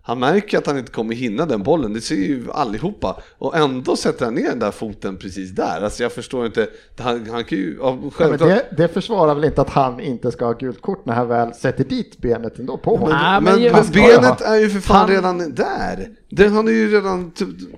Han 0.07 0.19
märker 0.19 0.57
att 0.57 0.67
han 0.67 0.77
inte 0.77 0.91
kommer 0.91 1.15
hinna 1.15 1.45
den 1.45 1.63
bollen, 1.63 1.93
det 1.93 2.01
ser 2.01 2.15
ju 2.15 2.45
allihopa. 2.51 3.21
Och 3.37 3.57
ändå 3.57 3.95
sätter 3.95 4.25
han 4.25 4.33
ner 4.35 4.49
den 4.49 4.59
där 4.59 4.71
foten 4.71 5.17
precis 5.17 5.51
där. 5.51 5.81
Alltså 5.81 6.03
jag 6.03 6.11
förstår 6.11 6.45
inte, 6.45 6.67
han, 6.97 7.29
han 7.29 7.43
kan 7.43 7.57
ju, 7.57 7.77
ja, 7.79 7.97
men 8.01 8.11
självklart, 8.11 8.49
det, 8.49 8.65
det 8.77 8.87
försvarar 8.87 9.35
väl 9.35 9.43
inte 9.43 9.61
att 9.61 9.69
han 9.69 9.99
inte 9.99 10.31
ska 10.31 10.45
ha 10.45 10.53
gult 10.53 10.81
kort 10.81 11.05
när 11.05 11.13
han 11.13 11.27
väl 11.27 11.53
sätter 11.53 11.83
dit 11.83 12.17
benet 12.17 12.59
ändå 12.59 12.77
på 12.77 12.95
honom. 12.95 13.09
Nej, 13.21 13.41
men, 13.41 13.43
men 13.43 13.71
men 13.71 13.83
ju 13.83 13.91
benet 13.91 14.41
är 14.41 14.55
ju 14.55 14.69
för 14.69 14.79
fan 14.79 14.97
Han- 14.97 15.09
redan 15.09 15.55
där. 15.55 16.09
Den 16.29 16.53
har 16.53 16.69
ju 16.69 16.91
redan 16.91 17.31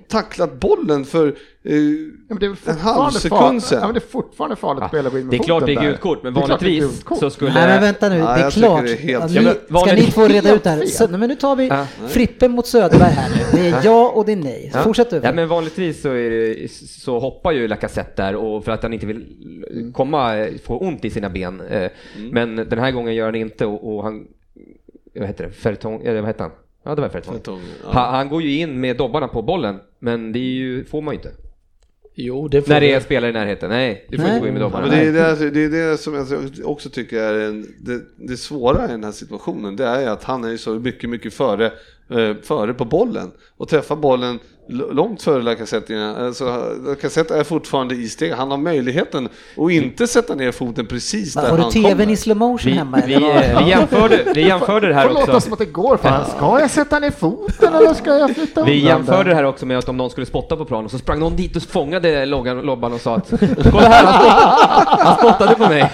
tacklat 0.08 0.60
bollen 0.60 1.04
för 1.04 1.36
Ja, 1.62 1.70
men 2.28 2.38
det 2.40 2.46
är 2.46 2.48
väl 2.48 2.50
en 2.50 2.56
fortfarande 2.56 2.82
halv 3.02 3.10
sekund 3.10 3.62
sen. 3.62 3.78
Ja, 3.80 3.84
men 3.86 3.94
det 3.94 3.98
är 3.98 4.08
fortfarande 4.08 4.56
farligt 4.56 4.82
att 4.82 4.90
spela 4.90 5.10
gå 5.10 5.18
in 5.18 5.26
med 5.26 5.30
Det 5.32 5.36
är 5.36 5.42
klart 5.44 5.66
det 5.66 5.72
är 5.74 5.82
gult 5.82 6.00
kort, 6.00 6.22
men 6.22 6.34
vanligtvis 6.34 7.04
så 7.20 7.30
skulle... 7.30 7.52
Nej 7.54 7.68
men 7.68 7.80
vänta 7.80 8.08
nu, 8.08 8.16
Ja, 8.18 8.36
det 8.36 8.42
är 8.42 8.50
klart. 8.50 8.84
det 8.84 8.92
är 8.92 8.96
helt 8.96 9.22
Ja, 9.22 9.28
fel. 9.28 9.44
ni, 9.44 9.50
Ja, 9.50 9.54
men 9.68 9.80
ska 9.80 9.94
ni 9.94 10.02
två 10.02 10.28
reda 10.28 10.54
ut 10.54 10.62
det 10.62 10.70
här? 10.70 11.08
nej, 11.08 11.18
men 11.18 11.28
nu 11.28 11.36
tar 11.36 11.56
vi 11.56 11.66
Ja. 11.68 11.86
Frippen 12.08 12.50
mot 12.50 12.66
Söderberg 12.66 13.10
här 13.10 13.30
nu. 13.30 13.58
Det 13.62 13.68
är 13.68 13.84
ja 13.84 14.08
och 14.14 14.24
det 14.26 14.32
är 14.32 14.36
nej. 14.36 14.70
Ja. 14.74 14.82
Fortsätt 14.82 15.10
du. 15.10 15.20
Ja, 15.24 15.32
men 15.32 15.48
vanligtvis 15.48 16.02
så, 16.02 16.08
är 16.08 16.30
det, 16.30 16.70
så 16.72 17.18
hoppar 17.18 17.52
ju 17.52 17.68
Lacazette 17.68 18.22
där 18.22 18.36
och 18.36 18.64
för 18.64 18.72
att 18.72 18.82
han 18.82 18.92
inte 18.92 19.06
vill 19.06 19.26
komma, 19.94 20.46
få 20.64 20.78
ont 20.78 21.04
i 21.04 21.10
sina 21.10 21.30
ben. 21.30 21.60
Eh, 21.60 21.90
Men 22.32 22.56
den 22.56 22.78
här 22.78 22.90
gången 22.90 23.14
gör 23.14 23.24
han 23.26 23.34
inte 23.34 23.66
och, 23.66 23.96
och 23.96 24.02
han, 24.04 24.26
vad 25.14 25.26
heter 25.26 25.44
det, 25.46 25.52
Fertong, 25.52 26.02
eller 26.04 26.20
vad 26.20 26.28
heter 26.30 26.42
han? 26.42 26.52
Ja 26.84 26.94
det 26.94 27.02
var 27.02 27.08
Fertong. 27.08 27.34
Fertong, 27.34 27.60
ja. 27.84 27.90
Han, 27.92 28.14
han 28.14 28.28
går 28.28 28.42
ju 28.42 28.56
in 28.58 28.80
med 28.80 28.96
dobbarna 28.96 29.28
på 29.28 29.42
bollen, 29.42 29.78
men 29.98 30.32
det 30.32 30.38
är 30.38 30.42
ju, 30.42 30.84
får 30.84 31.00
man 31.02 31.14
ju 31.14 31.18
inte. 31.18 31.30
Jo, 32.22 32.48
det 32.48 32.62
får 32.62 32.68
När 32.72 32.80
det 32.80 32.92
är 32.92 33.00
spelare 33.00 33.30
i 33.30 33.32
närheten. 33.34 33.70
Nej, 33.70 34.06
du 34.08 34.16
får 34.16 34.24
Nej. 34.24 34.32
inte 34.32 34.40
gå 34.40 34.46
in 34.48 34.54
med 34.54 34.60
Ja, 34.62 34.64
dobbarna. 34.66 34.86
men 34.86 35.12
det, 35.14 35.20
är 35.20 35.36
det, 35.36 35.50
det 35.50 35.64
är 35.64 35.90
det 35.90 35.98
som 35.98 36.14
jag 36.14 36.50
också 36.70 36.90
tycker 36.90 37.22
är 37.22 37.48
en, 37.48 37.66
det, 37.80 38.00
det 38.16 38.36
svåra 38.36 38.84
i 38.84 38.88
den 38.88 39.04
här 39.04 39.12
situationen. 39.12 39.76
Det 39.76 39.84
är 39.86 40.08
att 40.08 40.24
han 40.24 40.44
är 40.44 40.56
så 40.56 40.70
mycket, 40.74 41.10
mycket 41.10 41.34
före, 41.34 41.66
eh, 42.10 42.34
före 42.42 42.74
på 42.74 42.84
bollen 42.84 43.30
och 43.56 43.68
träffar 43.68 43.96
bollen 43.96 44.38
långt 44.70 45.22
före 45.22 45.42
Lacazette. 45.42 45.92
innan- 45.94 46.16
Alltså, 46.26 46.72
Lacazette 46.86 47.36
är 47.36 47.44
fortfarande 47.44 47.94
i 47.94 48.08
steg. 48.08 48.32
Han 48.32 48.50
har 48.50 48.58
möjligheten 48.58 49.28
att 49.56 49.70
inte 49.70 50.06
sätta 50.06 50.34
ner 50.34 50.52
foten 50.52 50.86
precis 50.86 51.34
där 51.34 51.50
Har 51.50 51.56
du 51.56 51.62
han 51.62 51.72
tvn 51.72 51.90
kommer. 51.98 52.10
i 52.12 52.16
slow 52.16 52.36
motion 52.36 52.72
Vi, 52.72 52.78
hemma? 52.78 53.02
vi, 53.06 53.14
eh, 53.14 53.58
vi, 53.64 53.70
jämförde, 53.70 54.22
vi 54.34 54.40
jämförde 54.48 54.88
det 54.88 54.94
här 54.94 55.06
får 55.06 55.14
låta 55.14 55.26
också. 55.26 55.40
som 55.40 55.52
att 55.52 55.58
det 55.58 55.64
går 55.64 55.96
fan. 55.96 56.24
Ska 56.36 56.60
jag 56.60 56.70
sätta 56.70 56.98
ner 56.98 57.10
foten 57.10 57.74
eller 57.74 57.94
ska 57.94 58.18
jag 58.18 58.34
flytta 58.34 58.64
Vi 58.64 58.78
jämförde 58.84 59.30
det 59.30 59.34
här 59.36 59.44
också 59.44 59.66
med 59.66 59.78
att 59.78 59.88
om 59.88 59.96
någon 59.96 60.10
skulle 60.10 60.26
spotta 60.26 60.56
på 60.56 60.64
planen 60.64 60.88
så 60.90 60.98
sprang 60.98 61.18
någon 61.20 61.36
dit 61.36 61.56
och 61.56 61.62
fångade 61.62 62.26
loggan, 62.26 62.60
lobban 62.60 62.92
och 62.92 63.00
sa 63.00 63.14
att 63.16 63.30
kolla 63.70 63.88
här, 63.88 64.04
han 64.04 64.20
spottade, 64.20 65.04
han 65.04 65.18
spottade 65.18 65.54
på 65.54 65.68
mig. 65.68 65.92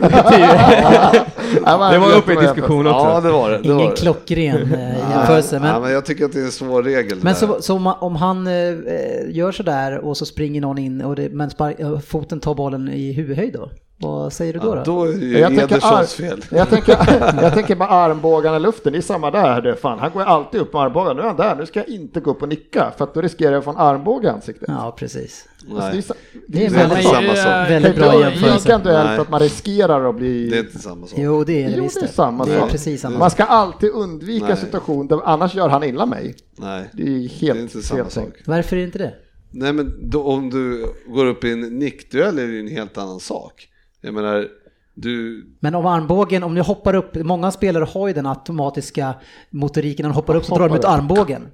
Ja, 1.64 1.78
men 1.78 1.92
Det 1.92 1.98
var 1.98 2.12
uppe 2.16 2.32
i 2.32 2.36
diskussion 2.36 2.86
Ja, 2.86 3.10
också. 3.16 3.28
det 3.28 3.32
var 3.32 3.50
det. 3.50 3.58
det 3.58 3.68
var 3.72 3.80
Ingen 3.80 3.90
det. 3.90 3.96
klockren 4.00 4.72
eh, 4.74 5.10
jämförelse. 5.10 5.56
Ja, 5.56 5.60
Men, 5.62 5.82
men 5.82 5.92
jag 5.92 6.04
tycker 6.06 6.24
att 6.24 6.32
det 6.32 6.40
är 6.40 6.44
en 6.44 6.52
svår 6.52 6.82
regel. 6.82 7.18
men 7.22 7.34
där 7.40 7.40
så, 7.50 7.62
så 7.62 7.76
om, 7.76 7.86
om 7.86 8.16
han 8.16 8.46
eh, 8.46 8.68
eh 8.68 9.30
gör 9.30 9.52
sådär 9.52 9.98
och 9.98 10.16
så 10.16 10.26
springer 10.26 10.60
någon 10.60 10.78
in 10.78 11.00
och 11.00 11.16
det, 11.16 11.28
men 11.28 11.50
spark, 11.50 11.80
eh, 11.80 11.98
foten 11.98 12.40
tar 12.40 12.54
bollen 12.54 12.88
i 12.88 13.12
huvudhöjd 13.12 13.52
då? 13.52 13.70
Vad 14.02 14.32
säger 14.32 14.52
du 14.52 14.58
då? 14.58 14.66
ja, 14.66 14.74
då? 14.74 14.82
då 14.84 15.02
är 15.04 15.12
det 15.16 15.26
Jag 15.38 15.48
tänker, 15.48 15.64
Edersons 15.76 16.14
fel. 16.14 16.44
jag, 16.50 16.68
tänker, 16.70 16.92
jag 17.42 17.54
tänker 17.54 17.76
med 17.76 17.92
armbågarna 17.92 18.56
i 18.56 18.60
luften, 18.60 18.92
det 18.92 18.98
är 18.98 19.02
samma 19.02 19.30
där. 19.30 19.62
Det, 19.62 19.76
fan, 19.76 19.98
han 19.98 20.10
går 20.12 20.22
alltid 20.22 20.60
upp 20.60 20.72
med 20.72 20.82
armbågarna. 20.82 21.14
Nu 21.14 21.20
är 21.22 21.26
han 21.26 21.36
där, 21.36 21.56
nu 21.56 21.66
ska 21.66 21.78
jag 21.80 21.88
inte 21.88 22.20
gå 22.20 22.30
upp 22.30 22.42
och 22.42 22.48
nicka 22.48 22.92
för 22.96 23.04
att 23.04 23.14
då 23.14 23.20
riskerar 23.20 23.52
jag 23.52 23.58
att 23.58 23.64
få 23.64 23.70
en 23.70 23.76
armbåge 23.76 24.26
i 24.26 24.30
ansiktet. 24.30 24.68
Ja, 24.68 24.94
precis. 24.98 25.48
Alltså, 25.70 25.90
det 25.90 25.98
är, 25.98 26.02
Det 26.46 26.66
är 26.66 26.70
Det 26.70 26.76
är 26.76 26.78
väldigt, 26.88 26.98
inte 26.98 27.10
samma 27.10 27.34
sak. 27.34 27.70
väldigt 27.70 27.96
bra 27.96 28.14
inte 28.14 28.28
jämförelse. 28.28 28.72
En 28.72 28.82
duell 28.82 29.06
Nej. 29.06 29.16
för 29.16 29.22
att 29.22 29.30
man 29.30 29.40
riskerar 29.40 30.08
att 30.10 30.16
bli... 30.16 30.48
det 30.50 30.56
är 30.56 30.60
inte 30.60 30.78
samma 30.78 31.06
sak. 31.06 31.18
Jo, 31.18 31.44
det 31.44 31.62
är 31.64 31.68
det 31.68 31.74
Jo, 31.76 31.88
det 31.94 32.02
är 32.02 32.06
samma 32.06 32.44
det 32.44 32.54
är 32.54 32.60
sak. 32.60 32.70
precis 32.70 33.00
samma 33.00 33.18
Man 33.18 33.30
ska 33.30 33.44
alltid 33.44 33.90
undvika 33.90 34.46
Nej. 34.46 34.56
situation 34.56 35.06
där 35.06 35.20
annars 35.24 35.54
gör 35.54 35.68
han 35.68 35.82
illa 35.84 36.06
mig. 36.06 36.34
Nej, 36.58 36.84
Det 36.92 37.02
är 37.02 37.06
det 37.06 37.12
är 37.24 37.28
helt 37.28 37.60
inte 37.60 37.82
samma 37.82 38.10
sak. 38.10 38.28
Varför 38.46 38.76
är 38.76 38.80
det 38.80 38.86
inte 38.86 38.98
det? 38.98 39.14
Nej 39.52 39.72
men 39.72 40.10
då, 40.10 40.22
om 40.24 40.50
du 40.50 40.86
går 41.14 41.26
upp 41.26 41.44
i 41.44 41.52
en 41.52 41.60
nickduell 41.60 42.38
är 42.38 42.46
det 42.46 42.52
ju 42.52 42.60
en 42.60 42.68
helt 42.68 42.98
annan 42.98 43.20
sak. 43.20 43.66
Jag 44.00 44.14
menar, 44.14 44.48
du... 44.94 45.44
Men 45.60 45.74
om 45.74 45.86
armbågen, 45.86 46.42
om 46.42 46.54
ni 46.54 46.60
hoppar 46.60 46.94
upp, 46.94 47.14
många 47.14 47.50
spelare 47.50 47.84
har 47.84 48.08
ju 48.08 48.14
den 48.14 48.26
automatiska 48.26 49.14
motoriken, 49.50 50.02
när 50.04 50.10
de 50.10 50.14
hoppar 50.14 50.34
upp 50.36 50.44
så 50.44 50.54
drar 50.58 50.68
de 50.68 50.76
ut 50.76 50.84
armbågen. 50.84 51.46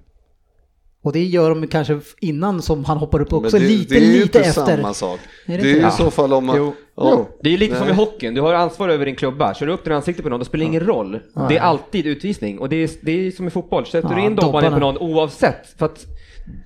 Och 1.02 1.12
det 1.12 1.24
gör 1.24 1.48
de 1.50 1.66
kanske 1.66 2.00
innan 2.20 2.62
som 2.62 2.84
han 2.84 2.98
hoppar 2.98 3.20
upp 3.22 3.32
också, 3.32 3.58
det, 3.58 3.64
lite, 3.68 3.94
det 3.94 4.00
är 4.00 4.04
ju 4.04 4.12
lite 4.12 4.22
inte 4.22 4.40
efter. 4.40 4.76
samma 4.76 4.94
sak. 4.94 5.20
Är 5.46 5.52
Det 5.58 5.62
det 5.62 5.68
är 5.68 5.68
inte 5.68 5.68
ju 5.68 5.80
det? 5.80 5.88
i 5.88 5.90
så 5.90 6.10
fall 6.10 6.32
om 6.32 6.46
man... 6.46 6.56
Jo. 6.56 6.74
Ja. 6.96 7.28
Det 7.42 7.54
är 7.54 7.58
lite 7.58 7.74
som 7.76 7.84
i 7.84 7.86
Nej. 7.86 7.96
hockeyn, 7.96 8.34
du 8.34 8.40
har 8.40 8.54
ansvar 8.54 8.88
över 8.88 9.06
din 9.06 9.16
klubba. 9.16 9.54
Kör 9.54 9.66
du 9.66 9.72
upp 9.72 9.84
den 9.84 9.92
i 9.92 9.96
ansiktet 9.96 10.22
på 10.24 10.28
någon, 10.30 10.38
då 10.38 10.44
spelar 10.44 10.64
det 10.64 10.68
ingen 10.68 10.86
roll. 10.86 11.20
Det 11.48 11.56
är 11.56 11.60
alltid 11.60 12.06
utvisning. 12.06 12.58
Och 12.58 12.68
det 12.68 12.76
är, 12.76 12.90
det 13.00 13.26
är 13.26 13.30
som 13.30 13.46
i 13.46 13.50
fotboll, 13.50 13.86
sätter 13.86 14.08
Ja, 14.08 14.14
du 14.14 14.20
in 14.22 14.36
dobban 14.36 14.72
på 14.72 14.78
någon 14.78 14.98
oavsett, 14.98 15.66
för 15.78 15.86
att 15.86 16.06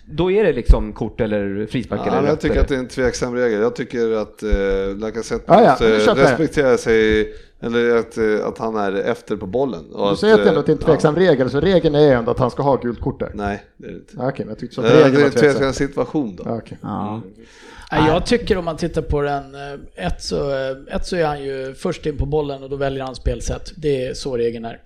då 0.05 0.31
är 0.31 0.45
det 0.45 0.53
liksom 0.53 0.93
kort 0.93 1.21
eller 1.21 1.67
frispark 1.67 2.01
Ja, 2.07 2.17
eller 2.19 2.29
jag 2.29 2.41
tycker 2.41 2.53
eller- 2.55 2.63
att 2.63 2.69
det 2.69 2.75
är 2.75 2.79
en 2.79 2.89
tveksam 2.89 3.35
regel. 3.35 3.61
Jag 3.61 3.77
tycker 3.77 4.13
att 4.13 4.43
eh, 4.43 4.97
Lacazette 4.99 5.45
Ja, 5.47 5.63
ja, 5.63 5.71
måste 5.71 6.15
respektera 6.15 6.77
sig 6.79 7.29
Eller 7.63 7.97
att, 7.97 8.19
eh, 8.19 8.47
att 8.47 8.59
han 8.59 8.77
är 8.77 8.93
efter 8.93 9.37
på 9.37 9.47
bollen. 9.47 9.85
Och 9.93 10.07
Du 10.07 10.13
att, 10.13 10.19
säger 10.19 10.35
att 10.35 10.45
det 10.45 10.73
är 10.73 10.75
en 10.75 10.79
eh, 10.81 10.85
tveksam 10.87 11.17
regel, 11.17 11.51
så 11.51 11.61
regeln 11.61 11.95
är 11.95 12.15
ändå 12.17 12.31
att 12.31 12.39
han 12.39 12.51
ska 12.51 12.63
ha 12.63 12.77
gult 12.77 13.01
kort 13.01 13.21
där. 13.21 13.31
Nej, 13.35 13.63
det 13.77 13.87
är 13.87 13.91
det 13.93 13.97
inte. 13.99 14.15
Ja, 14.17 14.29
Okej, 14.29 14.45
men 14.45 14.49
jag 14.49 14.59
tyckte 14.59 14.75
så 14.75 14.83
Det 14.83 14.89
att 14.89 14.95
är 14.95 14.99
regeln 14.99 15.17
var 15.17 15.25
en 15.27 15.31
tveksam. 15.31 15.51
tveksam 15.53 15.73
situation 15.73 16.37
då. 16.37 16.43
Ja. 16.47 16.61
Ja. 16.83 17.23
Nej, 17.93 18.03
Jag 18.09 18.27
tycker 18.27 18.57
om 18.59 18.65
man 18.65 18.77
tittar 18.77 19.03
på 19.03 19.21
den, 19.23 19.55
eh, 19.55 20.07
ett 20.07 20.23
så, 20.23 20.51
eh, 20.51 20.97
ett 20.97 21.07
så 21.07 21.17
är 21.17 21.25
han 21.25 21.43
ju 21.43 21.75
först 21.75 22.07
in 22.07 22.17
på 22.17 22.27
bollen 22.27 22.63
och 22.63 22.71
då 22.71 22.77
väljer 22.77 23.05
han 23.05 23.15
spelsätt. 23.15 23.73
Det 23.77 24.07
är 24.07 24.15
så 24.15 24.37
regeln 24.37 24.65
är. 24.65 24.81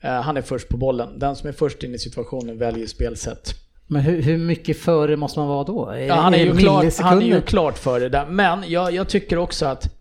Eh, 0.00 0.10
Han 0.10 0.36
är 0.36 0.42
först 0.42 0.68
på 0.68 0.76
bollen. 0.76 1.18
Den 1.18 1.36
som 1.36 1.48
är 1.48 1.52
först 1.52 1.82
in 1.82 1.94
i 1.94 1.98
situationen 1.98 2.58
väljer 2.58 2.86
spelsätt. 2.86 3.54
Men 3.90 4.02
hur, 4.02 4.22
hur 4.22 4.38
mycket 4.38 4.78
före 4.78 5.16
måste 5.16 5.38
man 5.38 5.48
vara 5.48 5.64
då? 5.64 5.94
Ja, 6.08 6.14
han, 6.14 6.34
är 6.34 6.38
ju 6.38 6.56
klart, 6.56 6.98
han 6.98 7.22
är 7.22 7.26
ju 7.26 7.40
klart 7.40 7.78
före 7.78 8.08
där. 8.08 8.26
Men 8.26 8.70
jag, 8.70 8.92
jag 8.92 9.08
tycker 9.08 9.38
också 9.38 9.66
att 9.66 9.94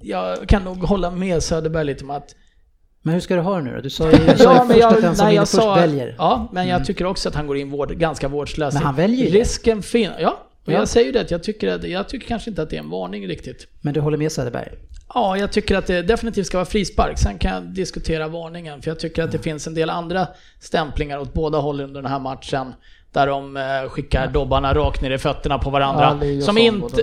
jag 0.00 0.48
kan 0.48 0.64
nog 0.64 0.76
hålla 0.76 1.10
med 1.10 1.42
Söderberg 1.42 1.84
lite 1.84 2.04
om 2.04 2.10
att 2.10 2.34
Men 3.02 3.14
hur 3.14 3.20
ska 3.20 3.34
du 3.34 3.40
ha 3.40 3.56
det 3.56 3.62
nu 3.62 3.74
då? 3.74 3.80
Du 3.80 3.90
sa 3.90 4.10
ju 4.10 4.18
jag 4.26 4.38
sa 4.38 4.52
ju 4.52 4.72
först 4.72 4.84
att 4.84 5.02
den 5.02 5.16
som 5.16 5.24
nej, 5.24 5.30
vinner 5.30 5.32
jag 5.32 5.48
först 5.48 5.62
sa, 5.62 5.74
väljer. 5.74 6.14
Ja, 6.18 6.48
men 6.52 6.68
jag 6.68 6.86
tycker 6.86 7.04
också 7.04 7.28
att 7.28 7.34
han 7.34 7.46
går 7.46 7.56
in 7.56 7.70
vård, 7.70 7.92
ganska 7.92 8.28
vårdslöst. 8.28 8.74
Men 8.74 8.82
han 8.86 8.94
väljer 8.94 9.26
ju. 9.26 9.38
Risken 9.38 9.82
finns, 9.82 10.12
ja. 10.20 10.38
Och 10.66 10.72
Ja. 10.72 10.78
jag 10.78 10.88
säger 10.88 11.06
ju 11.06 11.12
det, 11.12 11.30
jag 11.30 11.42
tycker, 11.42 11.68
att, 11.68 11.84
jag 11.84 12.08
tycker 12.08 12.26
kanske 12.28 12.50
inte 12.50 12.62
att 12.62 12.70
det 12.70 12.76
är 12.76 12.80
en 12.80 12.90
varning 12.90 13.28
riktigt. 13.28 13.66
Men 13.80 13.94
du 13.94 14.00
håller 14.00 14.16
med 14.18 14.32
Söderberg? 14.32 14.68
Ja, 15.14 15.36
jag 15.36 15.52
tycker 15.52 15.76
att 15.76 15.86
det 15.86 16.02
definitivt 16.02 16.46
ska 16.46 16.56
vara 16.56 16.66
frispark. 16.66 17.18
Sen 17.18 17.38
kan 17.38 17.54
jag 17.54 17.62
diskutera 17.62 18.28
varningen, 18.28 18.82
för 18.82 18.90
jag 18.90 18.98
tycker 18.98 19.22
att 19.22 19.32
det 19.32 19.38
finns 19.38 19.66
en 19.66 19.74
del 19.74 19.90
andra 19.90 20.28
stämplingar 20.60 21.18
åt 21.18 21.34
båda 21.34 21.58
håll 21.58 21.80
under 21.80 22.02
den 22.02 22.10
här 22.10 22.18
matchen. 22.18 22.72
Där 23.12 23.26
de 23.26 23.56
eh, 23.56 23.62
skickar 23.88 24.26
dobbarna 24.26 24.74
rakt 24.74 25.02
ner 25.02 25.10
i 25.10 25.18
fötterna 25.18 25.58
på 25.58 25.70
varandra. 25.70 26.18
Och 26.36 26.42
som 26.42 26.58
inte... 26.58 26.96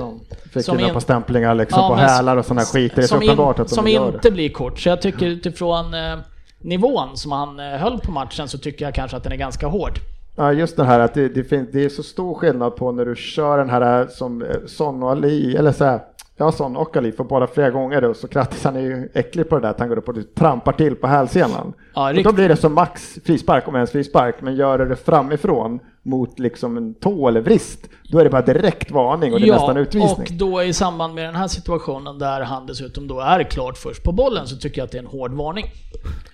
Fick 0.53 0.65
som 0.65 0.79
in- 0.79 0.93
på 0.93 1.01
stämplingar 1.01 1.55
liksom 1.55 1.81
Ja, 1.81 1.89
på 1.89 1.95
hälar 1.95 2.37
och 2.37 2.45
sådana 2.45 2.61
här 2.61 2.67
skit. 2.67 2.95
Det 2.95 3.01
är 3.01 3.07
så 3.07 3.15
uppenbart 3.15 3.59
att 3.59 3.67
de 3.67 3.75
som 3.75 3.87
gör 3.87 4.07
inte 4.07 4.19
det. 4.21 4.31
blir 4.31 4.49
kort. 4.49 4.79
Så 4.79 4.89
jag 4.89 5.01
tycker 5.01 5.25
utifrån 5.25 5.93
eh, 5.93 6.17
nivån 6.59 7.17
som 7.17 7.31
han 7.31 7.59
eh, 7.59 7.65
höll 7.65 7.99
på 7.99 8.11
matchen 8.11 8.47
så 8.47 8.57
tycker 8.57 8.85
jag 8.85 8.95
kanske 8.95 9.17
att 9.17 9.23
den 9.23 9.31
är 9.31 9.37
ganska 9.37 9.67
hård. 9.67 9.99
Ja, 10.35 10.53
just 10.53 10.77
det 10.77 10.83
här 10.83 10.99
att 10.99 11.13
det, 11.13 11.29
det, 11.29 11.43
finns, 11.43 11.69
det 11.71 11.85
är 11.85 11.89
så 11.89 12.03
stor 12.03 12.33
skillnad 12.33 12.75
på 12.75 12.91
när 12.91 13.05
du 13.05 13.15
kör 13.15 13.57
den 13.57 13.69
här 13.69 14.01
eh, 14.01 14.07
som 14.07 14.41
eh, 14.41 14.47
Son 14.67 15.03
och 15.03 15.11
Ali, 15.11 15.55
eller 15.55 15.71
så 15.71 15.85
här, 15.85 15.99
ja 16.37 16.51
Son 16.51 16.77
och 16.77 16.97
Ali 16.97 17.11
får 17.11 17.23
båda 17.23 17.47
flera 17.47 17.69
gånger 17.69 18.03
och 18.03 18.15
så 18.15 18.27
Krattis 18.27 18.63
han 18.63 18.75
är 18.75 18.79
ju 18.79 19.09
äcklig 19.13 19.49
på 19.49 19.55
det 19.55 19.61
där 19.61 19.69
att 19.69 19.79
han 19.79 19.89
går 19.89 19.97
upp 19.97 20.09
och 20.09 20.15
trampar 20.37 20.71
till 20.71 20.95
på 20.95 21.07
hälsenan. 21.07 21.73
Ja, 21.95 22.09
och 22.09 22.23
då 22.23 22.31
blir 22.31 22.49
det 22.49 22.55
som 22.55 22.73
max 22.73 23.17
frispark, 23.25 23.67
om 23.67 23.75
ens 23.75 23.91
frispark, 23.91 24.35
men 24.41 24.55
gör 24.55 24.77
det 24.85 24.95
framifrån 24.95 25.79
mot 26.05 26.39
liksom 26.39 26.77
en 26.77 26.93
tå 26.93 27.27
eller 27.27 27.41
vrist, 27.41 27.79
då 28.09 28.19
är 28.19 28.23
det 28.23 28.29
bara 28.29 28.41
direkt 28.41 28.91
varning 28.91 29.33
och 29.33 29.39
det 29.39 29.47
är 29.47 29.51
nästan 29.51 29.77
utvisning. 29.77 30.11
och 30.11 30.31
då 30.31 30.63
i 30.63 30.73
samband 30.73 31.13
med 31.15 31.25
den 31.25 31.35
här 31.35 31.47
situationen 31.47 32.19
där 32.19 32.41
han 32.41 32.65
dessutom 32.65 33.07
då 33.07 33.19
är 33.19 33.43
klart 33.43 33.77
först 33.77 34.03
på 34.03 34.11
bollen 34.11 34.47
så 34.47 34.55
tycker 34.57 34.77
jag 34.81 34.85
att 34.85 34.91
det 34.91 34.97
är 34.97 35.01
en 35.01 35.07
hård 35.07 35.33
varning. 35.33 35.65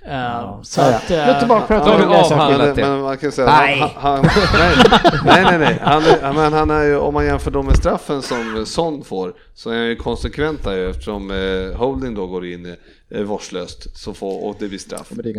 Eh, 0.09 0.61
så 0.63 0.81
Ja, 0.81 0.87
ja. 0.91 0.95
att... 0.97 1.11
eh, 1.11 1.47
Då 1.47 1.53
har 1.53 1.97
vi 1.97 2.03
ta 2.03 2.09
läsa- 2.09 2.33
avhandlat 2.35 2.67
Men, 2.67 2.75
det. 2.75 2.81
men 2.89 3.01
man 3.01 3.17
kan 3.17 3.31
säga 3.31 3.47
Nej. 3.47 3.79
Han, 3.95 4.25
han, 4.25 4.25
nej, 5.25 5.43
nej, 5.43 5.57
nej. 5.59 5.79
Han, 5.81 6.03
är- 6.03 6.33
men 6.33 6.53
han 6.53 6.69
är 6.71 6.83
ju, 6.83 6.97
om 6.97 7.13
man 7.13 7.25
jämför 7.25 7.51
då 7.51 7.63
med 7.63 7.75
straffen 7.77 8.21
som 8.21 8.63
Son 8.65 9.03
får, 9.03 9.33
så 9.55 9.69
är 9.69 9.77
han 9.77 9.87
ju 9.87 9.95
konsekvent 9.95 10.63
där 10.63 10.89
eftersom 10.89 11.31
eh, 11.31 11.77
Holding 11.79 12.15
då 12.15 12.27
går 12.27 12.45
in 12.45 12.75
eh, 13.15 13.21
vårdslöst 13.21 13.97
så 13.97 14.13
får, 14.13 14.45
och 14.45 14.55
det 14.59 14.67
blir 14.67 14.79
straff. 14.79 15.07
Men 15.09 15.23
det 15.23 15.29
är 15.29 15.33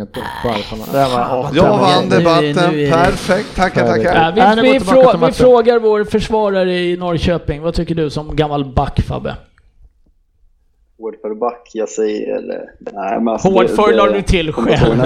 Det 0.93 0.99
här 0.99 1.09
var- 1.09 1.39
åh, 1.39 1.51
Jag 1.53 1.77
vann 1.77 2.09
debatten, 2.09 2.73
det- 2.73 2.91
perfekt, 2.91 3.55
tackar, 3.55 3.87
tackar. 3.87 4.22
Vi, 4.31 4.39
Nej, 4.41 4.73
vi, 4.73 4.79
frå, 4.79 5.25
vi 5.25 5.31
frågar 5.31 5.79
vår 5.79 6.03
försvarare 6.03 6.73
i 6.73 6.97
Norrköping, 6.97 7.61
vad 7.61 7.73
tycker 7.73 7.95
du 7.95 8.09
som 8.09 8.35
gammal 8.35 8.65
back 8.65 9.01
Fabbe? 9.01 9.35
Hård 10.99 11.15
för 11.21 11.35
back, 11.35 11.69
jag 11.73 11.89
säger... 11.89 12.35
Eller, 12.35 12.71
nej, 12.79 13.19
men 13.19 13.27
alltså, 13.27 13.49
Hård 13.49 13.69
för 13.69 13.93
la 13.93 14.07
du 14.07 14.21
till 14.21 14.53
själv. 14.53 15.01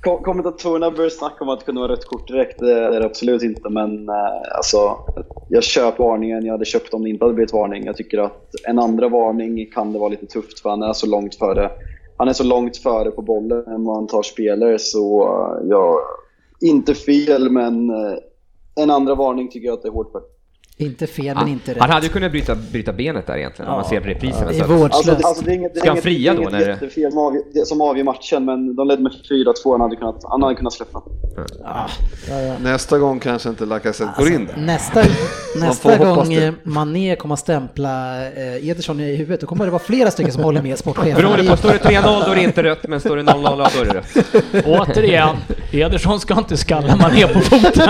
Kom- 0.00 0.22
Kommentatorerna 0.22 0.90
börjar 0.90 1.10
snacka 1.10 1.44
om 1.44 1.48
att 1.48 1.58
det 1.58 1.64
kunde 1.66 1.80
vara 1.80 1.92
rött 1.92 2.04
kort 2.04 2.28
direkt, 2.28 2.58
det 2.58 2.72
är 2.72 3.00
det 3.00 3.06
absolut 3.06 3.42
inte. 3.42 3.68
Men 3.68 4.08
eh, 4.08 4.56
alltså, 4.56 4.96
jag 5.48 5.64
köper 5.64 6.04
varningen, 6.04 6.44
jag 6.44 6.52
hade 6.52 6.64
köpt 6.64 6.94
om 6.94 7.02
det 7.04 7.10
inte 7.10 7.24
hade 7.24 7.34
blivit 7.34 7.52
varning. 7.52 7.84
Jag 7.86 7.96
tycker 7.96 8.18
att 8.18 8.50
en 8.68 8.78
andra 8.78 9.08
varning 9.08 9.70
kan 9.74 9.92
det 9.92 9.98
vara 9.98 10.08
lite 10.08 10.26
tufft 10.26 10.60
för 10.60 10.70
han 10.70 10.82
är 10.82 10.92
så 10.92 11.06
långt 11.06 11.34
före. 11.34 11.70
Han 12.16 12.28
är 12.28 12.32
så 12.32 12.44
långt 12.44 12.76
före 12.76 13.10
på 13.10 13.22
bollen 13.22 13.64
när 13.66 13.78
man 13.78 14.06
tar 14.06 14.22
spelare 14.22 14.78
så, 14.78 15.22
eh, 15.22 15.68
ja, 15.70 16.00
inte 16.60 16.94
fel 16.94 17.50
men 17.50 17.90
eh, 17.90 18.16
en 18.74 18.90
andra 18.90 19.14
varning 19.14 19.50
tycker 19.50 19.66
jag 19.66 19.74
att 19.74 19.82
det 19.82 19.88
är 19.88 19.92
hårt 19.92 20.12
för. 20.12 20.22
Inte 20.80 21.06
fel, 21.06 21.36
men 21.36 21.48
inte 21.48 21.70
rätt. 21.74 21.80
Han 21.80 21.90
hade 21.90 22.06
ju 22.06 22.12
kunnat 22.12 22.30
bryta, 22.30 22.54
bryta 22.54 22.92
benet 22.92 23.26
där 23.26 23.36
egentligen 23.36 23.70
om 23.70 23.76
man 23.76 23.84
ser 23.88 24.00
repriserna. 24.00 24.46
Det 24.50 24.54
så 24.54 24.64
är. 24.64 24.84
Alltså, 24.84 25.10
alltså, 25.12 25.44
det 25.44 25.50
är 25.50 25.54
inget, 25.54 25.74
det 25.74 25.78
är 25.78 25.80
Ska 25.80 25.88
han 25.88 25.94
inget, 25.96 26.04
fria 26.04 26.32
det 26.32 26.36
är 26.36 26.36
då 26.36 26.40
inget 26.42 26.52
när 26.52 26.60
det- 26.60 26.66
jättefel 26.66 27.10
som 27.12 27.18
avgör, 27.20 27.42
det- 27.54 27.66
som 27.66 27.80
avgör 27.80 28.04
matchen 28.04 28.44
men 28.44 28.76
de 28.76 28.88
ledde 28.88 29.02
med 29.02 29.12
4-2, 29.30 29.72
han 29.72 29.80
hade 29.80 29.96
kunnat, 29.96 30.16
han 30.24 30.42
hade 30.42 30.54
kunnat 30.54 30.72
släppa. 30.72 31.02
Nästa 32.60 32.98
gång 32.98 33.20
kanske 33.20 33.48
inte 33.48 33.66
Lacazette 33.66 34.12
går 34.18 34.32
in 34.32 34.46
där. 34.46 34.56
Nästa, 34.56 35.02
nästa 35.56 35.96
gång 35.96 36.26
Mané 36.62 37.16
kommer 37.16 37.32
att 37.32 37.38
stämpla 37.38 38.22
eh, 38.26 38.68
Ederson 38.68 39.00
i 39.00 39.16
huvudet, 39.16 39.40
då 39.40 39.46
kommer 39.46 39.64
det 39.64 39.70
vara 39.70 39.82
flera 39.82 40.10
stycken 40.10 40.32
som 40.32 40.42
håller 40.44 40.62
med 40.62 40.78
sportchefen. 40.78 41.14
Beroende 41.14 41.50
på, 41.50 41.56
står 41.56 41.68
det 41.68 41.78
3-0 41.78 42.02
då 42.26 42.32
är 42.32 42.36
det 42.36 42.42
inte 42.42 42.62
rött, 42.62 42.88
men 42.88 43.00
står 43.00 43.16
det 43.16 43.22
0-0 43.22 43.68
då 43.76 43.80
är 43.80 43.84
det 43.84 43.94
rött. 43.94 44.66
Återigen, 44.66 45.36
Ederson 45.72 46.20
ska 46.20 46.38
inte 46.38 46.56
skalla 46.56 46.96
man 46.96 47.12
ner 47.12 47.26
på 47.26 47.40
foten. 47.40 47.88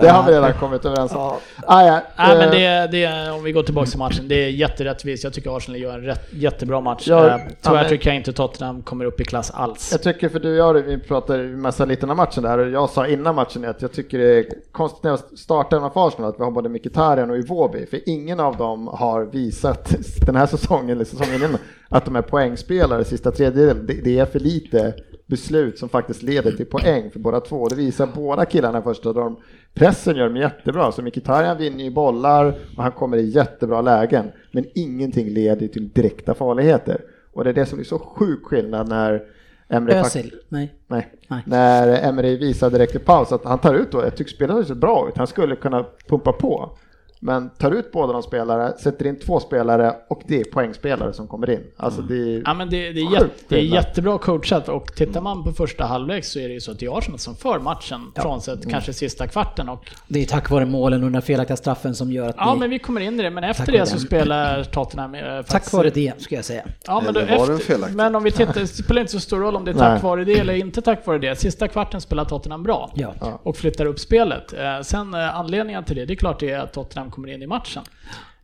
Det 0.00 0.08
har 0.08 0.26
vi 0.26 0.32
redan 0.32 0.52
kommit 0.52 0.84
överens 0.84 1.12
om. 1.12 1.32
Ah, 1.66 1.82
ja, 1.86 2.00
Nej 2.26 2.36
men 2.38 2.48
eh, 2.48 2.90
det, 2.90 2.98
det, 2.98 3.30
om 3.30 3.44
vi 3.44 3.52
går 3.52 3.62
tillbaka 3.62 3.86
till 3.90 3.98
matchen, 3.98 4.28
det 4.28 4.44
är 4.44 4.48
jätterättvist. 4.48 5.24
Jag 5.24 5.32
tycker 5.32 5.56
Arsenal 5.56 5.80
gör 5.80 5.94
en 5.98 6.04
rätt, 6.04 6.28
jättebra 6.30 6.80
match. 6.80 7.04
Ja, 7.08 7.26
Eh, 7.28 7.36
Tyvärr 7.62 7.76
men- 7.80 7.88
tycker 7.88 8.08
jag 8.10 8.16
inte 8.16 8.32
Tottenham 8.32 8.82
kommer 8.82 9.04
upp 9.04 9.20
i 9.20 9.24
klass 9.24 9.50
alls. 9.50 9.88
Jag 9.92 10.02
tycker 10.02 10.28
för 10.28 10.40
du 10.40 10.50
och 10.62 10.76
jag, 10.76 10.82
vi 10.82 10.98
pratade 10.98 11.44
massa 11.44 11.84
lite 11.84 12.06
om 12.06 12.16
matchen 12.16 12.42
där 12.42 12.58
och 12.58 12.70
jag 12.70 12.90
sa 12.90 13.06
innan 13.06 13.34
matchen 13.34 13.64
att 13.64 13.82
jag 13.82 13.92
tycker 13.92 14.18
det 14.18 14.38
är 14.38 14.46
konstigt 14.72 15.02
när 15.04 15.10
jag 15.10 15.18
startar 15.38 15.90
för 15.90 16.08
Arsenal 16.08 16.30
att 16.30 16.40
vi 16.40 16.44
har 16.44 16.50
både 16.50 16.68
Mkhitaryan 16.68 17.30
och 17.30 17.36
Iwobi 17.38 17.86
för 17.86 18.00
ingen 18.08 18.40
av 18.40 18.56
dem 18.56 18.86
har 18.86 19.24
visat 19.24 19.94
den 20.26 20.36
här 20.36 20.46
säsongen 20.46 20.90
eller 20.90 21.04
säsongen 21.04 21.34
innan 21.34 21.56
att 21.88 22.04
de 22.04 22.16
är 22.16 22.22
poängspelare 22.22 23.04
sista 23.04 23.30
tredjedelen. 23.30 23.86
Det, 23.86 23.92
det 24.04 24.18
är 24.18 24.24
för 24.26 24.40
lite 24.40 24.94
beslut 25.26 25.78
som 25.78 25.88
faktiskt 25.88 26.22
leder 26.22 26.52
till 26.52 26.66
poäng 26.66 27.10
för 27.10 27.18
båda 27.18 27.40
två. 27.40 27.68
Det 27.68 27.74
visar 27.74 28.08
båda 28.14 28.44
killarna 28.44 28.82
först 28.82 29.06
att 29.06 29.14
de 29.14 29.36
pressen 29.76 30.16
gör 30.16 30.24
dem 30.24 30.36
jättebra. 30.36 30.92
Så 30.92 31.02
Mkhitaryan 31.02 31.58
vinner 31.58 31.84
ju 31.84 31.90
bollar 31.90 32.54
och 32.76 32.82
han 32.82 32.92
kommer 32.92 33.16
i 33.16 33.28
jättebra 33.28 33.80
lägen. 33.80 34.32
Men 34.52 34.64
ingenting 34.74 35.28
leder 35.28 35.68
till 35.68 35.88
direkta 35.88 36.34
farligheter. 36.34 37.00
Och 37.32 37.44
det 37.44 37.50
är 37.50 37.54
det 37.54 37.66
som 37.66 37.78
är 37.78 37.84
så 37.84 37.98
sjuk 37.98 38.44
skillnad 38.44 38.88
när 38.88 39.22
Emre 39.68 40.00
Özil? 40.00 40.34
Nej. 40.48 40.74
Nej. 40.86 41.12
Nej. 41.28 41.42
När 41.46 42.08
Emery 42.08 42.36
visar 42.36 42.70
direkt 42.70 42.94
i 42.94 42.98
paus 42.98 43.32
att 43.32 43.44
han 43.44 43.58
tar 43.58 43.74
ut 43.74 43.92
då, 43.92 44.02
jag 44.02 44.16
tycker 44.16 44.30
spelet 44.30 44.66
ser 44.66 44.74
bra 44.74 45.08
ut, 45.08 45.16
han 45.16 45.26
skulle 45.26 45.56
kunna 45.56 45.84
pumpa 46.08 46.32
på. 46.32 46.76
Men 47.20 47.50
tar 47.50 47.70
ut 47.70 47.92
båda 47.92 48.12
de 48.12 48.22
spelare, 48.22 48.78
sätter 48.78 49.06
in 49.06 49.18
två 49.18 49.40
spelare 49.40 49.94
och 50.08 50.22
det 50.26 50.40
är 50.40 50.44
poängspelare 50.44 51.12
som 51.12 51.28
kommer 51.28 51.50
in. 51.50 51.60
Alltså 51.76 52.02
det 52.02 52.14
är... 52.14 52.42
Ja, 52.44 52.54
men 52.54 52.70
det, 52.70 52.92
det, 52.92 53.00
är 53.00 53.12
jätte, 53.12 53.30
det 53.48 53.56
är 53.56 53.62
jättebra 53.62 54.18
coachat 54.18 54.68
och 54.68 54.94
tittar 54.96 55.20
man 55.20 55.44
på 55.44 55.52
första 55.52 55.84
halvlek 55.84 56.24
så 56.24 56.38
är 56.38 56.48
det 56.48 56.54
ju 56.54 56.60
så 56.60 56.70
att 56.72 56.78
det 56.78 56.86
är 56.86 56.98
Arsenal 56.98 57.18
som 57.18 57.36
för 57.36 57.58
matchen, 57.58 58.12
frånsett 58.16 58.70
kanske 58.70 58.92
sista 58.92 59.26
kvarten. 59.26 59.68
Och, 59.68 59.90
Det 60.08 60.22
är 60.22 60.26
tack 60.26 60.50
vare 60.50 60.66
målen 60.66 61.04
och 61.04 61.10
den 61.12 61.22
felaktiga 61.22 61.56
straffen 61.56 61.94
som 61.94 62.12
gör 62.12 62.28
att 62.28 62.36
ja, 62.38 62.52
vi... 62.54 62.60
men 62.60 62.70
vi 62.70 62.78
kommer 62.78 63.00
in 63.00 63.20
i 63.20 63.22
det, 63.22 63.30
men 63.30 63.44
efter 63.44 63.72
det 63.72 63.86
så 63.86 63.98
spelar 63.98 64.64
Tottenham 64.64 65.14
eh, 65.14 65.20
faktiskt... 65.22 65.50
Tack 65.50 65.72
vare 65.72 65.90
det, 65.90 66.22
ska 66.22 66.34
jag 66.34 66.44
säga. 66.44 66.62
Ja, 66.86 67.02
men, 67.04 67.14
då 67.14 67.20
efter, 67.20 67.94
men 67.94 68.14
om 68.14 68.22
vi 68.22 68.30
tittar, 68.32 68.60
det 68.60 68.66
spelar 68.84 69.00
inte 69.00 69.12
så 69.12 69.20
stor 69.20 69.40
roll 69.40 69.56
om 69.56 69.64
det 69.64 69.70
är 69.70 69.74
tack 69.74 69.92
Nej. 69.92 70.02
vare 70.02 70.24
det 70.24 70.38
eller 70.38 70.54
inte 70.54 70.82
tack 70.82 71.06
vare 71.06 71.18
det. 71.18 71.36
Sista 71.36 71.68
kvarten 71.68 72.00
spelar 72.00 72.24
Tottenham 72.24 72.62
bra 72.62 72.90
Ja. 72.94 73.14
och 73.42 73.56
flyttar 73.56 73.86
upp 73.86 73.98
spelet. 73.98 74.52
Eh, 74.52 74.80
Sen 74.82 75.14
eh, 75.14 75.38
anledningen 75.38 75.84
till 75.84 75.96
det, 75.96 76.04
det 76.04 76.12
är 76.12 76.16
klart 76.16 76.40
det 76.40 76.50
är 76.50 76.58
att 76.58 76.72
Tottenham 76.72 77.05
kommer 77.10 77.28
in 77.28 77.42
i 77.42 77.46
matchen. 77.46 77.82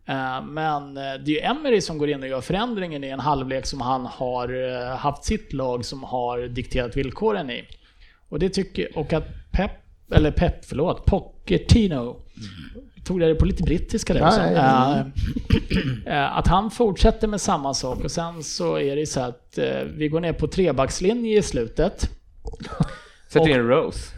Eh, 0.06 0.42
Men 0.44 0.96
eh, 0.96 1.02
det 1.02 1.30
är 1.30 1.34
ju 1.34 1.38
Emery 1.40 1.80
som 1.80 1.98
går 1.98 2.08
in 2.10 2.22
och 2.22 2.28
gör 2.28 2.40
förändringen 2.40 3.04
i 3.04 3.08
en 3.08 3.20
halvlek 3.20 3.66
som 3.66 3.80
han 3.80 4.06
har 4.06 4.70
eh, 4.70 4.96
haft 4.96 5.24
sitt 5.24 5.52
lag 5.52 5.84
som 5.84 6.02
har 6.04 6.38
dikterat 6.48 6.96
villkoren 6.96 7.50
i. 7.50 7.64
Och 8.28 8.38
det 8.38 8.48
tycker, 8.48 8.98
och 8.98 9.12
att 9.12 9.26
Pep, 9.52 9.70
eller 10.12 10.30
Pep, 10.30 10.64
förlåt, 10.64 11.04
Pochettino, 11.06 12.16
tog 13.04 13.20
det 13.20 13.34
på 13.34 13.44
lite 13.44 13.62
brittiska 13.62 14.14
där 14.14 14.20
Ja, 14.20 14.26
också. 14.28 14.40
ja, 14.40 15.04
ja. 16.04 16.12
Eh, 16.12 16.36
Att 16.38 16.46
han 16.46 16.70
fortsätter 16.70 17.28
med 17.28 17.40
samma 17.40 17.74
sak 17.74 18.04
och 18.04 18.10
sen 18.10 18.42
så 18.42 18.78
är 18.78 18.96
det 18.96 19.06
så 19.06 19.20
att 19.20 19.58
vi 19.96 20.08
går 20.08 20.20
ner 20.20 20.32
på 20.32 20.46
trebackslinje 20.46 21.38
i 21.38 21.42
slutet. 21.42 22.10
Sätter 23.28 23.48
in 23.48 23.68
Rose. 23.68 24.14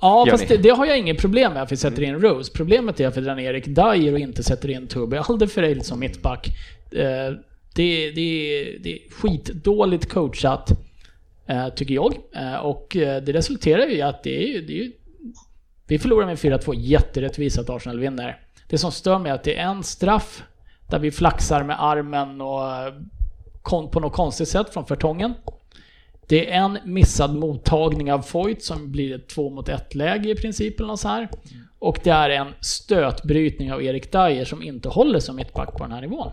Ja, 0.00 0.26
Gör 0.26 0.32
fast 0.32 0.48
det, 0.48 0.56
det 0.56 0.70
har 0.70 0.86
jag 0.86 0.98
inget 0.98 1.18
problem 1.18 1.52
med 1.52 1.62
att 1.62 1.72
vi 1.72 1.76
sätter 1.76 2.02
in 2.02 2.20
Rose. 2.20 2.52
Problemet 2.54 3.00
är 3.00 3.06
att 3.08 3.16
vi 3.16 3.20
drar 3.20 3.34
ner 3.34 3.50
Erik 3.54 3.64
Dyer 3.66 4.12
och 4.12 4.18
inte 4.18 4.42
sätter 4.42 4.70
in 4.70 4.86
Toby 4.86 5.16
Alderfereld 5.16 5.84
som 5.86 6.00
mittback. 6.00 6.48
Eh, 6.92 7.32
Det, 7.74 8.10
det, 8.10 8.78
det 8.82 8.92
är 8.92 9.12
skitdåligt 9.12 10.08
coachat, 10.12 10.70
eh, 11.46 11.68
tycker 11.68 11.94
jag. 11.94 12.14
Eh, 12.34 12.54
Och 12.54 12.86
det 12.96 13.32
resulterar 13.32 13.86
ju 13.86 13.96
i 13.96 14.02
att 14.02 14.22
det 14.22 14.56
är. 14.56 14.62
Det 14.62 14.80
är 14.80 14.90
vi 15.86 15.98
förlorar 15.98 16.26
med 16.26 16.36
4-2, 16.38 16.74
jätterättvist 16.74 17.58
att 17.58 17.70
Arsenal 17.70 17.98
vinner. 18.00 18.40
Det 18.68 18.78
som 18.78 18.92
stör 18.92 19.18
mig 19.18 19.30
är 19.30 19.34
att 19.34 19.44
det 19.44 19.58
är 19.58 19.62
en 19.70 19.82
straff 19.82 20.42
där 20.90 20.98
vi 20.98 21.10
flaxar 21.10 21.62
med 21.62 21.82
armen 21.84 22.40
och 22.40 22.60
på 23.92 24.00
något 24.00 24.12
konstigt 24.12 24.48
sätt 24.48 24.72
från 24.72 24.86
Fertongen. 24.86 25.34
Det 26.28 26.50
är 26.50 26.58
en 26.58 26.78
missad 26.84 27.34
mottagning 27.34 28.12
av 28.12 28.22
Foyt 28.22 28.62
som 28.62 28.92
blir 28.92 29.14
ett 29.14 29.28
två 29.28 29.50
mot 29.50 29.68
ett 29.68 29.94
läge 29.94 30.30
i 30.30 30.34
princip 30.34 30.80
eller 30.80 30.88
något 30.88 31.00
så 31.00 31.08
här. 31.08 31.28
Och 31.78 31.98
det 32.04 32.10
är 32.10 32.30
en 32.30 32.46
stötbrytning 32.60 33.72
av 33.72 33.82
Erik 33.82 34.12
Dyer 34.12 34.44
som 34.44 34.62
inte 34.62 34.88
håller 34.88 35.20
som 35.20 35.36
mittback 35.36 35.72
på 35.76 35.84
den 35.84 35.92
här 35.92 36.00
nivån. 36.00 36.30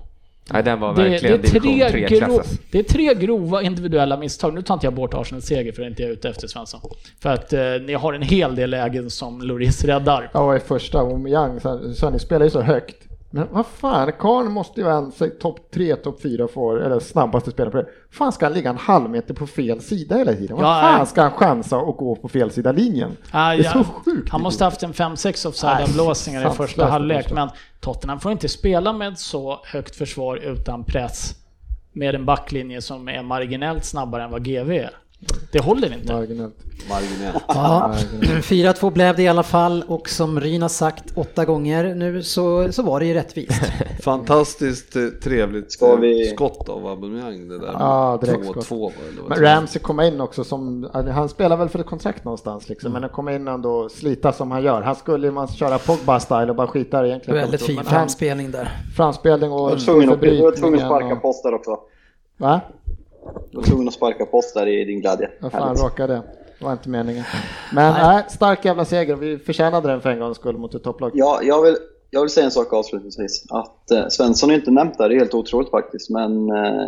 Nej, 0.54 0.64
den 0.64 0.80
var 0.80 0.96
Det, 0.96 1.04
det, 1.04 1.10
verkligen 1.10 1.40
är 1.40 1.44
tre 1.44 1.60
division 1.60 1.90
3 1.90 2.18
gro, 2.18 2.18
klassas. 2.18 2.60
det 2.72 2.80
är 2.80 2.84
tre 2.84 3.14
grova 3.14 3.62
individuella 3.62 4.18
misstag. 4.18 4.54
Nu 4.54 4.62
tar 4.62 4.74
inte 4.74 4.86
jag 4.86 4.94
bort 4.94 5.14
Arsenals 5.14 5.46
seger 5.46 5.72
för 5.72 5.82
det 5.82 5.88
är 5.88 5.90
inte 5.90 6.04
jag 6.04 6.12
ute 6.12 6.30
efter 6.30 6.48
Svensson. 6.48 6.82
För 7.20 7.30
att 7.30 7.54
eh, 7.54 7.62
ni 7.86 7.94
har 7.94 8.14
en 8.14 8.22
hel 8.22 8.56
del 8.56 8.70
lägen 8.70 9.10
som 9.10 9.42
Loris 9.42 9.84
räddar. 9.84 10.30
Ja, 10.34 10.40
och 10.40 10.56
i 10.56 10.60
första, 10.60 11.00
Aubameyang, 11.00 11.60
så 11.60 11.94
så 11.94 12.10
ni 12.10 12.20
spelar 12.20 12.46
ju 12.46 12.52
så 12.52 12.62
högt. 12.62 13.05
Men 13.36 13.48
vad 13.52 13.66
fan, 13.66 14.12
Karn 14.20 14.52
måste 14.52 14.80
ju 14.80 14.86
vara 14.86 14.96
en 14.98 15.12
topp 15.42 15.72
tre, 15.74 15.96
topp 15.96 16.22
fyra 16.22 16.48
för, 16.48 16.78
eller 16.78 17.00
snabbaste 17.00 17.52
spelare 17.52 17.72
på 17.72 17.78
det. 17.78 17.88
fan 18.12 18.32
ska 18.32 18.46
han 18.46 18.54
ligga 18.54 18.70
en 18.70 18.78
halv 18.78 19.10
meter 19.10 19.34
på 19.34 19.48
fel 19.48 19.82
sida 19.82 20.18
hela 20.18 20.34
tiden? 20.34 20.58
Vad 20.58 20.66
Ja, 20.66 20.82
fan 20.82 20.98
nej. 20.98 21.08
ska 21.08 21.22
han 21.22 21.32
chansa 21.32 21.78
och 21.78 21.98
gå 21.98 22.16
på 22.16 22.28
fel 22.28 22.52
sida 22.52 22.72
linjen? 22.72 23.12
Ah, 23.32 23.50
det 23.56 23.60
är 23.60 23.64
så 23.72 23.78
ja, 23.78 23.84
sjukt. 24.06 24.30
han 24.30 24.42
måste 24.42 24.64
haft 24.64 24.84
en 24.84 24.94
5-6 24.94 25.48
offside-blåsningar 25.48 26.48
i 26.52 26.56
första 26.56 26.86
halvlek. 26.86 27.22
första. 27.24 27.36
Men 27.36 27.50
Tottenham 27.80 28.20
får 28.20 28.32
inte 28.32 28.50
spela 28.50 28.94
med 28.94 29.20
så 29.20 29.60
högt 29.66 29.96
försvar 29.96 30.38
utan 30.38 30.84
press. 30.84 31.36
Med 31.94 32.16
en 32.16 32.26
backlinje 32.26 32.82
som 32.82 33.08
är 33.10 33.24
marginellt 33.24 33.86
snabbare 33.86 34.24
än 34.24 34.32
vad 34.32 34.44
GV 34.46 34.72
är. 34.72 34.90
Det 35.52 35.60
håller 35.64 35.94
inte. 35.94 36.14
Marginellt. 36.14 36.56
Marginellt. 36.90 37.44
Ja, 37.48 37.94
4-2 38.22 38.92
blev 38.92 39.16
det 39.16 39.24
i 39.24 39.28
alla 39.28 39.44
fall 39.44 39.84
och 39.88 40.10
som 40.10 40.40
Ryn 40.40 40.62
har 40.62 40.70
sagt 40.70 41.04
åtta 41.16 41.46
gånger 41.46 41.96
nu 41.96 42.24
så, 42.24 42.72
så 42.72 42.84
var 42.84 43.00
det 43.00 43.06
ju 43.06 43.14
rättvist. 43.14 43.62
Fantastiskt 44.04 44.96
eh, 44.96 45.02
trevligt 45.24 45.72
Ska 45.72 45.96
vi- 45.96 46.26
skott 46.36 46.70
av 46.70 46.88
Aubameyang 46.88 47.48
det 47.48 47.60
där. 47.60 47.70
Ja, 47.74 48.20
direktskott. 48.22 48.66
2-2 48.70 48.80
var 48.80 48.92
det, 49.04 49.10
eller 49.12 49.22
vad 49.22 49.30
Men. 49.30 49.40
Ramsey 49.40 49.82
komma 49.82 50.06
in 50.08 50.22
också 50.22 50.44
som, 50.44 50.90
han 50.94 51.30
spelar 51.30 51.58
väl 51.58 51.70
för 51.70 51.80
ett 51.80 51.86
kontrakt 51.86 52.24
någonstans 52.26 52.70
liksom, 52.70 52.94
men 52.94 53.04
att 53.04 53.12
komma 53.12 53.34
in 53.34 53.48
ändå 53.48 53.72
och 53.72 53.92
slita 53.92 54.32
som 54.32 54.52
han 54.52 54.64
gör. 54.64 54.82
Han 54.82 54.96
skulle 54.96 55.28
ju 55.28 55.32
man 55.34 55.48
köra 55.48 55.78
Pogba-style 55.78 56.50
och 56.50 56.56
bara 56.56 56.68
skita 56.68 57.08
egentligen. 57.08 57.40
Väldigt 57.40 57.62
fin 57.62 57.78
han- 57.78 57.86
framspelning 57.86 58.52
där. 58.52 58.72
Framspelning 58.98 59.52
och... 59.52 59.60
Jag 59.60 59.76
var 59.76 60.52
tvungen 60.56 60.80
att, 60.80 60.86
sparka 60.86 61.16
och- 61.16 61.22
post 61.22 61.44
där 61.44 61.54
också. 61.54 61.78
Va? 62.38 62.62
Jag 63.52 63.60
var 63.60 63.64
tvungen 63.68 63.88
att 63.88 63.94
sparka 63.94 64.26
post 64.26 64.54
där 64.54 64.68
i 64.68 64.86
din 64.86 65.02
glädje. 65.02 65.30
Vad 65.42 65.52
fan 65.52 65.62
Härligt. 65.64 65.84
råkade 65.84 66.14
det? 66.14 66.22
Var 66.66 66.72
inte 66.72 66.90
meningen. 66.90 67.24
Men 67.74 67.94
nej, 67.94 68.24
stark 68.30 68.66
jävla 68.66 68.86
seger. 68.86 69.16
Vi 69.16 69.38
förtjänade 69.38 69.88
den 69.88 70.02
för 70.02 70.10
en 70.10 70.20
gångs 70.20 70.38
skull 70.38 70.58
mot 70.58 70.76
ett 70.76 70.84
topplag. 70.84 71.12
Ja, 71.14 71.40
jag 71.44 71.62
vill, 71.62 71.76
jag 72.10 72.22
vill 72.22 72.30
säga 72.30 72.46
en 72.46 72.52
sak 72.52 72.74
avslutningsvis. 72.74 73.46
Att 73.50 73.92
eh, 73.92 74.08
Svensson 74.08 74.52
är 74.52 74.56
inte 74.56 74.72
nämnt 74.72 74.98
där, 74.98 75.10
det 75.10 75.16
är 75.16 75.20
helt 75.20 75.34
otroligt 75.34 75.70
faktiskt. 75.70 76.10
Men 76.10 76.50
eh, 76.52 76.88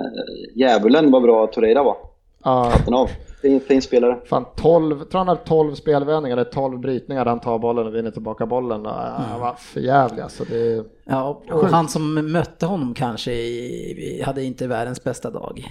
djävulen 0.55 1.11
vad 1.11 1.21
bra 1.23 1.47
Torreira 1.47 1.83
var. 1.83 1.97
Ja, 2.43 2.63
Hatten 2.63 2.93
av. 2.93 3.09
Fin, 3.41 3.59
fin 3.59 3.81
spelare. 3.81 4.17
fan 4.25 4.45
12, 4.55 5.03
tror 5.03 5.17
han 5.19 5.27
hade 5.27 5.41
12 5.45 5.75
spelvändningar 5.75 6.37
eller 6.37 6.51
12 6.51 6.79
brytningar 6.79 7.25
där 7.25 7.29
han 7.29 7.39
tar 7.39 7.59
bollen 7.59 7.87
och 7.87 7.95
vinner 7.95 8.11
tillbaka 8.11 8.45
bollen. 8.45 8.81
Ja, 8.83 9.13
Han 9.29 9.41
var 9.41 9.53
för 9.53 9.79
jävlig 9.79 10.21
alltså. 10.21 10.43
Det, 10.43 10.83
Ja, 11.05 11.41
och 11.51 11.67
han 11.67 11.87
som 11.87 12.31
mötte 12.31 12.65
honom 12.65 12.93
kanske 12.93 13.31
i, 13.31 14.23
hade 14.25 14.43
inte 14.43 14.67
världens 14.67 15.03
bästa 15.03 15.29
dag. 15.29 15.65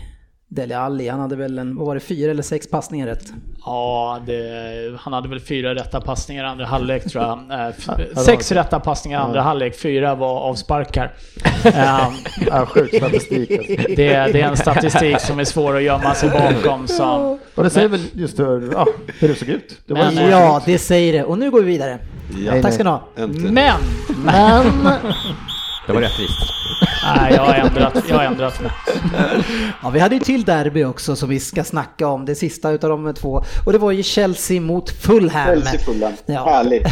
Dele 0.49 0.79
Alli, 0.79 1.09
han 1.09 1.21
hade 1.21 1.37
väl 1.37 1.59
en, 1.59 1.77
vad 1.77 1.87
var 1.87 1.95
det, 1.95 2.01
fyra 2.01 2.31
eller 2.31 2.43
sex 2.43 2.71
passningar 2.71 3.07
rätt? 3.07 3.33
Ja, 3.65 4.21
det, 4.27 4.97
han 4.99 5.13
hade 5.13 5.29
väl 5.29 5.41
fyra 5.41 5.75
rätta 5.75 6.01
passningar 6.01 6.45
andra 6.45 6.67
halvlek 6.67 7.05
tror 7.11 7.25
jag. 7.25 7.39
Eh, 7.51 8.23
Sex 8.23 8.53
rätta 8.53 8.81
passningar 8.81 9.21
andra 9.21 9.43
halvlek, 9.43 9.79
fyra 9.79 10.15
var 10.15 10.41
avsparkar. 10.41 11.15
Ehm, 11.65 12.13
är 12.53 12.67
sjuk 12.67 12.95
statistik 12.95 13.51
alltså. 13.51 13.73
det, 13.97 14.33
det 14.33 14.41
är 14.41 14.49
en 14.49 14.57
statistik 14.57 15.21
som 15.21 15.39
är 15.39 15.45
svår 15.45 15.77
att 15.77 15.83
gömma 15.83 16.15
sig 16.15 16.31
bakom. 16.31 16.87
Som, 16.89 17.39
Och 17.55 17.65
det 17.65 17.71
säger 17.71 17.89
väl 17.89 18.01
just 18.13 18.39
hur, 18.39 18.73
ja, 18.73 18.87
hur 19.21 19.29
det 19.29 19.35
såg 19.35 19.49
ut. 19.49 19.79
Det 19.87 19.95
var 19.95 20.05
Men, 20.05 20.19
eh, 20.19 20.31
Ja, 20.31 20.63
det 20.67 20.79
säger 20.79 21.13
det. 21.13 21.25
Och 21.25 21.39
nu 21.39 21.51
går 21.51 21.61
vi 21.61 21.67
vidare. 21.67 21.99
Ja, 22.47 22.63
Tack 22.63 22.75
ska 22.75 22.85
ni 22.85 22.91
ha. 22.91 23.09
äntligen. 23.17 23.55
men! 23.55 23.81
Men 24.25 24.65
Det 25.87 25.93
var 25.93 26.01
rättvist. 26.01 26.53
Nej, 27.17 27.33
jag 27.35 27.43
har 27.43 27.55
ändrat, 27.55 28.05
jag 28.09 28.17
har 28.17 28.25
ändrat 28.25 28.61
mig. 28.61 28.71
Ja, 29.83 29.91
vi 29.91 30.01
hade 30.01 30.15
ju 30.15 30.21
till 30.21 30.45
derby 30.45 30.85
också 30.85 31.17
som 31.17 31.29
vi 31.29 31.41
ska 31.41 31.65
snacka 31.65 32.09
om, 32.09 32.25
det 32.25 32.35
sista 32.35 32.71
utav 32.71 32.91
de 32.91 33.15
två. 33.15 33.43
Och 33.67 33.73
det 33.73 33.79
var 33.79 33.93
ju 33.93 34.03
Chelsea 34.03 34.61
mot 34.61 34.91
Fulham. 34.91 35.47
Chelsea 35.47 35.81
Fulham. 35.81 36.13
Ja. 36.27 36.45
Härligt. 36.45 36.87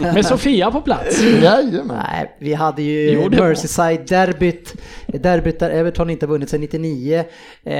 Med 0.14 0.26
Sofia 0.26 0.70
på 0.70 0.80
plats. 0.80 1.22
jajamän. 1.22 2.02
Nej, 2.10 2.36
vi 2.40 2.54
hade 2.54 2.82
ju 2.82 3.28
Merseyside-derbyt. 3.28 4.74
Derbyt 5.06 5.58
där 5.58 5.70
Everton 5.70 6.10
inte 6.10 6.26
vunnit 6.26 6.50
sedan 6.50 6.60
99. 6.60 7.24
Eh, 7.64 7.74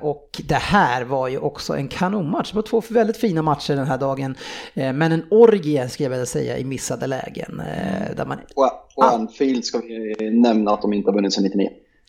och 0.00 0.40
det 0.44 0.54
här 0.54 1.04
var 1.04 1.28
ju 1.28 1.38
också 1.38 1.76
en 1.76 1.88
kanonmatch. 1.88 2.50
Det 2.50 2.56
var 2.56 2.62
två 2.62 2.82
väldigt 2.88 3.16
fina 3.16 3.42
matcher 3.42 3.74
den 3.76 3.86
här 3.86 3.98
dagen. 3.98 4.36
Eh, 4.74 4.92
men 4.92 5.12
en 5.12 5.24
orgie, 5.30 5.88
ska 5.88 6.02
jag 6.02 6.10
vilja 6.10 6.26
säga, 6.26 6.58
i 6.58 6.64
missade 6.64 7.06
lägen. 7.06 7.60
Eh, 7.60 8.16
där 8.16 8.26
man, 8.26 8.38
och 8.56 8.70
Anfield 8.96 9.64
ska 9.64 9.78
vi 9.78 10.14
nämna 10.30 10.70
att 10.70 10.82
de 10.82 10.92
inte 10.92 11.10
har 11.10 11.14
vunnit 11.14 11.32
sedan 11.32 11.44
99. 11.44 11.68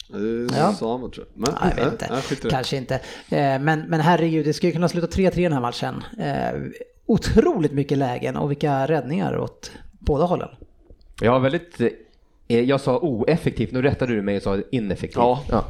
Det 0.09 0.57
Ja. 0.57 0.73
sa 0.73 0.97
man 0.97 1.11
tror 1.11 1.25
jag. 1.33 1.41
Men, 1.41 1.55
Nej, 1.61 1.73
jag 1.77 1.83
vet 1.83 1.93
inte. 1.93 2.07
nej, 2.11 2.21
skit 2.21 2.39
i 2.39 2.41
det. 2.43 2.49
Kanske 2.49 2.77
inte. 2.77 2.95
Eh, 2.95 2.99
Men, 3.59 3.79
men 3.87 3.99
herregud, 3.99 4.45
det 4.45 4.53
skulle 4.53 4.71
kunna 4.71 4.89
sluta 4.89 5.07
3-3 5.07 5.31
den 5.43 5.53
här 5.53 5.61
matchen. 5.61 6.03
Eh, 6.19 6.61
Otroligt 7.05 7.71
mycket 7.71 7.97
lägen 7.97 8.35
och 8.35 8.51
vilka 8.51 8.87
räddningar 8.87 9.37
åt 9.37 9.71
båda 9.99 10.25
hållen. 10.25 10.49
Jag 11.21 11.31
har 11.31 11.39
väldigt... 11.39 11.81
eh, 12.53 12.61
Jag 12.69 12.81
sa 12.81 12.97
oeffektivt, 12.97 13.71
nu 13.71 13.81
rättade 13.81 14.15
du 14.15 14.21
mig 14.21 14.37
och 14.37 14.43
sa 14.43 14.57
ineffektivt. 14.71 15.17
Ja. 15.17 15.65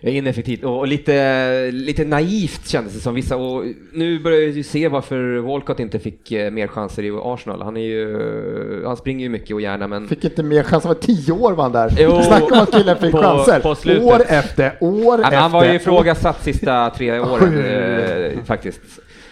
Eh, 0.00 0.16
Ineffektivt 0.16 0.64
och, 0.64 0.78
och 0.78 0.86
lite, 0.88 1.70
lite 1.70 2.04
naivt 2.04 2.68
kändes 2.68 2.94
det 2.94 3.00
som 3.00 3.14
vissa. 3.14 3.36
Och 3.36 3.64
nu 3.92 4.18
börjar 4.20 4.40
jag 4.40 4.50
ju 4.50 4.62
se 4.62 4.88
varför 4.88 5.36
Walcott 5.38 5.80
inte 5.80 5.98
fick 5.98 6.32
eh, 6.32 6.50
mer 6.50 6.66
chanser 6.66 7.02
i 7.02 7.10
Arsenal. 7.22 7.62
Han, 7.62 7.76
är 7.76 7.80
ju, 7.80 8.82
han 8.86 8.96
springer 8.96 9.22
ju 9.22 9.28
mycket 9.28 9.54
och 9.54 9.60
gärna 9.60 9.88
men... 9.88 10.08
Fick 10.08 10.24
inte 10.24 10.42
mer 10.42 10.62
chans, 10.62 10.84
han 10.84 10.94
var 10.94 11.00
tio 11.00 11.32
år 11.32 11.52
var 11.52 11.62
han 11.62 11.72
där. 11.72 11.90
Jo, 11.98 12.22
Snacka 12.26 12.44
om 12.54 12.60
att 12.60 12.72
killen 12.72 12.96
fick 12.98 13.12
på- 13.12 13.18
chanser. 13.18 13.60
på 13.60 14.04
år 14.06 14.20
efter 14.28 14.72
år 14.80 15.10
Han, 15.12 15.20
efter. 15.24 15.36
han 15.36 15.50
var 15.52 15.64
ju 15.64 15.74
ifrågasatt 15.74 16.42
sista 16.44 16.90
tre 16.96 17.20
åren 17.20 17.64
eh, 17.64 18.44
faktiskt. 18.44 18.80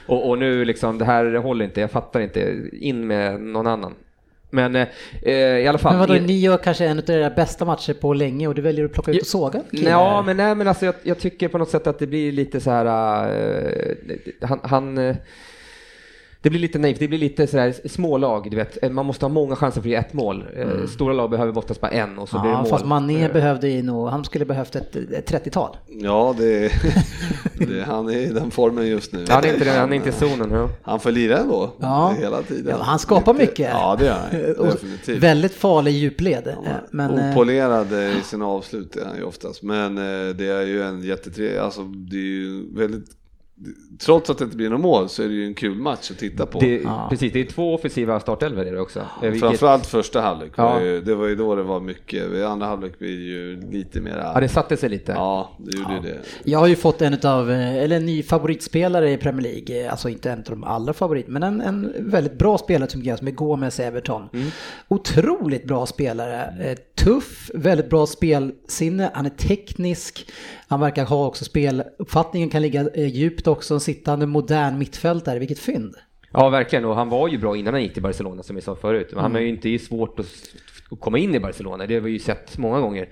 Och, 0.07 0.29
och 0.31 0.39
nu 0.39 0.65
liksom, 0.65 0.99
det 0.99 1.05
här 1.05 1.35
håller 1.35 1.65
inte, 1.65 1.81
jag 1.81 1.91
fattar 1.91 2.21
inte. 2.21 2.55
In 2.73 3.07
med 3.07 3.41
någon 3.41 3.67
annan. 3.67 3.95
Men 4.51 4.77
eh, 4.77 4.89
eh, 5.23 5.35
i 5.35 5.69
alla 5.69 5.79
fall. 5.79 5.93
Men 5.93 6.01
vadå, 6.01 6.15
ni 6.15 6.39
gör 6.39 6.57
kanske 6.57 6.87
en 6.87 6.99
av 6.99 7.11
era 7.11 7.31
bästa 7.31 7.65
matcher 7.65 7.93
på 7.93 8.15
länge 8.15 8.49
och 8.49 8.55
du 8.55 8.63
väljer 8.63 8.85
att 8.85 8.93
plocka 8.93 9.11
ut 9.11 9.21
och 9.21 9.27
såga 9.27 9.63
killar. 9.71 9.91
Ja, 9.91 10.23
men 10.23 10.37
nej, 10.37 10.55
men 10.55 10.69
alltså 10.69 10.87
jag, 10.87 10.95
jag 11.03 11.19
tycker 11.19 11.49
på 11.49 11.59
något 11.59 11.71
sätt 11.71 11.87
att 11.87 11.99
det 11.99 12.07
blir 12.07 12.33
lite 12.33 12.61
så 12.61 12.71
här. 12.71 12.87
eh, 13.27 14.49
han, 14.49 14.61
han 14.63 14.99
eh, 14.99 15.17
det 16.43 16.51
blir 16.51 16.61
lite 16.61 16.79
naivt, 16.79 16.99
det 16.99 17.09
blir 17.09 17.19
lite 17.19 17.47
sådär 17.47 17.75
smålag, 17.89 18.51
du 18.51 18.57
vet. 18.57 18.93
Man 18.93 19.07
måste 19.07 19.25
ha 19.25 19.29
många 19.31 19.57
chanser 19.57 19.81
för 19.81 19.89
att 19.89 19.91
ge 19.91 19.95
ett 19.97 20.13
mål. 20.13 20.45
Eh, 20.57 20.87
Stora 20.89 21.13
lag 21.13 21.31
behöver 21.31 21.59
oftast 21.59 21.81
bara 21.81 21.91
en 21.91 22.19
och 22.19 22.29
så 22.29 22.39
blir 22.41 22.51
det 22.51 22.57
Ja, 22.57 22.61
mål. 22.63 22.71
fast 22.71 22.85
Mané 22.87 23.25
Eh, 23.25 23.33
behövde 23.33 23.69
ju 23.69 23.83
nog, 23.83 24.09
han 24.09 24.25
skulle 24.25 24.45
behövt 24.45 24.77
ett, 24.77 24.97
ett 24.97 25.31
30-tal. 25.31 25.77
Ja, 25.89 26.35
det, 26.39 26.73
det, 27.69 27.83
han 27.87 28.09
är 28.09 28.17
i 28.17 28.27
den 28.27 28.51
formen 28.51 28.87
just 28.87 29.13
nu. 29.13 29.25
Han 29.29 29.45
är 29.45 29.53
inte, 29.55 29.71
han 29.71 29.93
är 29.93 29.97
inte 29.97 30.09
i 30.09 30.13
zonen. 30.13 30.51
Ja. 30.51 30.69
Han 30.83 31.01
får 31.01 31.11
lira 31.11 31.39
ändå, 31.39 31.73
Ja. 31.81 32.15
hela 32.21 32.43
tiden. 32.43 32.75
Ja, 32.79 32.83
han 32.85 32.99
skapar 32.99 33.33
Lite- 33.35 33.45
mycket. 33.47 33.69
Ja, 33.73 33.97
det 33.99 34.05
gör 34.07 34.15
han. 34.59 34.67
Definitivt. 34.71 35.23
Väldigt 35.23 35.55
farlig 35.55 35.93
djupled. 35.93 36.47
eh, 36.47 36.55
Men, 36.91 37.19
eh, 37.19 37.31
Opolerad 37.31 37.93
i 37.93 38.21
sina 38.25 38.47
avslut 38.47 38.97
är 38.97 39.05
han 39.05 39.17
ju 39.17 39.23
oftast. 39.23 39.63
Men 39.63 39.99
eh, 39.99 40.35
det 40.35 40.47
är 40.49 40.63
ju 40.67 40.83
en 40.83 41.03
jättetrevlig, 41.03 41.59
alltså 41.59 41.83
det 41.83 42.17
är 42.17 42.21
ju 42.21 42.75
väldigt 42.75 43.07
Trots 43.99 44.31
att 44.31 44.39
det 44.39 44.45
inte 44.45 44.57
blir 44.57 44.71
något 44.71 44.81
mål 44.81 45.09
så 45.09 45.23
är 45.23 45.29
det 45.29 45.35
ju 45.35 45.47
en 45.47 45.55
kul 45.55 45.75
match 45.79 46.11
att 46.11 46.19
titta 46.19 46.47
på. 46.47 46.61
Det, 46.61 46.83
Precis, 47.11 47.33
det 47.33 47.41
är 47.41 47.45
två 47.45 47.75
offensiva 47.75 48.21
startelvor 48.21 48.67
är 48.67 48.73
det 48.73 48.81
också. 48.81 48.99
Eh, 49.01 49.05
vilket- 49.21 49.41
Framförallt 49.41 49.87
första 49.87 50.21
halvlek, 50.21 50.57
var 50.57 50.81
Ja. 50.81 50.83
ju, 50.87 51.01
det 51.01 51.15
var 51.15 51.27
ju 51.27 51.37
då 51.37 51.55
det 51.55 51.63
var 51.63 51.81
mycket. 51.81 52.31
Vid 52.31 52.45
andra 52.45 52.67
halvlek 52.67 52.99
blir 52.99 53.09
det 53.17 53.25
ju 53.25 53.71
lite 53.71 54.01
mera... 54.01 54.33
Ja, 54.35 54.41
det 54.41 54.49
satte 54.49 54.77
sig 54.77 54.89
lite. 54.89 55.13
Ja, 55.13 55.51
det 55.59 55.79
gjorde 55.79 55.95
ju 55.95 56.01
det. 56.01 56.19
Jag 56.51 56.59
har 56.59 56.67
ju 56.67 56.77
fått 56.77 57.03
en 57.03 57.17
av, 57.25 57.51
eller 57.51 57.97
en 57.97 58.07
ny 58.07 58.23
favoritspelare 58.23 59.11
i 59.13 59.17
Premier 59.17 59.43
League, 59.53 59.91
alltså 59.91 60.09
inte 60.09 60.31
en 60.31 60.39
av 60.39 60.45
de 60.45 60.65
allra 60.65 60.93
favorit, 60.93 61.29
men 61.29 61.43
en, 61.43 61.61
en 61.61 61.93
väldigt 61.99 62.39
bra 62.39 62.59
spelare 62.59 62.91
som 62.91 63.03
jag 63.03 63.19
som 63.19 63.27
är 63.27 63.33
Gomez 63.33 63.81
i 63.81 63.83
Everton. 63.83 64.29
Otroligt 64.89 65.65
bra 65.65 65.87
spelare, 65.87 66.55
eh, 66.71 66.77
tuff, 67.05 67.51
väldigt 67.55 67.91
bra 67.91 68.07
spelsinne, 68.07 69.11
han 69.15 69.27
är 69.27 69.31
teknisk, 69.31 70.31
han 70.69 70.81
verkar 70.81 71.05
ha 71.05 71.27
också 71.27 71.45
speluppfattningen, 71.45 72.51
kan 72.51 72.63
ligga 72.63 72.89
eh, 72.95 73.07
djupt 73.07 73.47
också, 73.47 73.75
en 73.75 73.81
sittande 73.81 74.27
modern 74.27 74.79
mittfältare, 74.79 75.39
vilket 75.39 75.59
fynd. 75.59 75.95
Ja, 76.33 76.49
verkligen. 76.49 76.85
Och 76.85 76.95
han 76.95 77.09
var 77.09 77.29
ju 77.29 77.39
bra 77.39 77.57
innan 77.57 77.75
han 77.75 77.83
gick 77.83 77.93
till 77.93 78.03
Barcelona 78.03 78.43
som 78.43 78.57
vi 78.57 78.63
sa 78.63 78.77
förut. 78.77 79.09
Men 79.13 79.23
han 79.23 79.33
har 79.33 79.41
ju 79.41 79.49
inte 79.49 79.79
svårt 79.79 80.21
att, 80.21 80.27
komma 81.01 81.19
in 81.19 81.35
i 81.35 81.41
Barcelona. 81.41 81.87
Det 81.87 81.95
har 81.95 82.01
vi 82.01 82.11
ju 82.11 82.19
sett 82.19 82.59
många 82.59 82.81
gånger. 82.81 83.09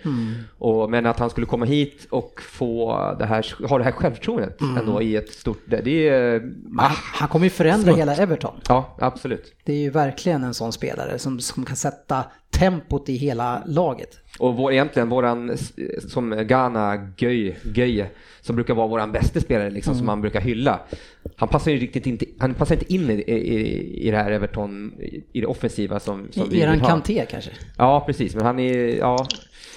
Och, 0.59 0.91
men 0.91 1.07
att 1.07 1.19
han 1.19 1.31
skulle 1.31 1.47
komma 1.47 1.65
hit 1.65 2.07
och 2.11 2.41
få 2.43 2.97
det 3.19 3.27
här, 3.27 3.67
ha 3.69 3.79
det 3.79 3.85
här 3.85 3.93
självförtroendet 3.93 4.61
ändå 4.61 5.03
i 5.03 5.17
ett 5.17 5.33
stort... 5.33 5.63
Det, 5.67 6.09
är... 6.09 6.41
Han, 6.79 6.91
han 6.97 7.29
kommer 7.29 7.47
ju 7.47 7.51
förändra 7.51 7.93
hela 7.93 8.17
Everton. 8.17 8.61
Ja, 8.69 8.97
absolut. 8.99 9.55
Det 9.65 9.73
är 9.73 9.79
ju 9.79 9.91
verkligen 9.91 10.45
en 10.45 10.55
sån 10.55 10.73
spelare 10.73 11.19
som, 11.19 11.41
som 11.41 11.65
kan 11.65 11.77
sätta 11.77 12.25
tempot 12.59 13.09
i 13.09 13.17
hela 13.17 13.63
laget. 13.67 14.19
Och 14.39 14.57
vår, 14.57 14.73
egentligen 14.73 15.09
våran, 15.09 15.57
som 16.09 16.31
Ghana 16.31 17.09
Göj, 17.17 17.57
Göj 17.75 18.11
som 18.41 18.57
brukar 18.57 18.75
vara 18.75 18.87
våran 18.87 19.13
bästa 19.13 19.41
spelare, 19.41 19.71
liksom, 19.71 19.91
Mm. 19.91 19.99
som 19.99 20.07
man 20.07 20.21
brukar 20.21 20.41
hylla. 20.41 20.81
Han 21.37 21.49
passar 21.49 21.71
ju 21.71 21.79
riktigt 21.79 22.07
inte, 22.07 22.27
han 22.39 22.55
passar 22.55 22.75
inte 22.75 22.95
in 22.95 23.11
i, 23.11 23.15
i, 23.15 24.09
i 24.09 24.11
det 24.11 24.17
här 24.17 24.31
Everton, 24.31 24.93
i 24.99 25.25
i 25.33 25.41
det 25.41 25.47
offensiva 25.47 26.01
som, 26.01 26.29
som 26.31 26.49
vi 26.51 26.61
Eran. 26.61 26.81
Kanté 26.81 27.27
kanske? 27.31 27.51
Ja, 27.79 28.03
precis, 28.07 28.35
men 28.35 28.45
han 28.47 28.59
är, 28.59 28.99
ja. 28.99 29.27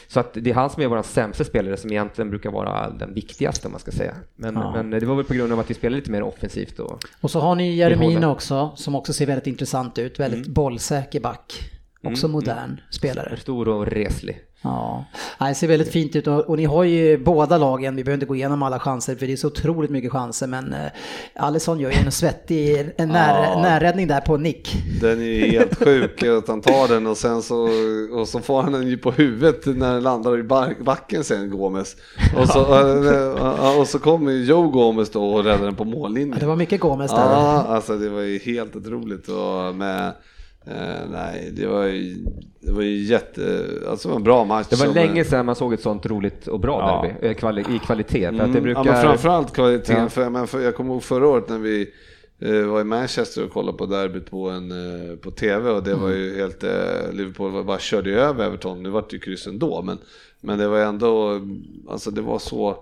Så 0.09 0.19
att 0.19 0.33
det 0.33 0.49
är 0.49 0.53
han 0.53 0.69
som 0.69 0.83
är 0.83 0.87
vår 0.87 1.01
sämsta 1.01 1.43
spelare 1.43 1.77
som 1.77 1.91
egentligen 1.91 2.29
brukar 2.29 2.51
vara 2.51 2.89
den 2.89 3.13
viktigaste 3.13 3.67
om 3.67 3.71
man 3.71 3.79
ska 3.79 3.91
säga. 3.91 4.13
Men, 4.35 4.55
Ja. 4.55 4.71
men 4.75 4.89
det 4.89 5.05
var 5.05 5.15
väl 5.15 5.25
på 5.25 5.33
grund 5.33 5.53
av 5.53 5.59
att 5.59 5.69
vi 5.69 5.73
spelar 5.73 5.95
lite 5.97 6.11
mer 6.11 6.21
offensivt 6.23 6.77
då. 6.77 6.97
Och 7.21 7.31
så 7.31 7.39
har 7.39 7.55
ni. 7.55 7.75
Jeremina 7.75 8.31
också, 8.31 8.71
som 8.75 8.95
också 8.95 9.13
ser 9.13 9.25
väldigt 9.25 9.47
intressant 9.47 9.97
ut. 9.97 10.19
Väldigt 10.19 10.39
Mm. 10.45 10.53
bollsäker 10.53 11.19
back. 11.19 11.53
Också 12.11 12.27
modern 12.27 12.79
spelare. 12.89 13.37
Stor 13.41 13.67
och 13.67 13.87
reslig. 13.87 14.39
Ja, 14.61 15.05
Nej, 15.39 15.49
det 15.51 15.55
ser 15.55 15.67
väldigt 15.67 15.91
fint 15.91 16.15
ut 16.15 16.27
och, 16.27 16.39
och 16.39 16.57
ni 16.57 16.65
har 16.65 16.83
ju 16.83 17.17
båda 17.17 17.57
lagen, 17.57 17.95
vi 17.95 18.03
behöver 18.03 18.15
inte 18.17 18.25
gå 18.25 18.35
igenom 18.35 18.63
alla 18.63 18.79
chanser 18.79 19.15
för 19.15 19.27
det 19.27 19.33
är 19.33 19.37
så 19.37 19.47
otroligt 19.47 19.89
mycket 19.91 20.11
chanser 20.11 20.47
men 20.47 20.73
eh, 20.73 20.79
Alisson 21.35 21.79
gör 21.79 21.91
ju 21.91 21.97
en 21.97 22.11
svettig 22.11 22.89
en 22.97 23.09
när, 23.09 23.43
Ja. 23.43 23.61
närräddning 23.61 24.07
där 24.07 24.21
på 24.21 24.37
nick. 24.37 24.75
Den 25.01 25.21
är 25.21 25.25
ju 25.25 25.45
helt 25.51 25.75
sjuk 25.83 26.23
att 26.23 26.47
han 26.47 26.61
tar 26.61 26.87
den 26.87 27.07
och 27.07 27.17
sen 27.17 27.41
så, 27.41 27.69
och 28.19 28.27
så 28.27 28.39
får 28.39 28.61
han 28.61 28.71
den 28.71 28.87
ju 28.87 28.97
på 28.97 29.11
huvudet 29.11 29.65
när 29.65 29.93
den 29.93 30.03
landar 30.03 30.39
i 30.39 30.43
backen 30.83 31.23
sen, 31.23 31.49
Gomes. 31.49 31.95
Och 32.37 32.47
så, 32.47 32.73
äh, 32.73 33.79
och 33.79 33.87
så 33.87 33.99
kommer 33.99 34.31
ju 34.31 34.43
Joe 34.43 34.67
Gomes 34.67 35.09
då 35.11 35.29
och 35.33 35.43
räddar 35.43 35.65
den 35.65 35.75
på 35.75 35.83
mållinjen. 35.83 36.33
Ja, 36.33 36.39
det 36.39 36.45
var 36.45 36.55
mycket 36.55 36.79
Gomes 36.81 37.11
där. 37.11 37.17
Ja, 37.17 37.65
alltså 37.67 37.97
det 37.97 38.09
var 38.09 38.21
ju 38.21 38.39
helt 38.39 38.75
otroligt 38.75 39.27
och 39.27 39.75
med 39.75 40.13
eh, 40.69 41.09
nej, 41.11 41.51
det 41.57 41.67
var 41.67 41.83
ju, 41.83 42.15
det 42.61 42.71
var 42.71 42.81
ju 42.81 42.97
jätte, 43.03 43.69
alltså 43.89 44.09
en 44.09 44.23
bra 44.23 44.45
match. 44.45 44.67
Det 44.69 44.75
var 44.75 44.93
länge 44.93 45.23
sedan 45.23 45.45
man 45.45 45.55
såg 45.55 45.73
ett 45.73 45.81
sånt 45.81 46.05
roligt 46.05 46.47
och 46.47 46.59
bra 46.59 46.79
Ja. 46.79 47.01
derby 47.07 47.27
eh, 47.27 47.35
kvali- 47.35 47.75
i 47.75 47.79
kvalitet. 47.79 48.27
För 48.27 48.33
att 48.33 48.37
det 48.37 48.43
Mm, 48.59 48.63
brukar... 48.63 48.85
Ja, 48.85 48.91
men 48.91 49.01
framförallt 49.01 49.53
kvaliteten. 49.53 50.01
Ja. 50.03 50.09
För, 50.09 50.29
men 50.29 50.47
för, 50.47 50.59
jag 50.61 50.75
kommer 50.75 50.93
ihåg 50.93 51.03
förra 51.03 51.27
året 51.27 51.49
när 51.49 51.57
vi 51.57 51.89
eh, 52.41 52.61
var 52.65 52.81
i 52.81 52.83
Manchester 52.83 53.43
och 53.43 53.51
kollade 53.51 53.77
på 53.77 53.85
derbyt 53.85 54.29
på, 54.31 54.49
en, 54.49 54.71
eh, 54.71 55.15
på 55.15 55.31
TV 55.31 55.69
och 55.69 55.83
det 55.83 55.95
var 55.95 56.09
ju 56.09 56.35
helt, 56.37 56.63
eh, 56.63 56.69
Liverpool 57.13 57.51
var, 57.51 57.63
bara 57.63 57.79
körde 57.79 58.11
över 58.11 58.45
Everton, 58.45 58.83
nu 58.83 58.89
var 58.89 59.01
det 59.01 59.13
ju 59.13 59.19
kryss 59.19 59.47
ändå 59.47 59.81
men, 59.81 59.97
men 60.41 60.59
det 60.59 60.67
var 60.67 60.79
ändå, 60.79 61.41
alltså 61.89 62.11
det 62.11 62.21
var 62.21 62.39
så 62.39 62.77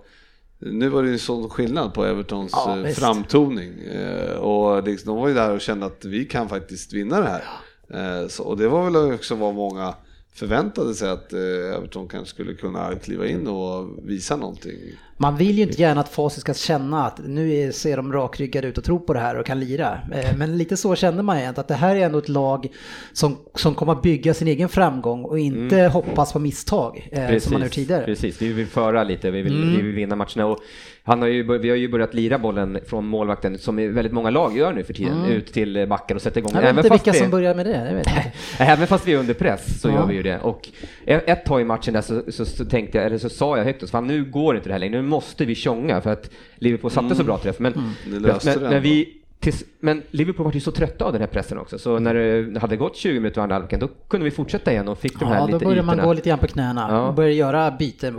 nu 0.60 0.90
var 0.90 1.02
det 1.04 1.08
ju 1.08 1.14
en 1.14 1.20
sån 1.20 1.50
skillnad 1.50 1.94
på 1.94 2.06
Evertons 2.06 2.52
Ja, 2.54 2.80
eh, 2.86 2.94
framtoning 2.94 3.80
eh, 3.80 4.36
och 4.36 4.84
liksom, 4.84 5.14
de 5.14 5.22
var 5.22 5.28
ju 5.28 5.34
där 5.34 5.52
och 5.52 5.62
kände 5.62 5.86
att 5.86 6.06
vi 6.06 6.26
kan 6.26 6.50
faktiskt 6.50 6.94
vinna 6.94 7.20
det 7.20 7.28
här. 7.28 7.44
Eh, 7.90 8.28
så, 8.28 8.44
och 8.44 8.58
det 8.58 8.68
var 8.68 8.92
väl 8.92 9.14
också 9.14 9.36
vad 9.36 9.56
många 9.56 9.96
förväntade 10.34 10.96
sig 10.96 11.10
att 11.10 11.34
eh, 11.34 11.76
Everton 11.76 12.08
kanske 12.08 12.34
skulle 12.34 12.54
kunna 12.54 12.96
kliva 12.96 13.28
in 13.28 13.48
och 13.48 14.10
visa 14.10 14.36
någonting. 14.36 14.78
Man 15.18 15.38
vill 15.38 15.58
ju 15.58 15.64
inte 15.64 15.82
gärna 15.82 16.02
att 16.02 16.10
Facit 16.10 16.42
ska 16.42 16.54
känna 16.54 17.06
att 17.06 17.20
nu 17.26 17.72
ser 17.72 17.98
de 17.98 18.14
rakryggade 18.14 18.68
ut 18.68 18.78
och 18.78 18.84
tror 18.84 19.00
på 19.00 19.14
det 19.14 19.20
här 19.20 19.36
och 19.40 19.46
kan 19.46 19.60
lira. 19.60 20.00
Eh, 20.14 20.38
Men 20.38 20.58
lite 20.58 20.78
så 20.78 20.96
kände 20.96 21.24
man 21.24 21.40
ju 21.40 21.46
att 21.46 21.68
det 21.68 21.74
här 21.74 21.96
är 21.96 22.06
ändå 22.06 22.18
ett 22.18 22.30
lag 22.30 22.68
som, 23.14 23.38
som 23.56 23.76
kommer 23.76 23.92
att 23.92 24.02
bygga 24.02 24.34
sin 24.34 24.48
egen 24.48 24.70
framgång 24.70 25.24
och 25.24 25.40
inte 25.40 25.78
hoppas 25.82 26.34
på 26.34 26.40
misstag 26.40 27.10
eh, 27.12 27.38
som 27.40 27.54
man 27.54 27.62
gjort 27.62 27.72
tidigare. 27.72 28.04
Mm. 28.04 28.16
Precis, 28.16 28.42
vi 28.42 28.54
vill 28.54 28.68
föra 28.68 29.04
lite, 29.04 29.32
vi 29.32 29.42
vill, 29.42 29.66
vi 29.76 29.82
vill 29.82 29.96
vinna 29.96 30.16
matcherna. 30.16 30.46
Och 30.46 30.60
han 31.04 31.22
har 31.22 31.28
ju, 31.28 31.58
vi 31.58 31.70
har 31.70 31.78
ju 31.78 31.92
börjat 31.92 32.14
lira 32.14 32.40
bollen 32.40 32.80
från 32.88 33.06
målvakten, 33.08 33.58
som 33.58 33.76
väldigt 33.76 34.14
många 34.14 34.30
lag 34.30 34.58
gör 34.58 34.74
nu 34.74 34.84
för 34.84 34.94
tiden, 34.94 35.26
ut 35.26 35.54
till 35.54 35.86
backen 35.90 36.16
och 36.18 36.22
sätta 36.22 36.40
igång. 36.40 36.52
Mm. 36.52 36.64
Jag 36.66 36.74
vet 36.74 36.86
inte 36.86 36.90
fast 36.98 37.08
vilka 37.08 37.18
vi- 37.18 37.24
som 37.24 37.32
börjar 37.32 37.56
med 37.56 37.66
det. 37.66 37.86
Jag 37.90 37.96
vet 37.96 38.08
inte. 38.08 38.32
Även 38.64 38.88
fast 38.88 39.08
vi 39.08 39.14
är 39.14 39.18
under 39.18 39.34
press 39.34 39.82
så 39.82 39.88
Ja. 39.88 39.94
gör 39.94 40.06
vi 40.08 40.14
ju 40.16 40.24
det. 40.24 40.40
Och 40.40 40.70
ett 41.06 41.30
ett 41.30 41.46
tag 41.46 41.62
i 41.62 41.64
matchen 41.64 41.94
där 41.94 42.02
så, 42.02 42.22
så, 42.32 42.46
så 42.46 42.66
tänkte 42.66 42.98
jag, 42.98 43.08
eller 43.08 43.18
så 43.18 43.30
sa 43.30 43.58
jag 43.58 43.66
högt, 43.66 43.82
så 43.82 43.88
fan 43.88 44.08
nu 44.08 44.24
går 44.26 44.56
inte 44.56 44.70
det 44.70 44.74
här 44.74 44.80
längre, 44.80 45.02
nu 45.02 45.05
måste 45.08 45.46
vi 45.46 45.56
tjonga 45.56 46.02
för 46.02 46.10
att 46.10 46.30
Liverpool 46.56 46.92
satte 46.92 47.16
så 47.16 47.24
bra 47.24 47.38
träff. 47.38 47.60
Men, 47.60 47.74
Mm. 47.74 47.90
Men, 48.08 48.22
men, 48.22 48.64
ändå. 48.64 48.80
vi, 48.80 49.22
tills, 49.40 49.64
men 49.80 50.02
Liverpool 50.12 50.46
var 50.46 50.54
ju 50.54 50.60
så 50.60 50.72
trötta 50.72 51.06
av 51.06 51.12
den 51.12 51.22
här 51.22 51.28
pressen 51.28 51.58
också, 51.58 51.80
så 51.80 52.00
när 52.00 52.14
det 52.14 52.60
hade 52.60 52.78
gått 52.78 52.96
20 52.96 53.14
minuter 53.20 53.42
andra 53.42 53.56
halvleken 53.56 53.80
då 53.80 53.88
kunde 53.88 54.24
vi 54.24 54.32
fortsätta 54.32 54.72
igen 54.72 54.88
och 54.88 54.98
fick 55.00 55.20
de 55.20 55.26
här 55.26 55.36
Ja, 55.36 55.42
då 55.48 55.54
lite 55.54 55.66
börjar 55.66 55.84
man 55.84 55.96
ytorna. 55.96 56.08
gå 56.08 56.14
lite 56.14 56.30
grann 56.30 56.40
på 56.40 56.48
knäna 56.48 56.88
Ja. 56.90 57.08
och 57.08 57.14
börjar 57.14 57.30
göra 57.32 57.72
byten. 57.72 58.16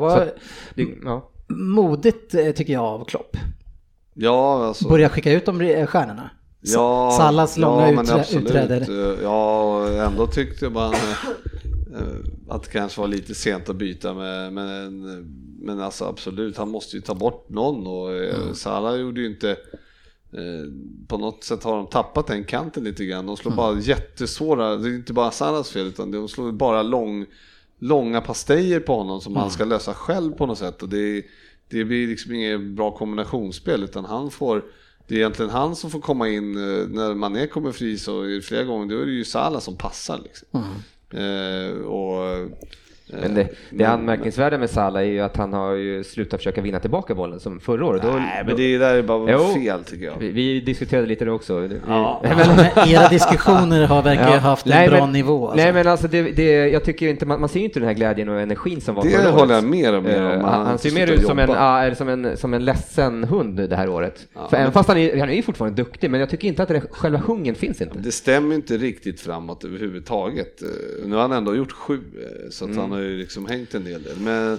Det, 0.75 0.87
ja. 1.05 1.31
modigt 1.49 2.35
eh, 2.35 2.51
tycker 2.51 2.73
jag 2.73 2.85
av 2.85 3.05
Klopp. 3.05 3.37
Ja, 4.15 4.67
alltså. 4.67 4.89
Börja 4.89 5.09
skicka 5.09 5.33
ut 5.33 5.47
de 5.47 5.61
eh, 5.61 5.87
stjärnorna. 5.87 6.31
Ja, 6.61 7.15
Sallas 7.19 7.57
långa 7.59 7.87
men 7.93 8.05
uträ- 8.07 8.21
absolut. 8.21 8.45
utträde. 8.47 8.87
Ja, 9.23 9.89
ändå 10.07 10.27
tyckte 10.27 10.71
man 10.71 10.93
eh, 10.95 12.01
att 12.49 12.63
det 12.63 12.71
kanske 12.71 13.01
var 13.01 13.09
lite 13.09 13.35
sent 13.35 13.69
att 13.69 13.77
byta 13.77 14.15
med, 14.15 14.53
men, 14.53 15.03
men 15.59 15.81
alltså 15.81 16.05
absolut, 16.05 16.57
han 16.57 16.71
måste 16.71 16.97
ju 16.97 17.03
ta 17.03 17.15
bort 17.15 17.49
någon 17.49 17.87
och 17.87 18.15
mm. 18.15 18.55
Salah 18.55 18.97
gjorde 18.97 19.21
ju 19.21 19.27
inte 19.27 19.51
eh, 20.33 20.73
på 21.09 21.19
något 21.19 21.45
sätt 21.45 21.65
har 21.65 21.77
de 21.77 21.87
tappat 21.87 22.27
den 22.27 22.45
kanten 22.45 22.85
lite 22.85 23.05
grann. 23.05 23.27
De 23.27 23.37
slår 23.37 23.53
Mm. 23.53 23.57
bara 23.57 23.81
jättesvåra, 23.81 24.77
det 24.77 24.89
är 24.89 24.95
inte 24.95 25.13
bara 25.13 25.31
Salahs 25.31 25.71
fel 25.71 25.87
utan 25.87 26.11
de 26.11 26.29
slår 26.29 26.53
bara 26.53 26.83
lång, 26.83 27.27
långa 27.79 28.21
pastejer 28.21 28.81
på 28.81 28.97
honom 28.97 29.21
som 29.21 29.37
han 29.37 29.51
ska 29.51 29.65
lösa 29.65 29.95
själv 29.95 30.33
på 30.33 30.47
något 30.47 30.59
sätt. 30.59 30.83
Och 30.83 30.89
det, 30.89 31.25
det 31.69 31.85
blir 31.85 32.09
liksom 32.09 32.35
inget 32.35 32.61
bra 32.61 32.91
kombinationsspel 32.91 33.85
utan 33.85 34.05
han 34.05 34.31
får 34.31 34.65
det 35.09 35.15
är 35.15 35.19
egentligen 35.19 35.51
han 35.51 35.77
som 35.77 35.91
får 35.91 36.01
komma 36.01 36.29
in 36.29 36.57
eh, 36.57 36.89
när 36.89 37.15
Mané 37.15 37.47
kommer 37.47 37.73
fri 37.73 37.99
så 37.99 38.41
flera 38.43 38.65
gånger 38.65 38.95
då 38.95 39.01
är 39.03 39.07
det 39.07 39.13
ju 39.13 39.25
Salah 39.25 39.61
som 39.61 39.77
passar 39.77 40.21
liksom. 40.23 40.65
Eh, 41.11 41.81
och, 41.81 42.25
eh, 42.25 42.47
Men 43.13 43.35
det, 43.35 43.43
det 43.43 43.49
men- 43.71 43.87
anmärkningsvärda 43.87 44.59
med 44.59 44.71
Salah 44.71 45.03
är 45.03 45.07
ju 45.07 45.21
att 45.21 45.37
han 45.37 45.53
har 45.53 45.73
ju 45.73 46.05
slutat 46.05 46.41
försöka 46.41 46.61
vinna 46.61 46.81
tillbaka 46.81 47.15
bollen 47.15 47.41
som 47.41 47.61
förra 47.61 47.87
året. 47.87 48.03
Då, 48.03 48.09
Nej 48.09 48.43
men 48.47 48.57
det 48.57 48.79
där 48.79 48.95
är 48.95 49.03
bara 49.03 49.33
Jo. 49.33 49.55
fel 49.55 49.85
tycker 49.85 50.05
jag. 50.05 50.15
vi, 50.19 50.31
vi 50.31 50.61
diskuterade 50.61 51.07
lite 51.07 51.25
det 51.25 51.31
också. 51.33 51.59
Vi, 51.61 51.81
Ja. 51.89 52.23
Men 52.23 52.89
era 52.89 53.09
diskussioner 53.09 53.87
har 53.87 54.03
verkligen 54.03 54.33
Ja. 54.33 54.39
haft 54.39 54.67
en 54.67 54.71
Nej, 54.71 54.89
bra 54.89 55.01
men- 55.01 55.13
nivå. 55.13 55.49
Alltså. 55.49 55.65
Nej 55.65 55.73
men 55.73 55.87
alltså 55.89 56.09
det, 56.09 56.23
det, 56.23 56.69
jag 56.69 56.85
tycker 56.85 57.09
inte, 57.09 57.27
man, 57.27 57.41
man 57.41 57.49
ser 57.49 57.59
ju 57.61 57.65
inte 57.65 57.79
den 57.81 57.89
här 57.89 57.95
glädjen 57.95 58.29
och 58.29 58.41
energin 58.41 58.81
som 58.81 58.95
var 58.95 59.03
Det 59.03 59.11
förra 59.11 59.31
håller 59.31 59.55
året. 59.55 59.63
jag 59.63 59.71
mer 59.71 59.97
och 59.97 60.03
mer 60.03 60.21
om. 60.23 60.27
Eh, 60.27 60.33
Han 60.41 60.45
Han, 60.45 60.67
han 60.67 60.79
ser 60.79 60.91
mer 60.95 61.13
ut 61.13 61.23
som 61.27 61.39
en, 61.39 61.51
eller 61.51 61.95
som, 61.95 62.09
en, 62.09 62.37
som 62.37 62.55
en 62.55 62.65
ledsen 62.65 63.25
hund 63.25 63.57
det 63.71 63.77
här 63.77 63.89
året. 63.89 64.27
Ja, 64.35 64.49
För 64.49 64.57
även 64.57 64.65
men- 64.67 64.73
fast 64.73 64.89
han 64.89 64.99
är, 64.99 65.17
han 65.19 65.29
är 65.31 65.35
ju 65.35 65.43
fortfarande 65.43 65.77
duktig, 65.83 66.11
men 66.11 66.21
jag 66.21 66.31
tycker 66.31 66.49
inte 66.49 66.63
att 66.63 66.69
det, 66.69 66.83
själva 66.91 67.19
hungern 67.19 67.55
finns 67.55 67.81
inte. 67.83 67.99
Det 67.99 68.13
stämmer 68.13 68.55
inte 68.55 68.77
riktigt 68.77 69.21
framåt 69.21 69.65
överhuvudtaget. 69.65 70.63
Eh, 70.63 70.69
Nu 71.09 71.15
har 71.15 71.23
han 71.23 71.33
ändå 71.33 71.57
gjort 71.57 71.73
sju, 71.73 71.95
eh, 71.95 72.51
så 72.51 72.65
att 72.65 72.71
Mm. 72.71 72.91
han 72.91 72.96
har 72.97 73.03
ju 73.03 73.19
liksom 73.19 73.47
hängt 73.47 73.75
en 73.75 73.85
del. 73.85 74.03
Men, 74.19 74.59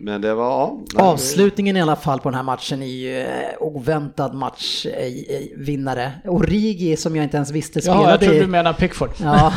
men 0.00 0.20
det 0.20 0.34
var, 0.34 0.78
ja. 0.94 1.02
Avslutningen 1.02 1.76
i 1.76 1.80
alla 1.82 1.96
fall 1.96 2.20
på 2.20 2.28
den 2.28 2.36
här 2.36 2.42
matchen 2.42 2.82
är 2.82 2.86
ju 2.86 3.18
eh, 3.20 3.26
oväntad 3.60 4.34
matchvinnare. 4.34 6.12
Origi 6.24 6.96
som 6.96 7.16
jag 7.16 7.22
inte 7.24 7.36
ens 7.36 7.50
visste 7.50 7.80
Ja, 7.84 7.92
jag 7.92 8.00
spelade 8.02 8.24
tror 8.24 8.36
i... 8.36 8.40
du 8.40 8.46
menar 8.46 8.72
Pickford. 8.72 9.10
Ja, 9.22 9.52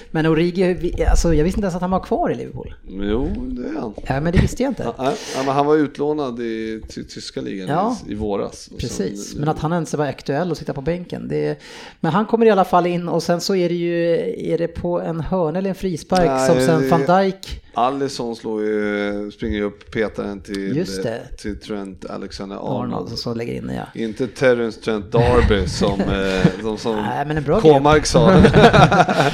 men 0.10 0.26
Origi, 0.26 1.04
alltså, 1.10 1.34
jag 1.34 1.44
visste 1.44 1.58
inte 1.60 1.64
ens 1.64 1.74
att 1.74 1.80
han 1.80 1.90
var 1.90 2.00
kvar 2.00 2.30
i 2.30 2.34
Liverpool. 2.34 2.74
Jo, 2.88 3.28
det 3.36 3.68
är 3.68 3.80
han. 3.80 3.94
Ja, 4.06 4.20
men 4.20 4.32
det 4.32 4.38
visste 4.38 4.62
jag 4.62 4.70
inte. 4.70 4.92
Ja, 4.96 5.12
men 5.36 5.54
han 5.54 5.66
var 5.66 5.76
utlånad 5.76 6.40
i 6.40 6.82
ty 6.94 7.04
tyska 7.04 7.40
ligan 7.40 7.68
Ja. 7.68 7.96
i, 8.08 8.14
våras. 8.14 8.68
Och 8.72 8.78
Precis, 8.78 9.30
sen- 9.30 9.40
men 9.40 9.48
att 9.48 9.58
han 9.58 9.72
ens 9.72 9.94
var 9.94 10.06
aktuell 10.06 10.52
att 10.52 10.58
sitta 10.58 10.72
på 10.72 10.80
bänken. 10.80 11.28
Det, 11.28 11.58
men 12.00 12.12
han 12.12 12.26
kommer 12.26 12.46
i 12.46 12.50
alla 12.50 12.64
fall 12.64 12.86
in 12.86 13.08
och 13.08 13.22
sen 13.22 13.40
så 13.40 13.54
är 13.54 13.68
det 13.68 13.74
ju, 13.74 14.14
är 14.52 14.58
det 14.58 14.68
på 14.68 15.00
en 15.00 15.20
hörna 15.20 15.58
eller 15.58 15.68
en 15.70 15.74
frispark 15.76 16.26
Nej, 16.30 16.46
som 16.48 16.60
sen 16.66 16.82
det- 16.82 16.88
van 17.06 17.22
Dijk 17.22 17.62
Alisson 17.78 18.36
slår 18.36 18.62
ju, 18.62 19.30
springer 19.30 19.56
ju 19.56 19.64
upp, 19.64 19.90
petar 19.90 20.24
den 20.24 20.40
till, 20.40 20.76
Just 20.76 21.02
det. 21.02 21.20
till 21.38 21.60
Trent 21.60 22.10
Alexander-Arnold. 22.10 22.94
Arnold 22.94 23.18
som 23.18 23.36
lägger 23.36 23.52
in 23.52 23.70
ja. 23.74 24.00
Inte 24.00 24.26
Terence 24.26 24.80
Trent 24.80 25.12
Darby 25.12 25.66
som, 25.66 26.00
eh, 26.00 26.60
som, 26.62 26.78
som 26.78 26.96
Nej, 26.96 27.26
men 27.26 27.36
en 27.36 27.44
bra 27.44 27.60
K-Mark 27.60 28.06
sa. 28.06 28.30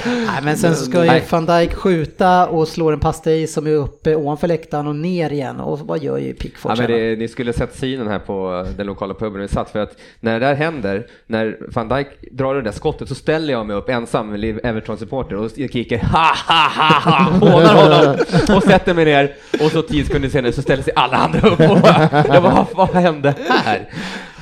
Nej, 0.07 0.41
men 0.43 0.57
sen 0.57 0.77
så 0.77 0.85
ska 0.85 1.05
ju 1.05 1.21
van 1.31 1.47
Dijk 1.47 1.75
skjuta 1.75 2.49
och 2.49 2.69
slår 2.69 2.93
en 2.93 3.01
pastej 3.01 3.47
som 3.47 3.67
är 3.67 3.75
uppe 3.75 4.17
ovanför 4.17 4.49
läktaren 4.49 4.87
och 4.87 4.97
ner 4.97 5.33
igen. 5.33 5.61
Och 5.61 5.79
vad 5.81 6.03
gör 6.03 6.19
ju 6.19 6.35
Pickford 6.35 6.79
Ja, 6.79 6.87
det, 6.87 7.19
ni 7.19 7.29
skulle 7.29 7.53
sett 7.53 7.75
synen 7.75 8.09
här 8.09 8.19
på 8.19 8.67
den 8.77 8.87
lokala 8.87 9.15
puben 9.15 9.41
vi 9.41 9.49
satt, 9.49 9.71
för 9.71 9.79
att 9.79 9.97
när 10.21 10.41
det 10.41 10.47
där 10.47 10.55
händer, 10.55 11.07
när 11.27 11.59
van 11.75 11.89
Dijk 11.89 12.09
drar 12.33 12.55
det 12.55 12.63
där 12.63 12.73
skottet 12.73 13.09
så 13.09 13.15
ställer 13.15 13.53
jag 13.53 13.67
mig 13.67 13.77
upp 13.77 13.89
ensam 13.89 14.35
Everton-supporter 14.35 15.37
och 15.37 15.51
skriker 15.51 15.99
ha 15.99 16.33
ha 16.49 16.69
ha 16.69 17.01
ha, 17.11 17.31
hånar 17.31 17.75
honom. 17.75 18.17
och 18.57 18.63
sätter 18.63 18.95
mig 18.95 19.05
ner 19.05 19.35
och 19.65 19.71
så 19.73 19.83
tio 19.83 20.05
sekunder 20.05 20.29
senare 20.29 20.53
så 20.53 20.63
ställer 20.63 20.83
sig 20.83 20.93
alla 20.97 21.17
andra 21.17 21.49
upp 21.49 21.61
och 21.71 21.81
bara, 21.81 22.25
jag 22.29 22.43
bara, 22.43 22.67
vad 22.75 22.89
hände 22.95 23.35
här? 23.49 23.89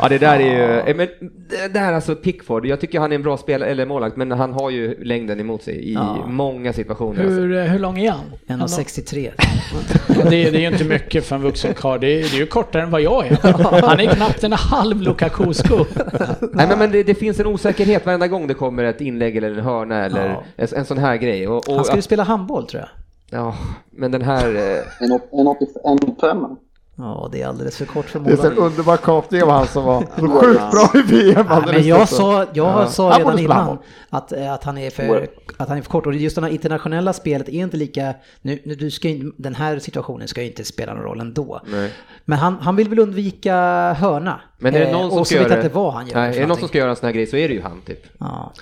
Ja, 0.02 0.08
det 0.08 0.18
där 0.18 0.40
är 0.40 0.40
ju, 0.58 0.78
eh, 0.90 0.96
men 0.96 1.08
det 1.50 1.68
där 1.74 1.92
alltså 1.92 2.14
Pickford, 2.14 2.66
jag 2.66 2.80
tycker 2.80 3.00
han 3.00 3.12
är 3.12 3.16
en 3.16 3.22
bra 3.22 3.36
spelare, 3.36 3.70
eller 3.70 3.86
målvakt, 3.86 4.16
men 4.16 4.30
han 4.30 4.52
har 4.52 4.70
ju 4.70 5.04
längden 5.04 5.40
emot 5.40 5.62
sig 5.62 5.74
i 5.90 5.94
Ja. 5.94 6.26
många 6.26 6.72
situationer. 6.72 7.20
Alltså. 7.24 7.40
Hur, 7.40 7.56
eh, 7.58 7.64
hur 7.64 7.78
lång 7.78 7.98
är 7.98 8.10
han? 8.10 8.20
Han 8.48 8.60
har- 8.60 8.66
1,63. 8.68 9.30
Ja, 10.08 10.14
det, 10.30 10.36
är, 10.46 10.50
det 10.52 10.58
är 10.58 10.60
ju 10.60 10.66
inte 10.66 10.84
mycket 10.84 11.24
för 11.26 11.36
en 11.36 11.42
vuxen 11.42 11.74
karl. 11.74 12.00
Det, 12.00 12.06
är- 12.06 12.22
det 12.30 12.36
är 12.36 12.38
ju 12.40 12.46
kortare 12.46 12.82
än 12.82 12.90
vad 12.90 13.00
jag 13.00 13.26
är. 13.26 13.36
Han 13.86 14.00
är 14.00 14.06
knappt 14.14 14.44
en 14.44 14.52
halv 14.52 15.02
Lukaku-sko. 15.02 15.84
Nej, 16.52 16.66
men, 16.68 16.78
men 16.78 16.90
det, 16.92 17.02
det 17.02 17.14
finns 17.14 17.40
en 17.40 17.46
osäkerhet 17.46 18.06
varenda 18.06 18.28
gång 18.28 18.46
det 18.46 18.54
kommer 18.54 18.84
ett 18.84 19.00
inlägg 19.00 19.36
eller 19.36 19.50
en 19.50 19.60
hörna 19.60 20.04
eller 20.04 20.28
Ja. 20.28 20.42
en, 20.56 20.68
en 20.76 20.84
sån 20.84 20.98
här 20.98 21.16
grej. 21.16 21.48
Och, 21.48 21.68
och, 21.68 21.74
Han 21.74 21.84
ska 21.84 21.96
ju 21.96 22.02
spela 22.02 22.22
handboll 22.22 22.66
tror 22.66 22.80
jag. 22.80 22.88
Ja, 23.30 23.54
men 23.90 24.10
den 24.10 24.22
här... 24.22 24.54
eh, 24.54 25.02
En, 25.06 25.12
åt- 25.12 25.28
en 25.32 25.46
85 25.46 26.46
Ja, 27.02 27.28
det 27.32 27.42
är 27.42 27.46
alldeles 27.46 27.76
för 27.76 27.84
kort 27.84 28.06
för 28.06 28.20
Det 28.20 28.32
är 28.32 28.46
en 28.50 28.58
underbar 28.58 28.96
kapning 28.96 29.42
av 29.42 29.50
han 29.50 29.66
som 29.66 29.84
var 29.84 30.04
så 30.18 30.28
sjukt 30.28 30.70
bra 30.70 30.90
i 30.94 31.02
VM. 31.02 31.46
Ja, 31.48 31.54
alldeles 31.54 31.76
men 31.80 31.88
jag 31.88 32.08
sa, 32.08 32.38
jag 32.42 32.48
Ja. 32.54 32.86
sa 32.86 33.16
redan 33.18 33.38
innan 33.38 33.78
att, 34.10 34.32
eh, 34.32 34.52
att, 34.52 34.64
han 34.64 34.78
är 34.78 34.90
för, 34.90 35.28
att 35.56 35.68
han 35.68 35.78
är 35.78 35.82
för 35.82 35.90
kort. 35.90 36.06
Och 36.06 36.14
just 36.14 36.36
det 36.36 36.42
här 36.42 36.48
internationella 36.48 37.12
spelet 37.12 37.48
är 37.48 37.52
inte 37.52 37.76
lika... 37.76 38.14
Nu, 38.42 38.58
nu, 38.64 38.74
du 38.74 38.90
ska, 38.90 39.08
ju- 39.08 39.32
den 39.36 39.54
här 39.54 39.78
situationen 39.78 40.28
ska 40.28 40.40
ju 40.42 40.46
inte 40.46 40.64
spela 40.64 40.94
någon 40.94 41.02
roll 41.04 41.20
ändå. 41.20 41.60
Nej. 41.66 41.92
Men 42.24 42.38
han, 42.38 42.54
han 42.60 42.76
vill 42.76 42.88
väl 42.88 42.98
undvika 42.98 43.54
hörna. 43.92 44.40
Men 44.58 44.74
är 44.74 44.78
det 44.80 44.86
Eh, 44.86 44.92
någon 44.92 45.10
som 45.10 45.18
och 45.20 45.26
ska 45.26 45.36
så 45.36 45.42
vet 45.42 45.50
göra 45.50 45.58
jag 45.58 45.66
inte 45.66 45.74
vad 45.76 45.92
han 45.92 46.06
gör. 46.06 46.14
Nej, 46.20 46.36
är 46.36 46.40
det 46.40 46.46
någon 46.46 46.56
som 46.56 46.68
ska 46.68 46.78
göra 46.78 46.90
en 46.90 46.96
sån 46.96 47.06
här 47.06 47.14
grej 47.14 47.26
så 47.26 47.36
är 47.36 47.48
det 47.48 47.54
ju 47.54 47.62
han 47.62 47.80
typ. 47.86 48.06
Ja. 48.18 48.52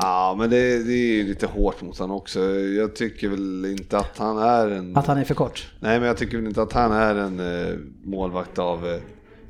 Ja, 0.00 0.34
men 0.38 0.50
det, 0.50 0.84
det 0.84 0.92
är 0.92 1.14
ju 1.16 1.24
lite 1.24 1.46
hårt 1.46 1.82
mot 1.82 1.98
honom 1.98 2.16
också. 2.16 2.40
Jag 2.50 2.96
tycker 2.96 3.28
väl 3.28 3.64
inte 3.64 3.98
att 3.98 4.18
han 4.18 4.38
är 4.38 4.70
en... 4.70 4.96
Att 4.96 5.06
han 5.06 5.18
är 5.18 5.24
för 5.24 5.34
kort. 5.34 5.70
Nej, 5.80 5.98
men 5.98 6.06
jag 6.08 6.16
tycker 6.16 6.36
väl 6.36 6.46
inte 6.46 6.62
att 6.62 6.72
han 6.72 6.92
är 6.92 7.14
en 7.14 7.40
eh, 7.40 7.74
målvakt 8.04 8.58
av 8.58 8.88
eh, 8.88 9.00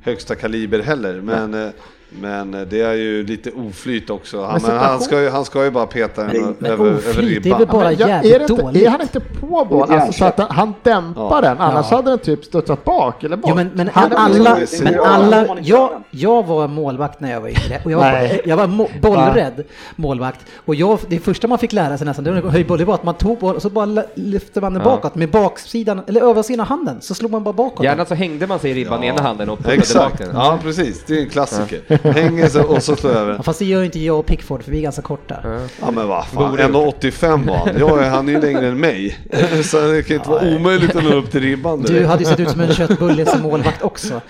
högsta 0.01 0.35
kaliber 0.35 0.79
heller. 0.79 1.21
Men, 1.21 1.53
eh, 1.53 1.69
men 2.09 2.53
eh, 2.53 2.61
det 2.61 2.81
är 2.81 2.93
ju 2.93 3.23
lite 3.25 3.51
oflyt 3.51 4.09
också. 4.09 4.43
Han, 4.43 4.61
Men 4.61 4.71
men 4.71 4.79
han, 4.79 4.99
ska 5.01 5.21
ju, 5.21 5.29
han 5.29 5.45
ska 5.45 5.63
ju 5.63 5.71
bara 5.71 5.85
peta 5.87 6.23
den 6.23 6.55
över, 6.61 6.71
över 6.85 6.95
oflyt, 6.97 7.15
det 7.15 7.21
är 7.21 7.29
ribban. 7.53 7.59
väl 7.59 7.67
bara 7.67 7.91
jag- 7.91 8.09
jävligt 8.09 8.33
är, 8.35 8.39
det 8.39 8.45
inte, 8.51 8.61
dåligt. 8.63 8.83
är 8.83 8.89
han 8.89 9.01
inte 9.01 9.19
på 9.19 9.65
boll? 9.69 9.81
Lite 9.89 10.01
Alltså, 10.01 10.19
så 10.19 10.25
att 10.25 10.39
han, 10.51 10.73
dämpar 10.83 11.23
Ja. 11.35 11.41
den, 11.41 11.57
annars 11.59 11.85
Ja. 11.91 11.95
hade 11.95 12.09
den 12.09 12.19
typ 12.19 12.45
studsat 12.45 12.83
bak 12.83 13.23
eller 13.23 13.37
bort. 13.37 13.49
Jo, 13.49 13.55
men, 13.55 13.71
men 13.73 13.89
Han- 13.93 14.11
alla, 14.13 14.57
men 14.83 14.99
alla 14.99 15.57
jag, 15.61 15.89
jag 16.11 16.45
var 16.45 16.67
målvakt 16.67 17.19
när 17.19 17.31
jag 17.31 17.41
var 17.41 17.47
yngre 17.47 17.81
och 17.85 17.91
jag 17.91 17.97
var, 17.97 18.31
jag 18.47 18.57
var 18.57 18.67
mo- 18.67 19.01
bollrädd 19.01 19.63
målvakt. 19.95 20.39
Och 20.65 20.75
jag, 20.75 20.99
det 21.07 21.19
första 21.19 21.47
man 21.47 21.57
fick 21.59 21.73
lära 21.73 21.97
sig 21.97 22.05
nästan, 22.07 22.23
det 22.23 22.41
var 22.41 22.49
höj 22.51 22.63
boll, 22.63 22.77
det 22.77 22.85
var 22.85 22.93
att 22.93 23.03
man 23.03 23.15
tog 23.15 23.37
boll 23.39 23.55
och 23.55 23.61
så 23.61 23.69
bara 23.69 24.03
lyfte 24.15 24.61
man 24.61 24.73
den 24.73 24.81
Ja. 24.85 24.89
bakåt 24.89 25.15
med 25.15 25.29
baksidan, 25.31 26.01
eller 26.07 26.21
översidan 26.21 26.59
av 26.61 26.67
handen, 26.67 26.97
så 27.01 27.13
slog 27.15 27.31
man 27.31 27.43
bara 27.43 27.53
bakåt. 27.53 27.83
Gärna 27.85 28.05
så 28.05 28.15
hängde 28.15 28.47
man 28.47 28.59
sig 28.59 28.71
i 28.71 28.73
ribban 28.73 29.03
i 29.03 29.07
ena 29.07 29.21
handen 29.21 29.49
och 29.49 29.57
puttade 29.57 29.75
Exakt, 29.75 30.21
ja 30.33 30.59
precis. 30.63 31.03
Det 31.07 31.17
är 31.17 31.21
en 31.23 31.29
klassiker. 31.29 31.96
Hänger 32.03 32.47
så 32.47 32.63
och 32.63 32.83
så 32.83 32.95
slår 32.95 33.11
över. 33.11 33.33
Ja, 33.37 33.43
fast 33.43 33.59
det 33.59 33.65
gör 33.65 33.83
inte 33.83 33.99
jag 33.99 34.19
och 34.19 34.25
Pickford 34.25 34.63
för 34.63 34.71
vi 34.71 34.77
är 34.77 34.81
ganska 34.81 35.01
korta. 35.01 35.35
Ja 35.81 35.91
men 35.91 36.07
vad 36.07 36.27
fan, 36.27 36.51
Borde 36.51 36.63
gjort. 36.63 36.71
1,85 37.03 37.47
var 37.47 37.55
han. 37.57 37.69
Jag, 37.79 38.03
är- 38.03 38.09
han 38.09 38.29
är 38.29 38.33
ju 38.33 38.41
längre 38.41 38.67
än 38.67 38.79
mig. 38.79 39.17
Så 39.63 39.81
det 39.91 40.03
kan 40.07 40.15
inte 40.17 40.29
vara 40.29 40.55
omöjligt 40.55 40.95
att 40.95 41.03
nå 41.03 41.13
upp 41.15 41.31
till 41.31 41.41
ribban 41.41 41.81
Du 41.81 41.87
direkt. 41.93 42.07
hade 42.09 42.23
ju 42.23 42.29
sett 42.29 42.39
ut 42.39 42.49
som 42.49 42.61
en 42.61 42.73
köttbulle 42.73 43.25
som 43.25 43.41
målvakt 43.41 43.81
också. 43.83 44.21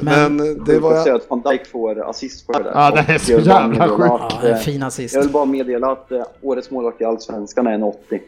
Men 0.00 0.36
det 0.38 0.54
Det 0.72 0.78
var... 0.78 1.02
säga 1.02 1.14
att 1.14 1.30
van 1.30 1.42
Dijk 1.42 1.66
får 1.66 2.10
assist 2.10 2.46
på 2.46 2.52
det 2.52 2.62
där. 2.62 2.70
Ja, 2.74 2.90
det 2.90 3.12
är 3.12 3.14
Och 3.14 3.20
så 3.20 3.32
jag 3.32 3.38
vill 3.38 3.48
bara 3.48 3.60
jävla 3.62 3.68
meddela 3.86 3.88
sjukt. 4.18 4.24
att, 4.34 4.38
Ja, 4.42 4.48
en 4.48 4.54
eh, 4.54 4.58
fin 4.60 4.82
assist. 4.82 5.14
Jag 5.14 5.22
vill 5.22 5.30
bara 5.30 5.44
meddela 5.44 5.92
att 5.92 6.12
eh, 6.12 6.22
årets 6.42 6.70
målvakt 6.70 7.00
i 7.00 7.04
Allsvenskan 7.04 7.66
är 7.66 7.72
en 7.72 7.82
80. 7.82 8.20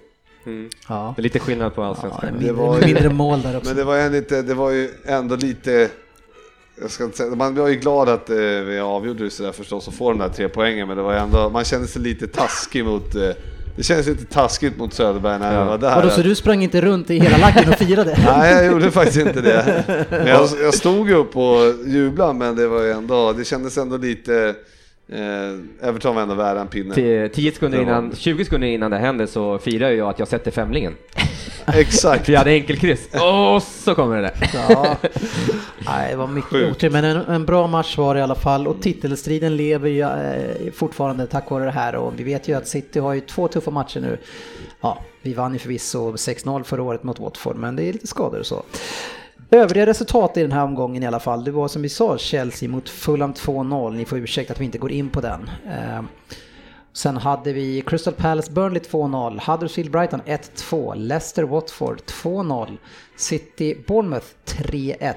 Ja. 0.88 1.12
Det 1.16 1.20
är 1.20 1.22
lite 1.22 1.38
skillnad 1.38 1.74
på 1.74 1.82
Ja, 1.82 1.86
allsvenskan. 1.88 2.28
mindre, 2.32 2.52
var 2.52 2.78
ju- 2.78 2.84
mindre 2.86 3.08
mål 3.08 3.42
där 3.42 3.56
också. 3.56 3.68
Men 3.68 3.76
det 3.76 3.84
var 3.84 3.96
ju 3.96 4.10
lite, 4.10 4.42
det 4.42 4.54
var 4.54 4.70
ju 4.70 4.90
ändå 5.06 5.36
lite... 5.36 5.88
Jag 6.80 6.90
ska 6.90 7.04
inte 7.04 7.16
säga, 7.16 7.34
man 7.34 7.54
var 7.54 7.68
ju 7.68 7.74
glad 7.74 8.08
att 8.08 8.30
eh, 8.30 8.36
vi 8.36 8.78
avgjorde 8.78 9.24
det 9.24 9.30
sådär 9.30 9.52
förstås 9.52 9.88
och 9.88 9.94
får 9.94 10.12
de 10.12 10.18
där 10.18 10.28
tre 10.28 10.48
poängen 10.48 10.88
men 10.88 10.96
det 10.96 11.02
var 11.02 11.14
ändå, 11.14 11.50
man 11.50 11.64
kände 11.64 11.88
sig 11.88 12.02
lite 12.02 12.26
taskig 12.26 12.84
mot... 12.84 13.14
Eh, 13.14 13.30
det 13.76 13.82
kändes 13.82 14.06
lite 14.06 14.24
taskigt 14.24 14.76
mot 14.78 14.94
Söderberg 14.94 15.38
när 15.38 15.52
Ja. 15.52 15.58
jag 15.58 15.66
var 15.66 15.78
där. 15.78 15.94
Vadå, 15.96 16.10
så 16.10 16.22
du 16.22 16.34
sprang 16.34 16.62
inte 16.62 16.80
runt 16.80 17.10
i 17.10 17.18
hela 17.18 17.36
laggen 17.38 17.68
och 17.68 17.74
firade? 17.74 18.18
Nej, 18.26 18.54
jag 18.54 18.72
gjorde 18.72 18.90
faktiskt 18.90 19.26
inte 19.26 19.40
det. 19.40 19.84
Men 20.10 20.26
jag, 20.26 20.48
jag 20.62 20.74
stod 20.74 21.08
ju 21.08 21.14
upp 21.14 21.36
och 21.36 21.58
jublade, 21.86 22.32
men 22.34 22.56
det 22.56 22.68
var 22.68 22.82
ju 22.82 22.90
ändå, 22.90 23.32
det 23.32 23.44
kändes 23.44 23.78
ändå 23.78 23.96
lite... 23.96 24.54
Eh, 25.08 25.88
Everton 25.88 26.14
var 26.14 26.22
ändå 26.22 26.34
värda 26.34 26.60
en 26.60 26.66
pinne. 26.66 26.94
Till 26.94 27.30
10 27.34 27.52
sekunder 27.52 27.82
innan, 27.82 28.12
20 28.16 28.44
sekunder 28.44 28.68
innan 28.68 28.90
det 28.90 28.98
hände 28.98 29.26
så 29.26 29.58
firar 29.58 29.90
ju 29.90 29.96
jag 29.96 30.08
att 30.08 30.18
jag 30.18 30.28
sätter 30.28 30.50
femlingen. 30.50 30.94
Exakt. 31.74 32.24
För 32.24 32.32
jag 32.32 32.38
hade 32.38 32.50
enkelkryss. 32.50 33.08
Och 33.14 33.62
så 33.62 33.94
kommer 33.94 34.16
det 34.16 34.22
där. 34.22 34.50
Ja. 34.54 34.96
Nej, 35.86 36.10
det 36.10 36.16
var 36.16 36.26
mycket 36.26 36.50
Sjukt. 36.50 36.70
otur, 36.76 36.90
men 36.90 37.04
en, 37.04 37.16
en 37.16 37.44
bra 37.44 37.66
match 37.66 37.98
var 37.98 38.14
det 38.14 38.20
i 38.20 38.22
alla 38.22 38.34
fall. 38.34 38.66
Och 38.68 38.82
titelstriden 38.82 39.56
lever 39.56 39.88
ju 39.88 40.00
eh, 40.00 40.72
fortfarande 40.72 41.26
tack 41.26 41.50
vare 41.50 41.64
det 41.64 41.70
här. 41.70 41.94
Och 41.94 42.12
vi 42.16 42.24
vet 42.24 42.48
ju 42.48 42.56
att 42.56 42.68
City 42.68 42.98
har 42.98 43.12
ju 43.12 43.20
två 43.20 43.48
tuffa 43.48 43.70
matcher 43.70 44.00
nu. 44.00 44.18
Ja, 44.80 44.98
vi 45.22 45.34
vann 45.34 45.52
ju 45.52 45.58
förvisso 45.58 46.12
6-0 46.12 46.62
förra 46.62 46.82
året 46.82 47.02
mot 47.02 47.20
Watford, 47.20 47.56
men 47.56 47.76
det 47.76 47.82
är 47.82 47.92
lite 47.92 48.06
skador 48.06 48.38
och 48.38 48.46
så. 48.46 48.62
Övriga 49.50 49.86
resultat 49.86 50.36
i 50.36 50.42
den 50.42 50.52
här 50.52 50.64
omgången 50.64 51.02
i 51.02 51.06
alla 51.06 51.20
fall, 51.20 51.44
det 51.44 51.50
var 51.50 51.68
som 51.68 51.82
vi 51.82 51.88
sa, 51.88 52.18
Chelsea 52.18 52.68
mot 52.68 52.88
Fulham 52.88 53.32
2-0. 53.32 53.92
Ni 53.96 54.04
får 54.04 54.18
ursäkta 54.18 54.52
att 54.52 54.60
vi 54.60 54.64
inte 54.64 54.78
går 54.78 54.92
in 54.92 55.08
på 55.10 55.20
den. 55.20 55.50
Eh, 55.66 56.02
Sen 56.94 57.16
hade 57.16 57.52
vi 57.52 57.82
Crystal 57.86 58.14
Palace 58.14 58.52
Burnley 58.52 58.82
2-0, 58.82 59.50
Huddersfield 59.50 59.90
Brighton 59.90 60.20
1-2, 60.26 60.94
Leicester 60.96 61.42
Watford 61.42 62.00
2-0, 62.00 62.76
City 63.16 63.84
Bournemouth 63.86 64.26
3-1, 64.44 65.14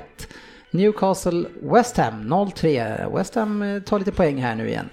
Newcastle 0.71 1.45
West 1.61 1.97
Ham 1.97 2.33
0-3. 2.33 3.15
West 3.17 3.35
Ham 3.35 3.61
eh, 3.61 3.81
tar 3.81 3.99
lite 3.99 4.11
poäng 4.11 4.41
här 4.41 4.55
nu 4.55 4.69
igen. 4.69 4.89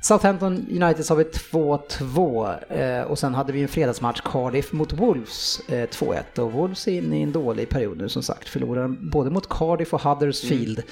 Southampton 0.00 0.54
United 0.54 1.06
har 1.08 1.16
vi 1.16 1.24
2-2 1.24 3.00
eh, 3.00 3.02
och 3.02 3.18
sen 3.18 3.34
hade 3.34 3.52
vi 3.52 3.62
en 3.62 3.68
fredagsmatch 3.68 4.20
Cardiff 4.20 4.72
mot 4.72 4.92
Wolves 4.92 5.60
eh, 5.68 5.88
2-1 5.88 6.38
och 6.38 6.52
Wolves 6.52 6.88
är 6.88 6.92
inne 6.92 7.18
i 7.18 7.22
en 7.22 7.32
dålig 7.32 7.68
period 7.68 7.98
nu 7.98 8.08
som 8.08 8.22
sagt. 8.22 8.48
Förlorar 8.48 8.88
både 8.88 9.30
mot 9.30 9.48
Cardiff 9.48 9.94
och 9.94 10.02
Huddersfield 10.02 10.82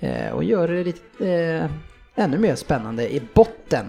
eh, 0.00 0.30
och 0.30 0.44
gör 0.44 0.68
det 0.68 0.84
lite 0.84 1.28
eh, 1.28 1.70
ännu 2.18 2.38
mer 2.38 2.54
spännande 2.54 3.14
i 3.14 3.22
botten. 3.34 3.86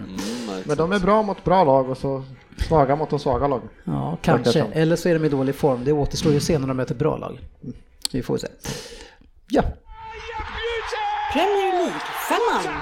Men 0.64 0.76
de 0.76 0.92
är 0.92 0.98
bra 0.98 1.22
mot 1.22 1.44
bra 1.44 1.64
lag 1.64 1.90
och 1.90 1.98
så 1.98 2.24
svaga 2.68 2.96
mot 2.96 3.10
de 3.10 3.18
svaga 3.18 3.46
lag. 3.46 3.60
Ja, 3.84 4.18
kanske. 4.22 4.64
Eller 4.72 4.96
så 4.96 5.08
är 5.08 5.14
de 5.14 5.24
i 5.24 5.28
dålig 5.28 5.54
form. 5.54 5.84
Det 5.84 5.92
återstår 5.92 6.32
ju 6.32 6.36
att 6.36 6.42
se 6.44 6.58
när 6.58 6.68
de 6.68 6.76
möter 6.76 6.94
bra 6.94 7.16
lag. 7.16 7.38
Vi 8.12 8.22
får 8.22 8.36
se. 8.38 8.48
Ja, 9.50 9.62
Premier 11.32 11.72
League-femman. 11.72 12.74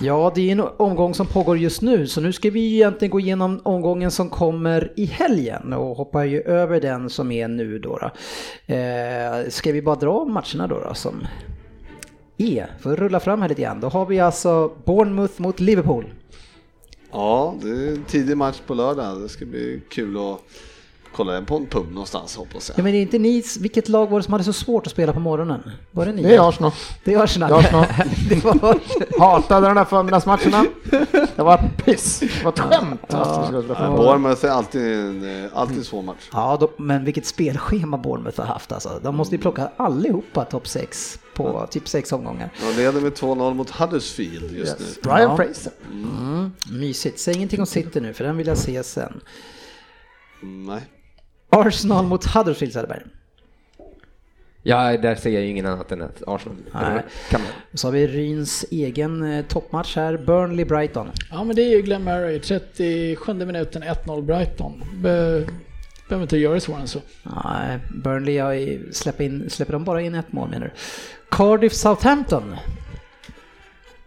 ja 0.00 0.32
det 0.34 0.48
är 0.48 0.52
en 0.52 0.60
omgång 0.76 1.14
som 1.14 1.26
pågår 1.26 1.58
just 1.58 1.82
nu, 1.82 2.06
så 2.06 2.20
nu 2.20 2.32
ska 2.32 2.50
vi 2.50 2.74
egentligen 2.74 3.10
gå 3.10 3.20
igenom 3.20 3.60
omgången 3.64 4.10
som 4.10 4.30
kommer 4.30 4.92
i 4.96 5.04
helgen 5.04 5.72
och 5.72 5.96
hoppar 5.96 6.24
ju 6.24 6.40
över 6.40 6.80
den 6.80 7.10
som 7.10 7.32
är 7.32 7.48
nu 7.48 7.78
då. 7.78 7.98
då. 7.98 8.10
Eh, 8.74 9.48
ska 9.48 9.72
vi 9.72 9.82
bara 9.82 9.96
dra 9.96 10.24
matcherna 10.24 10.66
då, 10.66 10.80
då 10.80 10.94
som 10.94 11.26
E, 12.40 12.66
För 12.80 12.92
att 12.92 12.98
rulla 12.98 13.20
fram 13.20 13.42
här 13.42 13.48
lite 13.48 13.62
grann. 13.62 13.80
Då 13.80 13.88
har 13.88 14.06
vi 14.06 14.20
alltså 14.20 14.72
Bournemouth 14.84 15.40
mot 15.40 15.60
Liverpool. 15.60 16.04
Ja, 17.12 17.54
det 17.62 17.68
är 17.68 17.88
en 17.92 18.04
tidig 18.04 18.36
match 18.36 18.60
på 18.66 18.74
lördag. 18.74 19.20
Det 19.20 19.28
ska 19.28 19.44
bli 19.46 19.82
kul 19.90 20.16
att 20.16 20.40
kolla 21.14 21.32
den 21.32 21.46
på 21.46 21.56
en 21.56 21.66
pub 21.66 21.90
någonstans 21.92 22.36
hoppas 22.36 22.68
Ja 22.68 22.74
jag. 22.76 22.84
men 22.84 22.94
är 22.94 23.00
inte 23.00 23.18
ni, 23.18 23.42
vilket 23.60 23.88
lag 23.88 24.10
var 24.10 24.18
det 24.18 24.22
som 24.22 24.32
hade 24.32 24.44
så 24.44 24.52
svårt 24.52 24.86
att 24.86 24.92
spela 24.92 25.12
på 25.12 25.20
morgonen? 25.20 25.70
Var 25.90 26.06
det 26.06 26.12
ni? 26.12 26.22
Det 26.22 26.34
är 26.34 26.48
Arsenal. 26.48 26.72
Det 27.04 27.14
är 27.14 27.22
Arsenal. 27.24 27.50
Det 27.50 27.56
är 27.56 27.60
Arsenal. 27.60 27.86
det 28.28 28.44
var... 28.44 28.78
Hatade 29.20 29.66
de 29.66 29.74
där 29.74 29.84
förmiddagsmatcherna. 29.84 30.64
Det 31.36 31.42
var 31.42 31.70
piss. 31.84 32.20
Det 32.20 32.44
var 32.44 32.52
ett 32.52 32.58
skämt. 32.58 33.00
Ja. 33.08 33.44
fotboll. 33.52 33.96
Bournemouth 33.96 34.44
är 34.44 34.50
alltid 34.50 34.82
en 34.94 35.44
eh, 35.44 35.50
alltid 35.54 35.86
svår 35.86 36.02
match. 36.02 36.28
Ja, 36.32 36.56
de, 36.60 36.84
men 36.84 37.04
vilket 37.04 37.26
spelschema 37.26 37.98
Bournemouth 37.98 38.40
har 38.40 38.46
haft 38.46 38.72
alltså. 38.72 39.00
De 39.02 39.16
måste 39.16 39.34
ju 39.34 39.40
plocka 39.42 39.70
allihopa 39.76 40.44
topp 40.44 40.68
6 40.68 41.18
på 41.34 41.66
typ 41.70 41.88
6 41.88 42.12
omgångar. 42.12 42.50
De 42.60 42.82
leder 42.82 43.00
med 43.00 43.12
2-0 43.12 43.54
mot 43.54 43.70
Huddersfield 43.70 44.50
just 44.52 44.78
nu. 44.78 44.86
Brian 45.02 45.20
Ja. 45.30 45.36
Fraser. 45.36 45.72
Mm, 45.92 46.52
mysigt. 46.72 47.20
Säg 47.20 47.34
ingenting 47.34 47.60
om 47.60 47.66
City 47.66 48.00
nu, 48.00 48.12
för 48.14 48.24
den 48.24 48.36
vill 48.36 48.46
jag 48.46 48.58
se 48.58 48.82
sen. 48.84 49.20
Mm, 50.42 50.66
nej. 50.66 50.80
Arsenal 51.50 52.06
mot 52.06 52.24
Huddersfield 52.24 52.72
Söderberg. 52.72 53.02
Ja, 54.62 54.96
där 54.96 55.14
ser 55.14 55.30
jag 55.30 55.44
ingen 55.44 55.66
annat 55.66 55.92
än 55.92 56.02
att 56.02 56.22
Arsenal 56.26 56.56
Nej. 56.72 57.02
kan 57.30 57.40
man. 57.40 57.50
Så 57.74 57.86
har 57.86 57.92
vi 57.92 58.06
Ryns 58.06 58.64
egen 58.70 59.32
eh, 59.32 59.44
toppmatch 59.44 59.96
här, 59.96 60.16
Burnley-Brighton. 60.16 61.08
Ja 61.30 61.44
men 61.44 61.56
det 61.56 61.62
är 61.62 61.68
ju 61.68 61.82
Glenn 61.82 62.04
Murray, 62.04 62.40
37 62.40 63.34
minuten 63.34 63.82
1-0 63.82 64.22
Brighton. 64.22 64.82
Be, 64.94 65.46
behöver 66.08 66.22
inte 66.22 66.36
göra 66.36 66.54
det 66.54 66.60
svårare 66.60 66.80
än 66.80 66.88
så. 66.88 67.00
Nej, 67.44 67.78
Burnley 68.04 68.34
ju, 68.34 68.92
släpper, 68.92 69.24
in, 69.24 69.50
släpper 69.50 69.72
de 69.72 69.84
bara 69.84 70.00
in 70.00 70.14
ett 70.14 70.32
mål 70.32 70.48
menar 70.48 70.66
du? 70.66 70.72
Cardiff-Southampton. 71.36 72.56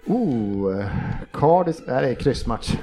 Oh, 0.06 0.86
Cardiff. 1.32 1.78
Det 1.86 1.94
här 1.94 2.04
är 2.04 2.16
kryssmatch. 2.16 2.74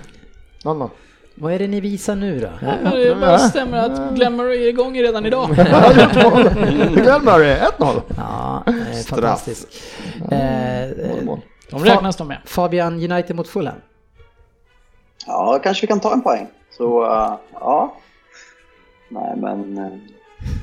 0-0. 0.65 0.91
Vad 1.41 1.53
är 1.53 1.59
det 1.59 1.69
ni 1.69 1.81
visar 1.81 2.17
nu 2.17 2.41
då? 2.41 2.51
Ja, 2.85 2.91
det 2.91 3.15
bara 3.15 3.39
stämmer 3.39 3.79
att 3.79 4.15
Glenn 4.15 4.37
Murray 4.37 4.65
är 4.65 4.69
igång 4.69 5.01
redan 5.01 5.27
idag. 5.27 5.49
Glenn 6.93 7.25
Murray, 7.25 7.59
1-0. 7.79 8.03
Ja, 8.17 8.65
eh, 8.67 9.05
fantastiskt. 9.07 9.67
Eh, 10.31 10.83
eh. 10.83 10.91
De 11.71 11.85
räknas 11.85 12.17
de 12.17 12.29
med. 12.29 12.39
Fabian, 12.45 13.13
United 13.13 13.37
mot 13.37 13.49
Fulham. 13.49 13.75
Ja, 15.27 15.61
kanske 15.63 15.81
vi 15.81 15.87
kan 15.87 16.01
ta 16.01 16.13
en 16.13 16.23
poäng. 16.23 16.49
Så, 16.71 17.05
eh, 17.05 17.35
ja. 17.53 17.97
Nej, 19.09 19.37
men... 19.37 19.79
Uh, 19.79 19.93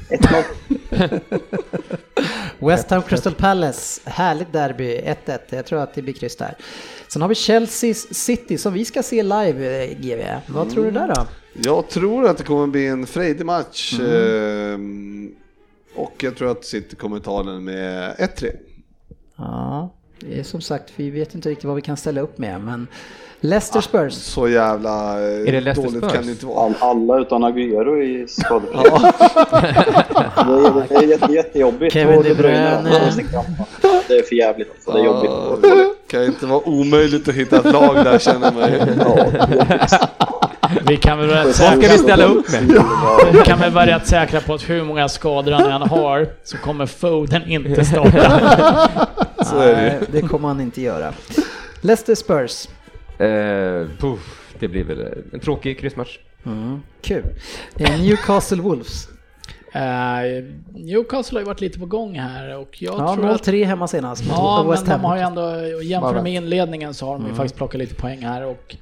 1-0. 0.09 0.43
West 2.67 2.89
Ham 2.89 3.01
Crystal 3.01 3.33
Palace, 3.33 4.01
härligt 4.09 4.53
derby, 4.53 5.01
1-1. 5.25 5.39
Jag 5.49 5.65
tror 5.65 5.79
att 5.79 5.93
det 5.93 6.01
blir 6.01 6.13
kryss 6.13 6.35
där. 6.35 6.55
Sen 7.07 7.21
har 7.21 7.29
vi 7.29 7.35
Chelsea 7.35 7.93
City 7.93 8.57
som 8.57 8.73
vi 8.73 8.85
ska 8.85 9.03
se 9.03 9.23
live, 9.23 9.84
eh, 9.84 9.97
GV. 9.99 10.41
Vad 10.47 10.69
tror 10.69 10.85
du 10.85 10.91
där 10.91 11.07
då? 11.07 11.27
Jag 11.63 11.89
tror 11.89 12.25
att 12.25 12.38
det 12.38 12.43
kommer 12.43 12.67
bli 12.67 12.88
en 12.88 13.07
frejdig 13.07 13.45
match. 13.45 13.99
Mm. 13.99 14.73
ehm, 14.73 15.31
Och 15.95 16.23
jag 16.23 16.35
tror 16.35 16.51
att 16.51 16.65
City 16.65 16.95
kommer 16.95 17.19
ta 17.19 17.43
den 17.43 17.63
med 17.63 18.15
1-3. 18.17 18.51
Ja, 19.35 19.93
det 20.19 20.39
är 20.39 20.43
som 20.43 20.61
sagt, 20.61 20.93
vi 20.95 21.09
vet 21.09 21.35
inte 21.35 21.49
riktigt 21.49 21.65
vad 21.65 21.75
vi 21.75 21.81
kan 21.81 21.97
ställa 21.97 22.21
upp 22.21 22.38
med, 22.38 22.61
men 22.61 22.88
Leicester 23.48 23.82
Spurs. 23.82 24.14
Så 24.14 24.48
jävla 24.48 25.14
eh, 25.14 25.45
det 25.45 25.61
Leicester 25.61 25.84
dåligt 25.84 25.98
Spurs? 25.98 26.14
kan 26.14 26.26
det 26.26 26.32
inte 26.32 26.45
vara. 26.45 26.65
All, 26.65 26.74
alla 26.80 27.19
utan 27.19 27.44
Agüero 27.44 28.02
i 28.02 28.28
skadefri. 28.28 28.78
det, 30.36 30.52
är, 30.52 30.88
det 30.90 30.95
är 30.95 31.03
jätte, 31.03 31.34
jättejobbigt. 31.34 31.94
Kevin 31.94 32.24
De 32.24 32.34
Bruyne. 32.34 32.82
Det 34.07 34.14
är 34.14 34.24
för 34.24 34.36
jävligt. 34.36 34.72
Alltså. 34.72 34.91
Det 34.91 34.99
är 34.99 35.06
jobbigt. 35.06 35.32
Det 35.61 36.11
kan 36.11 36.24
inte 36.24 36.45
vara 36.45 36.69
omöjligt 36.69 37.28
att 37.28 37.36
hitta 37.36 37.57
ett 37.57 37.74
lag 37.74 37.95
där 37.95 38.19
känner 38.19 38.52
man. 38.52 38.69
Vi 40.88 40.98
kan 40.98 41.19
väl 41.19 41.30
vara 41.30 41.53
säkra, 41.53 41.91
vi 41.91 41.98
ställa 41.98 42.26
upp 42.26 42.52
med? 42.52 42.84
vi 43.34 43.40
kan 43.40 43.60
väl 43.60 43.72
vara 43.72 43.86
rätt 43.86 44.07
säkra 44.07 44.41
på 44.41 44.53
att 44.53 44.69
hur 44.69 44.84
många 44.84 45.10
skador 45.10 45.52
han 45.52 45.72
än 45.72 45.90
har 45.90 46.28
så 46.44 46.57
kommer 46.57 46.86
Foden 46.86 47.41
inte 47.48 47.86
starta. 47.86 48.90
Så 49.44 49.60
är 49.60 49.76
det 49.76 49.84
ju. 49.84 49.90
Nej, 49.90 49.99
det 50.11 50.22
kommer 50.22 50.48
han 50.48 50.61
inte 50.61 50.82
göra. 50.82 51.14
Leicester 51.82 52.15
Spurs. 52.15 52.68
Eh, 53.18 53.88
puff, 53.99 54.53
det 54.60 54.68
blir 54.68 54.84
väl 54.84 55.23
en 55.34 55.39
tråkig 55.39 55.80
kryssmatch. 55.80 56.18
Mm, 56.45 56.81
kul. 57.02 57.23
Eh, 57.80 58.02
Newcastle 58.02 58.61
Wolves. 58.61 59.07
Eh, 59.73 59.81
Newcastle 60.73 61.35
har 61.38 61.41
ju 61.41 61.45
varit 61.45 61.61
lite 61.61 61.80
på 61.80 61.85
gång 61.85 62.19
här 62.19 62.57
och 62.57 62.81
jag 62.81 62.99
Ja, 62.99 63.15
tror 63.15 63.30
att 63.30 63.41
0-3 63.48 63.64
hemma 63.65 63.88
senast. 63.88 64.23
Ja, 64.30 64.76
men 64.85 64.85
de 64.85 65.03
har 65.06 65.15
ju 65.15 65.22
ändå, 65.22 65.81
jämfört 65.84 66.23
med 66.23 66.34
inledningen 66.34 66.94
så 66.94 67.06
har 67.06 67.14
de 67.14 67.27
ju 67.27 67.34
faktiskt 67.34 67.56
plockat 67.56 67.80
lite 67.80 67.95
poäng 67.95 68.22
här 68.22 68.45
och 68.45 68.76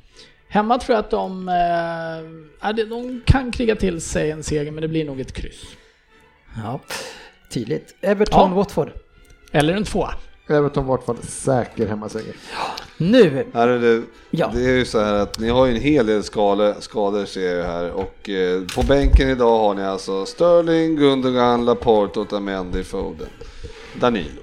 hemma 0.48 0.78
tror 0.80 0.96
jag 0.96 1.00
att 1.06 1.12
de, 1.12 1.46
det- 2.76 2.86
de 2.86 3.22
kan 3.26 3.52
kriga 3.52 3.76
till 3.76 4.02
sig 4.02 4.32
en 4.32 4.44
seger 4.44 4.72
men 4.72 4.82
det 4.82 4.88
blir 4.88 5.06
nog 5.06 5.20
ett 5.20 5.34
kryss. 5.34 5.64
Ja, 6.64 6.80
tydligt. 7.52 7.96
Everton 8.02 8.50
Ja. 8.50 8.56
Watford. 8.56 8.92
Eller 9.52 9.74
en 9.74 9.84
tvåa. 9.84 10.14
Everton 10.48 10.86
Watford, 10.86 11.18
säker 11.24 11.88
hemmaseger. 11.88 12.36
Nu, 12.98 13.46
Här 13.54 13.68
är 13.68 13.80
det, 13.80 14.02
Ja. 14.30 14.52
det 14.54 14.66
är 14.66 14.74
ju 14.78 14.86
så 14.86 15.00
här 15.00 15.14
att 15.14 15.40
ni 15.40 15.50
har 15.50 15.66
ju 15.66 15.76
en 15.76 15.82
hel 15.82 16.06
del 16.06 16.24
skador, 16.24 16.76
skador 16.80 17.26
ser 17.26 17.56
jag 17.56 17.66
här 17.66 17.92
och 17.92 18.30
eh, 18.30 18.62
på 18.76 18.84
bänken 18.84 19.30
idag 19.30 19.60
har 19.60 19.74
ni 19.74 19.84
alltså 19.84 20.26
Sterling, 20.26 20.96
Gundogan, 20.96 21.66
Laporte, 21.66 22.20
Otamendi, 22.20 22.84
Foden, 22.84 23.28
Danilo. 24.00 24.42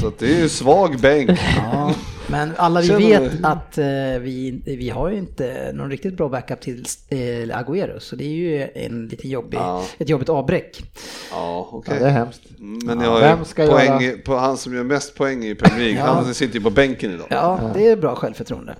Så 0.00 0.06
att 0.06 0.18
det 0.18 0.26
är 0.36 0.40
ju 0.42 0.48
svag 0.48 1.00
bänk. 1.00 1.30
ja, 1.56 1.94
men 2.30 2.52
alla 2.56 2.80
vi 2.80 2.86
Känner 2.86 3.20
vet 3.20 3.32
du? 3.42 3.46
att 3.48 3.78
eh, 3.78 3.84
vi, 4.20 4.62
vi 4.66 4.90
har 4.90 5.10
ju 5.10 5.18
inte 5.18 5.70
någon 5.74 5.90
riktigt 5.90 6.16
bra 6.16 6.28
backup 6.28 6.60
till 6.60 6.84
eh, 7.08 7.16
Agüero, 7.58 7.98
så 7.98 8.16
det 8.16 8.24
är 8.24 8.28
ju 8.28 8.68
en 8.74 9.08
lite 9.08 9.28
jobbig, 9.28 9.58
Ja. 9.58 9.84
ett 9.98 10.08
jobbigt 10.08 10.28
avbräck. 10.28 10.82
Ja, 11.30 11.68
okej. 11.72 11.94
Ja, 11.94 12.00
det 12.04 12.08
är 12.08 12.12
hemskt. 12.12 12.40
Men 12.58 12.98
ni 12.98 13.04
har 13.04 13.20
Vem 13.20 13.44
ska 13.44 13.66
poäng, 13.66 14.00
göra- 14.02 14.18
på 14.24 14.36
han 14.36 14.56
som 14.56 14.74
gör 14.74 14.84
mest 14.84 15.14
poäng 15.14 15.44
i 15.44 15.54
Premier 15.54 15.84
League, 15.84 15.98
Ja. 16.00 16.06
han 16.06 16.34
sitter 16.34 16.54
ju 16.54 16.60
på 16.60 16.70
bänken 16.70 17.12
idag. 17.12 17.26
Ja, 17.30 17.70
det 17.74 17.88
är 17.88 17.96
bra 17.96 18.14
självförtroende. 18.14 18.76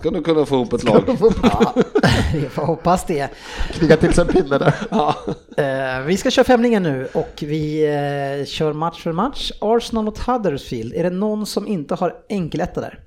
Ska 0.00 0.10
du 0.10 0.22
kunna 0.22 0.46
få 0.46 0.54
ihop 0.54 0.72
ett 0.72 0.84
lag? 0.84 1.04
Ja, 1.42 1.74
vi 2.34 2.40
får 2.48 2.62
hoppas 2.62 3.06
det. 3.06 3.28
Kriga 3.72 3.96
till 3.96 4.12
sig 4.14 4.22
en 4.22 4.28
pinne 4.32 4.58
där. 4.58 4.74
Eh, 5.56 6.04
vi 6.06 6.16
ska 6.16 6.30
köra 6.30 6.44
femningen 6.44 6.82
nu 6.82 7.08
och 7.14 7.34
vi 7.42 7.84
eh, 7.84 8.46
kör 8.46 8.72
match 8.72 9.02
för 9.02 9.12
match. 9.12 9.52
Arsenal 9.60 10.04
mot 10.04 10.18
Huddersfield. 10.18 10.94
Är 10.94 11.02
det 11.02 11.10
någon 11.10 11.46
som 11.46 11.66
inte 11.66 11.94
har 11.94 12.16
enkeletta 12.28 12.80
där? 12.80 13.00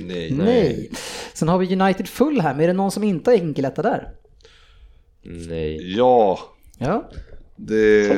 Nej. 0.00 0.30
Nej. 0.30 0.90
Sen 1.34 1.48
har 1.48 1.58
vi 1.58 1.80
United 1.80 2.08
Fulham. 2.08 2.60
Är 2.60 2.66
det 2.66 2.72
någon 2.72 2.90
som 2.90 3.04
inte 3.04 3.30
har 3.30 3.36
enkeletta 3.36 3.82
där? 3.82 4.08
Nej. 5.22 5.96
Ja, 5.96 6.38
Ja. 6.78 7.10
det... 7.56 8.08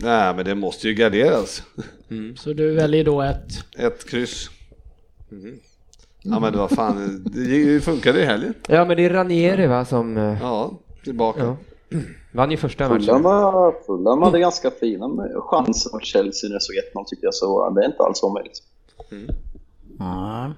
Nej, 0.00 0.34
men 0.34 0.44
det 0.44 0.54
måste 0.54 0.88
ju 0.88 0.94
garderas. 0.94 1.62
Så 2.36 2.52
du 2.52 2.70
väljer 2.74 3.04
då 3.04 3.22
ett, 3.22 3.64
Ett 3.78 4.10
kryss. 4.10 4.50
Ja 6.22 6.40
men 6.40 6.58
vad 6.58 6.70
fan, 6.70 7.24
det 7.34 7.84
funkade 7.84 8.22
i 8.22 8.24
helgen. 8.24 8.54
Ja, 8.68 8.84
men 8.84 8.96
det 8.96 9.04
är 9.04 9.10
Ranieri 9.10 9.66
va 9.66 9.84
som 9.84 10.16
eh, 10.16 10.36
Ja, 10.40 10.72
tillbaka. 11.04 11.44
ja. 11.44 11.56
vann 12.32 12.50
ju 12.50 12.56
första 12.56 12.88
Fulham, 12.88 13.22
matchen. 13.22 13.72
Fulham 13.86 14.22
hade 14.22 14.38
ganska 14.38 14.70
fina 14.70 15.08
chanser 15.40 15.90
mot 15.92 16.04
Chelsea 16.04 16.48
när 16.48 16.54
det 16.54 16.60
såg 16.60 16.76
1-0 17.02 17.04
tycker 17.06 17.24
jag, 17.26 17.34
så 17.34 17.70
det 17.70 17.82
är 17.82 17.86
inte 17.86 18.02
alls 18.02 18.22
omöjligt. 18.22 18.58
ja. 19.98 20.52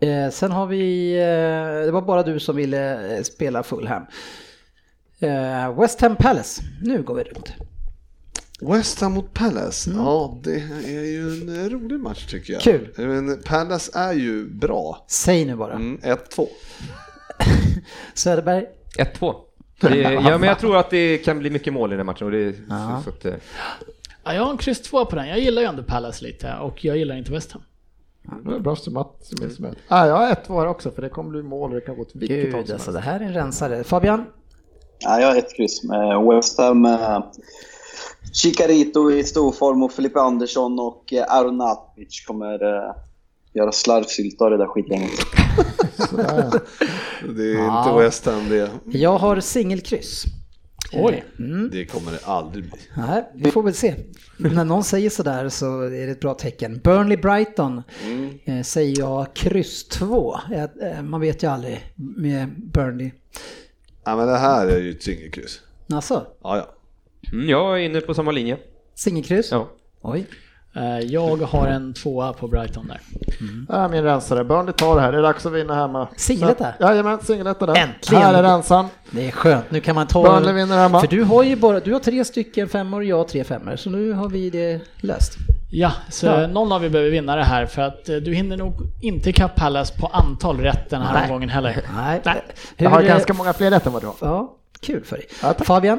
Eh, 0.00 0.30
sen 0.30 0.52
har 0.52 0.66
vi, 0.66 1.12
eh, 1.16 1.84
det 1.86 1.90
var 1.92 2.02
bara 2.02 2.22
du 2.22 2.40
som 2.40 2.56
ville 2.56 3.16
eh, 3.16 3.22
spela 3.22 3.62
Fulham. 3.62 4.02
Eh, 5.20 5.80
West 5.80 6.00
Ham 6.00 6.16
Palace. 6.16 6.62
Nu 6.82 7.02
går 7.02 7.14
vi 7.14 7.22
runt. 7.22 7.52
West 8.60 9.00
Ham 9.00 9.12
mot 9.12 9.34
Palace, 9.34 9.90
Mm. 9.90 10.02
ja 10.04 10.38
det 10.42 10.54
är 10.84 11.04
ju 11.04 11.28
en 11.42 11.64
eh, 11.64 11.68
rolig 11.70 12.00
match 12.00 12.26
tycker 12.26 12.52
jag. 12.52 12.62
Kul. 12.62 12.92
Men 12.96 13.42
Palace 13.42 13.90
är 13.94 14.12
ju 14.12 14.48
bra. 14.50 15.04
Säg 15.08 15.44
nu 15.44 15.56
bara. 15.56 15.72
Mm, 15.72 15.98
1-2. 16.02 16.46
Söderberg. 18.14 18.66
1-2. 18.98 19.34
Det- 19.80 19.88
Ja, 20.02 20.38
men 20.38 20.42
jag 20.48 20.58
tror 20.58 20.76
att 20.76 20.90
det 20.90 21.18
kan 21.18 21.38
bli 21.38 21.50
mycket 21.50 21.72
mål 21.72 21.90
i 21.90 21.96
den 21.96 21.98
här 21.98 22.04
matchen. 22.12 22.24
Och 22.26 22.30
det, 22.32 22.54
Ja. 22.68 23.02
så, 23.04 23.10
så 23.10 23.16
att, 23.16 23.24
eh, 23.24 23.34
ja, 24.24 24.34
jag 24.34 24.42
har 24.44 24.50
en 24.50 24.58
kryss 24.58 24.82
två 24.82 25.04
på 25.04 25.16
den. 25.16 25.28
Jag 25.28 25.38
gillar 25.38 25.62
ju 25.62 25.68
ändå 25.68 25.82
Palace 25.82 26.24
lite 26.24 26.54
och 26.60 26.84
jag 26.84 26.96
gillar 26.96 27.16
inte 27.16 27.32
West 27.32 27.52
Ham. 27.52 27.62
Det 28.44 28.54
är 28.54 28.58
Bra 28.60 28.76
summat. 28.76 29.16
summat. 29.56 29.76
Ah, 29.88 30.06
jag 30.06 30.16
har 30.16 30.32
ett 30.32 30.48
var 30.48 30.66
också 30.66 30.90
för 30.90 31.02
det 31.02 31.08
kommer 31.08 31.30
bli 31.30 31.42
mål 31.42 31.70
och 31.70 31.74
det 31.74 31.80
kan 31.86 31.96
gå 31.96 32.04
till 32.04 32.20
vilket 32.20 32.52
håll 32.52 32.60
Gud 32.60 32.66
som 32.66 32.74
alltså, 32.74 32.90
helst. 32.90 33.06
det 33.06 33.10
här 33.12 33.20
är 33.20 33.24
en 33.24 33.32
rensare. 33.34 33.84
Fabian? 33.84 34.24
Ja, 34.98 35.20
jag 35.20 35.28
har 35.28 35.36
ett 35.36 35.56
kryss 35.56 35.84
med 35.84 36.22
West 36.22 36.58
Ham. 36.58 36.84
eh, 36.84 37.24
Chicarito 38.32 39.10
i 39.10 39.24
stor 39.24 39.52
form 39.52 39.82
och 39.82 39.92
Filippe 39.92 40.20
Andersson 40.20 40.78
och 40.80 41.12
eh, 41.12 41.24
Aronatic 41.34 42.24
kommer 42.26 42.64
eh, 42.64 42.94
göra 43.52 43.72
slarvsylta 43.72 44.44
av 44.44 44.50
det 44.50 44.56
där 44.56 44.66
skitgänget. 44.66 45.10
Det 47.36 47.42
är 47.52 47.54
Ja. 47.54 47.88
inte 47.88 48.04
West 48.04 48.26
Ham 48.26 48.48
det. 48.48 48.70
Jag 48.84 49.18
har 49.18 49.40
singelkryss. 49.40 50.24
Oj. 50.92 51.24
Mm. 51.38 51.70
Det 51.72 51.86
kommer 51.86 52.12
det 52.12 52.18
aldrig 52.24 52.64
bli. 52.64 52.80
Nej, 52.96 53.30
vi 53.34 53.50
får 53.50 53.62
väl 53.62 53.74
se. 53.74 53.94
När 54.36 54.64
någon 54.64 54.84
säger 54.84 55.10
sådär 55.10 55.48
så 55.48 55.80
är 55.82 55.90
det 56.06 56.12
ett 56.12 56.20
bra 56.20 56.34
tecken. 56.34 56.80
Burnley 56.84 57.16
Brighton 57.16 57.82
eh, 58.44 58.62
säger 58.62 58.98
jag 58.98 59.34
kryss 59.34 59.88
2. 59.88 60.36
Eh, 60.82 61.02
man 61.02 61.20
vet 61.20 61.42
ju 61.42 61.46
aldrig 61.50 61.92
med 61.96 62.48
Burnley. 62.72 63.10
Ja 64.04 64.16
men 64.16 64.26
det 64.26 64.36
här 64.36 64.66
är 64.66 64.78
ju 64.78 64.90
ett 64.90 65.02
singelkryss. 65.02 65.60
Alltså, 65.92 66.26
Ja, 66.42 66.56
ja. 66.56 66.68
Mm, 67.32 67.48
jag 67.48 67.72
är 67.80 67.84
inne 67.84 68.00
på 68.00 68.14
samma 68.14 68.30
linje. 68.30 68.56
singelkryss? 68.94 69.48
Ja. 69.52 69.68
Oj. 70.02 70.26
Eh, 70.76 70.98
Jag 70.98 71.36
har 71.36 71.66
en 71.66 71.94
tvåa 71.94 72.32
på 72.32 72.48
Brighton 72.48 72.86
där. 72.88 73.00
Där 73.68 73.84
är 73.84 73.88
min 73.88 74.02
rensare. 74.04 74.44
Burnley 74.44 74.72
tar 74.74 74.94
det 74.96 75.00
här. 75.00 75.12
Det 75.12 75.18
är 75.18 75.22
dags 75.22 75.46
att 75.46 75.52
vinna 75.52 75.74
hemma. 75.74 76.08
Singeletta? 76.16 76.72
Så- 76.78 76.84
Jajamän, 76.84 77.18
singeletta 77.22 77.66
där. 77.66 77.76
Äntligen! 77.76 78.22
Här 78.24 78.34
är 78.34 78.42
rensan. 78.42 78.86
Det 79.10 79.26
är 79.26 79.30
skönt, 79.30 79.70
nu 79.70 79.80
kan 79.80 79.94
man 79.94 80.06
ta... 80.06 80.22
Burnley 80.22 80.52
vinner 80.54 80.76
hemma. 80.78 81.00
För 81.00 81.06
du 81.08 81.22
har 81.22 81.42
ju 81.42 81.56
bara, 81.56 81.80
du 81.80 81.92
har 81.92 82.00
tre 82.00 82.24
stycken 82.24 82.68
femmor 82.68 82.98
och 83.00 83.04
jag 83.04 83.16
har 83.16 83.24
tre 83.24 83.44
femmor, 83.44 83.76
så 83.76 83.90
nu 83.90 84.12
har 84.12 84.28
vi 84.28 84.50
det 84.50 84.80
löst. 85.00 85.36
Ja, 85.70 85.92
så 86.10 86.26
Ja. 86.26 86.46
någon 86.46 86.72
av 86.72 86.84
er 86.84 86.88
behöver 86.88 87.10
vinna 87.10 87.36
det 87.36 87.44
här 87.44 87.66
för 87.66 87.82
att 87.82 88.08
eh, 88.08 88.16
du 88.16 88.34
hinner 88.34 88.56
nog 88.56 88.74
inte 89.02 89.30
ikapp 89.30 89.54
Palace 89.56 90.00
på 90.00 90.06
antal 90.06 90.60
rätt 90.60 90.90
den 90.90 91.02
här 91.02 91.12
Nej. 91.14 91.22
omgången 91.24 91.48
heller. 91.48 91.82
Nej. 91.96 92.20
Nej. 92.24 92.42
Jag 92.76 92.90
har 92.90 93.02
ganska 93.02 93.34
många 93.34 93.52
fler 93.52 93.70
rätt 93.70 93.86
än 93.86 93.92
vad 93.92 94.02
du 94.02 94.06
har. 94.06 94.14
Ja, 94.20 94.54
kul 94.80 95.04
för 95.04 95.16
dig. 95.16 95.26
Ja. 95.42 95.54
Fabian? 95.64 95.98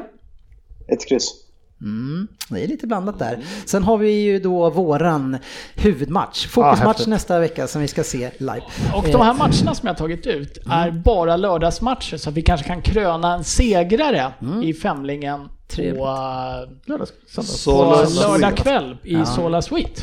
Ett 0.88 1.08
kryss. 1.08 1.44
Mm, 1.80 2.28
det 2.48 2.64
är 2.64 2.68
lite 2.68 2.86
blandat 2.86 3.18
där. 3.18 3.44
Sen 3.66 3.82
har 3.82 3.98
vi 3.98 4.10
ju 4.10 4.38
då 4.38 4.70
våran 4.70 5.38
huvudmatch, 5.76 6.46
fokusmatch 6.46 6.86
häftigt. 6.86 7.06
nästa 7.06 7.40
vecka 7.40 7.66
som 7.66 7.82
vi 7.82 7.88
ska 7.88 8.04
se 8.04 8.30
live. 8.38 8.62
Och 8.94 9.04
de 9.04 9.20
här 9.20 9.34
matcherna 9.34 9.74
som 9.74 9.86
jag 9.86 9.88
har 9.88 9.94
tagit 9.94 10.26
ut 10.26 10.58
är 10.70 10.90
bara 10.90 11.36
lördagsmatcher 11.36 12.16
så 12.16 12.30
att 12.30 12.36
vi 12.36 12.42
kanske 12.42 12.66
kan 12.66 12.82
kröna 12.82 13.34
en 13.34 13.44
segrare 13.44 14.32
i 14.62 14.74
femlingen 14.74 15.48
Trevligt. 15.68 15.98
på, 15.98 17.06
söndag. 17.26 18.06
på 18.06 18.06
lördag 18.20 18.56
kväll 18.56 18.96
i 19.04 19.24
Sola 19.24 19.62
Suite. 19.62 20.02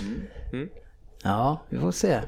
Ja, 1.23 1.61
vi 1.69 1.77
får 1.77 1.91
se. 1.91 2.19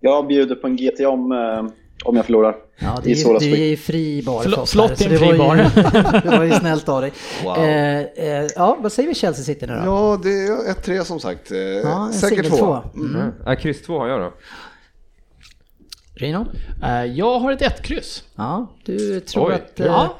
Jag 0.00 0.26
bjuder 0.26 0.54
på 0.54 0.66
en 0.66 0.76
GT 0.76 1.06
om, 1.06 1.32
eh, 1.32 1.72
om 2.04 2.16
jag 2.16 2.24
förlorar. 2.24 2.65
Ja, 2.78 3.00
det 3.04 3.10
är, 3.10 3.14
ju, 3.14 3.24
skit. 3.40 3.42
är 3.60 3.66
ju 3.66 3.76
fri 3.76 4.22
bar 4.22 4.58
oss 4.58 4.70
slott 4.70 5.00
är 5.00 5.04
en 5.04 5.10
det 5.12 5.18
fri 5.18 5.26
var 5.26 5.32
ju- 5.32 5.38
bar. 5.38 5.56
det 6.30 6.36
var 6.38 6.44
ju 6.44 6.52
snällt 6.52 6.88
av 6.88 7.00
dig. 7.00 7.12
Wow. 7.44 7.58
Eh, 7.58 8.00
eh, 8.00 8.46
ja, 8.56 8.76
vad 8.80 8.92
säger 8.92 9.08
vi 9.08 9.14
Chelsea 9.14 9.44
City 9.44 9.66
nu 9.66 9.72
då? 9.72 9.80
Ja, 9.84 10.20
det 10.22 10.28
är 10.28 10.72
1-3 11.00 11.04
som 11.04 11.20
sagt. 11.20 11.50
Eh, 11.50 11.58
Ja, 11.58 12.10
Säkert 12.12 12.28
singel 12.44 12.50
två. 12.50 12.56
två. 12.56 13.00
Mm. 13.00 13.32
Ja, 13.46 13.56
kryss 13.56 13.82
två 13.82 13.98
har 13.98 14.08
jag 14.08 14.20
då. 14.20 14.32
Rino? 16.14 16.46
Eh, 16.82 17.04
Jag 17.04 17.38
har 17.38 17.52
ett 17.52 17.62
ett 17.62 17.82
kryss. 17.82 18.24
Ja, 18.36 18.72
du 18.84 19.20
tror 19.20 19.48
Oj. 19.48 19.54
att 19.54 19.80
eh, 19.80 19.86
Ja. 19.86 20.16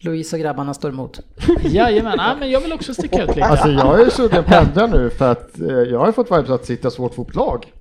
Louise 0.00 0.36
och 0.36 0.42
grabbarna 0.42 0.74
står 0.74 0.88
emot? 0.88 1.20
Jajamän, 1.62 2.14
Nej, 2.16 2.36
men 2.38 2.50
jag 2.50 2.60
vill 2.60 2.72
också 2.72 2.94
sticka 2.94 3.22
ut 3.22 3.28
lite. 3.28 3.44
Alltså 3.44 3.68
jag 3.68 4.00
är 4.00 4.10
sugen 4.10 4.44
på 4.44 4.54
ändra 4.54 4.86
nu 4.86 5.10
för 5.10 5.32
att 5.32 5.60
eh, 5.60 5.66
jag 5.68 5.98
har 5.98 6.06
ju 6.06 6.12
fått 6.12 6.30
vibes 6.30 6.50
att 6.50 6.64
sitta 6.66 6.90
svårt 6.90 7.14
fort 7.14 7.34
lag. 7.34 7.72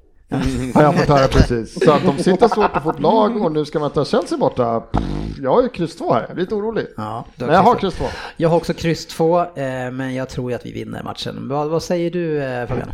Har 0.74 0.84
jag 0.84 0.95
fått 0.99 1.08
höra 1.08 1.28
precis. 1.28 1.84
Så 1.86 1.91
att 1.91 2.06
de 2.06 2.18
sitter 2.24 2.48
svårt 2.48 2.76
och 2.78 2.84
fort 2.84 2.99
lag 2.99 3.41
och 3.41 3.52
nu 3.52 3.66
ska 3.66 3.80
man 3.80 3.91
ta 3.91 4.06
Chelsea 4.06 4.38
borta. 4.38 4.80
Pff, 4.80 5.03
Jag 5.41 5.52
har 5.52 5.62
ju 5.64 5.70
kryss 5.70 5.95
två 5.95 6.14
här, 6.14 6.22
jag 6.28 6.36
blir 6.36 6.44
lite 6.45 6.56
orolig. 6.56 6.88
Ja, 6.98 7.26
Men 7.36 7.49
jag 7.49 7.64
har 7.64 7.76
kryss 7.76 7.82
kryss 7.82 7.94
två. 7.95 8.03
två. 8.06 8.12
Jag 8.38 8.49
har 8.49 8.58
också 8.58 8.74
kryss 8.74 9.06
två, 9.06 9.40
eh, 9.40 9.91
men 9.91 10.16
jag 10.16 10.30
tror 10.30 10.52
ju 10.52 10.56
att 10.56 10.66
vi 10.66 10.72
vinner 10.72 11.03
matchen. 11.03 11.48
Vad, 11.49 11.70
vad 11.70 11.84
säger 11.84 12.12
du 12.12 12.44
eh, 12.44 12.68
Fabian? 12.68 12.90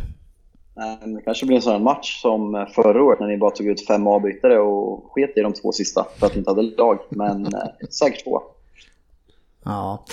Men 1.00 1.14
Det 1.14 1.22
kanske 1.22 1.46
blir 1.46 1.56
en 1.56 1.62
sån 1.62 1.72
här 1.72 1.78
match 1.80 2.22
som 2.22 2.54
eh, 2.54 2.66
förra 2.66 3.02
året 3.02 3.20
när 3.20 3.26
ni 3.26 3.36
bara 3.36 3.50
tog 3.50 3.66
ut 3.66 3.86
fem 3.86 4.06
avbytare 4.06 4.58
och 4.58 5.12
sket 5.12 5.36
i 5.36 5.40
de 5.40 5.52
två 5.52 5.72
sista 5.72 6.06
för 6.18 6.26
att 6.26 6.32
ni 6.34 6.38
inte 6.38 6.50
hade 6.50 6.62
lag. 6.62 6.98
Men 7.08 7.46
eh, 7.46 7.52
säkert 7.90 8.24
två. 8.24 8.42
Ja. 9.64 10.04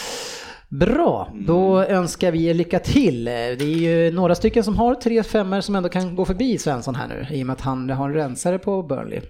Bra, 0.69 1.29
då 1.33 1.81
önskar 1.83 2.31
vi 2.31 2.45
er 2.45 2.53
lycka 2.53 2.79
till. 2.79 3.25
Det 3.25 3.31
är 3.61 3.63
ju 3.63 4.11
några 4.11 4.35
stycken 4.35 4.63
som 4.63 4.77
har 4.77 4.95
tre 4.95 5.23
femmor 5.23 5.61
som 5.61 5.75
ändå 5.75 5.89
kan 5.89 6.15
gå 6.15 6.25
förbi 6.25 6.57
Svensson 6.57 6.95
här 6.95 7.07
nu 7.07 7.27
i 7.37 7.43
och 7.43 7.47
med 7.47 7.53
att 7.53 7.61
han 7.61 7.89
har 7.89 8.09
en 8.09 8.15
rensare 8.15 8.59
på 8.59 8.83
Burnley. 8.83 9.21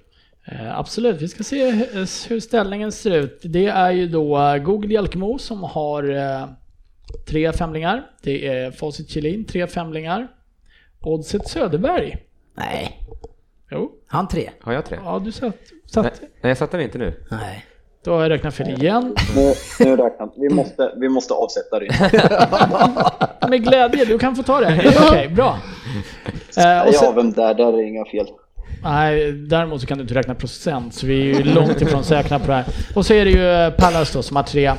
Eh, 0.48 0.80
Absolut, 0.80 1.22
vi 1.22 1.28
ska 1.28 1.44
se 1.44 1.72
hur- 1.72 2.40
ställningen 2.40 2.92
ser 2.92 3.12
ut. 3.12 3.40
Det 3.44 3.66
är 3.68 3.92
ju 3.92 4.08
då 4.08 4.38
eh, 4.42 4.58
Google 4.58 4.94
Jalkemo 4.94 5.38
som 5.38 5.64
har 5.64 6.04
eh, 6.16 6.46
tre 7.28 7.54
femlingar. 7.54 8.06
Det 8.24 8.48
är 8.48 8.72
Facit 8.72 9.10
Kjellin, 9.10 9.46
tre 9.46 9.68
femlingar. 9.68 10.28
Oddset 11.02 11.48
Söderberg. 11.48 12.18
Nej, 12.58 13.02
Jo, 13.72 13.92
han 14.08 14.28
tre. 14.28 14.50
Har 14.62 14.74
jag 14.74 14.86
tre? 14.86 14.98
ja 15.04 15.22
du 15.26 15.32
satt. 15.32 15.42
Nej, 15.72 15.82
satt. 15.88 16.22
nej, 16.22 16.30
jag 16.42 16.58
satte 16.58 16.78
den 16.78 16.86
inte 16.86 16.98
nu. 16.98 17.24
Nej. 17.32 17.66
Då 18.06 18.14
har 18.14 18.22
jag 18.22 18.30
räknat 18.30 18.54
fel 18.54 18.70
igen. 18.70 19.16
Nu, 19.36 19.54
nu 19.80 19.96
räknar 19.96 20.30
vi. 20.42 20.50
måste, 20.50 20.92
vi 20.98 21.10
måste 21.10 21.34
avsätta 21.34 21.80
det. 21.80 21.90
Med 23.50 23.64
glädje, 23.64 24.06
du 24.06 24.18
kan 24.20 24.36
få 24.36 24.44
ta 24.44 24.60
det. 24.60 24.94
Okej, 25.10 25.28
bra. 25.36 25.60
Eh, 26.58 26.82
och 26.82 26.94
Ja, 26.94 27.00
sen, 27.00 27.16
vem 27.16 27.32
där? 27.32 27.54
Där 27.54 27.74
är 27.74 27.88
inga 27.88 28.06
fel. 28.06 28.26
nej, 28.84 29.32
däremot 29.32 29.82
så 29.82 29.88
kan 29.88 29.98
du 29.98 30.02
inte 30.02 30.14
räkna 30.16 30.36
procent, 30.36 30.94
så 30.94 31.08
vi 31.08 31.32
är 31.32 31.36
ju 31.38 31.44
långt 31.44 31.82
ifrån 31.82 32.04
säkra 32.04 32.40
på 32.40 32.48
det 32.48 32.54
här. 32.54 32.66
Och 32.96 33.06
så 33.06 33.14
är 33.14 33.26
det 33.26 33.32
ju 33.32 33.50
eh, 33.52 33.70
Pallas 33.70 34.14
då 34.14 34.24
som 34.24 34.36
har 34.36 34.44
tre. 34.44 34.74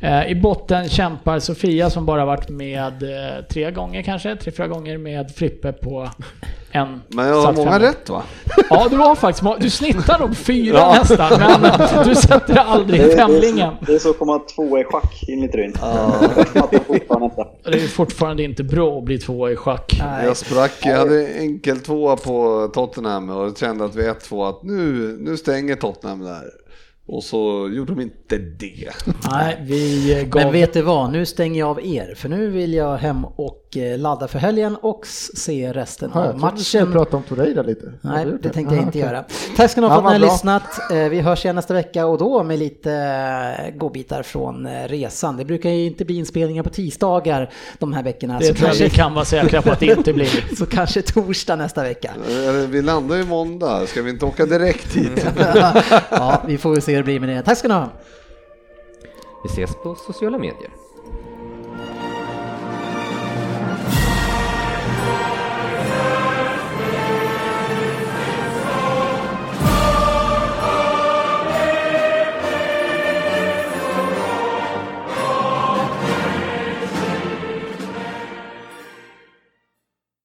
Eh, 0.00 0.30
I 0.30 0.34
botten 0.34 0.88
kämpar 0.88 1.38
Sofia 1.38 1.90
som 1.90 2.06
bara 2.06 2.24
varit 2.24 2.48
med 2.48 3.02
eh, 3.02 3.44
tre 3.50 3.70
gånger 3.70 4.02
kanske, 4.02 4.36
tre, 4.36 4.52
fyra 4.52 4.66
gånger 4.68 4.98
med 4.98 5.30
Frippe 5.30 5.72
på 5.72 6.10
en 6.72 7.02
Men 7.08 7.26
jag 7.28 7.42
har 7.42 7.52
många 7.52 7.78
rätt 7.80 8.08
va? 8.10 8.22
Ja, 8.70 8.86
du 8.90 8.96
har 8.96 9.14
faktiskt 9.14 9.42
må- 9.42 9.56
Du 9.60 9.70
snittar 9.70 10.18
nog 10.18 10.36
fyra 10.36 10.76
Ja. 10.78 10.96
nästan, 10.98 11.40
men 11.60 12.04
du 12.08 12.14
sätter 12.14 12.56
aldrig 12.56 13.12
femlingen. 13.16 13.70
så- 13.80 13.84
det 13.86 13.94
är 13.94 13.98
så 13.98 14.10
att 14.10 14.18
komma 14.18 14.38
tvåa 14.38 14.80
i 14.80 14.84
schack 14.84 15.22
i. 15.28 15.32
Jag 15.32 16.84
fortfarande 16.86 17.26
inte. 17.26 17.46
Det 17.64 17.78
är 17.84 17.88
fortfarande 17.88 18.42
inte 18.42 18.64
bra 18.64 18.98
att 18.98 19.04
bli 19.04 19.18
tvåa 19.18 19.50
i 19.50 19.56
schack. 19.56 19.96
Nej. 20.04 20.26
Jag 20.26 20.36
sprack, 20.36 20.72
jag 20.82 20.96
hade 20.98 21.26
enkel 21.28 21.80
tvåa 21.80 22.16
på 22.16 22.68
Tottenham 22.74 23.30
och 23.30 23.58
kände 23.58 23.84
att 23.84 23.94
vid 23.96 24.06
1-2 24.08 24.48
att 24.48 24.62
nu, 24.62 25.16
nu 25.20 25.36
stänger 25.36 25.76
Tottenham 25.76 26.24
där. 26.24 26.42
Och 27.06 27.24
så 27.24 27.70
gjorde 27.72 27.92
de 27.92 28.00
inte 28.00 28.38
det. 28.38 28.90
Nej, 29.30 29.58
vi 29.62 30.12
eh, 30.20 30.26
gav... 30.26 30.42
Men 30.42 30.52
vet 30.52 30.72
du 30.72 30.82
vad, 30.82 31.12
nu 31.12 31.26
stänger 31.26 31.58
jag 31.58 31.68
av 31.68 31.86
er 31.86 32.14
för 32.14 32.28
nu 32.28 32.50
vill 32.50 32.74
jag 32.74 32.96
hem 32.96 33.24
och 33.24 33.59
eh, 33.76 33.98
ladda 33.98 34.28
för 34.28 34.38
helgen 34.38 34.76
och 34.76 35.06
se 35.34 35.72
resten 35.72 36.10
Ja, 36.14 36.20
av 36.20 36.26
jag 36.26 36.32
trodde 36.40 36.46
du 36.56 36.56
matchen. 36.80 36.92
prata 36.92 37.16
om 37.16 37.22
Torreira 37.22 37.62
lite. 37.62 37.92
Nej, 38.00 38.26
det 38.42 38.48
tänkte 38.48 38.74
jag 38.74 38.84
inte 38.84 38.98
Ja, 38.98 39.06
göra. 39.06 39.24
Tack 39.56 39.70
ska 39.70 39.80
ni 39.80 39.86
ha 39.86 39.94
för 40.02 40.08
att 40.08 40.14
ni 40.20 40.26
har 40.26 40.32
lyssnat. 40.32 40.62
Eh, 40.92 41.08
Vi 41.08 41.20
hörs 41.20 41.44
igen 41.44 41.56
nästa 41.56 41.74
vecka 41.74 42.06
och 42.06 42.18
då 42.18 42.42
med 42.42 42.58
lite 42.58 42.92
eh, 42.92 43.74
godbitar 43.78 44.22
från 44.22 44.68
resan. 44.86 45.36
Det 45.36 45.44
brukar 45.44 45.70
ju 45.70 45.86
inte 45.86 46.04
bli 46.04 46.16
inspelningar 46.16 46.62
på 46.62 46.70
tisdagar 46.70 47.50
de 47.78 47.92
här 47.92 48.02
veckorna. 48.02 48.38
Det 48.38 48.44
så, 48.44 48.54
tror 48.54 48.68
jag 48.68 48.68
kanske, 48.68 48.84
vi 48.84 48.90
kan 48.90 49.14
vara 49.14 49.24
säkra 49.24 49.62
på 49.62 49.70
att 49.70 49.80
det 49.80 49.86
inte 49.86 50.12
blir. 50.12 50.54
så 50.58 50.66
kanske 50.66 51.02
torsdag 51.02 51.56
nästa 51.56 51.82
vecka. 51.82 52.10
Vi 52.68 52.82
landar 52.82 53.16
ju 53.16 53.24
måndag, 53.24 53.86
ska 53.86 54.02
vi 54.02 54.10
inte 54.10 54.24
åka 54.24 54.46
direkt 54.46 54.96
hit? 54.96 55.26
ja, 56.10 56.42
vi 56.46 56.58
får 56.58 56.80
se 56.80 56.92
hur 56.92 56.98
det 56.98 57.04
blir 57.04 57.20
med 57.20 57.28
det. 57.28 57.42
Tack 57.42 57.58
ska 57.58 57.68
ni 57.68 57.74
ha. 57.74 57.88
Vi 59.44 59.48
ses 59.62 59.70
på 59.82 59.94
sociala 59.94 60.38
medier. 60.38 60.70